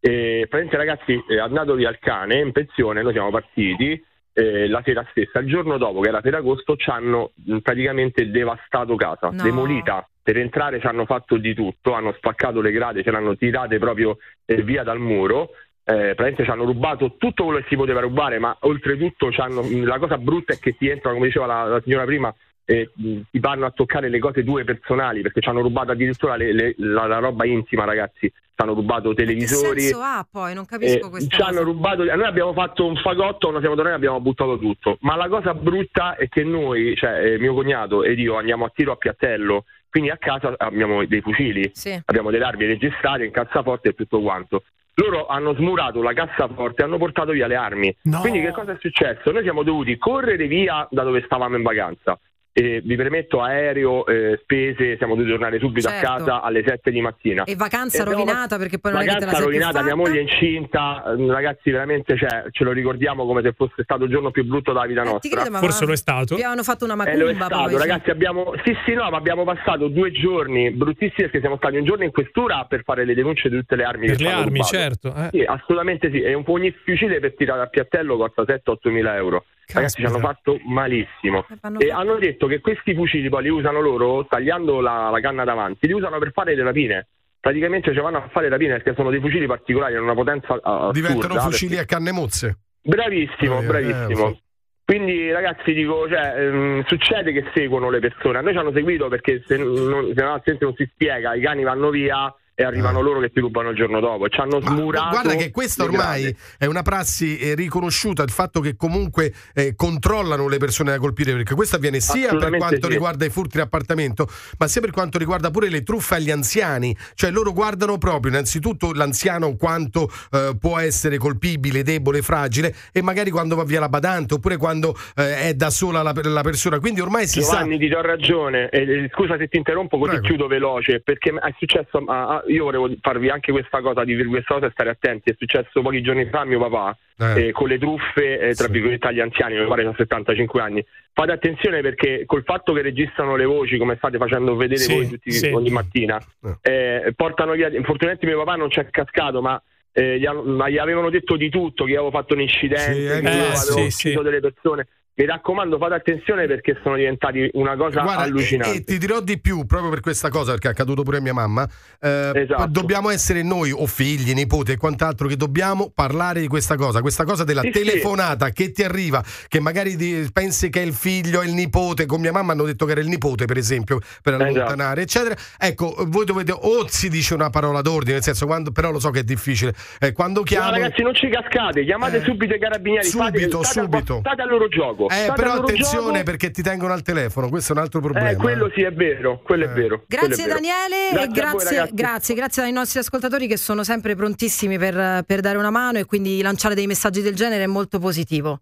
E 0.00 0.46
praticamente 0.48 0.76
ragazzi, 0.76 1.24
è 1.28 1.38
andato 1.38 1.74
via 1.74 1.90
il 1.90 1.98
cane 2.00 2.38
in 2.40 2.52
pensione, 2.52 3.02
noi 3.02 3.12
siamo 3.12 3.30
partiti 3.30 4.02
eh, 4.32 4.68
la 4.68 4.80
sera 4.84 5.04
stessa, 5.10 5.38
il 5.40 5.48
giorno 5.48 5.76
dopo 5.78 6.00
che 6.00 6.08
era 6.08 6.20
Ferragosto 6.20 6.76
ci 6.76 6.90
hanno 6.90 7.32
mh, 7.34 7.58
praticamente 7.58 8.30
devastato 8.30 8.94
casa, 8.96 9.30
No. 9.30 9.42
demolita. 9.42 10.06
Per 10.22 10.36
entrare 10.36 10.78
ci 10.80 10.86
hanno 10.86 11.06
fatto 11.06 11.36
di 11.38 11.54
tutto, 11.54 11.92
hanno 11.94 12.12
spaccato 12.12 12.60
le 12.60 12.70
grate, 12.70 13.02
ce 13.02 13.10
l'hanno 13.10 13.36
tirate 13.36 13.78
proprio 13.78 14.18
eh, 14.44 14.62
via 14.62 14.82
dal 14.82 14.98
muro. 15.00 15.50
Eh, 15.82 16.14
praticamente 16.14 16.44
ci 16.44 16.50
hanno 16.50 16.64
rubato 16.64 17.16
tutto 17.16 17.44
quello 17.44 17.58
che 17.60 17.66
si 17.68 17.74
poteva 17.76 18.00
rubare, 18.00 18.38
ma 18.38 18.54
oltretutto 18.60 19.28
mh, 19.28 19.84
la 19.84 19.98
cosa 19.98 20.18
brutta 20.18 20.52
è 20.52 20.58
che 20.58 20.76
ti 20.76 20.88
entrano, 20.88 21.16
come 21.16 21.26
diceva 21.28 21.46
la, 21.46 21.64
la 21.64 21.80
signora 21.80 22.04
prima, 22.04 22.32
eh, 22.64 22.90
mh, 22.94 23.20
ti 23.30 23.38
vanno 23.40 23.66
a 23.66 23.70
toccare 23.70 24.08
le 24.08 24.18
cose 24.20 24.44
tue 24.44 24.62
personali 24.62 25.22
perché 25.22 25.40
ci 25.40 25.48
hanno 25.48 25.62
rubato 25.62 25.90
addirittura 25.90 26.36
le- 26.36 26.52
le- 26.52 26.74
la, 26.76 27.06
la 27.06 27.18
roba 27.18 27.44
intima, 27.46 27.84
ragazzi. 27.84 28.30
Ci 28.60 28.66
hanno 28.66 28.74
rubato 28.74 29.08
Che 29.10 29.14
televisori. 29.14 29.80
senso 29.80 30.00
ha 30.00 30.26
poi? 30.30 30.52
Non 30.54 30.66
capisco 30.66 31.06
Eh, 31.06 31.10
questa 31.10 31.30
ci 31.30 31.42
cosa. 31.42 31.48
hanno 31.50 31.62
rubato, 31.62 32.04
noi 32.04 32.24
abbiamo 32.24 32.52
fatto 32.52 32.84
un 32.86 32.94
fagotto, 32.96 33.38
quando 33.38 33.60
siamo 33.60 33.74
tornati 33.74 33.96
abbiamo 33.96 34.20
buttato 34.20 34.58
tutto. 34.58 34.98
Ma 35.00 35.16
la 35.16 35.28
cosa 35.28 35.54
brutta 35.54 36.16
è 36.16 36.28
che 36.28 36.44
noi, 36.44 36.94
cioè 36.96 37.24
eh, 37.24 37.38
mio 37.38 37.54
cognato 37.54 38.04
ed 38.04 38.18
io, 38.18 38.36
andiamo 38.36 38.66
a 38.66 38.72
tiro 38.74 38.92
a 38.92 38.96
piattello, 38.96 39.64
quindi 39.88 40.10
a 40.10 40.18
casa 40.18 40.52
abbiamo 40.58 41.04
dei 41.06 41.20
fucili, 41.22 41.70
Sì. 41.72 41.98
abbiamo 42.04 42.30
delle 42.30 42.44
armi 42.44 42.66
registrate 42.66 43.24
in 43.24 43.30
cassaforte 43.30 43.88
e 43.88 43.94
tutto 43.94 44.20
quanto. 44.20 44.62
Loro 44.94 45.26
hanno 45.26 45.54
smurato 45.54 46.02
la 46.02 46.12
cassaforte 46.12 46.82
e 46.82 46.84
hanno 46.84 46.98
portato 46.98 47.32
via 47.32 47.46
le 47.46 47.54
armi. 47.56 47.96
Quindi 48.20 48.40
che 48.42 48.50
cosa 48.50 48.72
è 48.72 48.76
successo? 48.78 49.30
Noi 49.30 49.42
siamo 49.42 49.62
dovuti 49.62 49.96
correre 49.96 50.46
via 50.46 50.86
da 50.90 51.02
dove 51.04 51.22
stavamo 51.24 51.56
in 51.56 51.62
vacanza. 51.62 52.18
E 52.52 52.80
vi 52.84 52.96
permetto 52.96 53.40
aereo, 53.40 54.04
eh, 54.06 54.40
spese, 54.42 54.96
siamo 54.96 55.14
dovuti 55.14 55.30
tornare 55.30 55.60
subito 55.60 55.88
Certo. 55.88 56.04
a 56.06 56.16
casa 56.16 56.42
alle 56.42 56.64
7 56.66 56.90
di 56.90 57.00
mattina. 57.00 57.44
E 57.44 57.54
vacanza 57.54 58.02
E 58.02 58.04
rovinata 58.04 58.58
perché 58.58 58.80
poi 58.80 58.90
non 58.92 59.02
è 59.02 59.04
che 59.04 59.10
te 59.10 59.14
la 59.20 59.26
Vacanza 59.26 59.36
sei 59.44 59.46
rovinata, 59.46 59.82
mia 59.84 59.94
moglie 59.94 60.18
è 60.18 60.22
incinta, 60.22 61.04
eh, 61.16 61.26
ragazzi 61.30 61.70
veramente 61.70 62.16
cioè, 62.16 62.46
ce 62.50 62.64
lo 62.64 62.72
ricordiamo 62.72 63.24
come 63.24 63.42
se 63.42 63.52
fosse 63.52 63.84
stato 63.84 64.02
il 64.04 64.10
giorno 64.10 64.32
più 64.32 64.44
brutto 64.44 64.72
della 64.72 64.86
vita 64.86 65.02
Eh, 65.02 65.04
nostra. 65.04 65.42
credo, 65.42 65.58
Forse 65.58 65.86
lo 65.86 65.92
è 65.92 65.96
stato. 65.96 66.34
vi 66.34 66.40
avevano 66.40 66.64
fatto 66.64 66.84
una 66.84 66.94
Eh, 67.04 67.16
lo 67.16 67.28
è 67.28 67.32
macumba 67.34 67.44
stato, 67.46 67.62
poi, 67.62 67.70
sì. 67.70 67.78
ragazzi, 67.88 68.10
abbiamo 68.10 68.52
sì 68.64 68.76
sì 68.84 68.92
no, 68.94 69.10
ma 69.10 69.16
abbiamo 69.16 69.44
passato 69.44 69.86
due 69.86 70.10
giorni 70.10 70.70
bruttissimi 70.72 71.12
perché 71.28 71.38
siamo 71.38 71.56
stati 71.56 71.76
un 71.76 71.84
giorno 71.84 72.02
in 72.02 72.10
questura 72.10 72.64
per 72.68 72.82
fare 72.82 73.04
le 73.04 73.14
denunce 73.14 73.48
di 73.48 73.56
tutte 73.58 73.76
le 73.76 73.84
armi 73.84 74.06
Per 74.08 74.16
che 74.16 74.22
le 74.24 74.28
hanno 74.28 74.38
armi, 74.40 74.58
rubato. 74.58 74.76
certo, 74.76 75.14
eh. 75.14 75.28
Sì, 75.30 75.44
assolutamente 75.46 76.10
sì, 76.10 76.20
e 76.20 76.34
un 76.34 76.42
ogni 76.48 76.74
fucile 76.84 77.20
per 77.20 77.36
tirare 77.36 77.62
a 77.62 77.66
piattello 77.66 78.16
costa 78.16 78.42
7-8 78.42 78.90
mila 78.90 79.14
euro. 79.14 79.44
Ragazzi, 79.74 80.00
ci 80.00 80.06
hanno 80.06 80.18
fatto 80.18 80.58
malissimo. 80.66 81.46
fanno 81.60 81.78
E 81.78 81.86
fatto- 81.88 82.00
hanno 82.00 82.16
detto 82.18 82.46
che 82.46 82.60
questi 82.60 82.94
fucili 82.94 83.28
poi 83.28 83.42
li 83.44 83.48
usano 83.48 83.80
loro, 83.80 84.26
tagliando 84.26 84.80
la, 84.80 85.10
la 85.10 85.20
canna 85.20 85.44
davanti, 85.44 85.86
li 85.86 85.92
usano 85.92 86.18
per 86.18 86.32
fare 86.32 86.54
le 86.54 86.62
rapine. 86.62 87.06
Praticamente 87.40 87.92
ci 87.94 88.00
vanno 88.00 88.18
a 88.18 88.28
fare 88.30 88.48
rapine 88.48 88.74
perché 88.74 88.94
sono 88.94 89.10
dei 89.10 89.20
fucili 89.20 89.46
particolari, 89.46 89.94
hanno 89.94 90.04
una 90.04 90.14
potenza 90.14 90.52
uh, 90.54 90.58
assurda. 90.62 90.90
Diventano 90.92 91.34
perché- 91.34 91.50
fucili 91.50 91.78
a 91.78 91.84
canne 91.84 92.12
mozze. 92.12 92.58
Bravissimo, 92.82 93.60
Eh, 93.60 93.64
bravissimo. 93.66 94.28
eh. 94.28 94.38
Quindi 94.84 95.30
ragazzi 95.30 95.72
dico, 95.72 96.08
cioè, 96.08 96.34
ehm, 96.36 96.84
succede 96.86 97.30
che 97.32 97.44
seguono 97.54 97.90
le 97.90 98.00
persone, 98.00 98.38
a 98.38 98.40
noi 98.40 98.52
ci 98.52 98.58
hanno 98.58 98.72
seguito 98.72 99.06
perché 99.08 99.40
se 99.46 99.56
non, 99.56 100.12
se 100.14 100.20
no, 100.22 100.32
altrimenti 100.32 100.64
non 100.64 100.74
si 100.74 100.88
spiega, 100.92 101.34
i 101.34 101.40
cani 101.40 101.62
vanno 101.62 101.90
via 101.90 102.34
e 102.60 102.64
arrivano 102.64 103.00
loro 103.00 103.20
che 103.20 103.30
ti 103.30 103.40
rubano 103.40 103.70
il 103.70 103.76
giorno 103.76 104.00
dopo. 104.00 104.28
Ci 104.28 104.38
hanno 104.38 104.60
smurato. 104.60 105.08
Guarda 105.08 105.34
che 105.34 105.50
questa 105.50 105.84
ormai 105.84 106.36
è 106.58 106.66
una 106.66 106.82
prassi 106.82 107.38
eh, 107.38 107.54
riconosciuta, 107.54 108.22
il 108.22 108.30
fatto 108.30 108.60
che 108.60 108.76
comunque 108.76 109.32
eh, 109.54 109.74
controllano 109.74 110.46
le 110.46 110.58
persone 110.58 110.90
da 110.90 110.98
colpire, 110.98 111.32
perché 111.32 111.54
questo 111.54 111.76
avviene 111.76 112.00
sia 112.00 112.36
per 112.36 112.54
quanto 112.58 112.86
sì. 112.86 112.92
riguarda 112.92 113.24
i 113.24 113.30
furti 113.30 113.56
in 113.56 113.62
appartamento, 113.62 114.28
ma 114.58 114.68
sia 114.68 114.82
per 114.82 114.90
quanto 114.90 115.16
riguarda 115.16 115.50
pure 115.50 115.70
le 115.70 115.82
truffe 115.82 116.16
agli 116.16 116.30
anziani. 116.30 116.94
Cioè 117.14 117.30
loro 117.30 117.52
guardano 117.54 117.96
proprio 117.96 118.30
innanzitutto 118.30 118.92
l'anziano 118.92 119.56
quanto 119.56 120.10
eh, 120.30 120.54
può 120.60 120.78
essere 120.78 121.16
colpibile, 121.16 121.82
debole, 121.82 122.20
fragile 122.20 122.74
e 122.92 123.00
magari 123.00 123.30
quando 123.30 123.56
va 123.56 123.64
via 123.64 123.80
la 123.80 123.88
badante 123.88 124.34
oppure 124.34 124.58
quando 124.58 124.94
eh, 125.16 125.48
è 125.48 125.54
da 125.54 125.70
sola 125.70 126.02
la, 126.02 126.12
la, 126.14 126.42
persona. 126.42 126.78
Quindi 126.78 127.00
ormai 127.00 127.26
si 127.26 127.40
Giovanni, 127.40 127.76
sa. 127.76 127.78
ti 127.78 127.88
do 127.88 128.00
ragione. 128.02 128.68
Eh, 128.68 129.08
scusa 129.14 129.38
se 129.38 129.48
ti 129.48 129.56
interrompo, 129.56 129.96
così 129.96 130.10
Prego. 130.10 130.26
chiudo 130.26 130.46
veloce. 130.46 131.00
Perché 131.00 131.30
è 131.30 131.54
successo. 131.58 132.04
a- 132.06 132.36
a- 132.36 132.44
io 132.50 132.64
volevo 132.64 132.90
farvi 133.00 133.28
anche 133.28 133.52
questa 133.52 133.80
cosa, 133.80 134.04
dirvi 134.04 134.24
questa 134.24 134.54
cosa 134.54 134.66
e 134.66 134.70
stare 134.70 134.90
attenti. 134.90 135.30
È 135.30 135.34
successo 135.38 135.80
pochi 135.82 136.02
giorni 136.02 136.26
fa 136.26 136.40
a 136.40 136.44
mio 136.44 136.58
papà 136.58 136.96
Eh. 137.18 137.46
eh, 137.48 137.52
con 137.52 137.68
le 137.68 137.78
truffe, 137.78 138.38
eh, 138.40 138.54
tra 138.54 138.68
virgolette, 138.68 139.06
agli 139.08 139.20
anziani. 139.20 139.54
Mio 139.54 139.68
padre 139.68 139.86
ha 139.86 139.94
75 139.96 140.60
anni. 140.60 140.84
Fate 141.12 141.32
attenzione 141.32 141.80
perché 141.80 142.24
col 142.26 142.44
fatto 142.44 142.72
che 142.72 142.82
registrano 142.82 143.36
le 143.36 143.44
voci, 143.44 143.76
come 143.78 143.96
state 143.96 144.16
facendo 144.18 144.56
vedere 144.56 144.80
Sì, 144.80 144.94
voi 144.94 145.08
tutti, 145.08 145.30
sì. 145.32 145.48
ogni 145.50 145.70
mattina, 145.70 146.18
eh, 146.62 147.12
portano 147.16 147.52
via. 147.52 147.68
Fortunatamente 147.70 148.26
mio 148.26 148.38
papà 148.38 148.56
non 148.56 148.68
c'è 148.68 148.88
cascato, 148.90 149.40
ma. 149.40 149.60
eh, 149.92 150.18
gli, 150.20 150.26
ma 150.26 150.68
gli 150.68 150.78
avevano 150.78 151.10
detto 151.10 151.34
di 151.36 151.50
tutto, 151.50 151.84
che 151.84 151.94
avevo 151.94 152.10
fatto 152.10 152.34
un 152.34 152.40
incidente, 152.42 152.94
Sì, 152.94 153.20
che 153.20 153.28
eh, 153.28 153.54
sì, 153.56 153.72
avevo 153.72 153.90
sì. 153.90 154.06
ucciso 154.08 154.22
delle 154.22 154.38
persone. 154.40 154.86
Mi 155.20 155.26
raccomando, 155.26 155.76
fate 155.76 155.92
attenzione 155.94 156.46
perché 156.46 156.78
sono 156.82 156.96
diventati 156.96 157.46
una 157.52 157.76
cosa 157.76 158.00
Guarda, 158.00 158.22
allucinante. 158.22 158.74
E, 158.74 158.80
e 158.80 158.84
ti 158.84 158.96
dirò 158.96 159.20
di 159.20 159.38
più 159.38 159.66
proprio 159.66 159.90
per 159.90 160.00
questa 160.00 160.30
cosa, 160.30 160.52
perché 160.52 160.68
è 160.68 160.70
accaduto 160.70 161.02
pure 161.02 161.18
a 161.18 161.20
mia 161.20 161.34
mamma. 161.34 161.68
eh, 162.00 162.32
Esatto. 162.34 162.66
Dobbiamo 162.68 163.10
essere 163.10 163.42
noi, 163.42 163.70
o 163.70 163.84
figli, 163.84 164.32
nipoti 164.32 164.72
e 164.72 164.76
quant'altro, 164.78 165.28
che 165.28 165.36
dobbiamo 165.36 165.92
parlare 165.94 166.40
di 166.40 166.46
questa 166.46 166.76
cosa. 166.76 167.02
Questa 167.02 167.24
cosa 167.24 167.44
della 167.44 167.60
Sì, 167.60 167.66
sì. 167.70 167.82
telefonata 167.82 168.48
che 168.48 168.70
ti 168.72 168.82
arriva, 168.82 169.22
che 169.46 169.60
magari 169.60 169.94
di- 169.96 170.26
pensi 170.32 170.70
che 170.70 170.80
è 170.80 170.86
il 170.86 170.94
figlio, 170.94 171.42
è 171.42 171.44
il 171.46 171.52
nipote. 171.52 172.06
Con 172.06 172.22
mia 172.22 172.32
mamma 172.32 172.52
hanno 172.52 172.64
detto 172.64 172.86
che 172.86 172.92
era 172.92 173.02
il 173.02 173.08
nipote, 173.08 173.44
per 173.44 173.58
esempio, 173.58 173.98
per 174.22 174.32
Esatto. 174.36 174.48
allontanare, 174.50 175.02
eccetera. 175.02 175.34
Ecco, 175.58 175.96
voi 176.06 176.24
dovete, 176.24 176.52
o 176.52 176.86
si 176.88 177.10
dice 177.10 177.34
una 177.34 177.50
parola 177.50 177.82
d'ordine, 177.82 178.14
nel 178.14 178.22
senso, 178.22 178.46
quando, 178.46 178.72
però 178.72 178.90
lo 178.90 178.98
so 178.98 179.10
che 179.10 179.20
è 179.20 179.24
difficile. 179.24 179.74
eh, 179.98 180.12
quando 180.12 180.38
No, 180.40 180.46
chiamo. 180.46 180.70
ragazzi, 180.70 181.02
non 181.02 181.14
ci 181.14 181.28
cascate, 181.28 181.84
chiamate 181.84 182.16
Eh, 182.16 182.22
subito 182.24 182.54
i 182.54 182.58
carabinieri, 182.58 183.06
fate- 183.06 183.38
subito, 183.38 183.62
state, 183.62 183.80
a- 183.80 183.82
subito. 183.82 184.18
state 184.20 184.40
al 184.40 184.48
loro 184.48 184.66
gioco. 184.68 185.08
Eh, 185.10 185.32
però 185.34 185.54
attenzione 185.54 186.12
gioco. 186.12 186.22
perché 186.22 186.50
ti 186.50 186.62
tengono 186.62 186.92
al 186.92 187.02
telefono, 187.02 187.48
questo 187.48 187.72
è 187.72 187.76
un 187.76 187.82
altro 187.82 188.00
problema. 188.00 188.30
Eh, 188.30 188.36
quello 188.36 188.70
sì 188.72 188.82
è 188.82 188.92
vero, 188.92 189.40
quello 189.42 189.64
è 189.64 189.68
vero. 189.68 190.04
quello 190.06 190.26
Grazie 190.26 190.44
è 190.44 190.46
vero. 190.46 190.60
Daniele 190.60 191.30
Grazie 191.32 191.42
e 191.42 191.44
a 191.44 191.50
voi, 191.50 191.60
grazie, 191.60 191.94
grazie, 191.94 192.34
grazie 192.34 192.62
ai 192.62 192.72
nostri 192.72 193.00
ascoltatori 193.00 193.46
che 193.46 193.56
sono 193.56 193.82
sempre 193.82 194.14
prontissimi 194.14 194.78
per, 194.78 195.24
per 195.24 195.40
dare 195.40 195.58
una 195.58 195.70
mano 195.70 195.98
e 195.98 196.04
quindi 196.04 196.40
lanciare 196.42 196.74
dei 196.74 196.86
messaggi 196.86 197.22
del 197.22 197.34
genere 197.34 197.64
è 197.64 197.66
molto 197.66 197.98
positivo. 197.98 198.60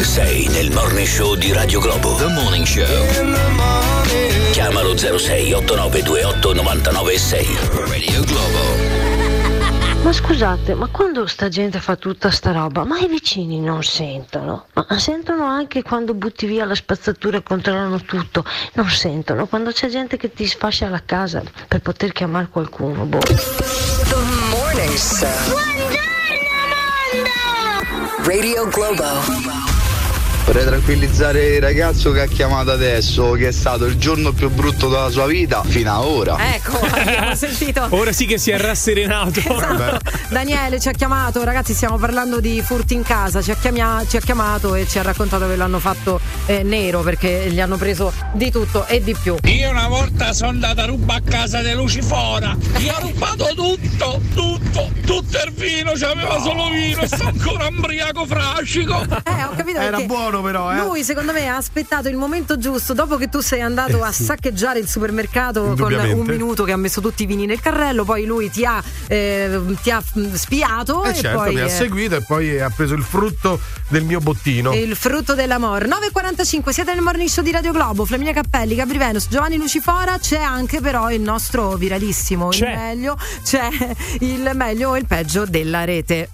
Sei 0.00 0.46
nel 0.48 0.70
morning 0.70 1.06
show 1.06 1.34
di 1.34 1.52
Radio 1.52 1.80
Globo. 1.80 2.14
The 2.14 2.26
Morning 2.28 2.64
Show. 2.64 2.86
Chiamalo 4.52 4.96
06 4.96 5.52
8928 5.52 6.54
996. 6.54 7.46
Radio 7.88 8.24
Globo. 8.24 8.87
Ma 10.02 10.12
scusate, 10.12 10.74
ma 10.74 10.86
quando 10.86 11.26
sta 11.26 11.48
gente 11.48 11.80
fa 11.80 11.96
tutta 11.96 12.30
sta 12.30 12.52
roba, 12.52 12.84
ma 12.84 12.98
i 12.98 13.08
vicini 13.08 13.60
non 13.60 13.82
sentono? 13.82 14.66
Ma 14.72 14.98
sentono 14.98 15.44
anche 15.44 15.82
quando 15.82 16.14
butti 16.14 16.46
via 16.46 16.64
la 16.64 16.74
spazzatura 16.74 17.38
e 17.38 17.42
controllano 17.42 18.00
tutto? 18.00 18.44
Non 18.74 18.88
sentono 18.88 19.46
quando 19.46 19.70
c'è 19.70 19.88
gente 19.88 20.16
che 20.16 20.32
ti 20.32 20.46
sfascia 20.46 20.88
la 20.88 21.02
casa 21.04 21.42
per 21.66 21.80
poter 21.80 22.12
chiamare 22.12 22.48
qualcuno? 22.48 23.04
Boh. 23.04 23.18
The 23.18 23.34
Morning 24.50 24.94
Show. 24.94 25.56
Radio 28.24 28.68
Globo. 28.68 29.77
Vorrei 30.48 30.64
tranquillizzare 30.64 31.56
il 31.56 31.60
ragazzo 31.60 32.10
che 32.10 32.22
ha 32.22 32.26
chiamato 32.26 32.70
adesso, 32.70 33.32
che 33.32 33.48
è 33.48 33.52
stato 33.52 33.84
il 33.84 33.98
giorno 33.98 34.32
più 34.32 34.48
brutto 34.48 34.88
della 34.88 35.10
sua 35.10 35.26
vita 35.26 35.62
fino 35.62 35.92
a 35.92 36.00
ora. 36.00 36.54
Ecco, 36.54 36.80
abbiamo 36.88 37.34
sentito. 37.34 37.86
Ora 37.90 38.12
sì 38.12 38.24
che 38.24 38.38
si 38.38 38.50
è 38.50 38.58
rasserenato. 38.58 39.40
Esatto. 39.40 39.98
Daniele 40.30 40.80
ci 40.80 40.88
ha 40.88 40.92
chiamato, 40.92 41.44
ragazzi 41.44 41.74
stiamo 41.74 41.98
parlando 41.98 42.40
di 42.40 42.62
furti 42.62 42.94
in 42.94 43.02
casa, 43.02 43.42
ci 43.42 43.50
ha, 43.50 43.56
chiamia- 43.56 44.02
ci 44.08 44.16
ha 44.16 44.20
chiamato 44.20 44.74
e 44.74 44.86
ci 44.88 44.98
ha 44.98 45.02
raccontato 45.02 45.46
che 45.46 45.54
l'hanno 45.54 45.80
fatto 45.80 46.18
eh, 46.48 46.62
nero 46.62 47.02
perché 47.02 47.48
gli 47.50 47.60
hanno 47.60 47.76
preso 47.76 48.12
di 48.32 48.50
tutto 48.50 48.86
e 48.86 49.02
di 49.02 49.14
più. 49.14 49.36
Io 49.42 49.70
una 49.70 49.86
volta 49.86 50.32
sono 50.32 50.50
andata 50.50 50.82
a 50.82 50.86
rubare 50.86 51.22
a 51.26 51.30
casa 51.30 51.60
di 51.62 51.72
Lucifora, 51.74 52.56
gli 52.76 52.88
ho 52.88 53.00
rubato 53.00 53.46
tutto, 53.54 54.20
tutto, 54.34 54.90
tutto 55.04 55.38
il 55.44 55.52
vino, 55.52 55.92
c'aveva 55.94 56.40
solo 56.40 56.70
vino 56.70 57.06
sto 57.06 57.26
ancora 57.26 57.66
ambriaco 57.66 58.24
frascico. 58.24 59.02
Eh, 59.02 59.44
ho 59.44 59.54
capito 59.56 59.78
Era 59.78 60.00
buono 60.00 60.42
però, 60.42 60.72
eh. 60.72 60.78
Lui 60.78 61.04
secondo 61.04 61.32
me 61.32 61.48
ha 61.48 61.56
aspettato 61.56 62.08
il 62.08 62.16
momento 62.16 62.56
giusto 62.56 62.94
dopo 62.94 63.16
che 63.16 63.28
tu 63.28 63.40
sei 63.40 63.60
andato 63.60 64.02
a 64.02 64.10
saccheggiare 64.10 64.78
il 64.78 64.88
supermercato 64.88 65.74
con 65.78 65.92
un 65.92 66.26
minuto 66.26 66.64
che 66.64 66.72
ha 66.72 66.76
messo 66.76 67.00
tutti 67.02 67.24
i 67.24 67.26
vini 67.26 67.44
nel 67.44 67.60
carrello, 67.60 68.04
poi 68.04 68.24
lui 68.24 68.50
ti 68.50 68.64
ha, 68.64 68.82
eh, 69.06 69.60
ti 69.82 69.90
ha 69.90 70.02
mm, 70.18 70.32
spiato 70.32 71.04
Eh 71.04 71.10
e 71.10 71.14
certo, 71.14 71.38
poi 71.38 71.54
mi 71.54 71.60
ha 71.60 71.64
eh, 71.64 71.68
seguito 71.68 72.16
e 72.16 72.22
poi 72.22 72.58
ha 72.58 72.70
preso 72.70 72.94
il 72.94 73.02
frutto 73.02 73.60
del 73.88 74.04
mio 74.04 74.20
bottino. 74.20 74.74
il 74.74 74.96
frutto 74.96 75.34
dell'amore 75.34 75.86
9.45 76.38 76.70
siete 76.70 76.94
nel 76.94 77.02
morning 77.02 77.28
show 77.28 77.42
di 77.42 77.50
Radio 77.50 77.72
Globo 77.72 78.04
Flaminia 78.04 78.32
Cappelli, 78.32 78.76
Gabri 78.76 78.96
Venus, 78.96 79.26
Giovanni 79.28 79.56
Lucifora 79.56 80.18
c'è 80.18 80.38
anche 80.38 80.80
però 80.80 81.10
il 81.10 81.20
nostro 81.20 81.74
viralissimo 81.74 82.50
il 82.50 82.58
C'è. 82.58 82.76
meglio 82.76 83.18
c'è 83.42 83.68
il 84.20 84.48
meglio 84.54 84.94
e 84.94 85.00
il 85.00 85.06
peggio 85.06 85.44
della 85.46 85.84
rete 85.84 86.30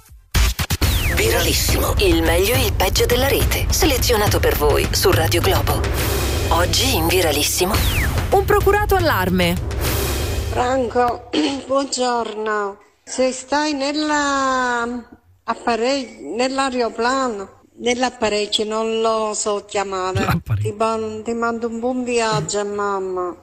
Viralissimo. 1.14 1.94
Il 1.98 2.22
meglio 2.22 2.54
e 2.54 2.66
il 2.66 2.72
peggio 2.72 3.06
della 3.06 3.28
rete. 3.28 3.66
Selezionato 3.70 4.40
per 4.40 4.56
voi 4.56 4.86
su 4.90 5.10
Radio 5.10 5.40
Globo. 5.40 5.80
Oggi 6.48 6.96
in 6.96 7.06
Viralissimo. 7.06 7.74
un 8.30 8.44
procurato 8.44 8.96
allarme 8.96 9.54
Franco, 10.50 11.30
buongiorno. 11.66 12.78
Se 13.04 13.32
stai 13.32 13.72
nella 13.72 14.86
apparecchio, 15.44 16.34
nell'aeroplano, 16.36 17.63
nell'apparecchio 17.78 18.64
non 18.64 19.00
lo 19.00 19.32
so 19.34 19.64
chiamare. 19.66 20.40
Ti, 20.60 20.72
ban- 20.72 21.22
ti 21.24 21.32
mando 21.32 21.68
un 21.68 21.80
buon 21.80 22.04
viaggio, 22.04 22.64
mamma. 22.64 23.36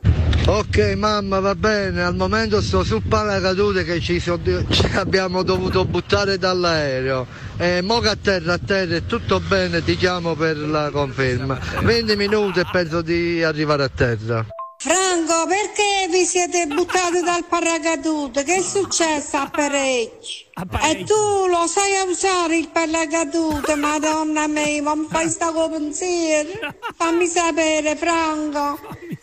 Ok 0.48 0.96
mamma 0.98 1.40
va 1.40 1.54
bene, 1.54 2.02
al 2.02 2.16
momento 2.16 2.62
sto 2.62 2.84
sul 2.84 3.04
paracadute 3.08 3.84
che 3.84 4.00
ci, 4.00 4.20
so- 4.20 4.40
ci 4.70 4.86
abbiamo 4.96 5.44
dovuto 5.44 5.86
buttare 5.86 6.40
dall'aereo. 6.40 7.28
E 7.58 7.82
mo 7.82 8.00
che 8.00 8.10
a 8.10 8.18
terra 8.20 8.54
a 8.54 8.58
terra 8.58 8.96
è 8.96 9.06
tutto 9.06 9.40
bene, 9.40 9.84
ti 9.84 9.96
chiamo 9.96 10.34
per 10.36 10.58
la 10.58 10.90
conferma. 10.90 11.60
20 11.84 12.16
minuti 12.16 12.60
e 12.60 12.66
penso 12.72 13.02
di 13.04 13.44
arrivare 13.44 13.84
a 13.84 13.90
terra. 13.90 14.46
Franco, 14.84 15.46
perché 15.46 16.08
vi 16.10 16.26
siete 16.26 16.66
buttati 16.66 17.22
dal 17.22 17.46
paracadute? 17.48 18.44
Che 18.44 18.56
è 18.56 18.62
successo 18.64 19.38
apparecchio? 19.38 20.48
E 20.82 21.04
tu 21.04 21.46
lo 21.48 21.68
sai 21.68 21.98
a 21.98 22.06
usare 22.06 22.58
il 22.58 22.68
paracadute, 22.68 23.76
madonna 23.76 24.48
mia, 24.48 24.82
ma 24.82 24.96
mi 24.96 25.06
fai 25.08 25.30
sta 25.30 25.52
pensiero? 25.52 26.50
Fammi 26.98 27.28
sapere, 27.28 27.96
Franco. 27.96 28.80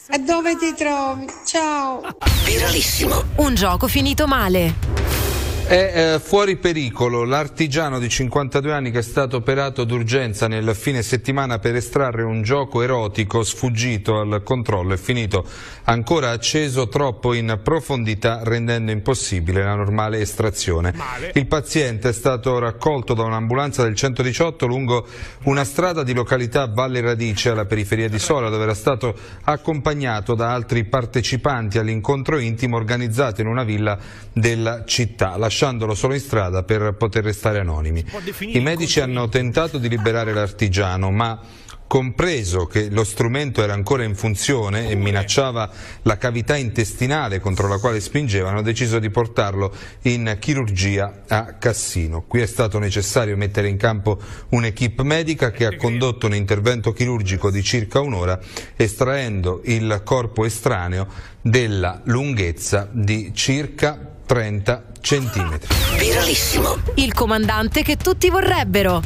E 0.09 0.19
dove 0.21 0.57
ti 0.57 0.73
trovi? 0.75 1.27
Ciao. 1.45 2.03
Viralissimo. 2.45 3.25
un 3.39 3.55
gioco 3.57 3.89
finito 3.89 4.29
male 4.29 5.28
È 5.69 6.15
eh, 6.15 6.19
fuori 6.19 6.57
pericolo 6.57 7.25
l'artigiano 7.25 7.99
di 7.99 8.09
52 8.09 8.73
anni 8.73 8.91
che 8.91 9.01
è 9.01 9.03
stato 9.03 9.37
operato 9.37 9.85
d'urgenza 9.85 10.49
nel 10.49 10.75
fine 10.75 11.03
settimana 11.03 11.59
per 11.59 11.77
estrarre 11.77 12.23
un 12.23 12.41
gioco 12.41 12.81
erotico 12.81 13.45
sfuggito 13.45 14.19
al 14.19 14.41
controllo 14.43 14.95
è 14.95 14.97
finito 14.97 15.45
ancora 15.85 16.31
acceso 16.31 16.89
troppo 16.89 17.35
in 17.35 17.61
profondità 17.63 18.41
rendendo 18.45 18.93
impossibile 18.93 19.63
la 19.63 19.75
normale 19.75 20.21
estrazione. 20.21 20.95
Il 21.35 21.47
paziente 21.47 22.09
è 22.09 22.13
stato 22.15 22.59
raccolto 22.59 23.13
da 23.13 23.25
un'ambulanza 23.25 23.83
del 23.83 23.95
118 23.95 24.67
lungo 24.67 25.07
una 25.43 25.65
strada 25.65 26.03
di 26.03 26.15
località 26.15 26.67
Valle 26.67 27.03
Radice 27.03 27.51
alla 27.51 27.67
periferia 27.67 28.09
di 28.09 28.19
Sola 28.19 28.49
dove 28.49 28.63
era 28.63 28.75
stato 28.75 29.15
accompagnato 29.45 30.35
da 30.35 30.51
altri 30.51 30.85
partecipanti 30.85 31.77
all'incontro 31.77 32.39
intimo 32.39 32.77
organizzato 32.77 33.43
in 33.43 33.49
una 33.49 33.65
villa 33.65 33.99
della 34.33 34.85
città, 34.87 35.37
lasciandolo 35.59 35.97
solo 35.97 36.15
in 36.15 36.21
strada 36.21 36.63
per 36.63 36.95
poter 36.97 37.25
restare 37.25 37.59
anonimi. 37.59 38.05
I 38.39 38.61
medici 38.61 39.01
hanno 39.01 39.29
tentato 39.29 39.79
di 39.79 39.89
liberare 39.89 40.33
l'artigiano, 40.33 41.11
ma 41.11 41.41
compreso 41.89 42.67
che 42.67 42.91
lo 42.91 43.03
strumento 43.03 43.61
era 43.61 43.73
ancora 43.73 44.05
in 44.05 44.15
funzione 44.15 44.89
e 44.89 44.95
minacciava 44.95 45.69
la 46.03 46.17
cavità 46.17 46.55
intestinale 46.55 47.41
contro 47.41 47.67
la 47.67 47.79
quale 47.79 47.99
spingeva, 47.99 48.51
hanno 48.51 48.63
deciso 48.63 49.01
di 49.01 49.11
portarlo 49.11 49.75
in 50.03 50.37
chirurgia 50.39 51.23
a 51.27 51.55
Cassino. 51.55 52.23
Qui 52.23 52.41
è 52.41 52.47
stato 52.47 52.79
necessario 52.79 53.37
mettere 53.37 53.67
in 53.67 53.79
campo 53.79 54.21
un'equipe 54.51 55.03
medica 55.03 55.51
che 55.51 55.67
ha 55.67 55.75
condotto 55.77 56.27
un 56.27 56.37
intervento 56.37 56.93
chirurgico 56.93 57.51
di 57.51 57.65
circa 57.65 57.99
un'ora 57.99 58.39
estraendo 58.77 59.63
il 59.65 60.03
corpo 60.05 60.45
estraneo 60.45 61.09
della 61.41 62.01
lunghezza 62.05 62.89
di 62.93 63.33
circa 63.35 64.15
30 64.27 64.88
centimetri. 65.01 65.75
Viralissimo. 65.99 66.77
Il 66.95 67.13
comandante 67.15 67.83
che 67.83 67.97
tutti 67.97 68.31
vorrebbero. 68.31 69.03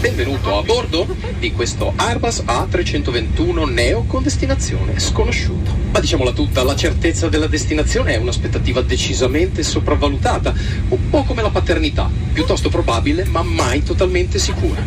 Benvenuto 0.00 0.58
a 0.58 0.62
bordo 0.62 1.06
di 1.38 1.52
questo 1.52 1.92
Airbus 1.94 2.40
A321 2.40 3.72
Neo 3.72 4.04
con 4.04 4.22
destinazione 4.22 4.98
sconosciuta. 4.98 5.81
Ma 5.92 6.00
diciamola 6.00 6.32
tutta, 6.32 6.62
la 6.62 6.74
certezza 6.74 7.28
della 7.28 7.46
destinazione 7.46 8.14
è 8.14 8.16
un'aspettativa 8.16 8.80
decisamente 8.80 9.62
sopravvalutata, 9.62 10.54
un 10.88 11.10
po' 11.10 11.22
come 11.24 11.42
la 11.42 11.50
paternità, 11.50 12.10
piuttosto 12.32 12.70
probabile 12.70 13.26
ma 13.26 13.42
mai 13.42 13.82
totalmente 13.82 14.38
sicura. 14.38 14.82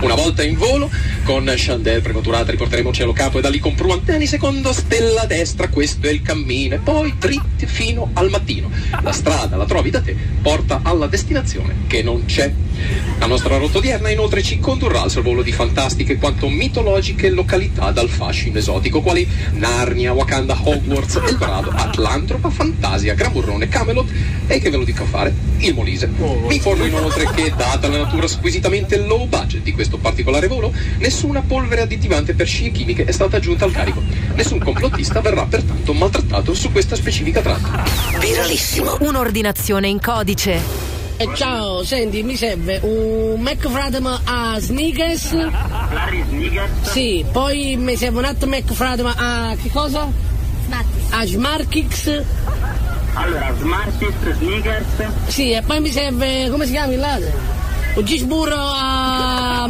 Una 0.00 0.14
volta 0.14 0.44
in 0.44 0.56
volo, 0.56 0.88
con 1.24 1.52
chandelle 1.56 2.00
prematurata 2.00 2.52
riporteremo 2.52 2.92
cielo 2.92 3.12
capo 3.12 3.38
e 3.38 3.40
da 3.40 3.48
lì 3.48 3.58
con 3.58 3.74
pru 3.74 3.90
antenni 3.90 4.28
secondo 4.28 4.72
stella 4.72 5.24
destra, 5.24 5.68
questo 5.68 6.06
è 6.06 6.10
il 6.10 6.22
cammino, 6.22 6.76
e 6.76 6.78
poi 6.78 7.12
dritti 7.18 7.66
fino 7.66 8.10
al 8.12 8.30
mattino. 8.30 8.70
La 9.02 9.12
strada, 9.12 9.56
la 9.56 9.66
trovi 9.66 9.90
da 9.90 10.00
te, 10.00 10.16
porta 10.40 10.82
alla 10.84 11.08
destinazione 11.08 11.78
che 11.88 12.04
non 12.04 12.26
c'è. 12.26 12.52
La 13.18 13.26
nostra 13.26 13.56
rotta 13.56 13.78
odierna 13.78 14.10
inoltre 14.10 14.42
ci 14.42 14.58
condurrà 14.58 15.02
al 15.02 15.10
sorvolo 15.10 15.42
di 15.42 15.52
fantastiche 15.52 16.16
quanto 16.16 16.48
mitologiche 16.48 17.30
località 17.30 17.90
dal 17.90 18.08
fascino 18.08 18.58
esotico, 18.58 19.00
quali 19.00 19.26
Narnia, 19.52 20.12
Wakanda, 20.12 20.58
Hogwarts, 20.62 21.20
Eldorado, 21.26 21.70
Atlantropa, 21.70 22.50
Fantasia, 22.50 23.14
Gran 23.14 23.32
Burrone, 23.32 23.68
Camelot 23.68 24.08
e 24.46 24.58
che 24.58 24.70
ve 24.70 24.76
lo 24.76 24.84
dico 24.84 25.04
a 25.04 25.06
fare, 25.06 25.34
il 25.58 25.74
Molise. 25.74 26.06
Vi 26.06 26.54
informo 26.54 26.84
inoltre 26.84 27.30
che, 27.34 27.52
data 27.56 27.88
la 27.88 27.98
natura 27.98 28.26
squisitamente 28.26 28.98
low 28.98 29.26
budget 29.26 29.62
di 29.62 29.72
questo 29.72 29.96
particolare 29.96 30.48
volo, 30.48 30.72
nessuna 30.98 31.40
polvere 31.40 31.82
additivante 31.82 32.34
per 32.34 32.46
scie 32.46 32.70
chimiche 32.70 33.04
è 33.04 33.12
stata 33.12 33.36
aggiunta 33.36 33.64
al 33.64 33.72
carico. 33.72 34.02
Nessun 34.34 34.58
complottista 34.58 35.20
verrà 35.20 35.44
pertanto 35.44 35.92
maltrattato 35.92 36.52
su 36.54 36.70
questa 36.72 36.96
specifica 36.96 37.40
tratta. 37.40 37.84
Viralissimo. 38.18 38.98
Un'ordinazione 39.00 39.88
in 39.88 40.00
codice. 40.00 41.03
E 41.16 41.28
ciao, 41.34 41.84
senti, 41.84 42.24
mi 42.24 42.34
serve 42.34 42.80
un 42.82 43.40
McFradem 43.40 44.20
a 44.24 44.58
Sneakers. 44.58 45.32
Larry 45.32 46.24
Sneakers? 46.28 46.90
Sì, 46.90 47.24
poi 47.30 47.76
mi 47.76 47.96
serve 47.96 48.18
un 48.18 48.24
altro 48.24 48.48
McFradem 48.48 49.06
a 49.06 49.54
che 49.62 49.70
cosa? 49.70 50.08
Smartix. 50.64 51.10
A 51.10 51.24
Smartix. 51.24 52.22
Allora, 53.12 53.54
Smartix, 53.56 54.32
Sneakers. 54.38 54.86
Sì, 55.28 55.52
e 55.52 55.62
poi 55.62 55.80
mi 55.80 55.90
serve, 55.90 56.48
come 56.50 56.66
si 56.66 56.72
chiama 56.72 56.92
il 56.92 56.98
latte? 56.98 57.32
Un 57.94 58.02
cheeseburger 58.02 58.58
a, 58.58 59.64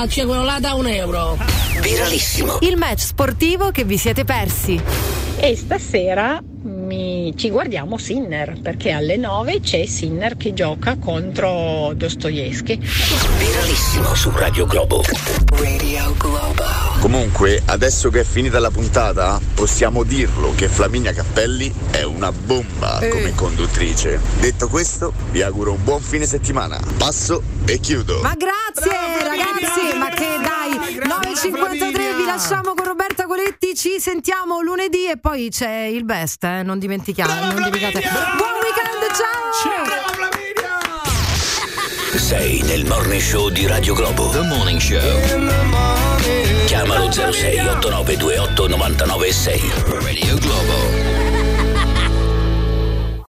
a 0.00 0.06
cioè 0.08 0.26
quello 0.26 0.42
là 0.42 0.58
da 0.58 0.74
un 0.74 0.88
euro. 0.88 1.38
Viralissimo. 1.80 2.58
Il 2.62 2.76
match 2.76 3.02
sportivo 3.04 3.70
che 3.70 3.84
vi 3.84 3.96
siete 3.96 4.24
persi. 4.24 4.82
E 5.36 5.54
stasera 5.54 6.42
mi, 6.86 7.34
ci 7.36 7.50
guardiamo 7.50 7.98
Sinner 7.98 8.58
perché 8.62 8.92
alle 8.92 9.16
9 9.16 9.60
c'è 9.60 9.84
Sinner 9.84 10.36
che 10.36 10.52
gioca 10.54 10.96
contro 10.96 11.92
Dostoevsky. 11.94 12.78
Viralissimo 12.78 14.14
su 14.14 14.30
Radio 14.34 14.66
Globo. 14.66 15.02
Radio 15.56 16.14
Globo. 16.16 16.64
Comunque, 17.00 17.62
adesso 17.66 18.08
che 18.10 18.20
è 18.20 18.24
finita 18.24 18.58
la 18.58 18.70
puntata, 18.70 19.38
possiamo 19.54 20.02
dirlo 20.02 20.54
che 20.54 20.68
Flaminia 20.68 21.12
Cappelli 21.12 21.72
è 21.90 22.02
una 22.02 22.32
bomba 22.32 23.00
Eh. 23.00 23.08
come 23.08 23.34
conduttrice. 23.34 24.20
Detto 24.40 24.68
questo, 24.68 25.12
vi 25.30 25.42
auguro 25.42 25.72
un 25.72 25.84
buon 25.84 26.00
fine 26.00 26.24
settimana. 26.24 26.80
Passo 26.96 27.42
e 27.66 27.78
chiudo. 27.80 28.20
Ma 28.22 28.34
grazie 28.34 28.96
ragazzi, 29.22 29.96
ma 29.98 30.08
che 30.10 30.26
dai, 30.42 30.98
9.53 31.06 32.16
vi 32.16 32.24
lasciamo 32.24 32.74
con 32.74 32.84
Roberta 32.86 33.26
Coletti, 33.26 33.74
ci 33.74 33.98
sentiamo 34.00 34.60
lunedì 34.62 35.08
e 35.08 35.18
poi 35.18 35.48
c'è 35.50 35.82
il 35.84 36.04
best, 36.04 36.44
eh, 36.44 36.62
non 36.62 36.75
dimentichiamo, 36.78 37.52
non 37.52 37.62
dimenticate. 37.62 38.08
Buon 38.36 38.50
weekend, 38.62 39.12
ciao! 39.14 39.46
Sei 42.18 42.62
nel 42.62 42.84
morning 42.86 43.20
show 43.20 43.50
di 43.50 43.66
Radio 43.66 43.94
Globo. 43.94 44.30
The 44.30 44.40
Morning 44.40 44.80
Show. 44.80 45.00
Chiamalo 46.66 47.10
06 47.10 47.58
8928 47.58 48.68
996. 48.68 49.84
Radio 50.02 50.36
Globo. 50.38 51.15